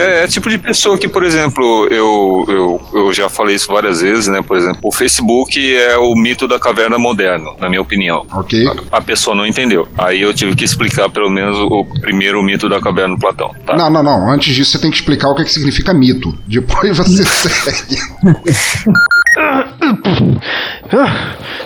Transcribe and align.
É, 0.00 0.24
é 0.24 0.26
tipo 0.26 0.48
de 0.48 0.56
pessoa 0.56 0.96
que, 0.96 1.06
por 1.06 1.22
exemplo, 1.22 1.86
eu, 1.90 2.46
eu, 2.48 2.80
eu 2.94 3.12
já 3.12 3.28
falei 3.28 3.56
isso 3.56 3.70
várias 3.70 4.00
vezes, 4.00 4.28
né? 4.28 4.40
Por 4.40 4.56
exemplo, 4.56 4.80
o 4.82 4.90
Facebook 4.90 5.76
é 5.76 5.98
o 5.98 6.14
mito 6.14 6.48
da 6.48 6.58
caverna 6.58 6.98
moderna, 6.98 7.50
na 7.60 7.68
minha 7.68 7.82
opinião. 7.82 8.26
Ok. 8.32 8.66
A, 8.90 8.96
a 8.96 9.02
pessoa 9.02 9.36
não 9.36 9.46
entendeu. 9.46 9.86
Aí 9.98 10.22
eu 10.22 10.32
tive 10.32 10.56
que 10.56 10.64
explicar 10.64 11.10
pelo 11.10 11.28
menos 11.28 11.58
o 11.58 11.84
primeiro 12.00 12.42
mito 12.42 12.66
da 12.66 12.80
caverna 12.80 13.14
do 13.14 13.20
Platão. 13.20 13.54
Tá? 13.66 13.76
Não, 13.76 13.90
não, 13.90 14.02
não. 14.02 14.30
Antes 14.30 14.54
disso, 14.54 14.72
você 14.72 14.78
tem 14.78 14.90
que 14.90 14.96
explicar 14.96 15.28
o 15.28 15.34
que, 15.34 15.42
é 15.42 15.44
que 15.44 15.52
significa 15.52 15.92
mito. 15.92 16.34
Depois 16.46 16.96
você 16.96 17.22
segue. 17.28 17.98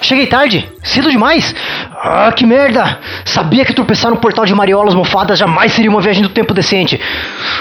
Cheguei 0.02 0.27
tarde, 0.27 0.68
cedo 0.82 1.11
demais. 1.11 1.54
Ah, 1.90 2.32
que 2.34 2.45
merda! 2.45 2.98
Sabia 3.25 3.64
que 3.64 3.72
tropeçar 3.72 4.11
no 4.11 4.18
portal 4.18 4.45
de 4.45 4.54
mariolas 4.54 4.94
mofadas 4.94 5.39
jamais 5.39 5.72
seria 5.72 5.90
uma 5.90 6.00
viagem 6.00 6.22
do 6.22 6.29
tempo 6.29 6.53
decente. 6.53 7.00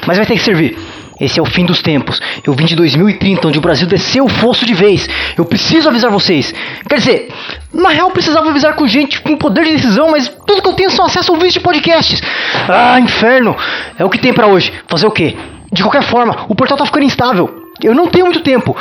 Mas 0.06 0.18
vai 0.18 0.26
ter 0.26 0.34
que 0.34 0.42
servir. 0.42 0.78
Esse 1.20 1.40
é 1.40 1.42
o 1.42 1.46
fim 1.46 1.64
dos 1.64 1.82
tempos. 1.82 2.20
Eu 2.46 2.54
vim 2.54 2.66
de 2.66 2.76
2030, 2.76 3.48
onde 3.48 3.58
o 3.58 3.62
Brasil 3.62 3.88
desceu 3.88 4.26
o 4.26 4.30
fosso 4.30 4.66
de 4.66 4.74
vez. 4.74 5.08
Eu 5.38 5.46
preciso 5.46 5.88
avisar 5.88 6.12
vocês. 6.12 6.54
Quer 6.90 6.98
dizer, 6.98 7.30
na 7.74 7.90
real 7.90 8.12
precisava 8.12 8.50
avisar 8.50 8.76
com 8.76 8.86
gente 8.88 9.22
com 9.22 9.38
poder 9.38 9.64
de 9.64 9.74
decisão, 9.74 10.12
mas 10.12 10.28
tudo 10.46 10.62
que 10.62 10.68
eu 10.68 10.74
tenho 10.74 10.92
são 10.92 11.06
acesso 11.06 11.32
a 11.32 11.36
ouvintes 11.36 11.54
de 11.54 11.60
podcasts. 11.62 12.22
Ah, 12.68 13.00
inferno! 13.00 13.56
É 13.98 14.04
o 14.04 14.10
que 14.10 14.18
tem 14.18 14.34
para 14.34 14.48
hoje. 14.48 14.74
Fazer 14.88 15.08
o 15.08 15.12
quê? 15.12 15.38
De 15.72 15.82
qualquer 15.82 16.04
forma, 16.04 16.46
o 16.50 16.56
portal 16.56 16.78
tá 16.78 16.86
ficando 16.86 17.06
instável. 17.06 17.64
Eu 17.82 17.96
não 17.96 18.08
tenho 18.08 18.26
muito 18.26 18.42
tempo. 18.42 18.76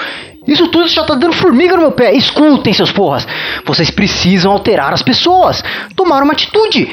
Isso 0.46 0.68
tudo 0.68 0.88
já 0.88 1.04
tá 1.04 1.14
dando 1.14 1.34
formiga 1.34 1.76
no 1.76 1.82
meu 1.82 1.92
pé. 1.92 2.12
Escutem, 2.14 2.72
seus 2.72 2.90
porras. 2.90 3.26
Vocês 3.64 3.90
precisam 3.90 4.52
alterar 4.52 4.92
as 4.92 5.02
pessoas. 5.02 5.62
Tomar 5.94 6.22
uma 6.22 6.32
atitude. 6.32 6.90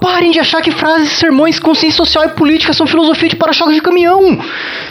Parem 0.00 0.32
de 0.32 0.40
achar 0.40 0.60
que 0.60 0.72
frases, 0.72 1.12
sermões, 1.12 1.60
consciência 1.60 1.96
social 1.96 2.24
e 2.24 2.30
política 2.30 2.72
são 2.72 2.88
filosofia 2.88 3.28
de 3.28 3.36
para-choque 3.36 3.74
de 3.74 3.80
caminhão. 3.80 4.38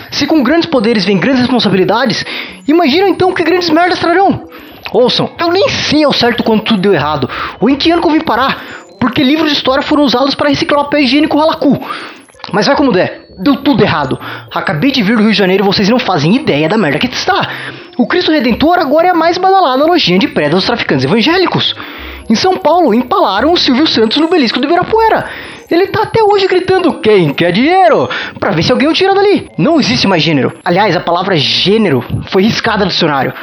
Se 0.09 0.25
com 0.25 0.41
grandes 0.41 0.69
poderes 0.69 1.03
vem 1.03 1.17
grandes 1.17 1.41
responsabilidades, 1.41 2.23
imagina 2.65 3.09
então 3.09 3.33
que 3.33 3.43
grandes 3.43 3.69
merdas 3.69 3.99
trarão. 3.99 4.47
Ouçam, 4.93 5.29
eu 5.37 5.51
nem 5.51 5.67
sei 5.67 6.03
ao 6.03 6.13
certo 6.13 6.43
quando 6.43 6.63
tudo 6.63 6.81
deu 6.81 6.93
errado, 6.93 7.29
ou 7.59 7.69
em 7.69 7.75
que 7.75 7.91
ano 7.91 8.01
que 8.01 8.07
eu 8.07 8.11
vim 8.11 8.21
parar, 8.21 8.61
porque 8.99 9.21
livros 9.21 9.49
de 9.49 9.57
história 9.57 9.83
foram 9.83 10.03
usados 10.03 10.33
para 10.33 10.49
reciclar 10.49 10.85
papel 10.85 11.01
higiênico 11.01 11.37
ralacu. 11.37 11.77
Mas 12.51 12.67
vai 12.67 12.75
como 12.75 12.91
der, 12.91 13.20
deu 13.37 13.57
tudo 13.57 13.83
errado. 13.83 14.19
Acabei 14.53 14.91
de 14.91 15.01
vir 15.01 15.15
do 15.15 15.23
Rio 15.23 15.31
de 15.31 15.37
Janeiro 15.37 15.63
e 15.63 15.65
vocês 15.65 15.89
não 15.89 15.99
fazem 15.99 16.35
ideia 16.35 16.67
da 16.69 16.77
merda 16.77 16.99
que 16.99 17.07
está. 17.07 17.47
O 17.97 18.07
Cristo 18.07 18.31
Redentor 18.31 18.79
agora 18.79 19.07
é 19.07 19.11
a 19.11 19.15
mais 19.15 19.37
badalada 19.37 19.85
lojinha 19.85 20.19
de 20.19 20.27
preda 20.27 20.55
dos 20.55 20.65
traficantes 20.65 21.05
evangélicos. 21.05 21.75
Em 22.29 22.35
São 22.35 22.57
Paulo, 22.57 22.93
empalaram 22.93 23.51
o 23.51 23.57
Silvio 23.57 23.87
Santos 23.87 24.17
no 24.17 24.29
belisco 24.29 24.59
do 24.59 24.65
Ibirapuera. 24.65 25.25
Ele 25.69 25.87
tá 25.87 26.03
até 26.03 26.23
hoje 26.23 26.47
gritando: 26.47 26.93
Quem 26.99 27.33
quer 27.33 27.51
dinheiro? 27.51 28.09
Pra 28.39 28.51
ver 28.51 28.63
se 28.63 28.71
alguém 28.71 28.87
o 28.87 28.93
tira 28.93 29.13
dali. 29.13 29.49
Não 29.57 29.79
existe 29.79 30.07
mais 30.07 30.21
gênero. 30.21 30.53
Aliás, 30.63 30.95
a 30.95 30.99
palavra 30.99 31.35
gênero 31.35 32.03
foi 32.29 32.43
riscada 32.43 32.85
do 32.85 32.89
dicionário. 32.89 33.33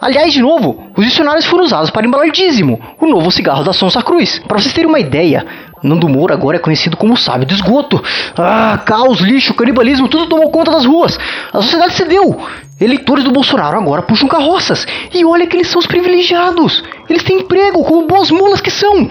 Aliás, 0.00 0.32
de 0.32 0.40
novo, 0.40 0.90
os 0.96 1.04
dicionários 1.04 1.44
foram 1.44 1.64
usados 1.64 1.90
para 1.90 2.06
embalar 2.06 2.30
dízimo, 2.30 2.80
o 3.00 3.06
novo 3.06 3.32
cigarro 3.32 3.64
da 3.64 3.72
Sonsa 3.72 4.00
Cruz. 4.00 4.38
Para 4.46 4.60
vocês 4.60 4.72
terem 4.72 4.88
uma 4.88 5.00
ideia, 5.00 5.44
Nando 5.82 6.08
Moura 6.08 6.34
agora 6.34 6.56
é 6.56 6.60
conhecido 6.60 6.96
como 6.96 7.16
sábio 7.16 7.46
do 7.46 7.54
esgoto. 7.54 8.02
Ah, 8.36 8.78
caos, 8.84 9.20
lixo, 9.20 9.54
canibalismo, 9.54 10.08
tudo 10.08 10.28
tomou 10.28 10.50
conta 10.50 10.70
das 10.70 10.84
ruas. 10.84 11.18
A 11.52 11.62
sociedade 11.62 11.94
cedeu. 11.94 12.38
Eleitores 12.80 13.24
do 13.24 13.32
Bolsonaro 13.32 13.76
agora 13.76 14.02
puxam 14.02 14.28
carroças. 14.28 14.86
E 15.12 15.24
olha 15.24 15.46
que 15.46 15.56
eles 15.56 15.68
são 15.68 15.80
os 15.80 15.86
privilegiados. 15.86 16.84
Eles 17.08 17.22
têm 17.22 17.40
emprego, 17.40 17.82
como 17.84 18.06
boas 18.06 18.30
mulas 18.30 18.60
que 18.60 18.70
são. 18.70 19.08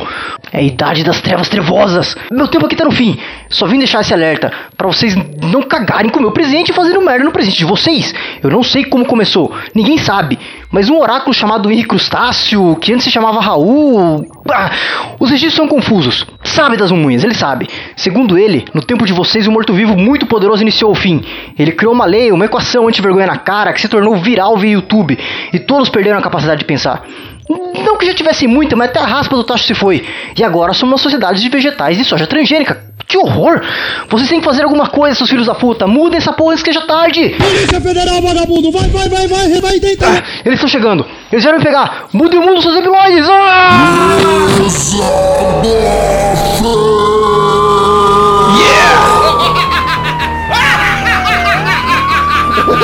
É 0.53 0.59
a 0.59 0.61
idade 0.61 1.03
das 1.03 1.19
trevas 1.19 1.49
trevosas. 1.49 2.15
Meu 2.31 2.47
tempo 2.47 2.65
aqui 2.65 2.75
tá 2.75 2.85
no 2.85 2.91
fim. 2.91 3.19
Só 3.49 3.65
vim 3.65 3.77
deixar 3.77 4.01
esse 4.01 4.13
alerta 4.13 4.51
para 4.77 4.87
vocês 4.87 5.15
não 5.41 5.63
cagarem 5.63 6.09
com 6.09 6.19
o 6.19 6.21
meu 6.21 6.31
presente 6.31 6.69
e 6.69 6.73
fazendo 6.73 7.01
merda 7.01 7.25
no 7.25 7.31
presente 7.31 7.57
de 7.57 7.65
vocês. 7.65 8.13
Eu 8.41 8.49
não 8.49 8.63
sei 8.63 8.85
como 8.85 9.05
começou, 9.05 9.53
ninguém 9.73 9.97
sabe. 9.97 10.39
Mas 10.71 10.89
um 10.89 10.99
oráculo 10.99 11.33
chamado 11.33 11.71
Henrique 11.71 11.87
Crustáceo, 11.89 12.75
que 12.75 12.93
antes 12.93 13.05
se 13.05 13.11
chamava 13.11 13.39
Raul. 13.41 14.25
Ah, 14.49 14.71
os 15.19 15.29
registros 15.29 15.55
são 15.55 15.67
confusos. 15.67 16.25
Sabe 16.43 16.77
das 16.77 16.91
unhas, 16.91 17.23
ele 17.23 17.33
sabe. 17.33 17.67
Segundo 17.95 18.37
ele, 18.37 18.65
no 18.73 18.81
tempo 18.81 19.05
de 19.05 19.13
vocês, 19.13 19.47
um 19.47 19.51
morto-vivo 19.51 19.97
muito 19.97 20.25
poderoso 20.25 20.61
iniciou 20.61 20.91
o 20.91 20.95
fim. 20.95 21.23
Ele 21.57 21.71
criou 21.71 21.93
uma 21.93 22.05
lei, 22.05 22.31
uma 22.31 22.45
equação 22.45 22.87
anti-vergonha 22.87 23.27
na 23.27 23.37
cara 23.37 23.56
que 23.73 23.81
se 23.81 23.87
tornou 23.87 24.15
viral 24.17 24.57
via 24.57 24.71
YouTube. 24.71 25.17
E 25.53 25.59
todos 25.59 25.89
perderam 25.89 26.19
a 26.19 26.21
capacidade 26.21 26.59
de 26.59 26.65
pensar. 26.65 27.03
Não 27.49 27.97
que 27.97 28.05
já 28.05 28.13
tivesse 28.13 28.45
muita, 28.45 28.75
mas 28.75 28.89
até 28.89 28.99
a 28.99 29.05
raspa 29.05 29.35
do 29.35 29.43
tacho 29.43 29.63
se 29.63 29.73
foi. 29.73 30.05
E 30.37 30.43
agora 30.43 30.73
somos 30.73 30.93
uma 30.93 30.97
sociedade 30.97 31.41
de 31.41 31.49
vegetais 31.49 31.97
e 31.99 32.03
soja 32.03 32.27
transgênica. 32.27 32.85
Que 33.07 33.17
horror! 33.17 33.61
Vocês 34.09 34.27
têm 34.27 34.39
que 34.39 34.45
fazer 34.45 34.63
alguma 34.63 34.87
coisa, 34.87 35.15
seus 35.15 35.29
filhos 35.29 35.47
da 35.47 35.55
puta. 35.55 35.87
Mudem 35.87 36.17
essa 36.17 36.33
porra 36.33 36.51
antes 36.51 36.63
que 36.63 36.73
já 36.73 36.81
tarde. 36.81 37.29
Polícia 37.29 37.79
Federal, 37.79 38.21
vagabundo! 38.21 38.69
Vai, 38.69 38.89
vai, 38.89 39.07
vai, 39.07 39.27
vai, 39.27 39.61
vai 39.61 39.79
tentar! 39.79 40.07
Ah, 40.09 40.23
eles 40.43 40.55
estão 40.55 40.67
chegando. 40.67 41.05
Eles 41.31 41.43
vieram 41.43 41.57
me 41.57 41.63
pegar. 41.63 42.07
Mudem 42.11 42.37
o 42.37 42.45
mundo, 42.45 42.61
seus 42.61 42.75
hemorroides! 42.75 43.29
Ah! 43.29 44.17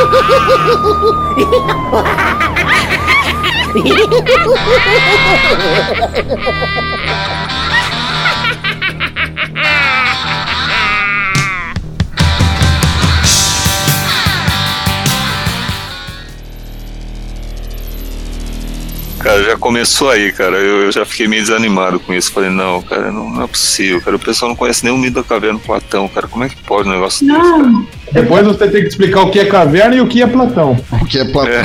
Ha 0.03 0.09
ha 0.09 0.43
ha 0.43 1.93
ha! 7.47 7.62
Cara, 19.23 19.41
já 19.43 19.57
começou 19.57 20.09
aí, 20.09 20.31
cara. 20.33 20.57
Eu, 20.57 20.81
eu 20.83 20.91
já 20.91 21.05
fiquei 21.05 21.27
meio 21.27 21.41
desanimado 21.41 21.99
com 21.99 22.13
isso. 22.13 22.31
Falei, 22.31 22.49
não, 22.49 22.81
cara, 22.81 23.11
não, 23.11 23.29
não 23.29 23.43
é 23.43 23.47
possível, 23.47 24.01
cara. 24.01 24.17
O 24.17 24.19
pessoal 24.19 24.49
não 24.49 24.55
conhece 24.55 24.83
nem 24.83 24.93
o 24.93 24.97
mito 24.97 25.15
da 25.15 25.23
caverna 25.23 25.59
Platão, 25.59 26.07
cara. 26.09 26.27
Como 26.27 26.43
é 26.43 26.49
que 26.49 26.57
pode 26.57 26.89
um 26.89 26.91
negócio 26.91 27.25
desse, 27.25 27.39
cara? 27.39 27.71
Depois 28.11 28.45
você 28.45 28.67
tem 28.67 28.81
que 28.81 28.87
explicar 28.89 29.21
o 29.21 29.31
que 29.31 29.39
é 29.39 29.45
caverna 29.45 29.95
e 29.95 30.01
o 30.01 30.07
que 30.07 30.21
é 30.21 30.27
Platão. 30.27 30.77
O 31.01 31.05
que 31.05 31.17
é 31.19 31.25
Platão? 31.25 31.53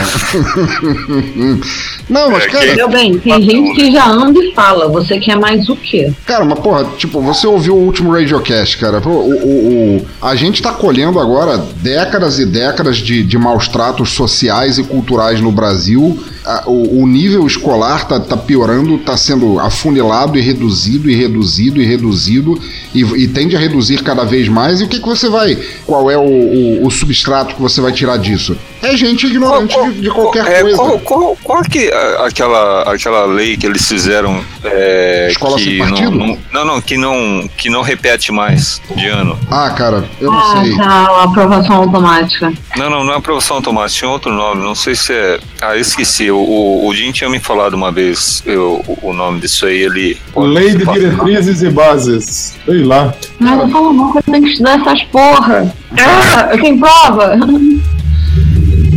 não, 2.08 2.30
mas 2.30 2.44
É, 2.44 2.48
cara, 2.48 2.74
Meu 2.76 2.88
bem, 2.88 3.18
tem 3.18 3.42
gente 3.42 3.74
que 3.74 3.92
já 3.92 4.08
anda 4.08 4.38
e 4.42 4.54
fala. 4.54 4.88
Você 4.88 5.18
quer 5.18 5.36
mais 5.38 5.68
o 5.68 5.76
quê? 5.76 6.12
cara, 6.26 6.44
mas 6.44 6.58
porra, 6.60 6.84
tipo, 6.96 7.20
você 7.20 7.46
ouviu 7.46 7.74
o 7.74 7.84
último 7.84 8.12
Radiocast, 8.12 8.78
cara. 8.78 8.98
O, 9.06 9.10
o- 9.10 9.96
o- 9.98 10.06
a 10.22 10.34
gente 10.34 10.62
tá 10.62 10.72
colhendo 10.72 11.18
agora 11.20 11.58
décadas 11.58 12.38
e 12.38 12.46
décadas 12.46 12.96
de, 12.98 13.22
de 13.22 13.36
maus 13.38 13.68
tratos 13.68 14.10
sociais 14.10 14.78
e 14.78 14.84
culturais 14.84 15.40
no 15.40 15.52
Brasil. 15.52 16.18
A- 16.48 16.64
o, 16.66 17.02
o 17.02 17.06
nível 17.06 17.46
escolar 17.46 18.08
tá, 18.08 18.18
tá 18.18 18.36
piorando, 18.36 18.96
tá 18.98 19.16
sendo 19.16 19.58
afunilado 19.60 20.38
e 20.38 20.40
reduzido 20.40 21.10
e 21.10 21.14
reduzido 21.14 21.80
e 21.82 21.84
reduzido 21.84 22.58
e, 22.94 23.02
e 23.02 23.28
tende 23.28 23.54
a 23.54 23.58
reduzir 23.58 24.02
cada 24.02 24.24
vez 24.24 24.48
mais. 24.48 24.80
E 24.80 24.84
o 24.84 24.88
que, 24.88 24.98
que 24.98 25.06
você 25.06 25.28
vai. 25.28 25.58
Qual 25.86 26.10
é 26.10 26.16
o, 26.16 26.22
o- 26.22 26.86
o 26.86 26.90
substrato 26.90 27.54
que 27.54 27.60
você 27.60 27.80
vai 27.80 27.92
tirar 27.92 28.16
disso? 28.16 28.56
É 28.82 28.96
gente 28.96 29.26
ignorante 29.26 29.74
de, 29.92 30.00
de 30.02 30.10
qualquer 30.10 30.46
é, 30.46 30.60
coisa. 30.62 30.76
Qual, 30.76 30.98
qual, 31.00 31.36
qual 31.42 31.62
que 31.62 31.90
a- 31.92 32.26
aquela, 32.26 32.82
aquela 32.92 33.24
lei 33.26 33.56
que 33.56 33.66
eles 33.66 33.86
fizeram 33.88 34.40
é, 34.64 35.28
Escola 35.30 35.56
que 35.56 35.64
sem 35.64 35.78
não, 35.78 35.88
partido? 35.88 36.10
não, 36.12 36.38
não, 36.52 36.64
não, 36.64 36.80
que 36.80 36.96
não, 36.96 37.50
que 37.56 37.68
não 37.70 37.82
repete 37.82 38.30
mais 38.30 38.80
de 38.94 39.06
ano. 39.08 39.38
Ah, 39.50 39.70
cara, 39.70 40.04
eu 40.20 40.30
não 40.30 40.38
Ah, 40.38 40.62
sei. 40.62 40.76
tá, 40.76 40.84
a 40.88 41.24
aprovação 41.24 41.76
automática. 41.76 42.52
Não, 42.76 42.88
não, 42.88 43.04
não 43.04 43.12
é 43.12 43.16
aprovação 43.16 43.56
automática, 43.56 43.98
tinha 43.98 44.10
outro 44.10 44.32
nome, 44.32 44.62
não 44.62 44.74
sei 44.74 44.94
se 44.94 45.12
é. 45.12 45.40
Ah, 45.60 45.74
eu 45.74 45.80
esqueci. 45.80 46.30
O, 46.30 46.36
o, 46.38 46.86
o 46.86 46.94
Jim 46.94 47.10
tinha 47.10 47.28
me 47.28 47.40
falado 47.40 47.74
uma 47.74 47.90
vez 47.90 48.42
eu, 48.46 48.82
o, 48.86 49.08
o 49.08 49.12
nome 49.12 49.40
disso 49.40 49.66
aí, 49.66 49.78
ele. 49.78 50.16
Lei 50.36 50.76
de 50.76 50.84
diretrizes 50.86 51.62
e 51.62 51.70
bases. 51.70 52.54
Sei 52.64 52.84
lá. 52.84 53.12
Mas 53.40 53.58
não 53.58 53.68
fala 53.70 53.92
não 53.92 54.12
que 54.12 54.18
eu 54.18 54.22
tenho 54.22 54.42
que 54.44 54.50
estudar 54.50 54.78
essas 54.80 55.02
porra. 55.04 55.74
Ah, 55.98 56.48
eu 56.52 56.60
tenho 56.60 56.78
prova. 56.78 57.36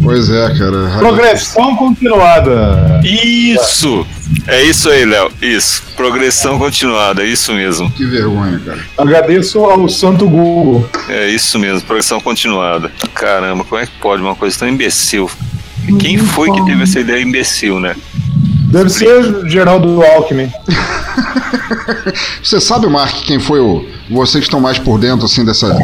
Pois 0.02 0.30
é, 0.30 0.58
cara. 0.58 0.98
Progressão 0.98 1.76
continuada. 1.76 3.02
Isso! 3.04 4.06
É 4.48 4.64
isso 4.64 4.90
aí, 4.90 5.06
Léo. 5.06 5.32
Isso. 5.42 5.84
Progressão 5.96 6.58
continuada, 6.58 7.24
é 7.24 7.28
isso 7.28 7.54
mesmo. 7.54 7.92
Que 7.92 8.06
vergonha, 8.06 8.60
cara. 8.66 8.80
Agradeço 8.98 9.60
ao 9.60 9.88
Santo 9.88 10.28
Google. 10.28 10.90
É 11.10 11.28
isso 11.30 11.60
mesmo, 11.60 11.82
progressão 11.82 12.20
continuada. 12.20 12.92
Caramba, 13.14 13.64
como 13.64 13.82
é 13.82 13.86
que 13.86 13.92
pode 14.00 14.22
uma 14.22 14.36
coisa 14.36 14.58
tão 14.58 14.68
imbecil? 14.68 15.30
Quem 16.00 16.18
foi 16.18 16.52
que 16.52 16.64
teve 16.66 16.84
essa 16.84 17.00
ideia 17.00 17.22
imbecil, 17.22 17.80
né? 17.80 17.96
Deve 18.72 18.90
ser 18.90 19.50
Geraldo 19.50 20.02
Alckmin. 20.02 20.50
Você 22.42 22.60
sabe, 22.62 22.88
Mark, 22.88 23.14
quem 23.24 23.40
foi 23.40 23.60
o. 23.60 23.86
Vocês 24.10 24.44
que 24.44 24.48
estão 24.48 24.60
mais 24.60 24.80
por 24.80 24.98
dentro, 25.00 25.26
assim, 25.26 25.44
dessa, 25.44 25.78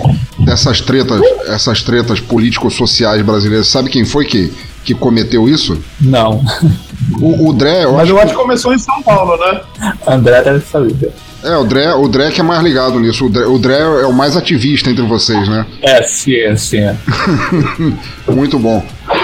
dessas 0.47 0.79
tretas, 0.81 1.21
essas 1.47 1.81
tretas 1.83 2.19
político-sociais 2.21 3.21
brasileiras, 3.21 3.67
sabe 3.67 3.89
quem 3.89 4.05
foi 4.05 4.25
que, 4.25 4.51
que 4.85 4.93
cometeu 4.95 5.47
isso? 5.49 5.77
Não. 5.99 6.41
O, 7.19 7.49
o 7.49 7.53
Dré, 7.53 7.83
eu 7.83 7.91
Mas 7.93 8.03
acho 8.03 8.11
eu 8.11 8.19
acho 8.19 8.31
que 8.33 8.39
começou 8.41 8.73
em 8.73 8.79
São 8.79 9.01
Paulo, 9.03 9.37
né? 9.37 9.61
André 10.07 10.41
deve 10.41 10.65
saber. 10.65 11.11
É, 11.43 11.55
o 11.55 11.63
Dré, 11.65 11.93
o 11.93 12.07
Dré 12.07 12.31
que 12.31 12.39
é 12.41 12.43
mais 12.43 12.63
ligado 12.63 12.99
nisso. 12.99 13.25
O 13.25 13.29
Dré, 13.29 13.45
o 13.45 13.59
Dré 13.59 13.77
é 13.77 14.05
o 14.07 14.13
mais 14.13 14.35
ativista 14.35 14.89
entre 14.89 15.03
vocês, 15.05 15.47
né? 15.47 15.65
É, 15.81 16.01
sim, 16.03 16.55
sim. 16.57 16.79
Muito 18.27 18.57
bom. 18.57 18.83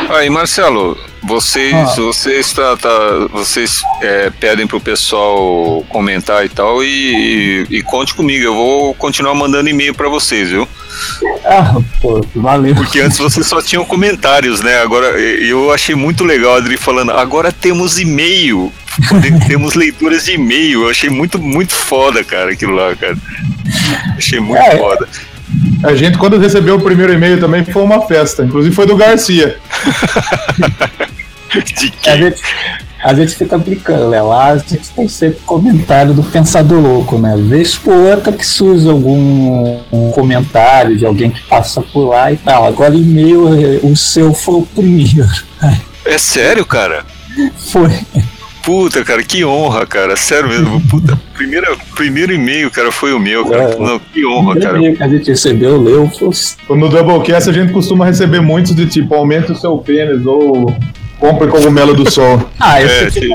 Aí, 0.10 0.30
Marcelo, 0.30 0.98
vocês, 1.24 1.74
Ah. 1.74 1.94
vocês, 1.96 2.54
tá, 2.54 2.78
tá- 2.78 3.28
vocês 3.32 3.82
é, 4.02 4.30
pedem 4.40 4.68
pro 4.68 4.80
pessoal 4.80 5.84
comentar 5.90 6.46
e 6.46 6.50
tal, 6.50 6.84
e, 6.84 7.66
e- 7.72 7.78
e 7.78 7.82
conte 7.82 8.14
comigo. 8.14 8.44
Eu 8.44 8.54
vou 8.56 8.94
continuar 8.94 9.34
mandando 9.34 9.70
e-mail 9.70 9.94
pra 9.94 10.08
vocês, 10.10 10.50
viu? 10.50 10.68
Ah, 11.46 11.76
pô, 12.02 12.26
valeu. 12.36 12.76
Porque 12.76 13.00
antes 13.02 13.18
vocês 13.18 13.46
só 13.48 13.62
tinham 13.62 13.84
comentários, 13.86 14.62
né? 14.62 14.82
Agora 14.82 15.20
e- 15.20 15.48
eu 15.50 15.72
achei 15.72 15.96
muito 15.96 16.24
legal 16.24 16.56
a 16.56 16.58
Adri 16.58 16.78
falando, 16.78 17.12
agora 17.12 17.52
temos 17.52 18.00
e-mail. 18.00 18.72
Temos 19.48 19.74
leituras 19.74 20.26
de 20.26 20.34
e-mail. 20.34 20.84
Eu 20.84 20.90
achei 20.92 21.10
muito, 21.10 21.40
muito 21.40 21.74
foda, 21.74 22.24
cara, 22.24 22.52
aquilo 22.52 22.74
lá, 22.76 22.96
cara. 22.96 23.18
Achei 24.16 24.40
muito 24.40 24.62
É. 24.62 24.78
foda. 24.78 25.08
A 25.84 25.96
gente, 25.96 26.16
quando 26.18 26.38
recebeu 26.38 26.76
o 26.76 26.82
primeiro 26.82 27.12
e-mail 27.12 27.40
também, 27.40 27.66
foi 27.66 27.82
uma 27.82 28.06
festa. 28.08 28.44
Inclusive 28.44 28.74
foi 28.76 28.86
do 28.86 28.96
Garcia. 28.96 29.58
De 31.54 31.88
A 31.88 32.14
que? 32.14 32.18
gente, 32.18 32.42
a 33.04 33.14
gente 33.14 33.36
fica 33.36 33.58
brincando, 33.58 34.10
né? 34.10 34.22
Lá 34.22 34.52
a 34.52 34.58
gente 34.58 34.90
tem 34.96 35.08
sempre 35.10 35.40
comentário 35.46 36.14
do 36.14 36.24
Pensador 36.24 36.80
Louco, 36.80 37.18
né? 37.18 37.36
Vez 37.38 37.76
por 37.76 37.94
outra 37.94 38.32
que 38.32 38.46
surge 38.46 38.90
algum 38.90 39.78
um 39.92 40.12
comentário 40.12 40.96
de 40.98 41.06
alguém 41.06 41.30
que 41.30 41.42
passa 41.42 41.82
por 41.82 42.08
lá 42.10 42.32
e 42.32 42.38
tal. 42.38 42.66
Agora 42.66 42.96
e-mail, 42.96 43.48
eh, 43.50 43.80
o 43.84 43.96
seu 43.96 44.34
foi 44.34 44.56
o 44.56 44.66
primeiro. 44.66 45.28
É 46.06 46.18
sério, 46.18 46.66
cara? 46.66 47.06
Foi. 47.58 47.90
Puta, 48.64 49.04
cara, 49.04 49.22
que 49.22 49.44
honra, 49.44 49.86
cara. 49.86 50.16
Sério 50.16 50.48
mesmo. 50.48 50.80
Puta, 50.90 51.20
primeira, 51.34 51.76
primeiro 51.96 52.34
e-mail, 52.34 52.72
cara, 52.72 52.92
foi 52.92 53.12
o 53.14 53.20
meu, 53.20 53.46
cara. 53.46 53.74
É. 53.74 53.78
Não, 53.78 54.00
que 54.00 54.24
O 54.26 54.32
honra, 54.32 54.52
primeiro 54.52 54.62
cara. 54.62 54.78
e-mail 54.78 54.96
que 54.98 55.04
a 55.04 55.08
gente 55.10 55.30
recebeu, 55.30 55.82
leu, 55.82 56.10
foi 56.10 56.78
No 56.78 56.88
Doublecast 56.88 57.50
a 57.50 57.54
gente 57.54 57.74
costuma 57.74 58.06
receber 58.06 58.40
muitos 58.40 58.74
de 58.74 58.86
tipo, 58.86 59.14
aumente 59.14 59.52
o 59.52 59.56
seu 59.56 59.78
pênis 59.78 60.26
ou 60.26 60.74
compre 61.20 61.48
cogumelo 61.48 61.94
do 61.94 62.10
sol. 62.10 62.50
Ah, 62.60 62.82
É, 62.82 63.08
esse 63.08 63.20
sim. 63.22 63.30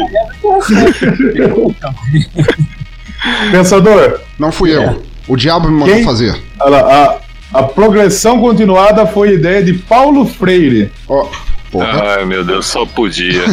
Pensador, 3.50 4.20
Não 4.38 4.52
fui 4.52 4.74
eu. 4.74 5.02
O 5.26 5.36
diabo 5.36 5.68
me 5.68 5.78
mandou 5.78 5.94
Quem? 5.94 6.04
fazer. 6.04 6.34
olha 6.60 6.82
lá, 6.82 7.18
a, 7.52 7.58
a 7.58 7.62
progressão 7.62 8.40
continuada 8.40 9.06
foi 9.06 9.34
ideia 9.34 9.62
de 9.62 9.74
Paulo 9.74 10.24
Freire. 10.24 10.90
Ó, 11.06 11.28
porra. 11.70 12.14
Ai, 12.16 12.24
meu 12.24 12.42
Deus, 12.44 12.66
só 12.66 12.86
podia. 12.86 13.42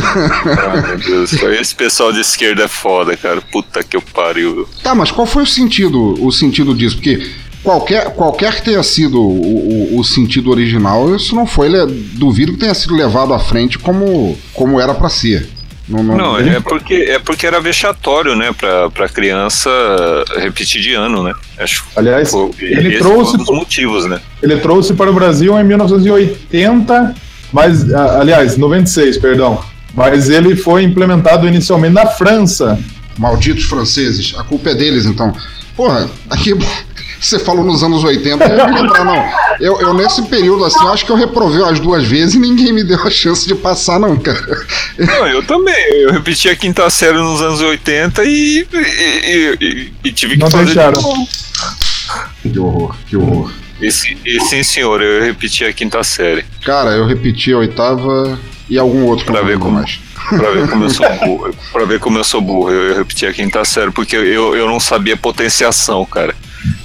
Ai, 0.72 0.82
meu 0.88 0.98
Deus. 1.00 1.34
Esse 1.34 1.76
pessoal 1.76 2.14
de 2.14 2.22
esquerda 2.22 2.64
é 2.64 2.68
foda, 2.68 3.18
cara. 3.18 3.42
Puta 3.42 3.84
que 3.84 3.98
eu 3.98 4.02
pariu. 4.02 4.68
Tá, 4.82 4.96
mas 4.96 5.12
qual 5.12 5.28
foi 5.28 5.44
o 5.44 5.48
sentido, 5.48 6.16
o 6.26 6.32
sentido 6.32 6.74
disso? 6.74 6.96
Porque 6.96 7.30
qualquer, 7.66 8.12
qualquer 8.12 8.56
que 8.56 8.62
tenha 8.62 8.84
sido 8.84 9.20
o, 9.20 9.96
o, 9.96 10.00
o 10.00 10.04
sentido 10.04 10.52
original, 10.52 11.14
isso 11.16 11.36
não 11.36 11.48
foi. 11.48 11.70
Duvido 12.14 12.54
que 12.54 12.60
tenha 12.60 12.74
sido 12.74 12.96
levado 12.96 13.34
à 13.34 13.40
frente 13.40 13.80
como, 13.80 14.38
como 14.54 14.80
era 14.80 14.94
pra 14.94 15.10
ser. 15.10 15.50
Não, 15.88 16.02
não, 16.02 16.18
Não, 16.18 16.40
é 16.40 16.60
porque, 16.60 16.94
é 16.96 17.20
porque 17.20 17.46
era 17.46 17.60
vexatório, 17.60 18.36
né, 18.36 18.52
pra, 18.54 18.90
pra 18.90 19.08
criança 19.08 19.70
repetir 20.38 20.82
de 20.82 20.94
ano, 20.96 21.24
né? 21.24 21.32
Acho 21.60 21.84
que 21.84 21.90
Aliás, 21.96 22.32
foi, 22.32 22.50
ele 22.60 22.98
trouxe 22.98 23.38
um 23.38 23.56
motivos, 23.56 24.06
né? 24.06 24.20
Ele 24.42 24.58
trouxe 24.58 24.96
para 24.96 25.12
o 25.12 25.14
Brasil 25.14 25.60
em 25.60 25.64
1980, 25.64 27.16
mas, 27.54 27.94
aliás, 27.94 28.58
96, 28.58 29.18
perdão. 29.20 29.64
Mas 29.94 30.30
ele 30.30 30.56
foi 30.56 30.84
implementado 30.84 31.48
inicialmente 31.48 31.94
na 31.94 32.08
França. 32.08 32.80
Malditos 33.18 33.66
franceses, 33.66 34.34
a 34.38 34.44
culpa 34.44 34.72
é 34.72 34.76
deles 34.76 35.06
então. 35.06 35.34
Porra, 35.76 36.10
aqui 36.30 36.54
você 37.20 37.40
falou 37.40 37.64
nos 37.64 37.82
anos 37.84 38.04
80, 38.04 38.44
eu 38.46 38.66
lembrar, 38.74 39.04
não. 39.06 39.24
Eu, 39.60 39.80
eu 39.82 39.94
nesse 39.94 40.22
período 40.24 40.66
assim, 40.66 40.80
eu 40.84 40.92
acho 40.94 41.06
que 41.06 41.12
eu 41.12 41.16
reprovei 41.16 41.64
as 41.64 41.80
duas 41.80 42.04
vezes 42.06 42.36
e 42.36 42.40
ninguém 42.40 42.72
me 42.74 42.84
deu 42.84 43.02
a 43.02 43.10
chance 43.10 43.48
de 43.48 43.56
passar, 43.56 44.00
não, 44.00 44.16
cara. 44.18 44.66
Não, 44.98 45.28
eu 45.28 45.44
também. 45.44 45.76
Eu 46.02 46.12
repeti 46.12 46.50
a 46.50 46.56
quinta 46.56 46.90
série 46.90 47.18
nos 47.18 47.42
anos 47.42 47.62
80 47.62 48.24
e, 48.26 48.30
e, 48.30 48.68
e- 48.74 49.58
e- 49.62 49.94
e 50.06 50.12
tive 50.12 50.34
que 50.36 50.42
Não 50.42 50.52
fazer 50.52 50.66
deixaram. 50.66 50.94
de 50.94 51.02
novo. 51.04 51.28
Que 52.42 52.60
horror, 52.60 52.96
que 53.08 53.18
horror. 53.18 53.52
E, 53.82 53.92
sim- 53.92 54.18
e 54.26 54.40
sim, 54.42 54.64
senhor, 54.64 55.02
eu 55.02 55.24
repeti 55.24 55.66
a 55.66 55.74
quinta 55.74 56.04
série. 56.04 56.46
Cara, 56.64 56.92
eu 56.92 57.06
repeti 57.06 57.52
a 57.52 57.58
oitava 57.58 58.40
e 58.70 58.78
algum 58.78 59.04
outro 59.06 59.26
que 59.26 59.32
eu 59.32 59.34
Pra 59.34 59.42
não 59.42 59.48
ver 59.50 59.60
como- 59.60 59.74
mais. 59.80 60.00
Pra 60.30 60.50
ver 60.52 60.68
como 60.70 60.86
eu 60.86 60.90
sou 60.90 61.10
burro. 61.20 61.56
Pra 61.72 61.86
ver 61.86 62.00
como 62.00 62.18
eu 62.18 62.24
sou 62.24 62.42
burro. 62.42 62.70
Eu, 62.72 62.90
eu 62.92 62.98
repeti 62.98 63.26
a 63.26 63.34
quinta 63.34 63.64
série, 63.66 63.92
porque 63.92 64.16
eu, 64.16 64.56
eu 64.56 64.68
não 64.68 64.80
sabia 64.80 65.18
potenciação, 65.18 66.06
cara. 66.06 66.34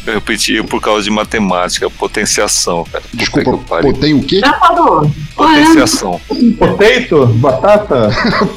Eu 0.06 0.14
repeti 0.14 0.62
por 0.62 0.80
causa 0.80 1.02
de 1.04 1.10
matemática, 1.10 1.88
potenciação, 1.90 2.84
cara. 2.90 3.04
Desculpa, 3.12 3.80
potei 3.82 4.14
o 4.14 4.22
quê? 4.22 4.40
Qual 4.68 5.04
é? 5.04 5.10
Potenciação. 5.36 6.20
Potato, 6.58 7.26
batata. 7.26 8.08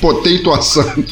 potei 0.00 0.36
atuação. 0.36 1.04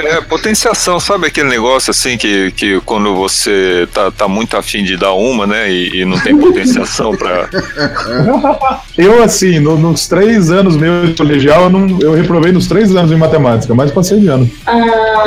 É, 0.00 0.20
potenciação, 0.20 1.00
sabe 1.00 1.26
aquele 1.26 1.48
negócio 1.48 1.90
assim 1.90 2.16
que, 2.16 2.50
que 2.52 2.80
quando 2.82 3.14
você 3.16 3.88
tá, 3.92 4.10
tá 4.10 4.28
muito 4.28 4.56
afim 4.56 4.84
de 4.84 4.96
dar 4.96 5.12
uma, 5.14 5.46
né? 5.46 5.70
E, 5.70 6.00
e 6.00 6.04
não 6.04 6.18
tem 6.20 6.36
potenciação 6.36 7.16
pra. 7.16 7.48
Eu, 8.96 9.22
assim, 9.22 9.58
no- 9.58 9.78
nos 9.78 10.06
três 10.06 10.50
anos 10.50 10.76
meus 10.76 11.08
de 11.08 11.14
colegial, 11.14 11.62
eu, 11.64 11.70
não, 11.70 11.98
eu 12.00 12.12
reprovei 12.12 12.52
nos 12.52 12.66
três 12.66 12.94
anos 12.94 13.10
em 13.10 13.16
matemática, 13.16 13.74
mas 13.74 13.90
passei 13.90 14.20
de 14.20 14.28
ano. 14.28 14.50
Ah, 14.66 15.24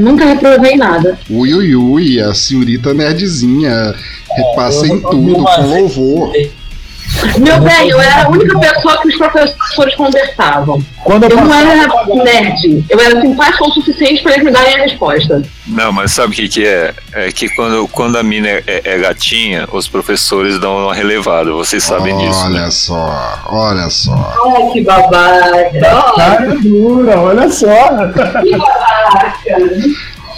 nunca 0.00 0.24
reprovei 0.24 0.76
nada. 0.76 1.18
Ui, 1.28 1.52
ui, 1.54 1.74
ui, 1.74 2.20
a 2.20 2.32
senhorita 2.34 2.94
nerdzinha. 2.94 3.94
Repassa 4.34 4.86
em 4.86 4.92
eu- 4.92 5.00
tudo, 5.10 5.34
com 5.44 5.66
louvor. 5.66 6.32
Meu 7.38 7.60
bem, 7.60 7.88
eu 7.88 8.00
era 8.00 8.24
a 8.24 8.28
única 8.28 8.58
pessoa 8.58 9.00
que 9.00 9.08
os 9.08 9.16
professores 9.16 9.94
conversavam. 9.96 10.82
Quando 11.04 11.24
eu 11.24 11.30
Eu 11.30 11.44
não 11.44 11.54
era 11.54 11.88
nerd. 12.24 12.84
Eu 12.88 13.00
era 13.00 13.20
simpática 13.20 13.64
o 13.64 13.70
suficiente 13.72 14.22
para 14.22 14.32
eles 14.32 14.44
me 14.44 14.50
darem 14.50 14.74
a 14.74 14.78
resposta. 14.82 15.42
Não, 15.66 15.92
mas 15.92 16.12
sabe 16.12 16.32
o 16.32 16.36
que, 16.36 16.48
que 16.48 16.66
é? 16.66 16.94
É 17.12 17.32
que 17.32 17.48
quando, 17.50 17.86
quando 17.88 18.16
a 18.16 18.22
mina 18.22 18.48
é, 18.48 18.62
é 18.66 18.98
gatinha, 18.98 19.68
os 19.72 19.88
professores 19.88 20.58
dão 20.58 20.84
uma 20.84 20.94
relevada. 20.94 21.52
Vocês 21.52 21.82
sabem 21.82 22.16
disso. 22.18 22.48
né? 22.48 22.60
Olha 22.62 22.70
só, 22.70 23.38
olha 23.46 23.90
só. 23.90 24.34
Ai, 24.56 24.70
que 24.72 24.80
babaca. 24.82 26.14
cara 26.16 26.54
dura, 26.62 27.18
olha 27.20 27.48
só. 27.50 27.66
Que 28.42 28.56
babaca. 28.56 29.32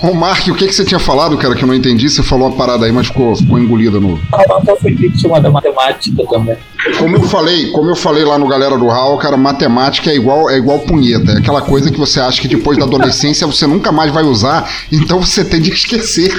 Ô, 0.02 0.12
Mark, 0.12 0.46
o 0.48 0.54
que, 0.54 0.66
que 0.66 0.74
você 0.74 0.84
tinha 0.84 0.98
falado, 0.98 1.36
cara, 1.38 1.54
que 1.54 1.62
eu 1.62 1.66
não 1.66 1.74
entendi? 1.74 2.08
Você 2.10 2.22
falou 2.22 2.48
uma 2.48 2.56
parada 2.56 2.84
aí, 2.84 2.92
mas 2.92 3.06
ficou, 3.06 3.34
ficou 3.34 3.58
engolida 3.58 3.98
no. 3.98 4.20
A 4.32 4.48
nota 4.48 4.76
foi 4.76 4.92
vítima 4.94 5.40
da 5.40 5.50
matemática 5.50 6.24
também. 6.28 6.56
Como 6.98 7.16
eu 7.16 7.22
falei, 7.22 7.70
como 7.70 7.90
eu 7.90 7.96
falei 7.96 8.24
lá 8.24 8.38
no 8.38 8.46
Galera 8.46 8.76
do 8.76 8.86
Hall, 8.88 9.16
cara, 9.18 9.36
matemática 9.36 10.10
é 10.10 10.14
igual, 10.14 10.50
é 10.50 10.56
igual 10.58 10.80
punheta. 10.80 11.32
É 11.32 11.38
aquela 11.38 11.62
coisa 11.62 11.90
que 11.90 11.98
você 11.98 12.20
acha 12.20 12.40
que 12.40 12.48
depois 12.48 12.76
da 12.76 12.84
adolescência 12.84 13.46
você 13.46 13.66
nunca 13.66 13.90
mais 13.90 14.12
vai 14.12 14.24
usar, 14.24 14.70
então 14.92 15.20
você 15.20 15.44
tem 15.44 15.60
de 15.60 15.70
esquecer. 15.70 16.32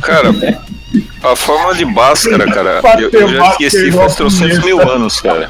Cara, 0.00 0.32
a 1.22 1.34
forma 1.34 1.74
de 1.74 1.84
Bhaskara, 1.84 2.46
cara, 2.46 2.80
eu, 3.00 3.10
eu 3.10 3.28
já 3.28 3.50
esqueci 3.50 3.88
igual 3.88 4.04
faz 4.04 4.16
trocentos 4.16 4.58
mil 4.64 4.76
punheta. 4.76 4.94
anos, 4.94 5.20
cara. 5.20 5.48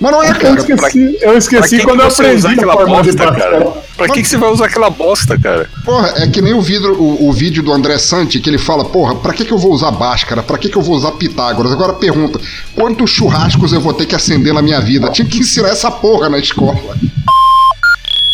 Mas 0.00 0.12
não 0.12 0.22
é, 0.22 0.30
Eu 0.30 0.34
cara. 0.34 0.58
esqueci, 0.58 1.18
eu 1.20 1.28
Pra 1.28 1.38
esqueci 1.38 1.76
que, 1.78 1.84
quando 1.84 1.98
que 1.98 2.04
eu 2.04 2.08
aprendi 2.08 2.46
aquela 2.46 2.86
bosta, 2.86 3.32
cara? 3.32 3.72
Pra 3.96 4.08
que, 4.08 4.22
que 4.22 4.28
você 4.28 4.38
vai 4.38 4.50
usar 4.50 4.64
aquela 4.64 4.88
bosta, 4.88 5.38
cara? 5.38 5.68
Porra, 5.84 6.14
é 6.16 6.26
que 6.26 6.40
nem 6.40 6.54
o, 6.54 6.62
vidro, 6.62 6.94
o, 6.94 7.28
o 7.28 7.32
vídeo 7.32 7.62
do 7.62 7.70
André 7.70 7.98
Santi 7.98 8.40
que 8.40 8.48
ele 8.48 8.56
fala, 8.56 8.86
porra, 8.86 9.14
pra 9.16 9.34
que, 9.34 9.44
que 9.44 9.52
eu 9.52 9.58
vou 9.58 9.72
usar 9.72 9.90
Bhaskara? 9.90 10.42
Pra 10.42 10.56
que, 10.56 10.70
que 10.70 10.76
eu 10.76 10.82
vou 10.82 10.96
usar 10.96 11.12
Pitágoras? 11.12 11.70
Agora 11.70 11.92
pergunta, 11.92 12.40
quantos 12.74 13.10
churrascos 13.10 13.74
eu 13.74 13.80
vou 13.80 13.92
ter 13.92 14.06
que 14.06 14.14
acender 14.14 14.54
na 14.54 14.62
minha 14.62 14.80
vida? 14.80 15.10
Tinha 15.10 15.28
que 15.28 15.38
ensinar 15.38 15.68
essa 15.68 15.90
porra 15.90 16.30
na 16.30 16.38
escola. 16.38 16.96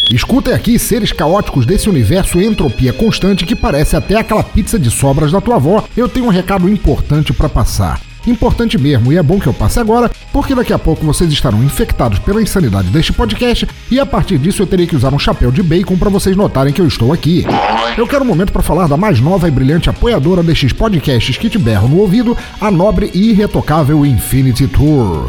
Escutem 0.09 0.55
aqui 0.55 0.79
seres 0.79 1.11
caóticos 1.11 1.67
desse 1.67 1.89
universo 1.91 2.41
entropia 2.41 2.93
constante 2.93 3.45
que 3.45 3.57
parece 3.57 3.97
até 3.97 4.15
aquela 4.15 4.45
pizza 4.45 4.79
de 4.79 4.89
sobras 4.89 5.33
da 5.33 5.41
tua 5.41 5.57
avó. 5.57 5.83
Eu 5.97 6.09
tenho 6.09 6.27
um 6.27 6.31
recado 6.31 6.69
importante 6.69 7.33
pra 7.33 7.49
passar. 7.49 8.01
Importante 8.27 8.77
mesmo, 8.77 9.13
e 9.13 9.17
é 9.17 9.23
bom 9.23 9.39
que 9.39 9.47
eu 9.47 9.55
passe 9.55 9.79
agora, 9.79 10.11
porque 10.33 10.55
daqui 10.55 10.73
a 10.73 10.79
pouco 10.79 11.05
vocês 11.05 11.31
estarão 11.33 11.63
infectados 11.63 12.19
pela 12.19 12.43
insanidade 12.43 12.89
deste 12.89 13.13
podcast 13.13 13.69
e 13.91 14.01
a 14.01 14.07
partir 14.07 14.39
disso 14.39 14.63
eu 14.63 14.67
terei 14.67 14.87
que 14.87 14.97
usar 14.97 15.15
um 15.15 15.19
chapéu 15.19 15.51
de 15.51 15.63
bacon 15.63 15.97
pra 15.97 16.11
vocês 16.11 16.37
notarem 16.37 16.73
que 16.73 16.81
eu 16.81 16.87
estou 16.87 17.13
aqui. 17.13 17.45
Eu 17.97 18.07
quero 18.07 18.25
um 18.25 18.27
momento 18.27 18.53
pra 18.53 18.63
falar 18.63 18.89
da 18.89 18.97
mais 18.97 19.21
nova 19.21 19.47
e 19.49 19.51
brilhante 19.51 19.89
apoiadora 19.89 20.43
destes 20.43 20.73
podcasts 20.73 21.37
que 21.37 21.49
te 21.49 21.59
berram 21.59 21.89
no 21.89 21.99
ouvido, 21.99 22.37
a 22.61 22.71
nobre 22.71 23.11
e 23.15 23.31
irretocável 23.31 24.05
Infinity 24.05 24.67
Tour. 24.67 25.29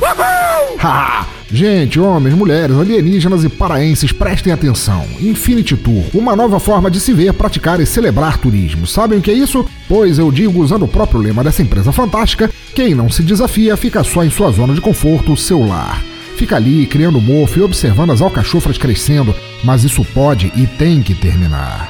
Haha! 0.79 1.37
Gente, 1.49 1.97
homens, 1.97 2.35
mulheres, 2.35 2.77
alienígenas 2.77 3.45
e 3.45 3.49
paraenses, 3.49 4.11
prestem 4.11 4.51
atenção. 4.51 5.05
Infinity 5.21 5.77
Tour, 5.77 6.03
uma 6.13 6.35
nova 6.35 6.59
forma 6.59 6.91
de 6.91 6.99
se 6.99 7.13
ver, 7.13 7.31
praticar 7.33 7.79
e 7.79 7.85
celebrar 7.85 8.37
turismo. 8.37 8.85
Sabem 8.85 9.19
o 9.19 9.21
que 9.21 9.31
é 9.31 9.33
isso? 9.33 9.65
Pois 9.87 10.19
eu 10.19 10.29
digo 10.29 10.61
usando 10.61 10.83
o 10.83 10.87
próprio 10.87 11.21
lema 11.21 11.45
dessa 11.45 11.61
empresa 11.61 11.93
fantástica: 11.93 12.51
quem 12.77 12.93
não 12.93 13.09
se 13.09 13.23
desafia 13.23 13.75
fica 13.75 14.03
só 14.03 14.23
em 14.23 14.29
sua 14.29 14.51
zona 14.51 14.75
de 14.75 14.79
conforto, 14.79 15.35
seu 15.35 15.65
lar. 15.65 15.99
Fica 16.35 16.57
ali 16.57 16.85
criando 16.85 17.19
mofo 17.19 17.57
e 17.57 17.63
observando 17.63 18.11
as 18.11 18.21
alcachofras 18.21 18.77
crescendo, 18.77 19.33
mas 19.63 19.83
isso 19.83 20.05
pode 20.13 20.53
e 20.55 20.67
tem 20.67 21.01
que 21.01 21.15
terminar. 21.15 21.89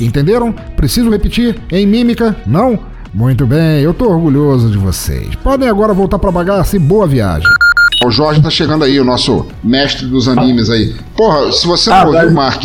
Entenderam? 0.00 0.52
Preciso 0.76 1.10
repetir? 1.10 1.58
Em 1.72 1.86
mímica? 1.86 2.36
Não? 2.46 2.78
Muito 3.12 3.44
bem, 3.46 3.80
eu 3.82 3.92
tô 3.92 4.08
orgulhoso 4.08 4.70
de 4.70 4.78
vocês. 4.78 5.34
Podem 5.42 5.68
agora 5.68 5.92
voltar 5.92 6.18
pra 6.18 6.30
bagaça 6.30 6.76
e 6.76 6.78
boa 6.78 7.06
viagem. 7.06 7.48
O 8.06 8.10
Jorge 8.10 8.40
tá 8.40 8.48
chegando 8.48 8.84
aí, 8.84 8.98
o 9.00 9.04
nosso 9.04 9.46
mestre 9.62 10.06
dos 10.06 10.26
animes 10.28 10.70
aí. 10.70 10.94
Porra, 11.16 11.50
se 11.52 11.66
você 11.66 11.90
não 11.90 11.96
Ah, 11.96 12.04
ouviu. 12.06 12.30
Mark, 12.30 12.64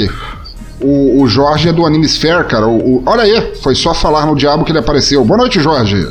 o, 0.79 1.21
o 1.21 1.27
Jorge 1.27 1.67
é 1.67 1.73
do 1.73 1.85
Anime 1.85 2.05
Sphere, 2.05 2.45
cara. 2.45 2.67
O, 2.67 2.97
o- 2.97 3.03
olha 3.05 3.23
aí, 3.23 3.53
foi 3.61 3.75
só 3.75 3.93
falar 3.93 4.25
no 4.27 4.35
diabo 4.35 4.63
que 4.63 4.71
ele 4.71 4.79
apareceu. 4.79 5.25
Boa 5.25 5.37
noite, 5.39 5.59
Jorge. 5.59 6.07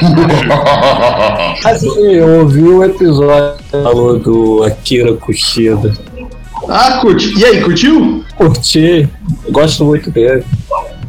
Assim, 1.64 2.12
eu 2.12 2.40
ouvi 2.40 2.62
o 2.62 2.84
episódio 2.84 3.56
que 3.58 3.70
falou 3.70 4.18
do 4.18 4.62
Akira 4.64 5.14
Kushida. 5.14 5.92
Ah, 6.68 6.98
curti. 7.00 7.38
E 7.38 7.44
aí, 7.44 7.62
curtiu? 7.62 8.24
Curti, 8.36 9.08
gosto 9.50 9.84
muito 9.84 10.10
dele. 10.10 10.44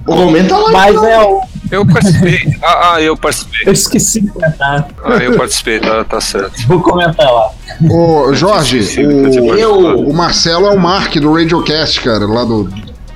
O 0.07 0.15
comenta 0.15 0.57
lá. 0.57 0.71
Mas 0.71 0.95
então. 0.95 1.05
é 1.05 1.23
o. 1.23 1.41
Eu 1.71 1.85
participei. 1.85 2.39
Ah, 2.61 2.93
ah, 2.95 3.01
eu 3.01 3.15
participei. 3.15 3.61
Eu 3.65 3.71
esqueci 3.71 4.21
de 4.21 4.27
comentar. 4.27 4.87
Ah, 5.03 5.17
eu 5.17 5.37
participei, 5.37 5.79
tá, 5.79 6.03
tá 6.03 6.19
certo. 6.19 6.67
Vou 6.67 6.81
comentar 6.81 7.31
lá. 7.31 7.49
Ô, 7.89 8.33
Jorge, 8.33 8.99
eu 8.99 9.09
o, 9.09 9.21
participado. 9.21 10.09
o 10.09 10.13
Marcelo 10.13 10.65
é 10.67 10.71
o 10.71 10.79
Mark 10.79 11.15
do 11.15 11.33
Radiocast, 11.33 12.01
cara, 12.01 12.25
lá 12.25 12.43
do. 12.43 12.69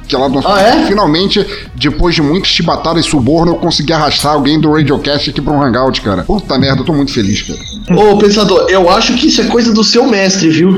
Que 0.07 0.15
lá 0.15 0.27
do 0.27 0.39
Ah, 0.47 0.61
é? 0.61 0.85
Finalmente, 0.85 1.45
depois 1.75 2.13
de 2.15 2.21
muitas 2.21 2.49
chibatadas 2.49 3.05
e 3.05 3.09
suborno, 3.09 3.53
eu 3.53 3.55
consegui 3.55 3.91
arrastar 3.93 4.33
alguém 4.33 4.59
do 4.59 4.71
Radiocast 4.71 5.29
aqui 5.31 5.41
pra 5.41 5.51
um 5.53 5.61
hangout, 5.63 5.99
cara. 6.01 6.23
Puta 6.23 6.57
merda, 6.59 6.81
eu 6.81 6.85
tô 6.85 6.93
muito 6.93 7.11
feliz, 7.13 7.41
cara. 7.41 7.99
Ô, 7.99 8.17
pensador, 8.17 8.67
eu 8.69 8.89
acho 8.89 9.13
que 9.15 9.27
isso 9.27 9.41
é 9.41 9.45
coisa 9.45 9.73
do 9.73 9.83
seu 9.83 10.05
mestre, 10.07 10.49
viu? 10.49 10.77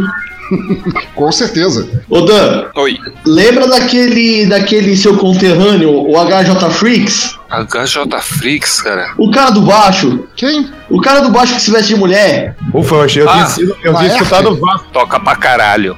Com 1.13 1.29
certeza. 1.31 1.89
Ô, 2.09 2.21
Dan, 2.21 2.67
Oi. 2.77 2.97
lembra 3.25 3.67
daquele, 3.67 4.45
daquele 4.45 4.95
seu 4.95 5.17
conterrâneo, 5.17 5.91
o 6.09 6.13
HJ 6.17 6.69
Freaks? 6.71 7.37
HJ 7.49 8.21
Freaks, 8.21 8.81
cara. 8.81 9.13
O 9.17 9.29
cara 9.29 9.49
do 9.51 9.61
baixo? 9.61 10.23
Quem? 10.37 10.69
O 10.89 11.01
cara 11.01 11.19
do 11.19 11.29
baixo 11.31 11.55
que 11.55 11.61
se 11.61 11.69
veste 11.71 11.93
de 11.93 11.99
mulher? 11.99 12.55
Ufa, 12.73 12.95
eu 12.95 13.01
achei 13.01 13.23
eu 13.23 13.27
tinha, 13.27 13.43
Ah, 13.43 13.47
sido, 13.47 13.69
eu 13.71 13.75
tinha 13.77 13.91
Laerte. 13.91 14.15
escutado 14.15 14.49
o 14.51 14.55
Vasco. 14.55 14.87
Toca 14.93 15.19
pra 15.19 15.35
caralho. 15.35 15.97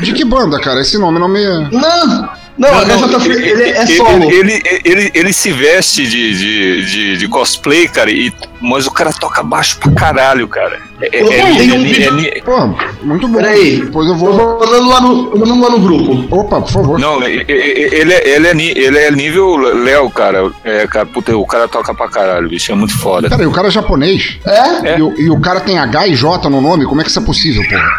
De 0.00 0.12
que 0.12 0.24
banda, 0.24 0.60
cara? 0.60 0.80
Esse 0.82 0.96
nome 0.98 1.18
não 1.18 1.28
me. 1.28 1.42
Não! 1.72 2.28
Não, 2.60 2.68
o 2.68 3.08
HJ 3.08 3.20
Freaks, 3.20 3.42
ele 3.52 3.62
é 3.70 3.86
solo. 3.86 4.30
Ele, 4.30 4.52
ele, 4.52 4.80
ele, 4.84 5.10
ele 5.14 5.32
se 5.32 5.50
veste 5.50 6.06
de, 6.06 6.36
de, 6.38 6.84
de, 6.84 7.16
de 7.16 7.26
cosplay, 7.28 7.88
cara, 7.88 8.10
e, 8.10 8.30
mas 8.60 8.86
o 8.86 8.90
cara 8.90 9.10
toca 9.14 9.42
baixo 9.42 9.78
pra 9.78 9.90
caralho, 9.92 10.46
cara. 10.46 10.78
É, 11.00 11.06
é, 11.06 11.24
tem 11.24 11.40
é- 11.40 11.44
um 11.44 11.48
é- 11.48 11.78
vídeo- 11.78 12.26
é- 12.36 12.40
Pô, 12.42 12.66
muito 13.02 13.26
bom. 13.28 13.38
Peraí. 13.38 13.80
Depois 13.80 14.06
eu 14.08 14.12
Eu 14.12 14.18
vou. 14.18 14.32
vou 14.34 14.60
mandando 14.60 14.88
lá 14.90 15.00
no, 15.00 15.30
mandando 15.38 15.60
lá 15.62 15.70
no 15.70 15.78
grupo. 15.80 16.36
Opa, 16.36 16.60
por 16.60 16.70
favor. 16.70 16.98
Não, 17.00 17.26
e- 17.26 17.38
e- 17.38 17.44
e- 17.48 17.94
ele 17.94 18.12
é, 18.12 18.28
ele, 18.28 18.46
é, 18.46 18.78
ele 18.78 18.98
é 18.98 19.10
nível 19.10 19.56
Léo, 19.56 20.10
cara. 20.10 20.50
É, 20.62 20.86
cara, 20.86 21.06
puta, 21.06 21.34
o 21.34 21.46
cara 21.46 21.66
toca 21.66 21.94
pra 21.94 22.08
caralho, 22.08 22.46
bicho. 22.50 22.70
É 22.70 22.74
muito 22.74 22.98
foda. 22.98 23.30
Peraí, 23.30 23.46
o 23.46 23.52
cara 23.52 23.68
é 23.68 23.70
japonês. 23.70 24.36
É? 24.44 24.98
E, 24.98 25.02
o, 25.02 25.14
e 25.18 25.30
o 25.30 25.40
cara 25.40 25.60
tem 25.60 25.78
H 25.78 26.08
e 26.08 26.14
J 26.14 26.50
no 26.50 26.60
nome? 26.60 26.84
Como 26.84 27.00
é 27.00 27.04
que 27.04 27.08
isso 27.08 27.20
é 27.20 27.22
possível, 27.24 27.62
porra? 27.70 27.90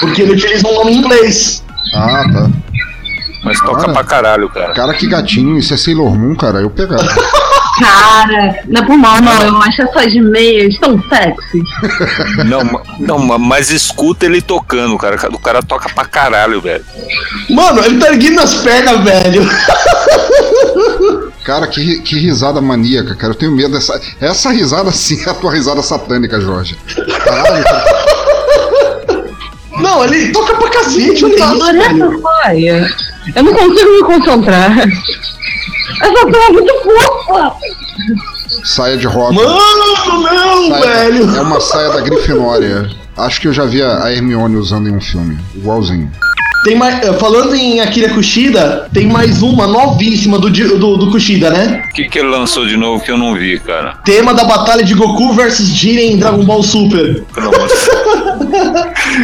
Porque 0.00 0.22
ele 0.22 0.32
utiliza 0.32 0.66
um 0.66 0.74
nome 0.74 0.92
em 0.92 0.96
inglês. 0.96 1.62
Ah, 1.94 2.24
tá. 2.32 2.50
Mas 3.46 3.60
toca 3.60 3.80
Cara. 3.82 3.92
pra 3.92 4.04
caralho, 4.04 4.48
cara. 4.50 4.74
Cara, 4.74 4.92
que 4.94 5.06
gatinho. 5.06 5.56
Isso 5.56 5.72
é 5.72 5.76
Sailor 5.76 6.14
Moon, 6.14 6.34
cara. 6.34 6.58
Eu 6.60 6.68
pegava. 6.70 7.02
Cara, 7.78 8.58
não 8.68 8.80
é 8.80 8.86
por 8.86 8.96
mal, 8.96 9.20
não. 9.20 9.42
Eu 9.42 9.56
acho 9.60 9.82
essas 9.82 10.14
meias 10.14 10.78
tão 10.78 10.98
sexy. 11.10 11.62
Não, 12.46 12.62
não, 12.98 13.18
ma- 13.18 13.36
mas 13.38 13.68
escuta 13.70 14.24
ele 14.24 14.40
tocando, 14.40 14.96
cara. 14.96 15.16
O 15.30 15.38
cara 15.38 15.62
toca 15.62 15.86
pra 15.90 16.06
caralho, 16.06 16.58
velho. 16.62 16.82
Mano, 17.50 17.84
ele 17.84 17.98
tá 18.00 18.08
erguendo 18.08 18.40
as 18.40 18.54
pernas, 18.54 18.98
velho. 19.04 19.42
Cara, 21.44 21.66
que, 21.68 22.00
que 22.00 22.18
risada 22.18 22.60
maníaca, 22.60 23.14
cara. 23.14 23.32
Eu 23.32 23.36
tenho 23.36 23.52
medo 23.52 23.72
dessa. 23.74 24.00
Essa 24.20 24.50
risada 24.50 24.90
sim 24.90 25.22
é 25.24 25.30
a 25.30 25.34
tua 25.34 25.52
risada 25.52 25.80
satânica, 25.80 26.40
Jorge. 26.40 26.76
Caralho, 27.24 27.62
cara. 27.62 28.05
Não, 29.80 30.04
ele 30.04 30.32
toca 30.32 30.54
pra 30.56 30.70
cacete, 30.70 31.24
olha 31.24 31.32
Eu 31.32 31.36
isso, 31.36 31.44
adorei 31.44 31.80
velho. 31.82 32.04
essa 32.04 32.22
saia. 32.22 32.88
Eu 33.34 33.42
não 33.42 33.52
consigo 33.54 33.90
me 33.92 34.02
concentrar. 34.04 34.78
Essa 34.78 36.30
saia 36.32 36.46
é 36.48 36.52
muito 36.52 36.74
fofa. 36.82 37.52
Saia 38.64 38.96
de 38.96 39.06
rock. 39.06 39.34
Mano, 39.34 39.50
não, 40.22 40.68
Saia- 40.68 40.80
velho. 40.80 41.36
É 41.36 41.40
uma 41.40 41.60
saia 41.60 41.88
da 41.90 42.00
Grifinória. 42.00 42.88
Acho 43.16 43.40
que 43.40 43.48
eu 43.48 43.52
já 43.52 43.64
vi 43.64 43.82
a 43.82 44.10
Hermione 44.12 44.56
usando 44.56 44.88
em 44.88 44.94
um 44.96 45.00
filme. 45.00 45.38
Igualzinho. 45.54 46.10
Tem 46.64 46.74
mais, 46.76 47.00
eh, 47.04 47.12
falando 47.14 47.54
em 47.54 47.80
Akira 47.80 48.12
Kushida, 48.12 48.88
tem 48.92 49.06
mais 49.06 49.40
uma 49.40 49.66
novíssima 49.68 50.36
do, 50.38 50.50
do, 50.50 50.96
do 50.96 51.10
Kushida, 51.12 51.48
né? 51.50 51.84
O 51.90 51.94
que, 51.94 52.08
que 52.08 52.18
ele 52.18 52.28
lançou 52.28 52.66
de 52.66 52.76
novo 52.76 53.02
que 53.04 53.10
eu 53.10 53.16
não 53.18 53.34
vi, 53.34 53.58
cara? 53.60 53.94
Tema 54.04 54.34
da 54.34 54.44
batalha 54.44 54.82
de 54.82 54.92
Goku 54.94 55.32
versus 55.32 55.68
Jiren 55.68 56.12
em 56.14 56.18
Dragon 56.18 56.44
Ball 56.44 56.62
Super. 56.64 57.24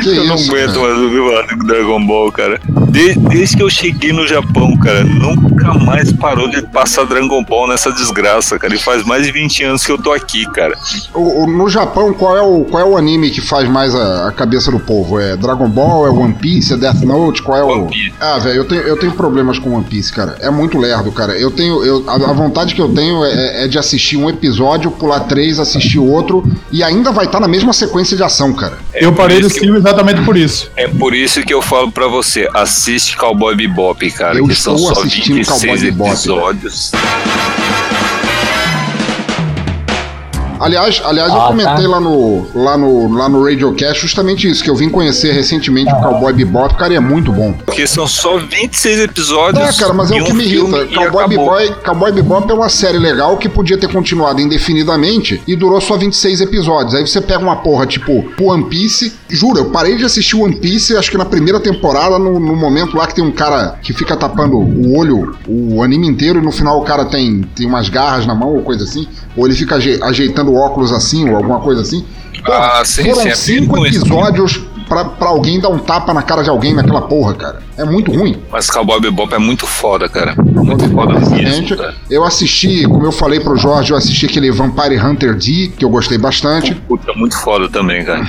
Eu 0.04 0.24
não 0.24 0.36
isso, 0.36 0.50
aguento 0.50 0.74
cara? 0.74 0.80
mais 0.88 0.98
ouvir 0.98 1.56
do 1.56 1.66
Dragon 1.66 2.06
Ball, 2.06 2.32
cara. 2.32 2.60
De- 2.90 3.14
desde 3.14 3.56
que 3.56 3.62
eu 3.62 3.70
cheguei 3.70 4.12
no 4.12 4.26
Japão, 4.26 4.76
cara, 4.78 5.04
nunca 5.04 5.74
mais 5.74 6.12
parou 6.12 6.48
de 6.48 6.62
passar 6.62 7.04
Dragon 7.04 7.42
Ball 7.44 7.68
nessa 7.68 7.90
desgraça, 7.92 8.58
cara. 8.58 8.74
E 8.74 8.78
faz 8.78 9.04
mais 9.04 9.24
de 9.26 9.32
20 9.32 9.64
anos 9.64 9.84
que 9.84 9.92
eu 9.92 9.98
tô 9.98 10.12
aqui, 10.12 10.44
cara. 10.52 10.74
O- 11.14 11.44
o- 11.44 11.46
no 11.46 11.68
Japão, 11.68 12.12
qual 12.12 12.36
é, 12.36 12.42
o, 12.42 12.64
qual 12.64 12.82
é 12.82 12.86
o 12.88 12.96
anime 12.96 13.30
que 13.30 13.40
faz 13.40 13.68
mais 13.68 13.94
a, 13.94 14.28
a 14.28 14.32
cabeça 14.32 14.70
do 14.70 14.80
povo? 14.80 15.18
É 15.20 15.36
Dragon 15.36 15.68
Ball? 15.68 16.06
É 16.06 16.10
One 16.10 16.34
Piece? 16.34 16.72
É 16.72 16.76
Death 16.76 17.02
Note? 17.02 17.31
Qual 17.40 17.56
é 17.56 17.62
o. 17.62 17.68
One 17.82 17.88
Piece. 17.88 18.12
Ah, 18.20 18.38
velho, 18.38 18.56
eu 18.56 18.64
tenho, 18.64 18.82
eu 18.82 18.96
tenho 18.98 19.12
problemas 19.12 19.58
com 19.58 19.74
One 19.74 19.84
Piece, 19.84 20.12
cara. 20.12 20.36
É 20.40 20.50
muito 20.50 20.76
lerdo, 20.78 21.10
cara. 21.12 21.38
Eu 21.38 21.50
tenho. 21.50 21.84
Eu, 21.84 22.04
a, 22.08 22.14
a 22.14 22.32
vontade 22.32 22.74
que 22.74 22.80
eu 22.82 22.92
tenho 22.92 23.24
é, 23.24 23.64
é 23.64 23.68
de 23.68 23.78
assistir 23.78 24.16
um 24.16 24.28
episódio, 24.28 24.90
pular 24.90 25.20
três, 25.20 25.58
assistir 25.58 25.98
outro, 25.98 26.44
e 26.70 26.82
ainda 26.82 27.10
vai 27.12 27.26
estar 27.26 27.40
na 27.40 27.48
mesma 27.48 27.72
sequência 27.72 28.16
de 28.16 28.22
ação, 28.22 28.52
cara. 28.52 28.78
eu 28.94 29.12
parei 29.12 29.40
do 29.40 29.48
filme 29.48 29.78
exatamente 29.78 30.22
por 30.22 30.36
isso. 30.36 30.70
É 30.76 30.88
por 30.88 31.14
isso 31.14 31.42
que 31.42 31.54
eu 31.54 31.62
falo 31.62 31.90
pra 31.90 32.08
você, 32.08 32.48
assiste 32.54 33.16
Cowboy 33.16 33.54
Bebop, 33.54 34.10
cara, 34.10 34.38
Eu 34.38 34.46
que 34.46 34.54
são 34.54 34.74
estou 34.74 34.94
só 34.94 35.00
assistindo 35.00 35.36
26 35.36 35.60
Cowboy 35.60 35.78
Bebop. 35.80 36.10
episódios. 36.10 36.92
Aliás, 40.62 41.02
aliás, 41.04 41.32
eu 41.32 41.40
Ah, 41.42 41.46
comentei 41.48 41.84
tá. 41.84 41.88
lá 41.90 42.00
no 42.00 42.46
lá 42.54 42.78
no 42.78 43.12
lá 43.12 43.28
no 43.28 43.44
Radiocast 43.44 44.00
justamente 44.00 44.48
isso, 44.48 44.62
que 44.62 44.70
eu 44.70 44.76
vim 44.76 44.88
conhecer 44.88 45.32
recentemente 45.32 45.92
o 45.92 45.96
Cowboy 45.96 46.32
Bebop, 46.32 46.74
cara, 46.76 46.92
e 46.92 46.96
é 46.96 47.00
muito 47.00 47.32
bom. 47.32 47.52
Porque 47.66 47.86
são 47.86 48.06
só 48.06 48.38
26 48.38 49.00
episódios. 49.00 49.68
É, 49.68 49.80
cara, 49.80 49.92
mas 49.92 50.10
é 50.10 50.20
o 50.20 50.24
que 50.24 50.32
um 50.32 50.34
me 50.34 50.44
irrita. 50.44 50.86
Cowboy. 50.86 51.28
Bebop, 51.28 51.84
Cowboy 51.84 52.12
Bebop 52.12 52.50
é 52.50 52.54
uma 52.54 52.68
série 52.68 52.98
legal 52.98 53.36
que 53.36 53.48
podia 53.48 53.76
ter 53.76 53.88
continuado 53.92 54.40
indefinidamente 54.40 55.42
e 55.46 55.54
durou 55.56 55.80
só 55.80 55.96
26 55.96 56.40
episódios. 56.40 56.94
Aí 56.94 57.06
você 57.06 57.20
pega 57.20 57.40
uma 57.40 57.56
porra 57.56 57.86
tipo 57.86 58.24
One 58.40 58.64
Piece. 58.64 59.12
Juro, 59.28 59.58
eu 59.58 59.64
parei 59.70 59.96
de 59.96 60.04
assistir 60.04 60.36
One 60.36 60.54
Piece, 60.56 60.96
acho 60.96 61.10
que 61.10 61.18
na 61.18 61.24
primeira 61.24 61.58
temporada, 61.58 62.18
no, 62.18 62.38
no 62.38 62.54
momento 62.54 62.96
lá 62.96 63.06
que 63.06 63.14
tem 63.14 63.24
um 63.24 63.32
cara 63.32 63.78
que 63.82 63.92
fica 63.92 64.16
tapando 64.16 64.58
o 64.58 64.96
olho 64.96 65.36
o 65.48 65.82
anime 65.82 66.06
inteiro 66.06 66.38
e 66.38 66.42
no 66.42 66.52
final 66.52 66.78
o 66.80 66.84
cara 66.84 67.04
tem, 67.06 67.42
tem 67.56 67.66
umas 67.66 67.88
garras 67.88 68.26
na 68.26 68.34
mão 68.34 68.50
ou 68.54 68.62
coisa 68.62 68.84
assim. 68.84 69.06
Ou 69.36 69.46
ele 69.46 69.54
fica 69.54 69.76
aje- 69.76 69.98
ajeitando 70.02 70.51
óculos 70.54 70.92
assim 70.92 71.28
ou 71.28 71.36
alguma 71.36 71.60
coisa 71.60 71.82
assim. 71.82 72.04
Porra, 72.44 72.80
Ah, 72.80 72.84
sim, 72.84 73.04
foram 73.04 73.22
sim, 73.22 73.28
é 73.28 73.34
cinco 73.34 73.86
episódios 73.86 74.60
pra, 74.88 75.04
pra 75.04 75.28
alguém 75.28 75.60
dar 75.60 75.68
um 75.68 75.78
tapa 75.78 76.12
na 76.12 76.22
cara 76.22 76.42
de 76.42 76.50
alguém 76.50 76.74
naquela 76.74 77.02
porra, 77.02 77.34
cara. 77.34 77.62
É 77.78 77.84
muito 77.84 78.10
ruim. 78.12 78.36
Mas 78.50 78.68
Cowboy 78.68 79.00
Bebop 79.00 79.32
é 79.32 79.38
muito 79.38 79.66
foda, 79.66 80.08
cara. 80.08 80.34
Muito 80.36 80.88
foda 80.90 81.14
Excelente. 81.18 81.44
mesmo, 81.44 81.76
cara. 81.76 81.94
Eu 82.10 82.24
assisti, 82.24 82.84
como 82.84 83.04
eu 83.04 83.12
falei 83.12 83.38
pro 83.40 83.56
Jorge, 83.56 83.92
eu 83.92 83.96
assisti 83.96 84.26
aquele 84.26 84.50
Vampire 84.50 84.98
Hunter 84.98 85.34
D, 85.36 85.72
que 85.76 85.84
eu 85.84 85.88
gostei 85.90 86.18
bastante. 86.18 86.74
Puta, 86.74 87.12
muito 87.14 87.38
foda 87.40 87.68
também, 87.68 88.04
cara. 88.04 88.26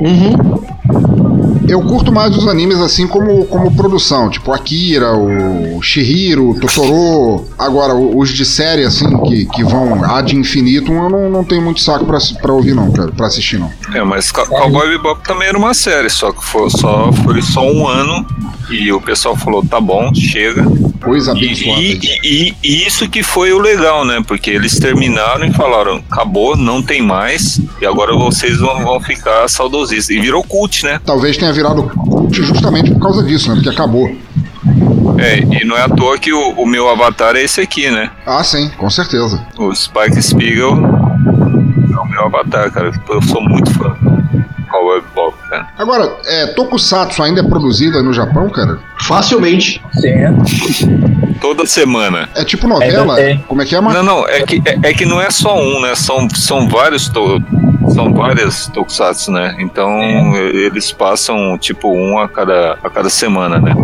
Uhum. 0.00 1.35
Eu 1.68 1.80
curto 1.82 2.12
mais 2.12 2.36
os 2.36 2.46
animes 2.46 2.78
assim 2.78 3.06
como, 3.06 3.44
como 3.46 3.74
produção, 3.74 4.30
tipo 4.30 4.52
Akira, 4.52 5.12
o 5.16 5.80
Shihiro, 5.82 6.50
o 6.50 6.60
Totoro. 6.60 7.46
Agora, 7.58 7.94
os 7.94 8.30
de 8.30 8.44
série, 8.44 8.84
assim, 8.84 9.06
que, 9.24 9.46
que 9.46 9.64
vão 9.64 10.04
ad 10.04 10.34
infinitum, 10.36 10.94
eu 10.94 11.10
não, 11.10 11.30
não 11.30 11.44
tenho 11.44 11.62
muito 11.62 11.80
saco 11.80 12.04
pra, 12.04 12.18
pra 12.40 12.52
ouvir, 12.52 12.74
não, 12.74 12.92
cara, 12.92 13.10
pra 13.12 13.26
assistir, 13.26 13.58
não. 13.58 13.70
É, 13.94 14.02
mas 14.04 14.30
Cowboy 14.30 14.88
Bebop 14.88 15.22
também 15.26 15.48
era 15.48 15.58
uma 15.58 15.74
série, 15.74 16.08
só 16.10 16.32
que 16.32 16.44
foi 16.44 16.70
só, 16.70 17.10
foi 17.12 17.42
só 17.42 17.60
um 17.70 17.86
ano 17.88 18.24
e 18.70 18.92
o 18.92 19.00
pessoal 19.00 19.36
falou, 19.36 19.64
tá 19.64 19.80
bom, 19.80 20.12
chega. 20.14 20.64
Coisa 21.02 21.32
E, 21.32 21.36
abençoada. 21.36 21.80
e- 21.80 22.18
e- 22.24 22.54
e 22.64 22.86
isso 22.86 23.08
que 23.08 23.22
foi 23.22 23.52
o 23.52 23.58
legal, 23.60 24.04
né? 24.04 24.20
Porque 24.26 24.50
eles 24.50 24.76
terminaram 24.78 25.44
e 25.46 25.52
falaram, 25.52 26.02
acabou, 26.10 26.56
não 26.56 26.82
tem 26.82 27.00
mais, 27.00 27.60
e 27.80 27.86
agora 27.86 28.12
vocês 28.16 28.58
vão, 28.58 28.82
vão 28.82 29.00
ficar 29.00 29.48
saudosistas. 29.48 30.10
E 30.10 30.18
virou 30.18 30.42
cult, 30.42 30.84
né? 30.84 31.00
Talvez 31.04 31.36
tenha 31.36 31.52
virado 31.56 31.82
cult 31.84 32.42
justamente 32.42 32.92
por 32.92 33.00
causa 33.00 33.22
disso, 33.22 33.48
né? 33.48 33.56
Porque 33.56 33.70
acabou. 33.70 34.14
É, 35.18 35.38
e 35.40 35.64
não 35.64 35.76
é 35.76 35.82
à 35.82 35.88
toa 35.88 36.18
que 36.18 36.32
o, 36.32 36.50
o 36.50 36.66
meu 36.66 36.88
avatar 36.88 37.34
é 37.36 37.42
esse 37.42 37.60
aqui, 37.60 37.90
né? 37.90 38.10
Ah, 38.26 38.44
sim, 38.44 38.68
com 38.76 38.90
certeza. 38.90 39.44
O 39.56 39.74
Spike 39.74 40.22
Spiegel 40.22 40.72
é 40.72 41.98
o 41.98 42.08
meu 42.08 42.26
avatar, 42.26 42.70
cara. 42.70 42.92
Eu 43.08 43.22
sou 43.22 43.42
muito 43.42 43.72
fã 43.74 43.96
Agora, 45.78 46.16
é, 46.24 46.46
Tokusatsu 46.48 47.22
ainda 47.22 47.40
é 47.40 47.44
produzido 47.44 47.98
aí 47.98 48.02
no 48.02 48.12
Japão, 48.12 48.48
cara? 48.48 48.78
Facilmente. 49.02 49.82
Sim. 49.92 51.34
Toda 51.40 51.66
semana. 51.66 52.28
É 52.34 52.44
tipo 52.44 52.66
novela? 52.66 53.14
Ainda 53.14 53.14
tem. 53.14 53.38
Como 53.46 53.60
é 53.60 53.66
que 53.66 53.76
é, 53.76 53.80
Marcos? 53.80 54.02
Não, 54.02 54.16
não, 54.20 54.28
é 54.28 54.40
que, 54.40 54.62
é, 54.64 54.90
é 54.90 54.94
que 54.94 55.04
não 55.04 55.20
é 55.20 55.30
só 55.30 55.58
um, 55.58 55.80
né? 55.82 55.94
São, 55.94 56.28
são 56.30 56.66
vários 56.66 57.08
to, 57.08 57.42
são 57.94 58.12
várias 58.14 58.66
tokusatsu, 58.68 59.30
né? 59.30 59.54
Então 59.58 59.90
eles 60.34 60.90
passam 60.92 61.58
tipo 61.58 61.92
um 61.92 62.18
a 62.18 62.26
cada, 62.26 62.78
a 62.82 62.88
cada 62.88 63.10
semana, 63.10 63.58
né? 63.58 63.74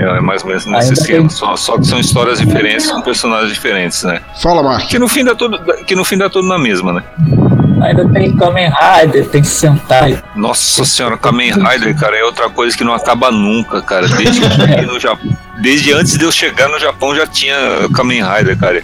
É 0.00 0.20
mais 0.20 0.42
ou 0.42 0.48
menos 0.48 0.66
nesse 0.66 0.92
esquema. 0.92 1.28
Só, 1.30 1.56
só 1.56 1.78
que 1.78 1.86
são 1.86 1.98
histórias 1.98 2.38
diferentes 2.38 2.90
com 2.90 3.00
personagens 3.00 3.52
diferentes, 3.52 4.02
né? 4.04 4.20
Fala, 4.40 4.62
Mark. 4.62 4.86
Que 4.86 4.98
no 4.98 5.08
fim 5.08 5.24
dá 5.24 5.34
tudo, 5.34 5.58
que 5.84 5.96
no 5.96 6.04
fim 6.04 6.18
dá 6.18 6.28
tudo 6.28 6.46
na 6.46 6.58
mesma, 6.58 6.92
né? 6.92 7.02
Ainda 7.82 8.08
tem 8.08 8.36
Kamen 8.36 8.70
Rider, 8.70 9.28
tem 9.28 9.42
Sentai. 9.44 10.22
Nossa 10.36 10.84
senhora, 10.84 11.16
Kamen 11.16 11.52
Rider, 11.52 11.96
cara, 11.98 12.16
é 12.16 12.24
outra 12.24 12.48
coisa 12.50 12.76
que 12.76 12.84
não 12.84 12.94
acaba 12.94 13.30
nunca, 13.30 13.80
cara. 13.82 14.06
Desde 14.08 14.40
Japão, 15.00 15.30
desde 15.60 15.92
antes 15.92 16.16
de 16.18 16.24
eu 16.24 16.32
chegar 16.32 16.68
no 16.68 16.78
Japão 16.78 17.14
já 17.14 17.26
tinha 17.26 17.56
Kamen 17.94 18.22
Rider, 18.22 18.58
cara. 18.58 18.82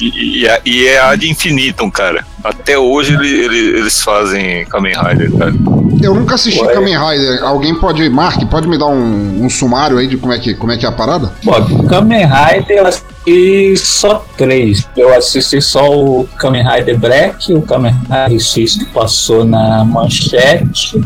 E, 0.00 0.42
e, 0.42 0.46
é- 0.46 0.60
e 0.64 0.86
é 0.86 1.00
ad 1.00 1.28
infinitum, 1.28 1.90
cara. 1.90 2.24
Até 2.44 2.78
hoje 2.78 3.14
ele- 3.14 3.28
ele- 3.44 3.78
eles 3.80 4.00
fazem 4.00 4.64
Kamen 4.66 4.94
Rider, 4.94 5.32
cara. 5.36 5.52
Eu 6.00 6.14
nunca 6.14 6.36
assisti 6.36 6.62
Ué. 6.62 6.72
Kamen 6.72 6.96
Rider. 6.96 7.42
Alguém 7.42 7.74
pode, 7.74 8.08
Mark, 8.08 8.40
pode 8.48 8.68
me 8.68 8.78
dar 8.78 8.86
um, 8.86 9.44
um 9.44 9.50
sumário 9.50 9.98
aí 9.98 10.06
de 10.06 10.16
como 10.16 10.32
é 10.32 10.38
que, 10.38 10.54
como 10.54 10.70
é, 10.70 10.76
que 10.76 10.86
é 10.86 10.88
a 10.88 10.92
parada? 10.92 11.32
Bom, 11.42 11.84
Kamen 11.88 12.24
Rider 12.26 12.78
eu 12.78 12.86
assisti 13.28 13.76
só 13.76 14.24
três. 14.36 14.88
Eu 14.96 15.14
assisti 15.14 15.60
só 15.60 15.88
o 15.90 16.28
Kamen 16.38 16.64
Rider 16.66 16.98
Black, 16.98 17.52
o 17.52 17.62
Kamen 17.62 17.92
Rider 17.92 18.40
X 18.40 18.76
que 18.76 18.84
passou 18.86 19.44
na 19.44 19.84
manchete. 19.84 21.00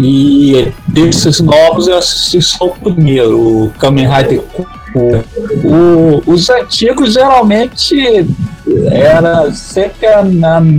E 0.00 0.72
desses 0.88 1.40
novos 1.40 1.86
eu 1.86 1.98
assisti 1.98 2.42
só 2.42 2.66
o 2.66 2.70
primeiro, 2.74 3.38
o 3.66 3.70
Kamen 3.78 4.06
Rider. 4.08 4.42
O- 5.64 6.22
os 6.26 6.48
antigos 6.50 7.14
geralmente 7.14 8.26
era 8.90 9.50
sempre 9.52 10.06
a, 10.06 10.20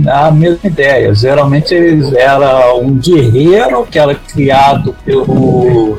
a, 0.06 0.26
a 0.28 0.30
mesma 0.30 0.58
ideia. 0.64 1.14
Geralmente 1.14 1.74
eles 1.74 2.12
era 2.14 2.74
um 2.74 2.94
guerreiro 2.94 3.86
que 3.90 3.98
era 3.98 4.14
criado 4.14 4.94
pelo 5.04 5.98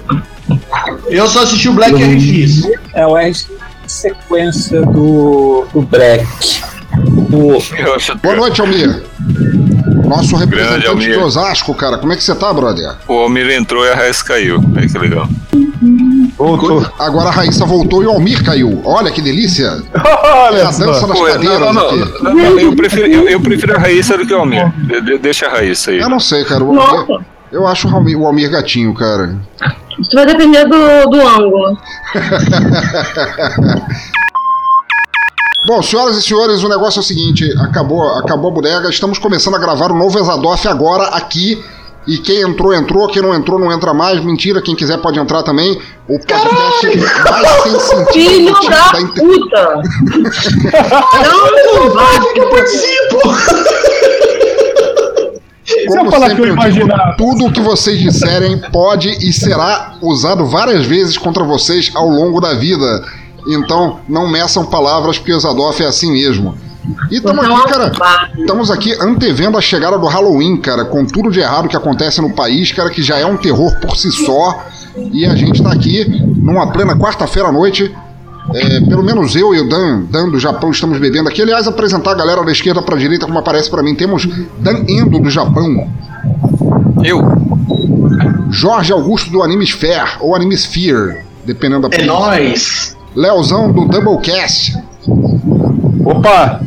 Eu 1.07 1.27
só 1.27 1.43
assisti 1.43 1.69
o 1.69 1.73
Black 1.73 1.93
RX. 1.93 2.63
é 2.93 3.05
o 3.05 3.15
R 3.17 3.33
sequência 3.87 4.81
do, 4.81 5.65
do 5.73 5.87
Eu 7.77 7.95
acho 7.95 8.15
Boa 8.17 8.35
noite, 8.35 8.61
Almir. 8.61 9.03
Nosso 10.05 10.35
representante 10.35 10.87
Almir. 10.87 11.11
de 11.11 11.17
Osasco, 11.17 11.73
cara. 11.73 11.97
Como 11.97 12.13
é 12.13 12.15
que 12.15 12.23
você 12.23 12.33
tá, 12.35 12.51
brother? 12.53 12.95
O 13.07 13.13
Almir 13.13 13.49
entrou 13.51 13.85
e 13.85 13.89
a 13.89 13.95
Raiz 13.95 14.21
caiu. 14.21 14.61
Que 14.61 14.97
legal. 14.97 15.27
Voltou. 16.37 16.85
Agora 16.99 17.29
a 17.29 17.31
Raíssa 17.31 17.65
voltou 17.65 18.03
e 18.03 18.05
o 18.05 18.11
Almir 18.11 18.43
caiu. 18.43 18.81
Olha 18.85 19.11
que 19.11 19.21
delícia. 19.21 19.81
É 19.93 19.99
Olha 20.49 20.67
a 20.67 20.71
dança 20.71 21.07
Pô, 21.07 21.25
cadeiras 21.25 21.59
não, 21.59 21.73
não, 21.73 21.95
não, 21.95 22.33
não, 22.35 22.59
eu, 22.59 22.75
prefiro, 22.75 23.07
eu, 23.07 23.27
eu 23.27 23.39
prefiro 23.41 23.75
a 23.75 23.79
Raíssa 23.79 24.17
do 24.17 24.25
que 24.25 24.33
o 24.33 24.37
Almir. 24.39 24.71
De- 24.77 25.01
de- 25.01 25.17
deixa 25.17 25.47
a 25.47 25.49
Raíssa 25.49 25.91
aí. 25.91 25.99
Eu 25.99 26.09
não 26.09 26.19
sei, 26.19 26.45
cara. 26.45 26.63
Almir, 26.63 26.81
eu 27.51 27.65
acho 27.67 27.87
o 27.89 27.95
Almir, 27.95 28.17
o 28.19 28.25
Almir 28.25 28.49
gatinho, 28.51 28.93
cara. 28.93 29.35
Isso 29.99 30.11
vai 30.13 30.25
depender 30.25 30.65
do, 30.65 31.09
do 31.09 31.27
ângulo. 31.27 31.77
Bom, 35.65 35.81
senhoras 35.81 36.15
e 36.17 36.21
senhores, 36.21 36.61
o 36.63 36.69
negócio 36.69 36.99
é 36.99 37.01
o 37.01 37.03
seguinte: 37.03 37.43
acabou, 37.59 38.07
acabou 38.17 38.51
a 38.51 38.53
bodega, 38.53 38.89
estamos 38.89 39.17
começando 39.19 39.55
a 39.55 39.59
gravar 39.59 39.91
o 39.91 39.95
novo 39.97 40.17
Exadoff 40.19 40.65
agora 40.67 41.03
aqui. 41.09 41.63
E 42.07 42.17
quem 42.19 42.39
entrou, 42.39 42.73
entrou, 42.73 43.05
quem 43.09 43.21
não 43.21 43.35
entrou, 43.35 43.59
não 43.59 43.69
entra 43.69 43.93
mais. 43.93 44.23
Mentira, 44.23 44.61
quem 44.61 44.73
quiser 44.73 44.97
pode 44.99 45.19
entrar 45.19 45.43
também. 45.43 45.77
O 46.07 46.17
podcast 46.17 46.47
mais 46.55 46.75
sem 47.63 47.79
sentido 47.97 48.13
Filho 48.13 48.53
da 48.69 48.91
da 48.91 49.01
inter- 49.01 49.25
puta! 49.25 49.81
Não, 51.75 51.89
vai! 51.89 52.17
Eu 52.37 52.49
participo! 52.49 53.17
Se 55.67 55.99
eu 55.99 56.09
falar 56.09 56.33
que 56.33 56.41
eu 56.41 56.55
digo, 56.55 56.87
tudo 57.17 57.45
o 57.45 57.51
que 57.51 57.59
vocês 57.59 57.99
disserem 57.99 58.57
pode 58.71 59.09
e 59.09 59.33
será 59.33 59.97
usado 60.01 60.45
várias 60.45 60.85
vezes 60.85 61.17
contra 61.17 61.43
vocês 61.43 61.91
ao 61.93 62.07
longo 62.07 62.39
da 62.39 62.53
vida. 62.53 63.03
Então, 63.49 63.99
não 64.07 64.29
meçam 64.29 64.65
palavras, 64.65 65.17
porque 65.17 65.33
o 65.33 65.39
Zadoff 65.39 65.83
é 65.83 65.87
assim 65.87 66.11
mesmo. 66.11 66.57
E 67.11 67.17
estamos 67.17 67.45
aqui, 67.45 67.67
cara. 67.69 67.91
Estamos 68.37 68.71
aqui 68.71 68.93
antevendo 68.99 69.57
a 69.57 69.61
chegada 69.61 69.97
do 69.97 70.07
Halloween, 70.07 70.55
cara, 70.57 70.85
com 70.85 71.05
tudo 71.05 71.29
de 71.29 71.41
errado 71.41 71.67
que 71.67 71.75
acontece 71.75 72.21
no 72.21 72.33
país, 72.33 72.71
cara, 72.71 72.89
que 72.89 73.03
já 73.03 73.17
é 73.17 73.25
um 73.25 73.35
terror 73.35 73.77
por 73.81 73.97
si 73.97 74.09
só. 74.11 74.63
E 75.11 75.25
a 75.25 75.35
gente 75.35 75.61
tá 75.61 75.73
aqui 75.73 76.05
numa 76.37 76.71
plena 76.71 76.97
quarta-feira 76.97 77.49
à 77.49 77.51
noite. 77.51 77.93
É, 78.53 78.79
pelo 78.81 79.03
menos 79.03 79.35
eu 79.35 79.53
e 79.53 79.59
o 79.59 79.67
Dan, 79.67 80.03
Dan 80.09 80.29
do 80.29 80.39
Japão, 80.39 80.71
estamos 80.71 80.97
bebendo 80.99 81.27
aqui. 81.29 81.41
Aliás, 81.41 81.67
apresentar 81.67 82.11
a 82.11 82.15
galera 82.15 82.43
da 82.43 82.51
esquerda 82.51 82.81
pra 82.81 82.95
direita, 82.95 83.25
como 83.25 83.37
aparece 83.39 83.69
pra 83.69 83.83
mim, 83.83 83.93
temos 83.95 84.27
Dan 84.59 84.83
Endo 84.87 85.19
do 85.19 85.29
Japão, 85.29 85.89
Eu? 87.03 87.21
Jorge 88.49 88.93
Augusto 88.93 89.29
do 89.29 89.43
Animesphere, 89.43 90.11
ou 90.19 90.35
Animesphere, 90.35 91.23
dependendo 91.45 91.89
da 91.89 91.97
É 91.97 92.05
nóis! 92.05 92.95
Leozão 93.15 93.71
do 93.71 93.85
Doublecast, 93.85 94.77
Opa! 96.05 96.61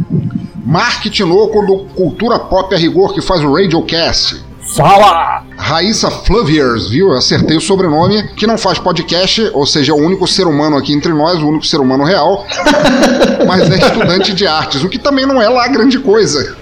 Mark 0.64 1.02
Tinoco 1.06 1.66
do 1.66 1.78
Cultura 1.94 2.38
Pop 2.38 2.72
a 2.74 2.78
Rigor, 2.78 3.14
que 3.14 3.20
faz 3.20 3.42
o 3.42 3.52
Radiocast. 3.52 4.44
Fala! 4.76 5.42
Raíssa 5.56 6.10
Flaviers, 6.10 6.88
viu? 6.88 7.10
Eu 7.10 7.18
acertei 7.18 7.56
o 7.56 7.60
sobrenome, 7.60 8.28
que 8.36 8.46
não 8.46 8.56
faz 8.56 8.78
podcast, 8.78 9.50
ou 9.52 9.66
seja, 9.66 9.92
é 9.92 9.94
o 9.94 9.98
único 9.98 10.26
ser 10.26 10.46
humano 10.46 10.76
aqui 10.76 10.92
entre 10.92 11.12
nós, 11.12 11.40
o 11.42 11.46
único 11.46 11.66
ser 11.66 11.80
humano 11.80 12.04
real, 12.04 12.46
mas 13.46 13.70
é 13.70 13.76
estudante 13.76 14.32
de 14.32 14.46
artes, 14.46 14.82
o 14.82 14.88
que 14.88 14.98
também 14.98 15.26
não 15.26 15.40
é 15.40 15.48
lá 15.48 15.68
grande 15.68 15.98
coisa. 15.98 16.56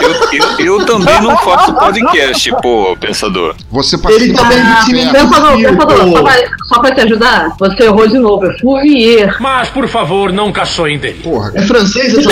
Eu, 0.00 0.10
eu, 0.32 0.78
eu 0.78 0.86
também 0.86 1.20
não 1.20 1.36
faço 1.36 1.74
podcast, 1.74 2.50
pô, 2.62 2.96
pensador. 2.98 3.54
Você 3.70 3.96
Ele 3.96 4.02
participa 4.02 4.42
também 4.42 4.58
do 4.58 4.74
disse 4.74 4.92
inferno. 4.92 5.12
Pensador, 5.12 5.56
pensador, 5.56 6.08
só 6.08 6.22
pra, 6.22 6.34
só 6.64 6.80
pra 6.80 6.94
te 6.94 7.00
ajudar, 7.02 7.56
você 7.58 7.82
errou 7.82 8.08
de 8.08 8.18
novo. 8.18 8.46
É 8.46 8.58
Fourier. 8.58 9.36
Mas, 9.40 9.68
por 9.68 9.86
favor, 9.88 10.32
não 10.32 10.50
caçoem 10.52 10.98
dele. 10.98 11.20
Porra. 11.22 11.52
É 11.54 11.62
francês 11.62 12.16
essa? 12.16 12.30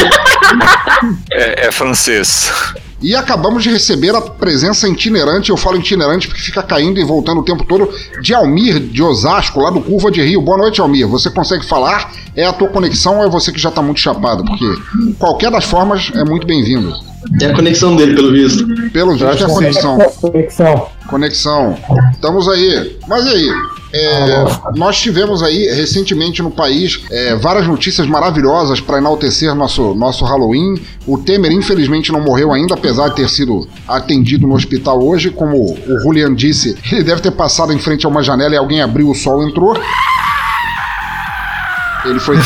É, 1.30 1.66
é 1.66 1.70
francês. 1.70 2.50
E 3.02 3.16
acabamos 3.16 3.62
de 3.62 3.70
receber 3.70 4.14
a 4.14 4.20
presença 4.20 4.86
itinerante, 4.86 5.48
eu 5.48 5.56
falo 5.56 5.78
itinerante 5.78 6.28
porque 6.28 6.42
fica 6.42 6.62
caindo 6.62 7.00
e 7.00 7.04
voltando 7.04 7.40
o 7.40 7.44
tempo 7.44 7.64
todo, 7.64 7.88
de 8.20 8.34
Almir 8.34 8.78
de 8.78 9.02
Osasco, 9.02 9.60
lá 9.60 9.70
do 9.70 9.80
Curva 9.80 10.10
de 10.10 10.22
Rio. 10.22 10.42
Boa 10.42 10.58
noite, 10.58 10.80
Almir. 10.82 11.08
Você 11.08 11.30
consegue 11.30 11.64
falar? 11.64 12.12
É 12.36 12.44
a 12.44 12.52
tua 12.52 12.68
conexão 12.68 13.18
ou 13.18 13.24
é 13.24 13.28
você 13.28 13.50
que 13.50 13.58
já 13.58 13.70
tá 13.70 13.80
muito 13.80 14.00
chapado? 14.00 14.44
Porque 14.44 14.66
qualquer 15.18 15.50
das 15.50 15.64
formas 15.64 16.10
é 16.14 16.24
muito 16.24 16.46
bem-vindo. 16.46 16.94
É 17.40 17.46
a 17.46 17.54
conexão 17.54 17.96
dele, 17.96 18.14
pelo 18.14 18.32
visto. 18.32 18.66
Pelo 18.90 19.12
visto, 19.12 19.24
é 19.24 19.44
a 19.44 19.48
conexão. 19.48 19.98
Conexão. 20.20 20.86
Conexão. 21.08 21.78
Estamos 22.12 22.48
aí. 22.48 22.98
Mas 23.08 23.24
e 23.24 23.28
aí? 23.28 23.79
É, 23.92 24.44
nós 24.76 25.00
tivemos 25.00 25.42
aí 25.42 25.66
recentemente 25.66 26.42
no 26.42 26.50
país 26.50 27.02
é, 27.10 27.34
várias 27.34 27.66
notícias 27.66 28.06
maravilhosas 28.06 28.80
para 28.80 28.98
enaltecer 28.98 29.54
nosso, 29.54 29.94
nosso 29.94 30.24
Halloween. 30.24 30.80
O 31.06 31.18
Temer, 31.18 31.52
infelizmente, 31.52 32.12
não 32.12 32.20
morreu 32.20 32.52
ainda, 32.52 32.74
apesar 32.74 33.08
de 33.08 33.16
ter 33.16 33.28
sido 33.28 33.68
atendido 33.88 34.46
no 34.46 34.54
hospital 34.54 35.02
hoje. 35.02 35.30
Como 35.30 35.56
o 35.56 36.00
Julian 36.00 36.34
disse, 36.34 36.76
ele 36.92 37.02
deve 37.02 37.20
ter 37.20 37.32
passado 37.32 37.72
em 37.72 37.78
frente 37.78 38.06
a 38.06 38.08
uma 38.08 38.22
janela 38.22 38.54
e 38.54 38.58
alguém 38.58 38.80
abriu 38.80 39.10
o 39.10 39.14
sol 39.14 39.42
entrou. 39.46 39.76
Ele 42.04 42.18
foi. 42.18 42.36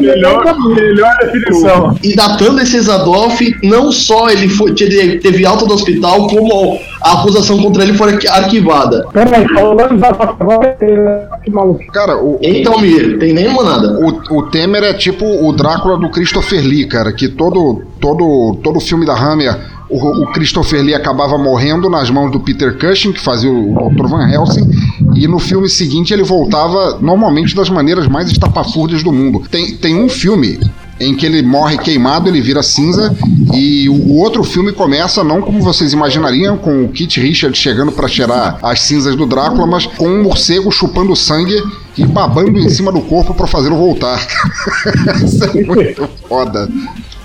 melhor, 0.00 0.56
melhor 0.74 1.16
definição. 1.22 1.96
E 2.02 2.14
datando 2.14 2.60
esse 2.60 2.76
Exadoff, 2.76 3.56
não 3.62 3.90
só 3.92 4.28
ele 4.30 4.48
foi, 4.48 4.72
teve, 4.74 5.18
teve 5.18 5.46
alta 5.46 5.66
do 5.66 5.74
hospital, 5.74 6.26
como 6.28 6.78
a 7.02 7.20
acusação 7.20 7.58
contra 7.62 7.82
ele 7.82 7.94
foi 7.94 8.12
arqui- 8.12 8.28
arquivada. 8.28 9.06
Peraí, 9.12 9.46
falando 9.48 9.98
já 9.98 10.08
agora, 10.08 10.76
é, 10.80 11.26
que 11.44 11.50
maluco. 11.50 11.84
Cara, 11.92 12.16
o. 12.16 12.38
Então, 12.42 12.78
Mir, 12.80 13.18
tem 13.18 13.32
nenhuma 13.32 13.62
nada. 13.62 13.98
O, 14.00 14.38
o 14.38 14.42
Temer 14.50 14.82
é 14.82 14.94
tipo 14.94 15.24
o 15.24 15.52
Drácula 15.52 15.98
do 15.98 16.10
Christopher 16.10 16.60
Lee, 16.62 16.86
cara, 16.86 17.12
que 17.12 17.28
todo 17.28 17.82
todo 18.00 18.58
todo 18.62 18.80
filme 18.80 19.04
da 19.06 19.14
Hammer 19.14 19.56
o, 19.90 20.22
o 20.22 20.32
Christopher 20.32 20.82
Lee 20.82 20.94
acabava 20.94 21.36
morrendo 21.36 21.90
nas 21.90 22.08
mãos 22.10 22.30
do 22.30 22.40
Peter 22.40 22.78
Cushing, 22.78 23.12
que 23.12 23.20
fazia 23.20 23.50
o 23.50 23.90
Dr. 23.90 24.06
Van 24.06 24.28
Helsing, 24.28 24.68
e 25.14 25.26
no 25.26 25.38
filme 25.38 25.68
seguinte 25.68 26.14
ele 26.14 26.22
voltava 26.22 26.98
normalmente 27.00 27.54
das 27.54 27.68
maneiras 27.68 28.06
mais 28.06 28.30
estapafúrdias 28.30 29.02
do 29.02 29.12
mundo. 29.12 29.42
Tem, 29.50 29.76
tem 29.76 29.94
um 29.96 30.08
filme 30.08 30.60
em 31.00 31.16
que 31.16 31.24
ele 31.24 31.42
morre 31.42 31.78
queimado, 31.78 32.28
ele 32.28 32.42
vira 32.42 32.62
cinza, 32.62 33.16
e 33.54 33.88
o, 33.88 34.16
outro 34.16 34.44
filme 34.44 34.70
começa 34.70 35.24
não 35.24 35.40
como 35.40 35.62
vocês 35.62 35.94
imaginariam, 35.94 36.58
com 36.58 36.84
o 36.84 36.88
Kit 36.88 37.18
Richards 37.18 37.58
chegando 37.58 37.90
para 37.90 38.06
cheirar 38.06 38.58
as 38.62 38.82
cinzas 38.82 39.16
do 39.16 39.24
Drácula, 39.24 39.66
mas 39.66 39.86
com 39.86 40.06
um 40.06 40.22
morcego 40.22 40.70
chupando 40.70 41.16
sangue 41.16 41.56
e 41.96 42.04
babando 42.04 42.58
em 42.58 42.68
cima 42.68 42.92
do 42.92 43.00
corpo 43.00 43.32
para 43.32 43.46
fazê-lo 43.46 43.76
voltar. 43.76 44.24
Isso 45.24 45.42
é 45.42 45.64
muito 45.64 46.06
foda. 46.28 46.68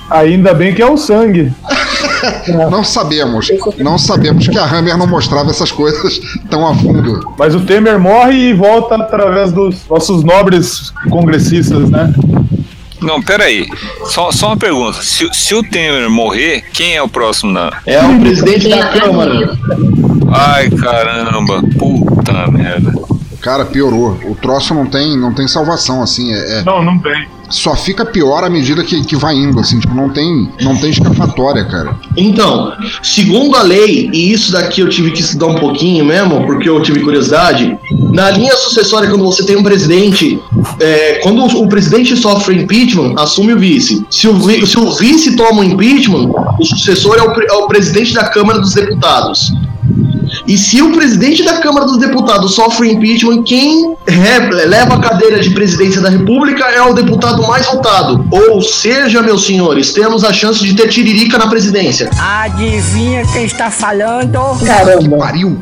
Ainda 0.10 0.54
bem 0.54 0.74
que 0.74 0.82
é 0.82 0.86
o 0.89 0.98
sangue. 0.98 1.52
Não 2.72 2.84
sabemos. 2.84 3.48
Não 3.78 3.98
sabemos 3.98 4.48
que 4.48 4.58
a 4.58 4.63
Hammer 4.65 4.98
não 4.98 5.06
mostrava 5.06 5.50
essas 5.52 5.72
coisas 5.72 6.20
tão 6.50 6.65
a 6.68 6.74
fundo. 6.76 7.34
Mas 7.38 7.54
o 7.54 7.60
Temer 7.62 8.00
morre 8.00 8.50
e 8.50 8.54
volta 8.54 8.96
através 8.96 9.52
dos 9.52 9.88
nossos 9.88 10.24
nobres 10.24 10.91
congressistas, 11.10 11.89
né? 11.89 12.12
Não, 13.02 13.22
peraí. 13.22 13.68
Só, 14.06 14.32
só 14.32 14.48
uma 14.48 14.58
pergunta. 14.58 15.02
Se, 15.04 15.30
se 15.34 15.54
o 15.54 15.62
Temer 15.62 16.10
morrer, 16.10 16.63
quem 16.74 16.96
é 16.96 17.02
o 17.02 17.08
próximo 17.10 17.52
na. 17.52 17.72
É 17.86 18.02
o 18.04 18.20
presidente 18.20 18.70
da 18.70 18.88
Câmara. 18.88 19.58
Ai, 20.32 20.70
caramba. 20.72 21.62
Puta 21.78 22.48
merda. 22.52 22.94
Cara, 23.41 23.65
piorou. 23.65 24.18
O 24.26 24.36
troço 24.36 24.74
não 24.74 24.88
tem, 24.88 25.15
não 25.15 25.32
tem 25.34 25.48
salvação, 25.48 26.02
assim. 26.02 26.34
É, 26.34 26.60
é- 26.60 26.63
Não, 26.63 26.84
não 26.84 26.98
tem. 26.98 27.28
Só 27.56 27.76
fica 27.76 28.06
pior 28.06 28.44
à 28.44 28.50
medida 28.50 28.84
que, 28.84 29.04
que 29.04 29.15
vai 29.15 29.36
indo, 29.36 29.60
assim. 29.60 29.80
Tipo, 29.80 29.96
não 29.96 30.10
tem, 30.10 30.50
não 30.62 30.76
tem 30.76 30.89
escapatória, 30.89 31.63
cara. 31.65 31.98
Então, 32.18 32.74
segundo 33.02 33.56
a 33.56 33.62
lei, 33.62 34.10
e 34.13 34.34
isso 34.34 34.52
daqui 34.52 34.82
eu 34.82 34.89
tive 34.89 35.12
que 35.12 35.22
estudar 35.22 35.48
um 35.48 35.56
pouquinho 35.56 36.04
mesmo, 36.04 36.46
porque 36.46 36.70
eu 36.70 36.82
tive 36.82 37.00
curiosidade, 37.00 37.78
na 38.12 38.30
linha 38.32 38.56
sucessória, 38.56 39.10
quando 39.10 39.24
você 39.24 39.44
tem 39.46 39.56
um 39.56 39.63
presidente, 39.63 40.39
é, 40.80 41.20
quando 41.24 41.46
o 41.46 41.68
presidente 41.70 42.15
sofre 42.18 42.62
impeachment, 42.62 43.13
assume 43.18 43.54
o 43.54 43.60
vice. 43.60 44.06
Se 44.10 44.28
o, 44.28 44.68
se 44.68 44.78
o 44.78 44.91
vice 44.91 45.36
toma 45.36 45.62
o 45.62 45.63
impeachment, 45.63 46.30
o 46.60 46.65
sucessor 46.65 47.18
é 47.18 47.22
o, 47.22 47.41
é 47.41 47.54
o 47.63 47.68
presidente 47.68 48.13
da 48.13 48.26
Câmara 48.26 48.60
dos 48.60 48.74
Deputados. 48.74 49.54
E 50.47 50.58
se 50.58 50.81
o 50.81 50.91
presidente 50.91 51.43
da 51.43 51.58
Câmara 51.58 51.86
dos 51.86 51.97
Deputados 51.97 52.53
sofre 52.53 52.91
impeachment, 52.91 53.43
quem 53.43 53.95
leva 54.67 54.95
a 54.95 54.99
cadeira 54.99 55.39
de 55.39 55.49
presidência 55.49 55.99
da 56.01 56.10
República 56.10 56.65
é 56.65 56.81
o 56.81 56.93
deputado 56.93 57.41
mais 57.47 57.65
votado. 57.65 58.25
Ou 58.29 58.62
seja, 58.62 59.21
meus 59.21 59.45
senhores, 59.45 59.91
temos 59.91 60.23
a 60.23 60.31
chance 60.31 60.63
de 60.63 60.75
ter 60.75 60.88
tiririca 60.89 61.38
na 61.38 61.47
presidência. 61.47 62.10
Adivinha 62.19 63.25
quem 63.34 63.45
está 63.45 63.71
falando? 63.71 64.39
Caramba. 64.65 65.17
Pariu. 65.17 65.60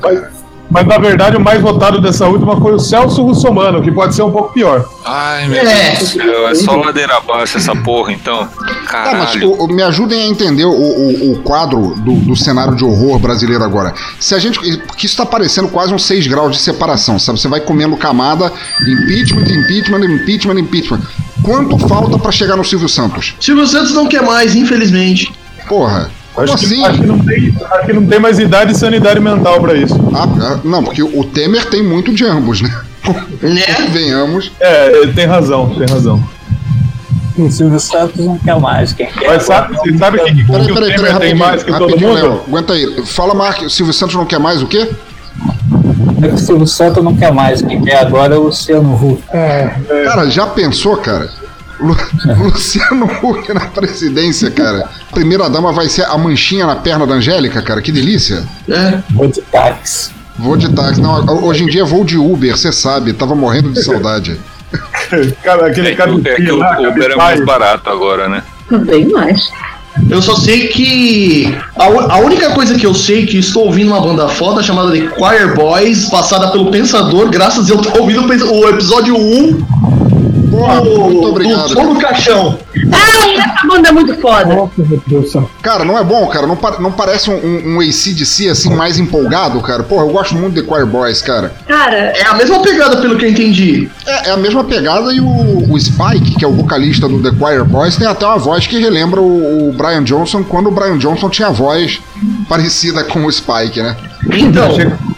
Mas 0.74 0.88
na 0.88 0.98
verdade 0.98 1.38
o 1.38 1.40
mais 1.40 1.62
votado 1.62 2.02
dessa 2.02 2.26
última 2.26 2.60
foi 2.60 2.74
o 2.74 2.80
Celso 2.80 3.22
Russomano, 3.22 3.80
que 3.84 3.92
pode 3.92 4.16
ser 4.16 4.24
um 4.24 4.32
pouco 4.32 4.52
pior. 4.52 4.84
Ai, 5.06 5.48
meu 5.48 5.60
É. 5.62 5.64
Deus 5.92 6.00
do 6.00 6.06
céu. 6.08 6.48
É 6.48 6.56
só 6.56 6.76
ladeira 6.76 7.16
abaixo 7.18 7.58
essa 7.58 7.76
porra, 7.76 8.12
então. 8.12 8.40
Tá, 8.48 8.50
mas 8.66 9.32
Caralho. 9.32 9.52
o- 9.52 9.66
o- 9.66 9.68
me 9.68 9.84
ajudem 9.84 10.24
a 10.24 10.28
entender 10.28 10.66
o, 10.66 10.72
o- 10.72 11.32
o 11.34 11.40
quadro 11.44 11.94
do, 11.98 12.14
do 12.16 12.36
cenário 12.36 12.76
de 12.76 12.84
horror 12.84 13.20
brasileiro 13.20 13.64
agora. 13.64 13.94
Se 14.20 14.34
a 14.34 14.40
gente. 14.40 14.60
Porque 14.80 15.06
isso 15.06 15.16
tá 15.16 15.26
parecendo 15.28 15.68
quase 15.68 15.94
uns 15.94 16.04
6 16.06 16.26
graus 16.26 16.56
de 16.56 16.62
separação, 16.62 17.20
sabe? 17.20 17.40
Você 17.40 17.48
vai 17.48 17.60
comendo 17.60 17.96
camada, 17.96 18.52
impeachment, 18.82 19.44
impeachment, 19.48 20.06
impeachment, 20.06 20.60
impeachment. 20.60 21.02
Quanto 21.44 21.78
falta 21.88 22.18
pra 22.18 22.32
chegar 22.32 22.56
no 22.56 22.64
Silvio 22.66 22.90
Santos? 22.90 23.36
Silvio 23.40 23.68
Santos 23.68 23.94
não 23.94 24.08
quer 24.08 24.24
mais, 24.24 24.56
infelizmente. 24.56 25.32
Porra. 25.68 26.10
Acho 26.36 26.58
que, 26.58 26.66
assim? 26.66 26.86
acho, 26.86 27.00
que 27.00 27.06
não 27.06 27.20
tem, 27.20 27.56
acho 27.72 27.86
que 27.86 27.94
não 27.94 28.06
tem 28.08 28.20
mais 28.20 28.40
idade 28.40 28.72
e 28.72 28.76
sanidade 28.76 29.20
mental 29.20 29.62
pra 29.62 29.76
isso. 29.76 29.96
Ah, 30.14 30.28
ah, 30.42 30.60
não, 30.64 30.84
porque 30.84 31.04
o 31.04 31.24
Temer 31.26 31.70
tem 31.70 31.84
muito 31.84 32.14
de 32.14 32.26
ambos, 32.26 32.62
né? 32.62 32.74
Né? 33.42 33.62
Venhamos. 33.92 34.52
É, 34.60 35.02
ele 35.02 35.14
tem 35.14 35.26
razão, 35.26 35.76
tem 35.76 35.88
razão. 35.88 36.24
O 37.38 37.50
Silvio 37.50 37.80
Santos 37.80 38.24
não 38.24 38.38
quer 38.38 38.60
mais. 38.60 38.94
Quem 38.94 39.08
quer 39.08 39.28
Mas 39.28 39.44
sabe, 39.44 39.76
você 39.76 39.98
sabe 39.98 40.20
o 40.20 40.24
que, 40.26 40.36
que, 40.36 40.44
Peraí, 40.46 40.68
que 40.68 40.74
peraí, 40.74 40.96
Temer 40.96 41.14
peraí, 41.14 41.20
tem 41.20 41.36
mais 41.36 41.64
que 41.64 41.72
todo 41.72 41.88
rapidinho, 41.88 42.10
mundo? 42.10 42.22
Léo. 42.22 42.42
Aguenta 42.48 42.74
aí. 42.74 43.06
Fala, 43.06 43.34
Mark, 43.34 43.62
o 43.64 43.70
Silvio 43.70 43.94
Santos 43.94 44.16
não 44.16 44.26
quer 44.26 44.40
mais 44.40 44.62
o 44.62 44.68
quê? 44.68 44.90
É 46.22 46.28
que 46.28 46.36
o 46.36 46.38
Silvio 46.38 46.68
Santos 46.68 47.04
não 47.04 47.16
quer 47.16 47.34
mais. 47.34 47.62
Quem 47.62 47.82
quer 47.82 47.98
agora 47.98 48.36
é 48.36 48.38
o 48.38 48.44
Luciano 48.44 48.94
Huck. 48.94 49.24
Cara, 50.06 50.30
já 50.30 50.48
pensou, 50.48 50.96
cara? 50.98 51.30
Lu- 51.80 51.98
Luciano 52.44 53.06
Huck 53.22 53.54
na 53.54 53.62
presidência, 53.68 54.50
cara. 54.52 54.88
Primeira 55.12 55.50
dama 55.50 55.72
vai 55.72 55.88
ser 55.90 56.04
a 56.06 56.18
manchinha 56.18 56.66
na 56.66 56.76
perna 56.76 57.06
da 57.06 57.16
Angélica, 57.16 57.62
cara. 57.62 57.82
Que 57.82 57.92
delícia. 57.92 58.44
É. 58.70 59.00
Vou 59.12 59.28
de 59.28 59.42
táxi. 59.42 60.12
Vou 60.38 60.58
de 60.58 60.70
táxi. 60.74 61.02
Não, 61.02 61.44
hoje 61.46 61.64
em 61.64 61.68
dia 61.68 61.86
vou 61.86 62.04
de 62.04 62.18
Uber, 62.18 62.56
você 62.58 62.72
sabe. 62.72 63.14
Tava 63.14 63.36
morrendo 63.36 63.72
de 63.72 63.84
saudade. 63.84 64.40
Cara, 65.44 65.68
aquele 65.68 65.90
É 65.90 65.96
cara 65.96 66.12
o- 66.16 66.22
é 66.28 66.36
que 66.36 66.52
o 66.52 66.56
Uber 66.90 67.12
é 67.12 67.16
mais 67.16 67.44
barato 67.46 67.88
agora, 67.90 68.28
né? 68.28 68.42
Bem 68.86 69.08
mais. 69.10 69.52
Eu 70.10 70.20
só 70.24 70.36
sei 70.36 70.68
que. 70.70 71.56
A, 71.78 71.84
a 72.16 72.18
única 72.18 72.50
coisa 72.52 72.74
que 72.76 72.84
eu 72.86 72.96
sei 72.96 73.24
é 73.24 73.26
que 73.28 73.38
estou 73.38 73.66
ouvindo 73.66 73.90
uma 73.90 74.02
banda 74.02 74.28
foda 74.28 74.64
chamada 74.64 74.92
de 74.92 75.08
Choir 75.16 75.54
Boys, 75.54 76.10
passada 76.10 76.48
pelo 76.52 76.72
Pensador, 76.72 77.30
graças 77.30 77.70
a 77.70 77.74
eu 77.76 77.80
estar 77.80 78.00
ouvindo 78.00 78.24
o 78.26 78.70
episódio 78.70 79.16
1 79.16 79.93
Porra, 80.58 80.82
muito 80.84 81.22
do, 81.22 81.30
obrigado. 81.30 81.68
do 81.68 81.70
Som 81.74 81.94
do 81.94 82.00
Caixão. 82.00 82.60
Ai, 82.92 83.36
essa 83.38 83.68
banda 83.68 83.90
é 83.90 83.92
muito 83.92 84.16
foda. 84.22 84.54
Nossa, 84.56 84.72
meu 84.78 85.02
Deus 85.08 85.24
do 85.26 85.30
céu. 85.32 85.50
Cara, 85.62 85.84
não 85.86 85.98
é 85.98 86.04
bom, 86.04 86.28
cara? 86.28 86.46
Não, 86.46 86.56
pa- 86.56 86.78
não 86.80 86.92
parece 86.92 87.30
um, 87.30 87.36
um, 87.36 87.76
um 87.76 87.80
ACDC 87.80 88.50
assim 88.50 88.74
mais 88.76 89.00
empolgado, 89.00 89.60
cara? 89.62 89.84
Porra, 89.84 90.04
eu 90.06 90.10
gosto 90.12 90.36
muito 90.36 90.62
de 90.62 90.68
Choir 90.68 90.86
Boys, 90.86 91.22
cara. 91.22 91.54
Cara, 91.68 91.96
É 91.96 92.26
a 92.26 92.34
mesma 92.36 92.62
pegada, 92.62 92.98
pelo 92.98 93.18
que 93.18 93.26
eu 93.26 93.30
entendi. 93.30 93.90
É, 94.06 94.30
é 94.30 94.32
a 94.32 94.38
mesma 94.38 94.64
pegada 94.64 95.14
e 95.14 95.20
o, 95.20 95.72
o 95.72 95.80
Spike, 95.80 96.36
que 96.38 96.46
é 96.46 96.48
o 96.48 96.54
vocalista 96.54 97.08
do 97.08 97.22
The 97.22 97.36
Choir 97.38 97.64
Boys, 97.64 97.96
tem 97.96 98.08
até 98.08 98.26
uma 98.26 98.38
voz 98.38 98.68
que 98.68 98.80
relembra 98.80 99.22
o, 99.22 99.70
o 99.70 99.74
Brian 99.74 100.04
Johnson 100.04 100.44
quando 100.44 100.68
o 100.68 100.72
Brian 100.72 100.98
Johnson 100.98 101.30
tinha 101.30 101.50
voz 101.50 102.00
parecida 102.48 103.04
com 103.04 103.26
o 103.26 103.32
Spike, 103.32 103.82
né? 103.82 103.96
Então, 104.32 104.70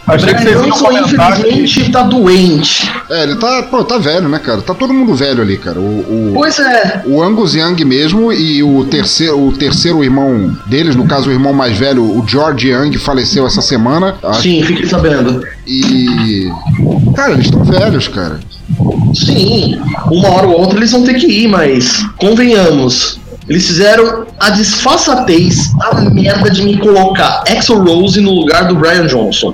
Achei, 0.07 0.33
que 0.33 0.41
vocês 0.41 0.55
Brian 0.55 0.69
Johnson, 0.69 0.87
que 0.87 1.49
infelizmente, 1.49 1.91
tá 1.91 2.03
doente. 2.03 2.91
É, 3.09 3.23
ele 3.23 3.35
tá, 3.35 3.63
pô, 3.63 3.83
tá 3.83 3.97
velho, 3.97 4.29
né, 4.29 4.37
cara? 4.39 4.61
Tá 4.61 4.73
todo 4.73 4.93
mundo 4.93 5.15
velho 5.15 5.41
ali, 5.41 5.57
cara. 5.57 5.79
O, 5.79 5.83
o, 5.83 6.31
Pois 6.35 6.59
é. 6.59 7.01
o 7.05 7.23
Angus 7.23 7.55
Young 7.55 7.83
mesmo 7.85 8.31
e 8.31 8.61
o 8.61 8.85
terceiro, 8.85 9.39
o 9.47 9.51
terceiro 9.51 10.03
irmão 10.03 10.55
deles, 10.67 10.95
no 10.95 11.07
caso 11.07 11.29
o 11.29 11.33
irmão 11.33 11.53
mais 11.53 11.77
velho, 11.77 12.03
o 12.03 12.23
George 12.27 12.69
Young, 12.69 12.95
faleceu 12.97 13.47
essa 13.47 13.61
semana. 13.61 14.15
Acho- 14.23 14.41
Sim, 14.43 14.63
fiquei 14.63 14.85
sabendo. 14.85 15.41
E. 15.65 16.49
Cara, 17.15 17.33
eles 17.33 17.45
estão 17.45 17.63
velhos, 17.63 18.07
cara. 18.07 18.39
Sim, 19.13 19.79
uma 20.11 20.29
hora 20.29 20.47
ou 20.47 20.59
outra 20.59 20.77
eles 20.77 20.91
vão 20.91 21.03
ter 21.03 21.15
que 21.15 21.27
ir, 21.27 21.47
mas 21.47 22.05
convenhamos. 22.17 23.19
Eles 23.47 23.67
fizeram 23.67 24.25
a 24.39 24.49
disfarçatez, 24.49 25.71
a 25.81 26.01
merda 26.09 26.49
de 26.49 26.63
me 26.63 26.77
colocar 26.77 27.43
Axel 27.47 27.83
Rose 27.83 28.19
no 28.19 28.31
lugar 28.31 28.67
do 28.67 28.75
Brian 28.75 29.05
Johnson. 29.05 29.53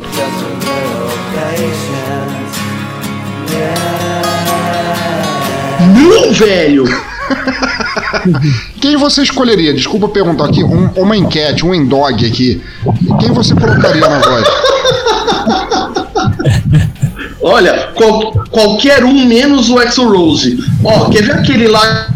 Não, 5.95 6.33
velho! 6.33 6.85
Quem 8.79 8.97
você 8.97 9.23
escolheria? 9.23 9.73
Desculpa 9.73 10.07
perguntar 10.09 10.45
aqui, 10.45 10.63
um- 10.63 10.89
uma 10.95 11.15
enquete, 11.17 11.65
um 11.65 11.73
endog 11.73 12.25
aqui. 12.25 12.61
Quem 13.19 13.31
você 13.31 13.55
colocaria 13.55 14.01
na 14.07 14.19
voz? 14.19 14.47
Olha, 17.41 17.89
qual- 17.95 18.31
qualquer 18.51 19.03
um 19.03 19.25
menos 19.25 19.69
o 19.69 19.79
Axel 19.79 20.09
Rose. 20.11 20.57
Ó, 20.83 21.05
quer 21.09 21.23
ver 21.23 21.31
aquele 21.33 21.67
lá? 21.67 22.07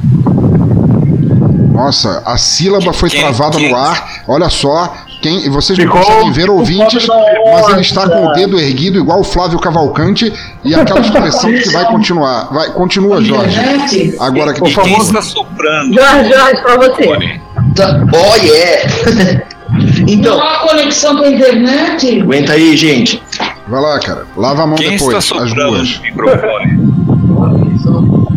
Nossa, 1.76 2.22
a 2.26 2.38
sílaba 2.38 2.94
foi 2.94 3.10
travada 3.10 3.58
quem- 3.58 3.70
no 3.70 3.76
ar. 3.78 4.24
Olha 4.28 4.50
só, 4.50 4.94
quem 5.22 5.50
vocês 5.50 5.78
não 5.80 5.88
conseguem 5.88 6.32
ver 6.32 6.50
ouvintes, 6.50 7.08
mas 7.08 7.70
ele 7.70 7.82
está 7.82 8.08
com 8.10 8.26
o 8.28 8.34
dedo 8.34 8.60
erguido 8.60 8.98
igual 9.00 9.20
o 9.20 9.24
Flávio 9.24 9.60
Cavalcante 9.60 10.32
e 10.64 10.74
aquela 10.76 11.00
expressão 11.02 11.52
que 11.52 11.70
vai 11.72 11.86
continuar. 11.86 12.48
Vai, 12.54 12.70
continua, 12.72 13.22
Jorge. 13.24 14.16
Agora 14.20 14.54
que 14.54 14.68
E 14.68 14.74
quem 14.74 14.98
está 14.98 15.22
soprando? 15.22 15.94
Jorge, 15.94 16.30
Jorge, 16.34 16.62
pra 16.62 16.78
você. 16.78 17.40
Tá- 17.76 18.02
Oh, 18.14 18.36
yeah! 18.46 19.44
então, 20.08 20.38
Não 20.38 20.44
há 20.48 20.60
conexão 20.60 21.18
com 21.18 21.24
a 21.24 21.30
internet? 21.30 22.22
aguenta 22.22 22.54
aí, 22.54 22.78
gente. 22.78 23.22
Vai 23.68 23.82
lá, 23.82 24.00
cara. 24.00 24.26
Lava 24.38 24.64
a 24.64 24.68
mão 24.68 24.76
Quem 24.78 24.92
depois, 24.92 25.18
está 25.24 25.44
as 25.44 25.54
duas. 25.54 26.00
microfone? 26.00 27.05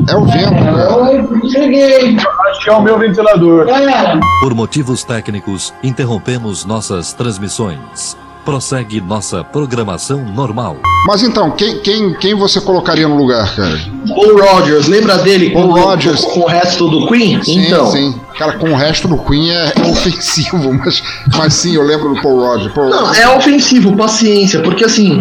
É 0.08 0.16
o 0.16 0.24
vento. 0.24 1.48
Cheguei. 1.48 2.16
Acho 2.16 2.60
que 2.64 2.70
é 2.70 2.72
o 2.72 2.82
meu 2.82 2.98
ventilador. 2.98 3.66
Galera, 3.66 4.18
Por 4.40 4.54
motivos 4.54 5.04
técnicos, 5.04 5.72
interrompemos 5.82 6.64
nossas 6.64 7.12
transmissões. 7.12 8.16
Prossegue 8.48 8.98
nossa 8.98 9.44
programação 9.44 10.24
normal. 10.24 10.78
Mas 11.06 11.22
então, 11.22 11.50
quem, 11.50 11.80
quem, 11.80 12.14
quem 12.14 12.34
você 12.34 12.58
colocaria 12.58 13.06
no 13.06 13.14
lugar, 13.14 13.54
cara? 13.54 13.78
Paul 14.08 14.40
Rogers, 14.40 14.86
lembra 14.86 15.18
dele 15.18 15.50
Paul 15.50 15.68
com, 15.68 15.80
Rodgers. 15.82 16.24
com, 16.24 16.30
com 16.30 16.40
o 16.40 16.46
resto 16.46 16.88
do 16.88 17.06
Queen? 17.08 17.42
Sim, 17.44 17.66
então, 17.66 17.90
sim. 17.90 18.18
Cara, 18.38 18.54
com 18.54 18.70
o 18.70 18.74
resto 18.74 19.06
do 19.06 19.18
Queen 19.18 19.50
é, 19.50 19.74
ofensivo, 19.86 20.72
mas, 20.72 21.02
mas 21.36 21.52
sim, 21.52 21.74
eu 21.74 21.82
lembro 21.82 22.14
do 22.14 22.22
Paul 22.22 22.40
Rodgers. 22.40 22.72
Paul 22.72 22.88
Não, 22.88 23.14
é 23.14 23.36
ofensivo, 23.36 23.94
paciência, 23.94 24.62
porque 24.62 24.86
assim, 24.86 25.20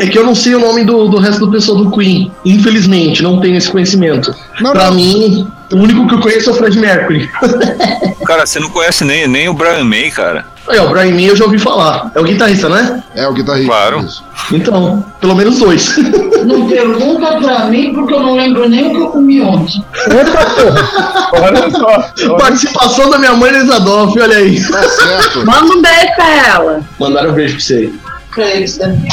é 0.00 0.06
que 0.06 0.16
eu 0.16 0.24
não 0.24 0.36
sei 0.36 0.54
o 0.54 0.60
nome 0.60 0.84
do, 0.84 1.08
do 1.08 1.18
resto 1.18 1.44
do 1.44 1.50
pessoal 1.50 1.78
do 1.78 1.90
Queen. 1.90 2.30
Infelizmente, 2.44 3.24
não 3.24 3.40
tenho 3.40 3.56
esse 3.56 3.68
conhecimento. 3.68 4.32
pra 4.70 4.92
mim, 4.92 5.48
o 5.72 5.76
único 5.78 6.06
que 6.06 6.14
eu 6.14 6.20
conheço 6.20 6.50
é 6.50 6.52
o 6.52 6.56
Fred 6.56 6.78
Mercury. 6.78 7.28
Cara, 8.24 8.46
você 8.46 8.60
não 8.60 8.70
conhece 8.70 9.04
nem, 9.04 9.26
nem 9.26 9.48
o 9.48 9.52
Brian 9.52 9.82
May, 9.82 10.08
cara. 10.12 10.51
Aí, 10.68 10.78
ó, 10.78 10.86
o 10.86 10.90
Brian 10.90 11.12
May 11.12 11.28
eu 11.28 11.36
já 11.36 11.44
ouvi 11.44 11.58
falar. 11.58 12.10
É 12.14 12.20
o 12.20 12.24
guitarrista, 12.24 12.68
né? 12.68 13.02
É 13.14 13.26
o 13.26 13.32
guitarrista. 13.32 13.68
Claro. 13.72 14.08
Então, 14.52 15.04
pelo 15.20 15.34
menos 15.34 15.58
dois. 15.58 15.96
Não 16.44 16.68
pergunta 16.68 17.38
pra 17.40 17.66
mim 17.66 17.92
porque 17.94 18.14
eu 18.14 18.20
não 18.20 18.34
lembro 18.34 18.68
nem 18.68 18.88
o 18.88 18.90
que 18.90 18.96
eu 18.96 19.06
comi 19.08 19.40
ontem. 19.40 19.84
Olha 21.40 21.70
só. 21.70 22.36
Participação 22.36 23.10
da 23.10 23.18
minha 23.18 23.32
mãe 23.34 23.54
Elisa 23.54 23.78
Dolph, 23.78 24.16
olha 24.16 24.38
aí. 24.38 24.60
Tá 24.60 24.82
certo. 24.82 25.38
Manda 25.46 25.72
um 25.72 25.80
beijo 25.80 26.14
pra 26.16 26.46
ela. 26.48 26.80
Mandaram 26.98 27.30
um 27.30 27.34
beijo 27.34 27.54
pra 27.54 27.62
você. 27.64 27.92
Pra 28.34 28.50
eles 28.50 28.76
também. 28.76 29.08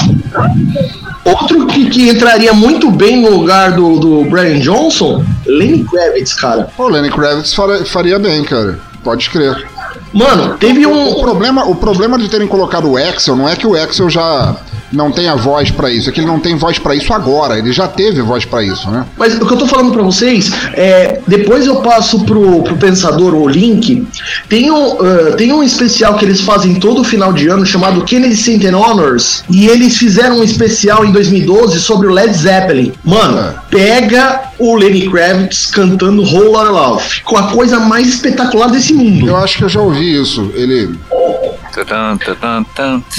Outro 1.24 1.68
que, 1.68 1.90
que 1.90 2.10
entraria 2.10 2.54
muito 2.54 2.90
bem 2.90 3.22
no 3.22 3.30
lugar 3.30 3.74
do, 3.74 4.00
do 4.00 4.24
Brian 4.26 4.60
Johnson, 4.60 5.24
Lenny 5.46 5.84
Kravitz, 5.84 6.34
cara. 6.34 6.68
Pô, 6.76 6.88
Lenny 6.88 7.12
Kravitz 7.12 7.54
faria, 7.54 7.86
faria 7.86 8.18
bem, 8.18 8.44
cara. 8.44 8.80
Pode 9.04 9.30
crer. 9.30 9.68
Mano, 10.14 10.58
teve 10.58 10.86
O 10.86 10.92
um. 10.92 11.22
problema, 11.22 11.66
o 11.66 11.76
problema 11.76 12.18
de 12.18 12.28
terem 12.28 12.48
colocado 12.48 12.90
o 12.90 12.98
Axel 12.98 13.36
não 13.36 13.48
é 13.48 13.56
que 13.56 13.68
o 13.68 13.76
Axel 13.76 14.10
já 14.10 14.56
não 14.92 15.12
tenha 15.12 15.36
voz 15.36 15.72
pra 15.72 15.92
isso, 15.92 16.10
é 16.10 16.12
que 16.12 16.20
ele 16.20 16.28
não 16.28 16.40
tem 16.40 16.56
voz 16.56 16.80
pra 16.80 16.96
isso 16.96 17.14
agora. 17.14 17.58
Ele 17.58 17.72
já 17.72 17.88
teve 17.88 18.22
voz 18.22 18.46
pra 18.46 18.64
isso, 18.64 18.90
né? 18.90 19.06
Mas 19.18 19.36
o 19.36 19.46
que 19.46 19.54
eu 19.54 19.58
tô 19.58 19.68
falando 19.68 19.92
pra 19.92 20.02
vocês 20.02 20.52
é. 20.74 21.20
Depois 21.28 21.66
eu 21.66 21.78
passo 21.78 22.24
pro, 22.26 22.64
pro 22.64 22.78
Pensador 22.78 23.34
o 23.36 23.48
link. 23.48 24.08
Tem 24.48 24.72
um, 24.72 24.98
ah, 25.02 25.36
tem 25.36 25.54
um 25.54 25.64
especial 25.64 26.16
que 26.16 26.26
eles 26.26 26.42
fazem 26.42 26.76
todo 26.76 27.04
final 27.04 27.34
de 27.34 27.48
ano 27.48 27.66
chamado 27.66 28.04
Kennedy 28.04 28.36
Center 28.36 28.76
Honors. 28.76 29.44
E 29.50 29.68
eles 29.68 29.98
fizeram 29.98 30.40
um 30.40 30.44
especial 30.44 31.06
em 31.06 31.12
2012 31.12 31.80
sobre 31.80 32.08
o 32.08 32.12
Led 32.12 32.34
Zeppelin. 32.34 32.94
Mano, 33.04 33.54
pega 33.70 34.42
o 34.58 34.76
Lenny 34.76 35.10
Kravitz 35.10 35.68
cantando 35.68 36.22
Whole 36.22 36.50
Lotta 36.50 36.70
Love. 36.70 37.22
Com 37.24 37.38
a 37.38 37.52
coisa 37.52 37.80
mais 37.80 38.08
espetacular 38.08 38.70
desse 38.70 38.94
mundo. 38.94 39.28
Eu 39.28 39.38
acho 39.38 39.58
que 39.58 39.64
eu 39.64 39.70
já 39.70 39.82
ouvi 39.82 40.22
isso. 40.22 40.52
Ele. 40.54 40.98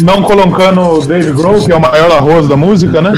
Não 0.00 0.22
colocando 0.22 0.80
o 0.80 1.06
Dave 1.06 1.32
Grohl, 1.32 1.64
que 1.64 1.72
é 1.72 1.76
o 1.76 1.80
maior 1.80 2.10
arroz 2.12 2.48
da 2.48 2.56
música, 2.56 3.00
né? 3.00 3.12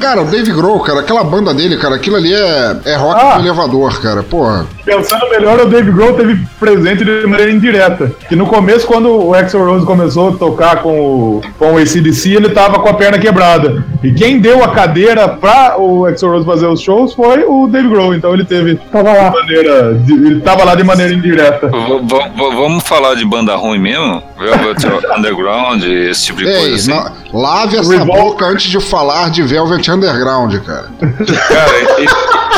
Cara, 0.00 0.22
o 0.22 0.26
Dave 0.26 0.52
Grohl, 0.52 0.80
cara, 0.80 1.00
aquela 1.00 1.24
banda 1.24 1.52
dele, 1.52 1.76
cara, 1.78 1.96
aquilo 1.96 2.16
ali 2.16 2.32
é, 2.32 2.76
é 2.84 2.96
rock 2.96 3.20
Ah. 3.20 3.38
elevador, 3.40 4.00
cara. 4.00 4.22
Porra. 4.22 4.66
Pensando 4.86 5.28
melhor, 5.30 5.58
o 5.60 5.66
Dave 5.66 5.90
Grohl 5.90 6.14
teve 6.14 6.46
presente 6.60 7.04
de 7.04 7.26
maneira 7.26 7.50
indireta. 7.50 8.12
Que 8.28 8.36
no 8.36 8.46
começo, 8.46 8.86
quando 8.86 9.10
o 9.10 9.34
Axel 9.34 9.64
Rose 9.64 9.84
começou 9.84 10.28
a 10.28 10.32
tocar 10.36 10.76
com 10.82 10.98
o, 11.00 11.42
com 11.58 11.72
o 11.74 11.76
ACDC, 11.78 12.34
ele 12.34 12.50
tava 12.50 12.78
com 12.78 12.88
a 12.88 12.94
perna 12.94 13.18
quebrada. 13.18 13.84
E 14.02 14.12
quem 14.12 14.38
deu 14.38 14.62
a 14.62 14.68
cadeira 14.68 15.28
pra 15.28 15.76
o 15.78 16.06
Axel 16.06 16.30
Rose 16.30 16.46
fazer 16.46 16.66
os 16.66 16.80
shows 16.80 17.12
foi 17.14 17.44
o 17.44 17.66
Dave 17.66 17.88
Grohl. 17.88 18.14
Então 18.14 18.32
ele 18.32 18.44
teve. 18.44 18.76
Tava 18.92 19.12
lá. 19.12 19.28
De 19.30 19.36
maneira, 19.40 19.94
de- 19.94 20.12
ele 20.14 20.40
tava 20.40 20.62
lá 20.64 20.74
de 20.76 20.84
maneira 20.84 21.12
indireta. 21.12 21.66
V- 21.68 22.30
vamos 22.38 22.84
falar 22.84 23.14
de 23.16 23.24
banda 23.24 23.56
ruim 23.56 23.80
mesmo? 23.80 24.22
Velvet 24.38 24.86
Underground, 25.18 25.82
esse 25.82 26.26
tipo 26.26 26.38
de 26.38 26.46
Ei, 26.48 26.56
coisa 26.58 26.74
assim. 26.76 26.90
não- 27.32 27.40
lave 27.42 27.76
essa 27.76 27.90
Revol- 27.92 28.16
boca 28.16 28.46
antes 28.46 28.70
de 28.70 28.78
falar 28.80 29.30
de 29.30 29.42
Velvet 29.42 29.90
Underground, 29.90 30.54
cara. 30.64 30.86
Cara, 31.00 31.78
eu, 31.98 32.06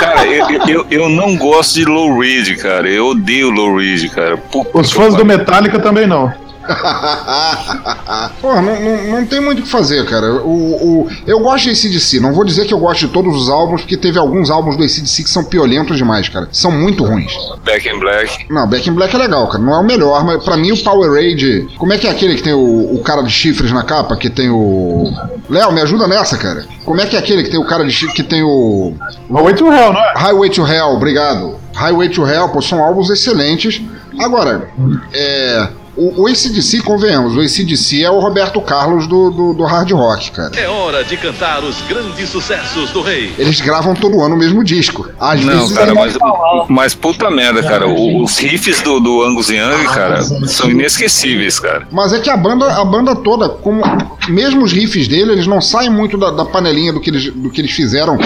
cara 0.01 0.27
eu, 0.27 0.69
eu, 0.69 0.87
eu 0.91 1.09
não 1.09 1.37
gosto 1.37 1.75
de 1.75 1.85
Low 1.85 2.18
Reed, 2.19 2.57
cara. 2.59 2.89
Eu 2.89 3.09
odeio 3.09 3.51
Low 3.51 3.77
Reed, 3.77 4.11
cara. 4.11 4.37
Puta 4.37 4.79
Os 4.79 4.93
fãs 4.93 5.15
do. 5.15 5.25
Metallica 5.25 5.79
também 5.79 6.07
não. 6.07 6.33
Porra, 8.41 8.61
não, 8.63 8.81
não, 8.81 9.05
não 9.13 9.27
tem 9.27 9.41
muito 9.41 9.61
o 9.61 9.63
que 9.63 9.69
fazer, 9.69 10.05
cara. 10.05 10.33
O, 10.35 11.03
o, 11.03 11.09
eu 11.27 11.41
gosto 11.41 11.65
de 11.65 11.71
ACDC, 11.71 12.21
não 12.21 12.33
vou 12.33 12.45
dizer 12.45 12.67
que 12.67 12.75
eu 12.75 12.79
gosto 12.79 13.07
de 13.07 13.13
todos 13.13 13.35
os 13.35 13.49
álbuns, 13.49 13.81
porque 13.83 13.97
teve 13.97 14.19
alguns 14.19 14.51
álbuns 14.51 14.77
do 14.77 14.85
ACDC 14.85 15.25
que 15.25 15.31
são 15.31 15.45
piolentos 15.45 15.97
demais, 15.97 16.29
cara. 16.29 16.49
São 16.53 16.71
muito 16.71 17.05
ruins. 17.05 17.33
Back 17.65 17.89
in 17.89 17.99
Black. 17.99 18.47
Não, 18.51 18.67
Back 18.67 18.89
in 18.89 18.93
Black 18.93 19.15
é 19.15 19.19
legal, 19.19 19.47
cara. 19.49 19.63
Não 19.63 19.75
é 19.75 19.79
o 19.79 19.85
melhor, 19.85 20.25
mas 20.25 20.45
pra 20.45 20.57
mim 20.57 20.73
o 20.73 20.77
Powerade. 20.77 21.69
Como 21.77 21.93
é 21.93 21.99
que 21.99 22.07
é 22.07 22.11
aquele 22.11 22.35
que 22.35 22.43
tem 22.43 22.53
o, 22.53 22.95
o 22.95 23.03
cara 23.03 23.23
de 23.23 23.31
chifres 23.31 23.73
na 23.73 23.83
capa? 23.83 24.17
Que 24.17 24.29
tem 24.29 24.51
o. 24.51 25.13
Léo, 25.49 25.73
me 25.73 25.81
ajuda 25.81 26.07
nessa, 26.07 26.37
cara. 26.37 26.67
Como 26.85 27.01
é 27.01 27.07
que 27.07 27.17
é 27.17 27.19
aquele 27.19 27.43
que 27.43 27.51
tem 27.51 27.61
o 27.61 27.67
cara 27.67 27.85
de 27.85 27.91
chifres 27.91 28.15
que 28.15 28.23
tem 28.23 28.43
o. 28.43 28.95
Highway 29.31 29.55
to 29.55 29.67
Hell, 29.67 29.93
não 29.93 30.01
é? 30.01 30.13
Highway 30.17 30.51
to 30.51 30.67
Hell, 30.67 30.89
obrigado. 30.89 31.57
Highway 31.75 32.09
to 32.09 32.27
Hell, 32.27 32.49
pô, 32.49 32.61
são 32.61 32.83
álbuns 32.83 33.11
excelentes. 33.11 33.81
Agora, 34.19 34.69
é. 35.13 35.69
O, 35.99 36.23
o 36.23 36.27
ACDC, 36.29 36.81
convenhamos, 36.83 37.35
o 37.37 37.41
ACDC 37.41 38.05
é 38.05 38.11
o 38.11 38.21
Roberto 38.21 38.61
Carlos 38.61 39.09
do, 39.09 39.31
do, 39.31 39.53
do 39.53 39.65
hard 39.65 39.91
rock, 39.91 40.31
cara. 40.31 40.53
É 40.57 40.69
hora 40.69 41.03
de 41.03 41.17
cantar 41.17 41.65
os 41.65 41.81
grandes 41.89 42.29
sucessos 42.29 42.91
do 42.91 43.03
rei. 43.03 43.33
Eles 43.37 43.61
gravam 43.61 43.95
todo 43.95 44.23
ano 44.23 44.37
o 44.37 44.39
mesmo 44.39 44.63
disco. 44.63 45.09
Às 45.19 45.45
Não, 45.45 45.59
vezes 45.59 45.77
cara, 45.77 45.91
é- 45.91 45.95
mas, 45.95 46.17
mas 46.69 46.95
puta 46.95 47.29
merda, 47.31 47.65
cara. 47.65 47.89
Os 47.89 48.39
riffs 48.39 48.81
do, 48.83 49.01
do 49.01 49.25
Angus 49.25 49.49
Young, 49.51 49.85
cara, 49.93 50.23
são 50.23 50.71
inesquecíveis, 50.71 51.59
cara. 51.59 51.89
Mas 51.91 52.13
é 52.13 52.21
que 52.21 52.31
a 52.31 52.37
banda, 52.37 52.81
a 52.81 52.85
banda 52.85 53.17
toda, 53.17 53.49
como 53.49 53.83
mesmo 54.29 54.63
os 54.63 54.73
riffs 54.73 55.09
dele, 55.09 55.33
eles 55.33 55.49
não 55.49 55.61
saem 55.61 55.91
muito 55.91 56.17
da, 56.17 56.31
da 56.31 56.45
panelinha 56.45 56.93
do 56.93 57.01
que, 57.01 57.11
eles, 57.11 57.33
do 57.33 57.51
que 57.51 57.61
eles 57.61 57.73
fizeram 57.73 58.17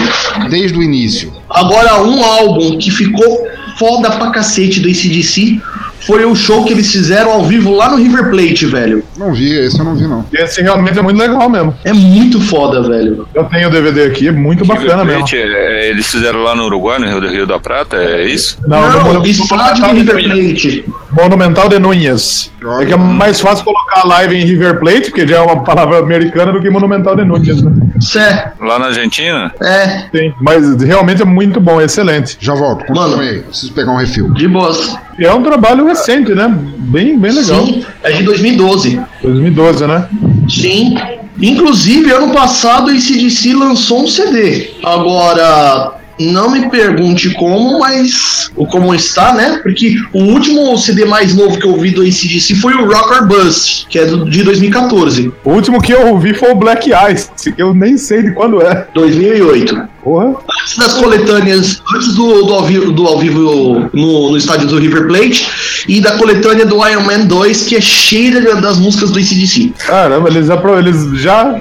desde 0.47 0.77
o 0.77 0.83
início. 0.83 1.33
Agora, 1.49 2.03
um 2.03 2.23
álbum 2.23 2.77
que 2.77 2.91
ficou 2.91 3.47
foda 3.79 4.11
pra 4.11 4.29
cacete 4.29 4.79
do 4.79 4.87
ACDC 4.87 5.59
foi 6.05 6.25
o 6.25 6.35
show 6.35 6.63
que 6.65 6.73
eles 6.73 6.91
fizeram 6.91 7.31
ao 7.31 7.43
vivo 7.45 7.71
lá 7.71 7.89
no 7.89 7.97
River 7.97 8.29
Plate, 8.29 8.65
velho. 8.65 9.03
Não 9.17 9.33
vi, 9.33 9.53
esse 9.57 9.79
eu 9.79 9.85
não 9.85 9.95
vi, 9.95 10.07
não. 10.07 10.25
Esse 10.33 10.61
realmente 10.61 10.97
é 10.99 11.01
muito 11.01 11.17
legal 11.19 11.49
mesmo. 11.49 11.73
É 11.83 11.93
muito 11.93 12.39
foda, 12.41 12.81
velho. 12.81 13.27
Eu 13.33 13.43
tenho 13.45 13.67
o 13.69 13.71
DVD 13.71 14.03
aqui, 14.03 14.27
é 14.27 14.31
muito 14.31 14.65
bacana 14.65 15.03
mesmo. 15.05 15.19
Plate, 15.21 15.37
é, 15.37 15.89
eles 15.89 16.07
fizeram 16.07 16.43
lá 16.43 16.55
no 16.55 16.65
Uruguai, 16.65 16.99
no 16.99 17.07
Rio, 17.07 17.21
do 17.21 17.27
Rio 17.29 17.47
da 17.47 17.59
Prata, 17.59 17.97
é 17.97 18.25
isso? 18.25 18.57
Não, 18.67 18.81
no 18.91 19.01
Monu- 19.05 19.25
estádio 19.25 19.83
do 19.85 19.91
River 19.95 20.23
Plate. 20.23 20.85
Monumental 21.13 21.69
de 21.69 21.79
Núñez. 21.79 22.51
É 22.81 22.85
que 22.85 22.93
é 22.93 22.97
mais 22.97 23.39
fácil 23.39 23.63
colocar 23.63 24.05
live 24.07 24.35
em 24.35 24.45
River 24.45 24.79
Plate, 24.79 25.09
porque 25.11 25.27
já 25.27 25.37
é 25.37 25.41
uma 25.41 25.63
palavra 25.63 25.99
americana, 25.99 26.51
do 26.51 26.61
que 26.61 26.69
Monumental 26.69 27.15
de 27.15 27.23
Núñez, 27.23 27.61
né? 27.61 27.71
Cé. 27.99 28.53
Lá 28.59 28.79
na 28.79 28.87
Argentina? 28.87 29.53
É. 29.61 30.05
Sim, 30.15 30.33
mas 30.41 30.81
realmente 30.81 31.21
é 31.21 31.25
muito 31.25 31.59
bom, 31.59 31.79
excelente. 31.81 32.37
Já 32.39 32.53
volto, 32.53 32.85
continue 32.85 33.29
aí. 33.29 33.39
Preciso 33.41 33.73
pegar 33.73 33.91
um 33.91 33.97
refil. 33.97 34.31
De 34.33 34.47
boas. 34.47 34.95
É 35.19 35.31
um 35.31 35.43
trabalho 35.43 35.85
recente, 35.85 36.33
né? 36.33 36.47
Bem, 36.77 37.17
bem 37.17 37.31
legal. 37.31 37.65
Sim, 37.65 37.85
é 38.01 38.11
de 38.11 38.23
2012. 38.23 38.99
2012, 39.21 39.87
né? 39.87 40.07
Sim. 40.49 40.95
Inclusive, 41.41 42.11
ano 42.11 42.31
passado, 42.31 42.87
o 42.87 42.91
ACDC 42.91 43.53
lançou 43.53 44.03
um 44.03 44.07
CD. 44.07 44.71
Agora, 44.83 45.93
não 46.19 46.51
me 46.51 46.69
pergunte 46.69 47.29
como, 47.31 47.79
mas 47.79 48.51
o 48.55 48.65
como 48.65 48.93
está, 48.93 49.33
né? 49.33 49.59
Porque 49.63 49.95
o 50.13 50.19
último 50.23 50.77
CD 50.77 51.05
mais 51.05 51.35
novo 51.35 51.57
que 51.57 51.65
eu 51.65 51.71
ouvi 51.71 51.91
do 51.91 52.01
ACDC 52.01 52.55
foi 52.55 52.73
o 52.73 52.85
Rocker 52.91 53.25
Bust, 53.27 53.87
que 53.89 53.97
é 53.99 54.05
do, 54.05 54.29
de 54.29 54.43
2014. 54.43 55.31
O 55.43 55.51
último 55.51 55.81
que 55.81 55.91
eu 55.93 56.07
ouvi 56.07 56.33
foi 56.33 56.51
o 56.51 56.55
Black 56.55 56.91
Eyes, 56.91 57.31
que 57.41 57.53
eu 57.57 57.73
nem 57.73 57.97
sei 57.97 58.23
de 58.23 58.31
quando 58.31 58.61
é. 58.61 58.87
2008. 58.93 59.93
Porra. 60.03 60.35
Antes 60.61 60.77
das 60.77 60.93
coletâneas, 60.95 61.81
antes 61.95 62.13
do, 62.13 62.43
do, 62.43 62.53
ao 62.53 62.65
vivo, 62.65 62.91
do 62.91 63.07
ao 63.07 63.17
vivo 63.19 63.89
no, 63.93 64.31
no 64.31 64.37
estádio 64.37 64.67
do 64.67 64.77
River 64.77 65.07
Plate 65.07 65.47
e 65.87 66.01
da 66.01 66.17
coletânea 66.17 66.65
do 66.65 66.75
Iron 66.87 67.03
Man 67.03 67.21
2, 67.25 67.63
que 67.67 67.75
é 67.77 67.81
cheia 67.81 68.41
das 68.61 68.77
músicas 68.77 69.11
do 69.11 69.19
ACDC. 69.19 69.71
Caramba, 69.79 70.27
eles, 70.29 70.49
apro- 70.49 70.77
eles 70.77 70.97
já 71.21 71.59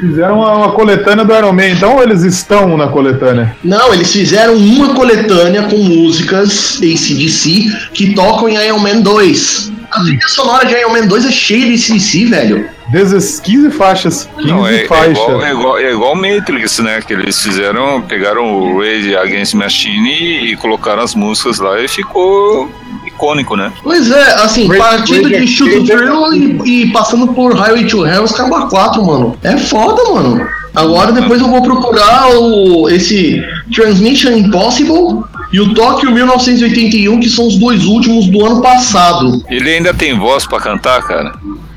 fizeram 0.00 0.40
uma, 0.40 0.52
uma 0.52 0.72
coletânea 0.72 1.24
do 1.24 1.34
Iron 1.34 1.52
Man, 1.52 1.68
então 1.68 1.96
ou 1.96 2.02
eles 2.02 2.22
estão 2.22 2.76
na 2.76 2.88
coletânea? 2.88 3.56
Não, 3.62 3.92
eles 3.92 4.12
fizeram 4.12 4.54
uma 4.54 4.94
coletânea 4.94 5.62
com 5.64 5.76
músicas 5.76 6.76
ACDC 6.78 7.90
que 7.92 8.14
tocam 8.14 8.48
em 8.48 8.56
Iron 8.56 8.78
Man 8.78 9.00
2. 9.00 9.72
A 9.90 10.00
trilha 10.00 10.28
sonora 10.28 10.66
de 10.66 10.74
Iron 10.74 10.92
Man 10.92 11.06
2 11.06 11.26
é 11.26 11.30
cheia 11.30 11.66
de 11.66 11.74
ACDC, 11.74 12.24
velho. 12.26 12.68
16, 12.90 13.40
15 13.40 13.70
faixas. 13.70 14.28
15 14.36 14.48
Não, 14.48 14.66
é, 14.66 14.82
é, 14.82 14.86
faixas. 14.86 15.16
igual, 15.16 15.42
é, 15.42 15.50
igual, 15.50 15.78
é 15.78 15.92
igual 15.92 16.14
Matrix, 16.14 16.78
né? 16.80 17.00
Que 17.00 17.14
eles 17.14 17.40
fizeram, 17.40 18.02
pegaram 18.02 18.44
o 18.44 18.80
Rage 18.80 19.16
Against 19.16 19.54
Machine 19.54 20.10
e, 20.10 20.52
e 20.52 20.56
colocaram 20.56 21.02
as 21.02 21.14
músicas 21.14 21.58
lá 21.58 21.80
e 21.80 21.88
ficou. 21.88 22.70
Icônico, 23.14 23.56
né? 23.56 23.72
Pois 23.82 24.10
é, 24.10 24.34
assim, 24.42 24.66
Rage- 24.68 24.78
partindo 24.80 25.28
Rage 25.28 25.40
de 25.40 25.46
Shoot 25.46 25.84
Thrill 25.86 26.34
e, 26.64 26.82
e 26.82 26.92
passando 26.92 27.28
por 27.28 27.54
Highway 27.54 27.86
to 27.86 28.06
Hell, 28.06 28.24
os 28.24 28.32
Cabo 28.32 28.66
4, 28.68 29.04
mano. 29.04 29.36
É 29.42 29.56
foda, 29.56 30.02
mano. 30.12 30.46
Agora 30.74 31.12
depois 31.12 31.40
eu 31.40 31.48
vou 31.48 31.62
procurar 31.62 32.28
o, 32.36 32.88
esse 32.88 33.40
Transmission 33.72 34.32
Impossible 34.32 35.22
e 35.52 35.60
o 35.60 35.72
Tóquio 35.72 36.10
1981, 36.10 37.20
que 37.20 37.28
são 37.30 37.46
os 37.46 37.56
dois 37.58 37.84
últimos 37.84 38.26
do 38.26 38.44
ano 38.44 38.60
passado. 38.60 39.44
Ele 39.48 39.70
ainda 39.70 39.94
tem 39.94 40.18
voz 40.18 40.44
pra 40.46 40.58
cantar, 40.58 41.00
cara? 41.02 41.32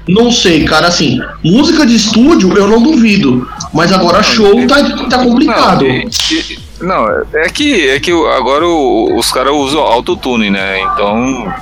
Não 0.08 0.32
sei, 0.32 0.64
cara, 0.64 0.88
assim, 0.88 1.20
música 1.44 1.86
de 1.86 1.96
estúdio 1.96 2.58
eu 2.58 2.66
não 2.68 2.82
duvido, 2.82 3.48
mas 3.74 3.92
agora 3.92 4.24
show 4.24 4.66
tá, 4.66 4.82
tá 5.10 5.18
complicado. 5.20 5.84
Não, 5.86 5.92
e- 5.92 6.08
e- 6.50 6.67
não, 6.82 7.08
é 7.34 7.50
que, 7.50 7.90
é 7.90 8.00
que 8.00 8.12
agora 8.12 8.66
os 8.68 9.32
caras 9.32 9.54
usam 9.54 9.82
autotune, 9.82 10.50
né? 10.50 10.80
Então 10.82 11.54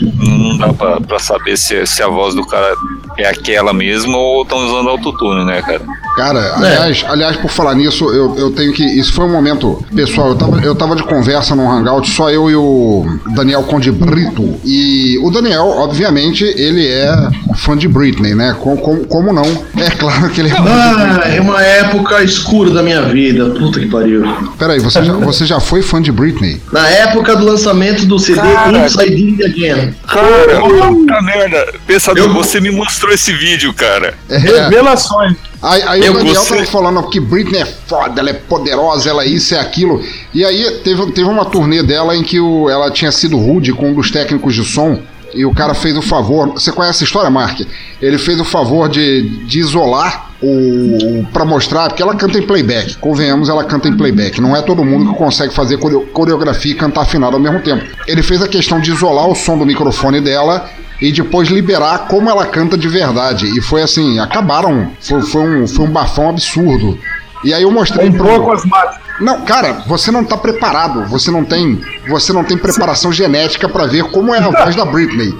não 0.00 0.58
dá 0.58 0.72
pra, 0.72 1.00
pra 1.00 1.18
saber 1.18 1.56
se, 1.56 1.86
se 1.86 2.02
a 2.02 2.08
voz 2.08 2.34
do 2.34 2.46
cara 2.46 2.74
é 3.18 3.26
aquela 3.28 3.72
mesmo 3.72 4.16
ou 4.16 4.42
estão 4.42 4.58
usando 4.58 4.88
autotune, 4.90 5.44
né, 5.44 5.62
cara? 5.62 5.82
Cara, 6.16 6.54
aliás, 6.56 7.04
aliás, 7.08 7.36
por 7.38 7.50
falar 7.50 7.74
nisso, 7.74 8.04
eu, 8.12 8.36
eu 8.38 8.50
tenho 8.52 8.72
que. 8.72 8.84
Isso 8.84 9.12
foi 9.12 9.24
um 9.24 9.32
momento. 9.32 9.84
Pessoal, 9.96 10.28
eu 10.28 10.36
tava, 10.36 10.60
eu 10.60 10.74
tava 10.74 10.94
de 10.94 11.02
conversa 11.02 11.56
num 11.56 11.68
hangout, 11.68 12.08
só 12.08 12.30
eu 12.30 12.48
e 12.48 12.54
o 12.54 13.04
Daniel 13.34 13.64
Conde 13.64 13.90
Brito. 13.90 14.54
E 14.64 15.18
o 15.24 15.30
Daniel, 15.30 15.64
obviamente, 15.66 16.44
ele 16.44 16.86
é 16.86 17.12
fã 17.56 17.76
de 17.76 17.88
Britney, 17.88 18.32
né? 18.32 18.56
Com, 18.60 18.76
com- 18.76 19.02
como 19.04 19.32
não? 19.32 19.44
É 19.76 19.90
claro 19.90 20.30
que 20.30 20.40
ele 20.40 20.50
é 20.50 20.54
fã 20.54 20.62
Ah, 20.64 21.22
é 21.28 21.40
uma 21.40 21.60
época 21.60 22.22
escura 22.22 22.70
da 22.70 22.82
minha 22.82 23.02
vida, 23.02 23.50
puta 23.50 23.80
que 23.80 23.86
pariu. 23.86 24.22
Peraí, 24.56 24.78
você 24.78 25.02
já, 25.02 25.12
você 25.14 25.44
já 25.46 25.58
foi 25.58 25.82
fã 25.82 26.00
de 26.00 26.12
Britney? 26.12 26.60
Na 26.70 26.88
época 26.88 27.34
do 27.34 27.44
lançamento 27.44 28.06
do 28.06 28.20
CD 28.20 28.40
Cara. 28.40 28.86
Inside 28.86 29.42
It 29.42 29.44
Again. 29.44 29.94
Cara, 30.06 30.60
puta 30.60 31.22
merda. 31.22 31.74
Pensador, 31.88 32.32
você 32.32 32.60
me 32.60 32.70
mostrou 32.70 33.03
esse 33.10 33.32
vídeo, 33.32 33.72
cara. 33.72 34.14
É. 34.28 34.38
Revelações. 34.38 35.36
Aí, 35.62 35.82
aí 35.82 36.04
Eu 36.04 36.12
o 36.12 36.16
Daniel 36.16 36.34
gostei. 36.36 36.58
tava 36.58 36.70
falando 36.70 37.02
que 37.08 37.18
Britney 37.18 37.62
é 37.62 37.64
foda, 37.66 38.20
ela 38.20 38.30
é 38.30 38.34
poderosa, 38.34 39.08
ela 39.08 39.24
é 39.24 39.26
isso, 39.28 39.54
é 39.54 39.60
aquilo. 39.60 40.02
E 40.32 40.44
aí 40.44 40.70
teve, 40.84 41.06
teve 41.12 41.28
uma 41.28 41.44
turnê 41.46 41.82
dela 41.82 42.14
em 42.14 42.22
que 42.22 42.38
o, 42.38 42.68
ela 42.68 42.90
tinha 42.90 43.10
sido 43.10 43.36
rude 43.38 43.72
com 43.72 43.90
um 43.90 43.94
dos 43.94 44.10
técnicos 44.10 44.54
de 44.54 44.64
som. 44.64 45.00
E 45.32 45.44
o 45.44 45.52
cara 45.52 45.74
fez 45.74 45.96
o 45.96 46.02
favor. 46.02 46.52
Você 46.52 46.70
conhece 46.70 47.02
a 47.02 47.06
história, 47.06 47.28
Mark? 47.28 47.58
Ele 48.00 48.18
fez 48.18 48.38
o 48.38 48.44
favor 48.44 48.88
de, 48.88 49.22
de 49.46 49.58
isolar 49.58 50.30
o. 50.40 51.26
pra 51.32 51.44
mostrar, 51.44 51.88
porque 51.88 52.00
ela 52.02 52.14
canta 52.14 52.38
em 52.38 52.42
playback. 52.42 52.96
Convenhamos, 52.98 53.48
ela 53.48 53.64
canta 53.64 53.88
em 53.88 53.96
playback. 53.96 54.40
Não 54.40 54.54
é 54.54 54.62
todo 54.62 54.84
mundo 54.84 55.10
que 55.12 55.18
consegue 55.18 55.52
fazer 55.52 55.78
coreo- 55.78 56.06
coreografia 56.12 56.70
e 56.70 56.74
cantar 56.76 57.00
afinado 57.02 57.34
ao 57.34 57.42
mesmo 57.42 57.58
tempo. 57.60 57.84
Ele 58.06 58.22
fez 58.22 58.40
a 58.42 58.46
questão 58.48 58.78
de 58.78 58.92
isolar 58.92 59.26
o 59.28 59.34
som 59.34 59.58
do 59.58 59.66
microfone 59.66 60.20
dela 60.20 60.70
e 61.04 61.12
depois 61.12 61.50
liberar 61.50 62.08
como 62.08 62.30
ela 62.30 62.46
canta 62.46 62.78
de 62.78 62.88
verdade. 62.88 63.46
E 63.58 63.60
foi 63.60 63.82
assim, 63.82 64.18
acabaram. 64.18 64.90
Foi, 65.00 65.20
foi 65.20 65.42
um, 65.42 65.66
foi 65.66 65.84
um 65.84 65.90
bafão 65.90 66.30
absurdo. 66.30 66.98
E 67.44 67.52
aí 67.52 67.62
eu 67.62 67.70
mostrei 67.70 68.10
Comprou 68.10 68.36
pro. 68.36 68.44
com 68.44 68.52
as 68.52 68.64
máquinas. 68.64 69.04
Não, 69.20 69.42
cara, 69.42 69.84
você 69.86 70.10
não 70.10 70.24
tá 70.24 70.34
preparado. 70.34 71.06
Você 71.08 71.30
não 71.30 71.44
tem. 71.44 71.78
Você 72.08 72.32
não 72.32 72.42
tem 72.42 72.56
preparação 72.56 73.12
genética 73.12 73.68
pra 73.68 73.84
ver 73.84 74.04
como 74.04 74.34
é 74.34 74.38
a 74.38 74.48
voz 74.48 74.74
da 74.74 74.86
Britney. 74.86 75.34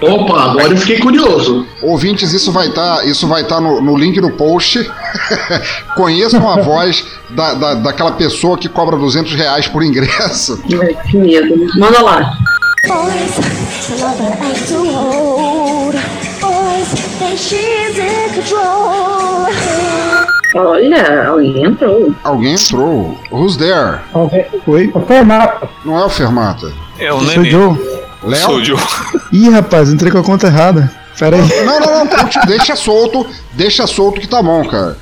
Opa, 0.00 0.44
agora 0.44 0.68
eu 0.68 0.76
fiquei 0.76 1.00
curioso. 1.00 1.66
Ouvintes, 1.82 2.32
isso 2.32 2.52
vai 2.52 2.68
estar 2.68 3.04
isso 3.04 3.26
vai 3.26 3.42
tá 3.42 3.60
no, 3.60 3.80
no 3.80 3.96
link 3.96 4.20
do 4.20 4.30
post. 4.30 4.88
Conheçam 5.96 6.48
a 6.48 6.62
voz 6.62 7.04
da, 7.30 7.54
da, 7.54 7.74
daquela 7.74 8.12
pessoa 8.12 8.56
que 8.56 8.68
cobra 8.68 8.96
200 8.96 9.34
reais 9.34 9.66
por 9.66 9.82
ingresso. 9.82 10.62
Ai, 10.80 10.96
Que 11.10 11.16
medo. 11.16 11.66
Manda 11.76 12.00
lá. 12.00 12.32
Boys, 12.86 13.36
the 13.88 13.96
lover 14.00 14.32
ain't 14.42 14.66
too 14.66 14.88
old. 14.96 15.94
Boys, 16.40 16.88
think 17.18 17.38
she's 17.38 17.98
in 17.98 18.34
control. 18.34 19.46
Olha, 20.54 21.28
alguém 21.28 21.64
entrou. 21.64 22.14
Alguém 22.24 22.54
entrou. 22.54 23.16
Who's 23.30 23.56
there? 23.56 24.00
Oi? 24.66 24.90
O 24.94 25.00
Fermata. 25.02 25.68
Não 25.84 25.98
é 25.98 26.04
o 26.04 26.08
Fermata. 26.08 26.72
É 26.98 27.12
o 27.12 27.20
Sou 27.20 27.28
Nenê. 27.42 27.50
Joe. 27.50 27.78
Léo? 28.24 28.40
Sou 28.40 28.56
o 28.56 28.64
Joe. 28.64 28.78
Ih, 29.32 29.50
rapaz, 29.50 29.92
entrei 29.92 30.10
com 30.10 30.18
a 30.18 30.24
conta 30.24 30.48
errada. 30.48 30.90
Pera 31.18 31.36
aí. 31.36 31.64
Não, 31.64 31.80
não, 31.80 32.04
não, 32.04 32.46
deixa 32.46 32.74
solto, 32.76 33.26
deixa 33.52 33.86
solto 33.86 34.20
que 34.20 34.28
tá 34.28 34.42
bom, 34.42 34.64
cara. 34.64 34.96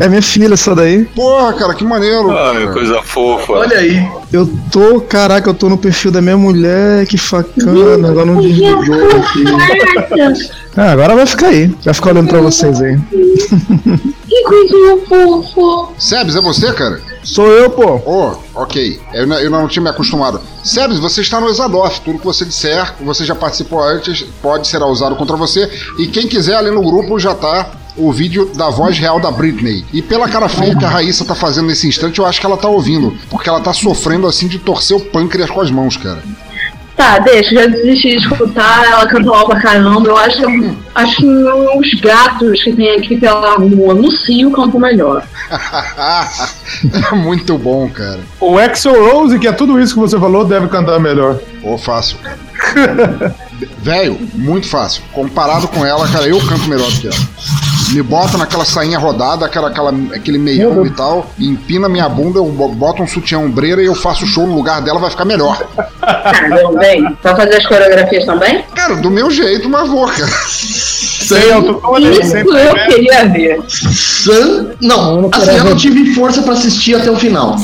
É 0.00 0.08
minha 0.08 0.22
filha 0.22 0.54
essa 0.54 0.74
daí. 0.74 1.04
Porra, 1.06 1.54
cara, 1.54 1.74
que 1.74 1.84
maneiro. 1.84 2.30
Ai, 2.30 2.54
cara. 2.54 2.72
coisa 2.72 3.02
fofa. 3.02 3.52
Olha 3.52 3.78
aí. 3.78 4.06
Eu 4.32 4.48
tô, 4.70 5.00
caraca, 5.00 5.48
eu 5.48 5.54
tô 5.54 5.68
no 5.68 5.78
perfil 5.78 6.10
da 6.10 6.20
minha 6.20 6.36
mulher, 6.36 7.06
que 7.06 7.16
facana, 7.16 8.08
agora 8.08 8.26
não 8.26 8.40
desligou 8.40 9.08
aqui. 9.10 9.44
Ah, 10.76 10.90
agora 10.90 11.14
vai 11.14 11.24
ficar 11.24 11.50
aí. 11.50 11.72
Vai 11.84 11.94
ficar 11.94 12.10
olhando 12.10 12.28
pra 12.28 12.40
vocês 12.40 12.82
aí. 12.82 12.98
Que 14.26 14.42
coisinha 14.42 14.98
fofa. 15.06 15.92
Sebes, 15.96 16.34
é 16.34 16.40
você, 16.40 16.72
cara? 16.72 17.00
Sou 17.24 17.46
eu, 17.48 17.70
pô. 17.70 18.00
Oh, 18.06 18.60
ok. 18.60 19.00
Eu, 19.12 19.26
não- 19.26 19.38
eu 19.40 19.50
não 19.50 19.66
tinha 19.66 19.82
me 19.82 19.88
acostumado. 19.90 20.40
Sebes, 20.62 20.98
você 20.98 21.20
está 21.22 21.40
no 21.40 21.48
Exadoff. 21.48 22.00
Tudo 22.02 22.18
que 22.18 22.24
você 22.24 22.44
disser, 22.44 22.94
você 23.00 23.24
já 23.24 23.34
participou 23.34 23.82
antes, 23.82 24.22
pode 24.42 24.68
ser 24.68 24.82
usado 24.82 25.16
contra 25.16 25.36
você. 25.36 25.70
E 25.98 26.06
quem 26.06 26.28
quiser, 26.28 26.56
ali 26.56 26.70
no 26.70 26.82
grupo 26.82 27.18
já 27.18 27.34
tá 27.34 27.70
o 27.96 28.10
vídeo 28.12 28.50
da 28.56 28.68
voz 28.70 28.98
real 28.98 29.20
da 29.20 29.30
Britney. 29.30 29.84
E 29.92 30.02
pela 30.02 30.28
cara 30.28 30.48
feia 30.48 30.76
que 30.76 30.84
a 30.84 30.88
Raíssa 30.88 31.24
tá 31.24 31.34
fazendo 31.34 31.68
nesse 31.68 31.86
instante, 31.86 32.18
eu 32.18 32.26
acho 32.26 32.40
que 32.40 32.46
ela 32.46 32.56
tá 32.56 32.68
ouvindo. 32.68 33.16
Porque 33.30 33.48
ela 33.48 33.60
tá 33.60 33.72
sofrendo 33.72 34.26
assim 34.26 34.46
de 34.48 34.58
torcer 34.58 34.96
o 34.96 35.00
pâncreas 35.00 35.48
com 35.50 35.60
as 35.60 35.70
mãos, 35.70 35.96
cara. 35.96 36.22
Tá, 36.96 37.18
deixa, 37.18 37.54
já 37.54 37.66
desisti 37.66 38.10
de 38.10 38.16
escutar, 38.18 38.84
ela 38.84 39.06
canta 39.06 39.28
mal 39.28 39.46
pra 39.46 39.60
caramba. 39.60 40.08
Eu 40.08 40.16
acho 40.16 40.36
que, 40.46 40.76
acho 40.94 41.16
que 41.16 41.26
os 41.26 42.00
gatos 42.00 42.62
que 42.62 42.72
tem 42.72 42.96
aqui 42.96 43.16
pela 43.16 43.56
rua 43.56 43.94
no 43.94 44.10
Cio 44.12 44.50
cantam 44.52 44.78
melhor. 44.78 45.26
é 45.50 47.14
muito 47.16 47.58
bom, 47.58 47.88
cara. 47.90 48.20
O 48.38 48.60
Exo 48.60 48.92
Rose, 48.92 49.38
que 49.40 49.48
é 49.48 49.52
tudo 49.52 49.80
isso 49.80 49.94
que 49.94 50.00
você 50.00 50.18
falou, 50.18 50.44
deve 50.44 50.68
cantar 50.68 51.00
melhor. 51.00 51.40
Ô, 51.64 51.76
fácil, 51.76 52.18
cara. 52.18 52.38
Velho, 53.78 54.18
muito 54.34 54.68
fácil. 54.68 55.02
Comparado 55.12 55.68
com 55.68 55.84
ela, 55.84 56.08
cara, 56.08 56.26
eu 56.26 56.38
canto 56.46 56.68
melhor 56.68 56.90
do 56.90 57.00
que 57.00 57.06
ela. 57.06 57.16
Me 57.92 58.02
bota 58.02 58.38
naquela 58.38 58.64
sainha 58.64 58.98
rodada, 58.98 59.44
aquela, 59.44 59.68
aquela, 59.68 59.90
aquele 60.14 60.38
meião 60.38 60.84
e 60.86 60.90
tal, 60.90 61.30
empina 61.38 61.88
minha 61.88 62.08
bunda, 62.08 62.38
eu 62.38 62.46
bo- 62.46 62.70
boto 62.74 63.02
um 63.02 63.06
sutiã 63.06 63.38
ombreira 63.38 63.82
e 63.82 63.86
eu 63.86 63.94
faço 63.94 64.26
show 64.26 64.46
no 64.46 64.54
lugar 64.54 64.80
dela, 64.80 64.98
vai 64.98 65.10
ficar 65.10 65.24
melhor. 65.26 65.62
Caramba, 66.00 66.78
bem. 66.78 67.16
Vai 67.22 67.36
fazer 67.36 67.56
as 67.56 67.66
coreografias 67.66 68.24
também? 68.24 68.62
Cara, 68.74 68.96
do 68.96 69.10
meu 69.10 69.30
jeito, 69.30 69.68
mas 69.68 69.88
vou, 69.88 70.06
cara. 70.06 70.26
Sem 70.48 71.52
autotune, 71.52 72.10
Isso 72.10 72.30
sem 72.30 72.40
eu 72.40 72.46
playback. 72.46 72.86
queria 72.94 73.28
ver. 73.28 73.62
San... 73.68 74.66
Não, 74.80 75.28
assim, 75.32 75.56
eu 75.56 75.64
não 75.64 75.76
tive 75.76 76.14
força 76.14 76.42
pra 76.42 76.54
assistir 76.54 76.94
até 76.96 77.10
o 77.10 77.16
final. 77.16 77.56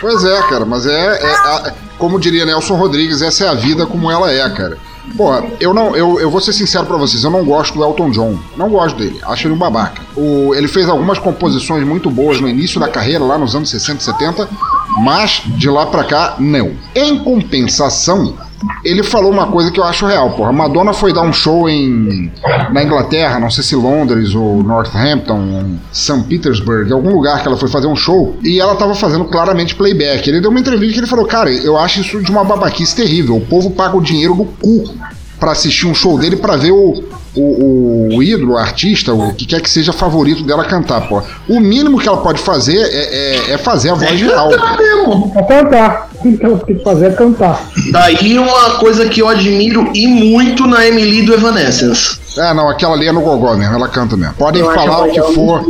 Pois 0.00 0.24
é, 0.24 0.42
cara, 0.48 0.64
mas 0.66 0.86
é, 0.86 0.90
é- 1.18 1.34
a- 1.34 1.72
como 2.02 2.18
diria 2.18 2.44
Nelson 2.44 2.74
Rodrigues, 2.74 3.22
essa 3.22 3.44
é 3.44 3.48
a 3.48 3.54
vida 3.54 3.86
como 3.86 4.10
ela 4.10 4.28
é, 4.28 4.50
cara. 4.50 4.76
Porra, 5.16 5.44
eu 5.60 5.72
não, 5.72 5.94
eu, 5.94 6.18
eu 6.18 6.28
vou 6.28 6.40
ser 6.40 6.52
sincero 6.52 6.84
pra 6.84 6.96
vocês, 6.96 7.22
eu 7.22 7.30
não 7.30 7.44
gosto 7.44 7.74
do 7.74 7.84
Elton 7.84 8.10
John. 8.10 8.36
Não 8.56 8.68
gosto 8.68 8.98
dele, 8.98 9.20
acho 9.22 9.46
ele 9.46 9.54
um 9.54 9.56
babaca. 9.56 10.02
O, 10.16 10.52
ele 10.52 10.66
fez 10.66 10.88
algumas 10.88 11.20
composições 11.20 11.86
muito 11.86 12.10
boas 12.10 12.40
no 12.40 12.48
início 12.48 12.80
da 12.80 12.88
carreira, 12.88 13.22
lá 13.22 13.38
nos 13.38 13.54
anos 13.54 13.70
60 13.70 14.00
e 14.00 14.04
70, 14.04 14.48
mas 15.04 15.42
de 15.46 15.70
lá 15.70 15.86
pra 15.86 16.02
cá, 16.02 16.34
não. 16.40 16.72
Em 16.92 17.20
compensação, 17.20 18.34
ele 18.84 19.02
falou 19.02 19.30
uma 19.30 19.46
coisa 19.46 19.70
que 19.70 19.78
eu 19.78 19.84
acho 19.84 20.06
real, 20.06 20.30
porra. 20.30 20.52
Madonna 20.52 20.92
foi 20.92 21.12
dar 21.12 21.22
um 21.22 21.32
show 21.32 21.68
em 21.68 22.32
na 22.72 22.82
Inglaterra, 22.82 23.38
não 23.38 23.50
sei 23.50 23.62
se 23.62 23.74
Londres 23.74 24.34
ou 24.34 24.62
Northampton, 24.62 25.76
St. 25.92 26.22
Petersburg, 26.28 26.92
algum 26.92 27.12
lugar 27.12 27.40
que 27.40 27.48
ela 27.48 27.56
foi 27.56 27.68
fazer 27.68 27.86
um 27.86 27.96
show, 27.96 28.36
e 28.42 28.60
ela 28.60 28.74
tava 28.74 28.94
fazendo 28.94 29.24
claramente 29.26 29.74
playback. 29.74 30.28
Ele 30.28 30.40
deu 30.40 30.50
uma 30.50 30.60
entrevista 30.60 30.94
que 30.94 31.00
ele 31.00 31.06
falou: 31.06 31.26
"Cara, 31.26 31.50
eu 31.50 31.76
acho 31.76 32.00
isso 32.00 32.22
de 32.22 32.30
uma 32.30 32.44
babaquice 32.44 32.94
terrível. 32.94 33.36
O 33.36 33.40
povo 33.40 33.70
paga 33.70 33.96
o 33.96 34.00
dinheiro 34.00 34.34
do 34.34 34.44
cu 34.44 34.94
pra 35.38 35.52
assistir 35.52 35.86
um 35.86 35.94
show 35.94 36.18
dele 36.18 36.36
pra 36.36 36.56
ver 36.56 36.70
o 36.70 37.02
o, 37.34 38.16
o 38.16 38.22
ídolo, 38.22 38.52
o 38.52 38.56
artista, 38.58 39.12
o 39.14 39.32
que 39.34 39.46
quer 39.46 39.60
que 39.60 39.70
seja 39.70 39.92
favorito 39.92 40.42
dela 40.44 40.64
cantar, 40.64 41.08
pô. 41.08 41.22
O 41.48 41.60
mínimo 41.60 41.98
que 41.98 42.06
ela 42.08 42.18
pode 42.18 42.40
fazer 42.40 42.76
é, 42.76 43.50
é- 43.50 43.52
é 43.54 43.58
fazer 43.58 43.90
a 43.90 43.94
voz 43.94 44.20
real. 44.20 44.50
É 44.52 45.42
cantar. 45.42 46.10
O 46.24 46.36
que 46.36 46.44
ela 46.44 46.58
tem 46.58 46.76
que 46.76 46.84
fazer 46.84 47.06
é 47.06 47.10
cantar. 47.12 47.68
Daí 47.90 48.38
uma 48.38 48.70
coisa 48.78 49.06
que 49.08 49.20
eu 49.20 49.28
admiro 49.28 49.90
e 49.94 50.06
muito 50.06 50.66
na 50.66 50.86
Emily 50.86 51.22
do 51.22 51.34
Evanescence. 51.34 52.18
É, 52.38 52.54
não, 52.54 52.68
aquela 52.68 52.94
ali 52.94 53.06
é 53.06 53.12
no 53.12 53.20
gogó 53.20 53.54
mesmo, 53.56 53.74
ela 53.74 53.88
canta 53.88 54.16
mesmo. 54.16 54.34
Podem 54.34 54.62
Eu 54.62 54.72
falar 54.72 55.02
o 55.06 55.10
que 55.10 55.20
for, 55.34 55.64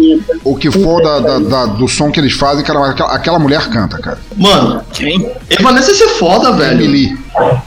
o 0.44 0.56
que 0.56 0.70
for 0.70 1.02
da, 1.02 1.18
da- 1.18 1.38
da- 1.38 1.66
do 1.66 1.88
som 1.88 2.10
que 2.10 2.20
eles 2.20 2.32
fazem, 2.34 2.64
cara, 2.64 2.88
aquela, 2.88 3.12
aquela 3.14 3.38
mulher 3.38 3.68
canta, 3.68 3.98
cara. 3.98 4.18
Mano, 4.36 4.80
quem? 4.92 5.28
Evanescence 5.50 6.02
é 6.02 6.08
foda, 6.10 6.52
velho. 6.52 6.72
Emily. 6.84 7.18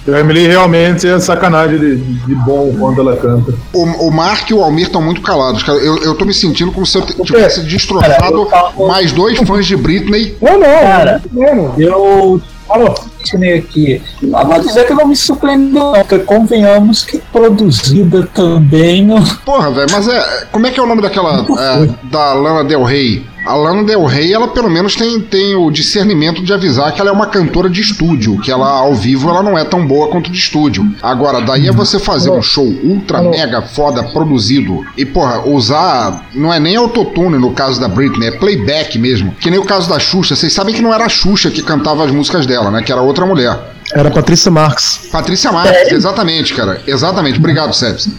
A 0.08 0.20
Emily 0.20 0.48
realmente 0.48 1.08
é 1.08 1.20
sacanagem 1.20 1.78
de, 1.80 1.96
de 1.98 2.36
bom 2.36 2.74
quando 2.80 3.02
ela 3.02 3.18
canta. 3.18 3.54
O, 3.74 3.84
o 4.08 4.12
Mark 4.12 4.50
e 4.50 4.54
o 4.54 4.64
Almir 4.64 4.86
estão 4.86 5.02
muito 5.02 5.22
calados, 5.22 5.64
cara. 5.64 5.78
Eu, 5.80 5.98
eu 6.04 6.16
tô 6.16 6.24
me 6.24 6.34
sentindo 6.34 6.72
como 6.72 6.86
se 6.86 6.98
eu 6.98 7.02
tivesse 7.02 7.64
destroçado 7.64 8.48
mais 8.88 9.12
dois 9.12 9.38
fãs 9.40 9.66
de 9.66 9.76
Britney. 9.76 10.38
Não, 10.42 10.54
não. 10.60 10.68
Cara, 10.82 11.22
não. 11.34 11.74
eu. 11.78 12.42
Alô? 12.70 12.94
Britney 13.26 13.54
aqui. 13.58 14.02
Não 14.22 14.46
vou 14.46 14.60
dizer 14.60 14.86
que 14.86 14.94
não 14.94 15.08
me 15.08 15.16
surpreendeu, 15.16 15.84
não, 15.84 15.94
porque 15.94 16.20
convenhamos 16.20 17.04
que 17.04 17.18
produzida 17.32 18.28
também. 18.34 19.08
Porra, 19.44 19.72
velho, 19.72 19.88
mas 19.92 20.08
é. 20.08 20.48
Como 20.52 20.68
é 20.68 20.72
que 20.72 20.80
é 20.80 20.84
o 20.84 20.88
nome 20.88 21.02
daquela. 21.02 21.46
é, 21.60 21.90
da 22.10 22.34
Lana 22.34 22.64
Del 22.64 22.84
Rey? 22.84 23.26
A 23.46 23.54
Lana 23.54 23.84
Del 23.84 24.06
Rey, 24.06 24.34
ela 24.34 24.48
pelo 24.48 24.70
menos 24.70 24.96
tem, 24.96 25.20
tem 25.20 25.56
o 25.56 25.70
discernimento 25.70 26.44
de 26.44 26.52
avisar 26.52 26.92
que 26.94 27.00
ela 27.00 27.12
é 27.12 27.14
uma 27.14 27.28
cantora 27.28 27.70
de 27.70 27.80
estúdio, 27.80 28.40
que 28.40 28.52
ela 28.52 28.68
ao 28.68 28.96
vivo 28.96 29.30
ela 29.30 29.44
não 29.44 29.58
é 29.58 29.64
tão 29.64 29.86
boa 29.86 30.08
quanto 30.08 30.32
de 30.32 30.38
estúdio. 30.38 30.86
Agora, 31.02 31.42
daí 31.42 31.68
é 31.68 31.72
você 31.72 32.00
fazer 32.00 32.32
um 32.32 32.42
show 32.42 32.66
ultra 32.66 33.22
mega 33.22 33.62
foda 33.62 34.04
produzido 34.04 34.84
e, 34.98 35.06
porra, 35.06 35.46
usar. 35.46 36.26
Não 36.34 36.52
é 36.52 36.60
nem 36.60 36.76
autotune 36.76 37.38
no 37.38 37.52
caso 37.52 37.80
da 37.80 37.88
Britney, 37.88 38.30
é 38.30 38.32
playback 38.32 38.98
mesmo. 38.98 39.32
Que 39.40 39.50
nem 39.50 39.60
o 39.60 39.66
caso 39.66 39.88
da 39.90 40.00
Xuxa. 40.00 40.36
Vocês 40.36 40.52
sabem 40.52 40.74
que 40.74 40.82
não 40.82 40.94
era 40.94 41.06
a 41.06 41.10
Xuxa 41.10 41.52
que 41.52 41.62
cantava 41.62 42.04
as 42.04 42.12
músicas 42.12 42.46
dela, 42.46 42.72
né? 42.72 42.82
Que 42.82 42.92
era 42.92 43.02
outra 43.02 43.26
mulher. 43.26 43.58
Era 43.94 44.10
Patrícia 44.10 44.52
Marques. 44.52 45.08
Patrícia 45.12 45.52
Marques, 45.52 45.92
exatamente, 45.92 46.54
cara. 46.54 46.82
Exatamente. 46.88 47.38
Obrigado, 47.38 47.74
Sebs. 47.74 48.10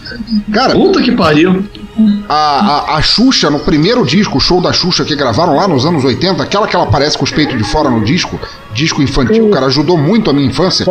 Cara. 0.51 0.73
Puta 0.73 1.01
que 1.01 1.11
pariu. 1.11 1.65
A, 2.29 2.33
a, 2.35 2.97
a 2.97 3.01
Xuxa, 3.01 3.49
no 3.49 3.59
primeiro 3.59 4.05
disco, 4.05 4.37
o 4.37 4.41
show 4.41 4.61
da 4.61 4.71
Xuxa 4.71 5.03
que 5.03 5.15
gravaram 5.15 5.55
lá 5.55 5.67
nos 5.67 5.85
anos 5.85 6.03
80, 6.03 6.43
aquela 6.43 6.67
que 6.67 6.75
ela 6.75 6.85
aparece 6.85 7.17
com 7.17 7.23
os 7.23 7.31
peitos 7.31 7.57
de 7.57 7.63
fora 7.63 7.89
no 7.89 8.03
disco, 8.03 8.39
disco 8.77 9.01
infantil, 9.01 9.49
cara, 9.49 9.65
ajudou 9.65 9.97
muito 9.97 10.29
a 10.29 10.33
minha 10.33 10.47
infância. 10.47 10.85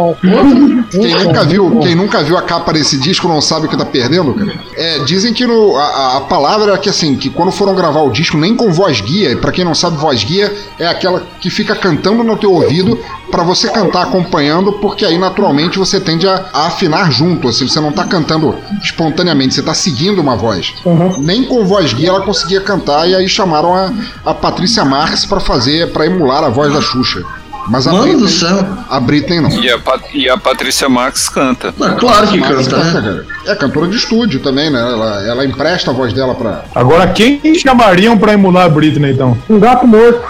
Quem 0.91 1.15
nunca 1.25 1.45
viu, 1.45 1.79
quem 1.81 1.95
nunca 1.95 2.23
viu 2.23 2.37
a 2.37 2.43
capa 2.43 2.73
desse 2.73 2.99
disco 2.99 3.29
não 3.29 3.41
sabe 3.41 3.67
o 3.67 3.69
que 3.69 3.77
tá 3.77 3.85
perdendo, 3.85 4.35
cara. 4.35 4.53
É, 4.75 4.99
dizem 5.05 5.33
que 5.33 5.47
no, 5.47 5.77
a, 5.77 6.17
a 6.17 6.21
palavra 6.23 6.75
é 6.75 6.79
que 6.79 6.89
assim, 6.89 7.15
que 7.15 7.31
quando 7.31 7.53
foram 7.53 7.75
gravar 7.77 8.01
o 8.01 8.11
disco, 8.11 8.37
nem 8.37 8.57
com 8.57 8.73
voz 8.73 9.01
guia, 9.01 9.31
e 9.31 9.37
pra 9.37 9.53
quem 9.53 9.65
não 9.65 9.75
sabe, 9.75 9.97
voz 9.97 10.25
guia 10.25 10.53
é 10.79 10.87
aquela 10.87 11.23
que 11.41 11.49
fica 11.49 11.77
cantando 11.77 12.25
no 12.25 12.37
teu 12.37 12.53
ouvido 12.53 12.99
pra 13.31 13.45
você 13.45 13.69
cantar 13.69 14.03
acompanhando, 14.03 14.73
porque 14.75 15.05
aí 15.05 15.17
naturalmente 15.17 15.79
você 15.79 16.01
tende 16.01 16.27
a, 16.27 16.47
a 16.53 16.67
afinar 16.67 17.11
junto, 17.13 17.49
assim, 17.49 17.69
você 17.69 17.81
não 17.81 17.93
tá 17.93 18.05
cantando 18.05 18.55
espontaneamente, 18.83 19.55
você 19.55 19.63
tá 19.63 19.75
seguindo 19.75 20.21
uma 20.21 20.37
voz. 20.37 20.75
Nem 21.19 21.45
com 21.45 21.65
voz 21.65 21.93
guia 21.93 22.09
ela 22.09 22.21
conseguia 22.23 22.61
cantar, 22.61 23.09
e 23.09 23.15
aí 23.15 23.29
chamaram 23.29 23.75
a, 23.75 23.93
a 24.25 24.35
Patrícia 24.35 24.85
Marques 24.85 25.25
pra 25.25 25.39
fazer, 25.39 25.93
pra 25.93 26.07
emular 26.07 26.43
a 26.43 26.49
voz 26.49 26.73
da 26.73 26.81
Xuxa. 26.81 27.23
Mas 27.69 27.87
a 27.87 27.93
Mano 27.93 28.05
Britney, 28.05 28.23
do 28.23 28.29
céu. 28.29 28.65
a 28.89 29.01
Britney 29.01 29.41
não. 29.41 29.51
E 29.51 29.71
a, 29.71 29.79
Pat- 29.79 30.09
e 30.15 30.29
a 30.29 30.37
Patrícia 30.39 30.89
Marques 30.89 31.29
canta. 31.29 31.73
claro 31.99 32.29
que 32.29 32.41
canta, 32.41 32.77
né? 32.77 32.93
cara. 32.93 33.27
É 33.47 33.55
cantora 33.57 33.89
de 33.89 33.97
estúdio 33.97 34.41
também, 34.41 34.71
né? 34.71 34.79
Ela, 34.81 35.23
ela 35.27 35.45
empresta 35.45 35.91
a 35.91 35.95
voz 35.95 36.13
dela 36.13 36.35
pra. 36.35 36.65
Agora, 36.75 37.09
quem 37.09 37.41
chamariam 37.57 38.17
pra 38.17 38.33
emular 38.35 38.67
a 38.67 38.69
Britney, 38.69 39.13
então? 39.13 39.37
Um 39.51 39.59
gato 39.59 39.87
morto. 39.87 40.23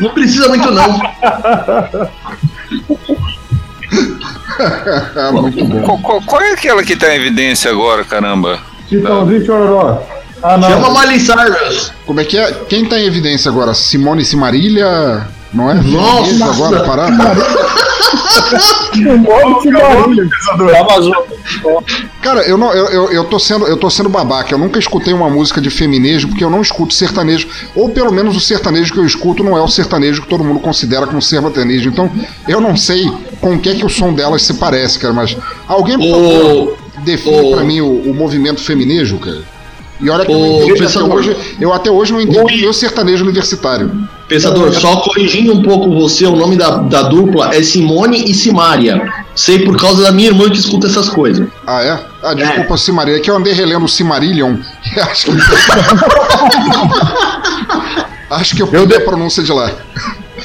Não 0.00 0.10
precisa 0.10 0.48
muito, 0.48 0.70
não. 0.70 1.00
Muito 5.32 5.64
bom. 5.64 5.80
Qual, 5.82 5.98
qual- 5.98 6.22
qual 6.22 6.42
é 6.42 6.52
aquela 6.52 6.82
que 6.82 6.94
tá 6.96 7.12
em 7.14 7.16
evidência 7.16 7.70
agora, 7.70 8.04
caramba? 8.04 8.58
Chitãozinho 8.88 9.44
Chororó. 9.46 10.02
Ah, 10.42 10.56
não. 10.56 10.68
Chama 10.68 11.00
Miley 11.00 11.20
Cyrus. 11.20 11.92
Como 12.06 12.20
é 12.20 12.24
que 12.24 12.38
é? 12.38 12.52
Quem 12.68 12.84
tá 12.84 12.98
em 12.98 13.04
evidência 13.04 13.50
agora? 13.50 13.74
Simone 13.74 14.24
Simarilha? 14.24 15.26
Não 15.52 15.70
é? 15.70 15.74
Nossa! 15.74 16.24
Feliz 16.26 16.42
agora, 16.42 16.80
parada? 16.84 17.34
Modo 19.18 19.60
de 19.60 19.70
barulho. 19.72 20.30
Cara, 22.22 22.42
eu, 22.42 22.56
não, 22.56 22.72
eu, 22.72 22.86
eu, 22.86 23.12
eu, 23.12 23.24
tô 23.24 23.38
sendo, 23.38 23.66
eu 23.66 23.76
tô 23.76 23.90
sendo 23.90 24.08
babaca. 24.08 24.54
Eu 24.54 24.58
nunca 24.58 24.78
escutei 24.78 25.12
uma 25.12 25.28
música 25.28 25.60
de 25.60 25.70
feminejo 25.70 26.28
porque 26.28 26.44
eu 26.44 26.50
não 26.50 26.60
escuto 26.60 26.94
sertanejo. 26.94 27.48
Ou 27.74 27.88
pelo 27.88 28.12
menos 28.12 28.36
o 28.36 28.40
sertanejo 28.40 28.92
que 28.92 28.98
eu 28.98 29.06
escuto 29.06 29.42
não 29.42 29.56
é 29.56 29.62
o 29.62 29.68
sertanejo 29.68 30.22
que 30.22 30.28
todo 30.28 30.44
mundo 30.44 30.60
considera 30.60 31.06
como 31.06 31.20
sertanejo. 31.20 31.88
Então 31.88 32.10
eu 32.48 32.60
não 32.60 32.76
sei 32.76 33.10
com 33.40 33.54
o 33.54 33.58
que 33.58 33.70
é 33.70 33.74
que 33.74 33.84
o 33.84 33.88
som 33.88 34.12
delas 34.12 34.42
se 34.42 34.54
parece, 34.54 34.98
cara. 34.98 35.12
Mas 35.14 35.36
alguém, 35.66 35.98
por 35.98 36.10
favor, 36.10 36.76
define 37.04 37.52
pra 37.52 37.64
mim 37.64 37.80
o, 37.80 38.10
o 38.10 38.14
movimento 38.14 38.60
feminejo, 38.60 39.18
cara. 39.18 39.42
E 40.02 40.08
olha 40.08 40.24
que 40.24 40.32
eu, 40.32 40.38
Ô, 40.38 40.62
até 40.64 40.74
pensador. 40.78 41.14
hoje, 41.14 41.36
eu 41.60 41.72
até 41.74 41.90
hoje 41.90 42.12
não 42.12 42.20
entendi 42.20 42.66
o 42.66 42.72
sertanejo 42.72 43.22
universitário. 43.22 44.08
Pensador, 44.26 44.72
só 44.72 44.96
corrigindo 45.00 45.52
um 45.52 45.62
pouco 45.62 45.90
você, 45.94 46.24
o 46.24 46.34
nome 46.36 46.56
da, 46.56 46.70
da 46.78 47.02
dupla 47.02 47.54
é 47.54 47.62
Simone 47.62 48.30
e 48.30 48.32
Simária. 48.32 49.02
Sei 49.34 49.58
por 49.58 49.76
causa 49.76 50.02
da 50.02 50.12
minha 50.12 50.28
irmã 50.28 50.48
que 50.48 50.56
escuta 50.58 50.86
essas 50.86 51.08
coisas. 51.10 51.46
Ah, 51.66 51.82
é? 51.82 51.98
Ah, 52.22 52.32
desculpa, 52.34 52.76
Simarillion. 52.76 53.18
É 53.18 53.20
que 53.22 53.30
eu 53.30 53.36
andei 53.36 53.52
relendo 53.52 53.84
o 53.84 53.88
Simarillion. 53.88 54.56
e 54.96 55.00
Acho 55.00 55.26
que. 55.26 55.38
Acho 58.30 58.56
que 58.56 58.62
eu 58.62 58.66
peguei 58.68 58.96
a 58.96 59.00
pronúncia 59.00 59.42
de 59.42 59.52
lá. 59.52 59.70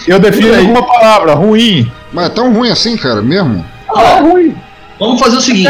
Eu 0.08 0.20
defino 0.20 0.54
com 0.56 0.72
uma 0.72 0.84
palavra, 0.86 1.34
ruim. 1.34 1.90
Mas 2.12 2.26
é 2.26 2.30
tão 2.30 2.54
ruim 2.54 2.70
assim, 2.72 2.98
cara, 2.98 3.22
mesmo? 3.22 3.66
Ah, 3.96 4.20
ruim. 4.22 4.56
Vamos 5.00 5.20
fazer 5.20 5.38
o 5.38 5.42
seguinte. 5.42 5.70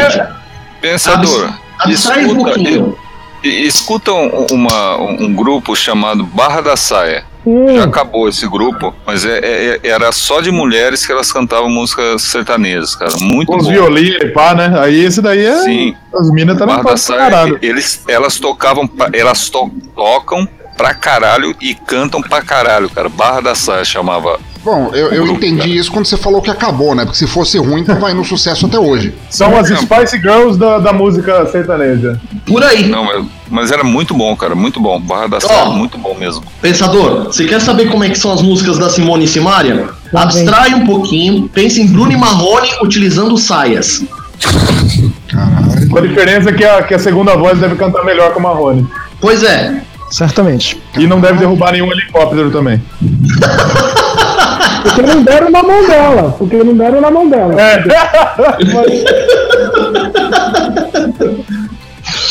Pensador, 0.80 1.52
abstrai 1.78 2.24
um 2.24 2.28
escuta, 2.28 2.44
pouquinho. 2.54 2.96
e- 3.02 3.05
escuta 3.46 4.12
um, 4.12 4.46
uma- 4.52 4.96
um 5.00 5.32
grupo 5.34 5.74
chamado 5.76 6.24
Barra 6.24 6.60
da 6.60 6.76
Saia. 6.76 7.24
Já 7.74 7.84
acabou 7.84 8.28
esse 8.28 8.44
grupo, 8.48 8.92
mas 9.06 9.24
é- 9.24 9.38
é- 9.38 9.80
é- 9.84 9.88
era 9.88 10.10
só 10.10 10.40
de 10.40 10.50
mulheres 10.50 11.06
que 11.06 11.12
elas 11.12 11.30
cantavam 11.30 11.70
músicas 11.70 12.22
sertanejas, 12.22 12.96
cara. 12.96 13.12
Muito 13.20 13.46
Com 13.52 13.58
os 13.58 13.68
violinos 13.68 14.20
e 14.20 14.26
pá, 14.32 14.52
né? 14.52 14.74
Aí 14.80 15.04
esse 15.04 15.22
daí 15.22 15.46
é. 15.46 15.62
Sim. 15.62 15.94
As 16.12 16.28
minas 16.32 16.58
Saia, 16.96 17.18
caralho. 17.20 17.58
eles, 17.62 18.02
elas 18.08 18.38
tocavam, 18.40 18.84
pra- 18.88 19.10
elas 19.12 19.48
to- 19.48 19.70
tocam 19.94 20.48
pra 20.76 20.92
caralho 20.92 21.54
e 21.60 21.72
cantam 21.74 22.20
pra 22.20 22.42
caralho, 22.42 22.90
cara. 22.90 23.08
Barra 23.08 23.40
da 23.40 23.54
Saia 23.54 23.84
chamava. 23.84 24.40
Bom, 24.66 24.90
eu, 24.92 25.12
eu 25.12 25.26
entendi 25.28 25.76
isso 25.76 25.92
quando 25.92 26.06
você 26.06 26.16
falou 26.16 26.42
que 26.42 26.50
acabou, 26.50 26.92
né? 26.92 27.04
Porque 27.04 27.16
se 27.16 27.26
fosse 27.28 27.56
ruim, 27.56 27.84
vai 28.00 28.12
no 28.12 28.24
sucesso 28.24 28.66
até 28.66 28.76
hoje. 28.76 29.14
São 29.30 29.56
as 29.56 29.68
Spice 29.68 30.20
Girls 30.20 30.58
da, 30.58 30.80
da 30.80 30.92
música 30.92 31.46
sertaneja. 31.46 32.20
Por 32.44 32.64
aí. 32.64 32.88
Não, 32.88 33.04
mas, 33.04 33.24
mas 33.48 33.70
era 33.70 33.84
muito 33.84 34.12
bom, 34.12 34.34
cara, 34.34 34.56
muito 34.56 34.80
bom. 34.80 35.00
Barra 35.00 35.28
da 35.28 35.40
Saia, 35.40 35.66
muito 35.66 35.96
bom 35.96 36.16
mesmo. 36.18 36.42
Pensador, 36.60 37.26
você 37.26 37.44
quer 37.44 37.60
saber 37.60 37.88
como 37.92 38.02
é 38.02 38.10
que 38.10 38.18
são 38.18 38.32
as 38.32 38.42
músicas 38.42 38.76
da 38.76 38.90
Simone 38.90 39.26
e 39.26 39.28
Simária? 39.28 39.88
Abstrai 40.12 40.74
um 40.74 40.84
pouquinho, 40.84 41.48
pense 41.48 41.80
em 41.80 41.86
Bruno 41.86 42.10
e 42.10 42.16
Marrone 42.16 42.70
utilizando 42.82 43.38
saias. 43.38 44.02
Com 45.88 45.98
a 45.98 46.00
diferença 46.00 46.52
que 46.52 46.64
a, 46.64 46.82
que 46.82 46.92
a 46.92 46.98
segunda 46.98 47.36
voz 47.36 47.60
deve 47.60 47.76
cantar 47.76 48.04
melhor 48.04 48.32
que 48.32 48.38
o 48.40 48.42
Marrone. 48.42 48.84
Pois 49.20 49.44
é. 49.44 49.80
Certamente. 50.10 50.76
E 50.98 51.06
não 51.06 51.20
deve 51.20 51.38
derrubar 51.38 51.70
nenhum 51.70 51.90
helicóptero 51.92 52.50
também. 52.50 52.82
Porque 54.86 55.02
não 55.02 55.22
deram 55.22 55.50
na 55.50 55.62
mão 55.62 55.86
dela. 55.86 56.34
Porque 56.38 56.56
não 56.56 56.74
deram 56.74 57.00
na 57.00 57.10
mão 57.10 57.28
dela. 57.28 57.54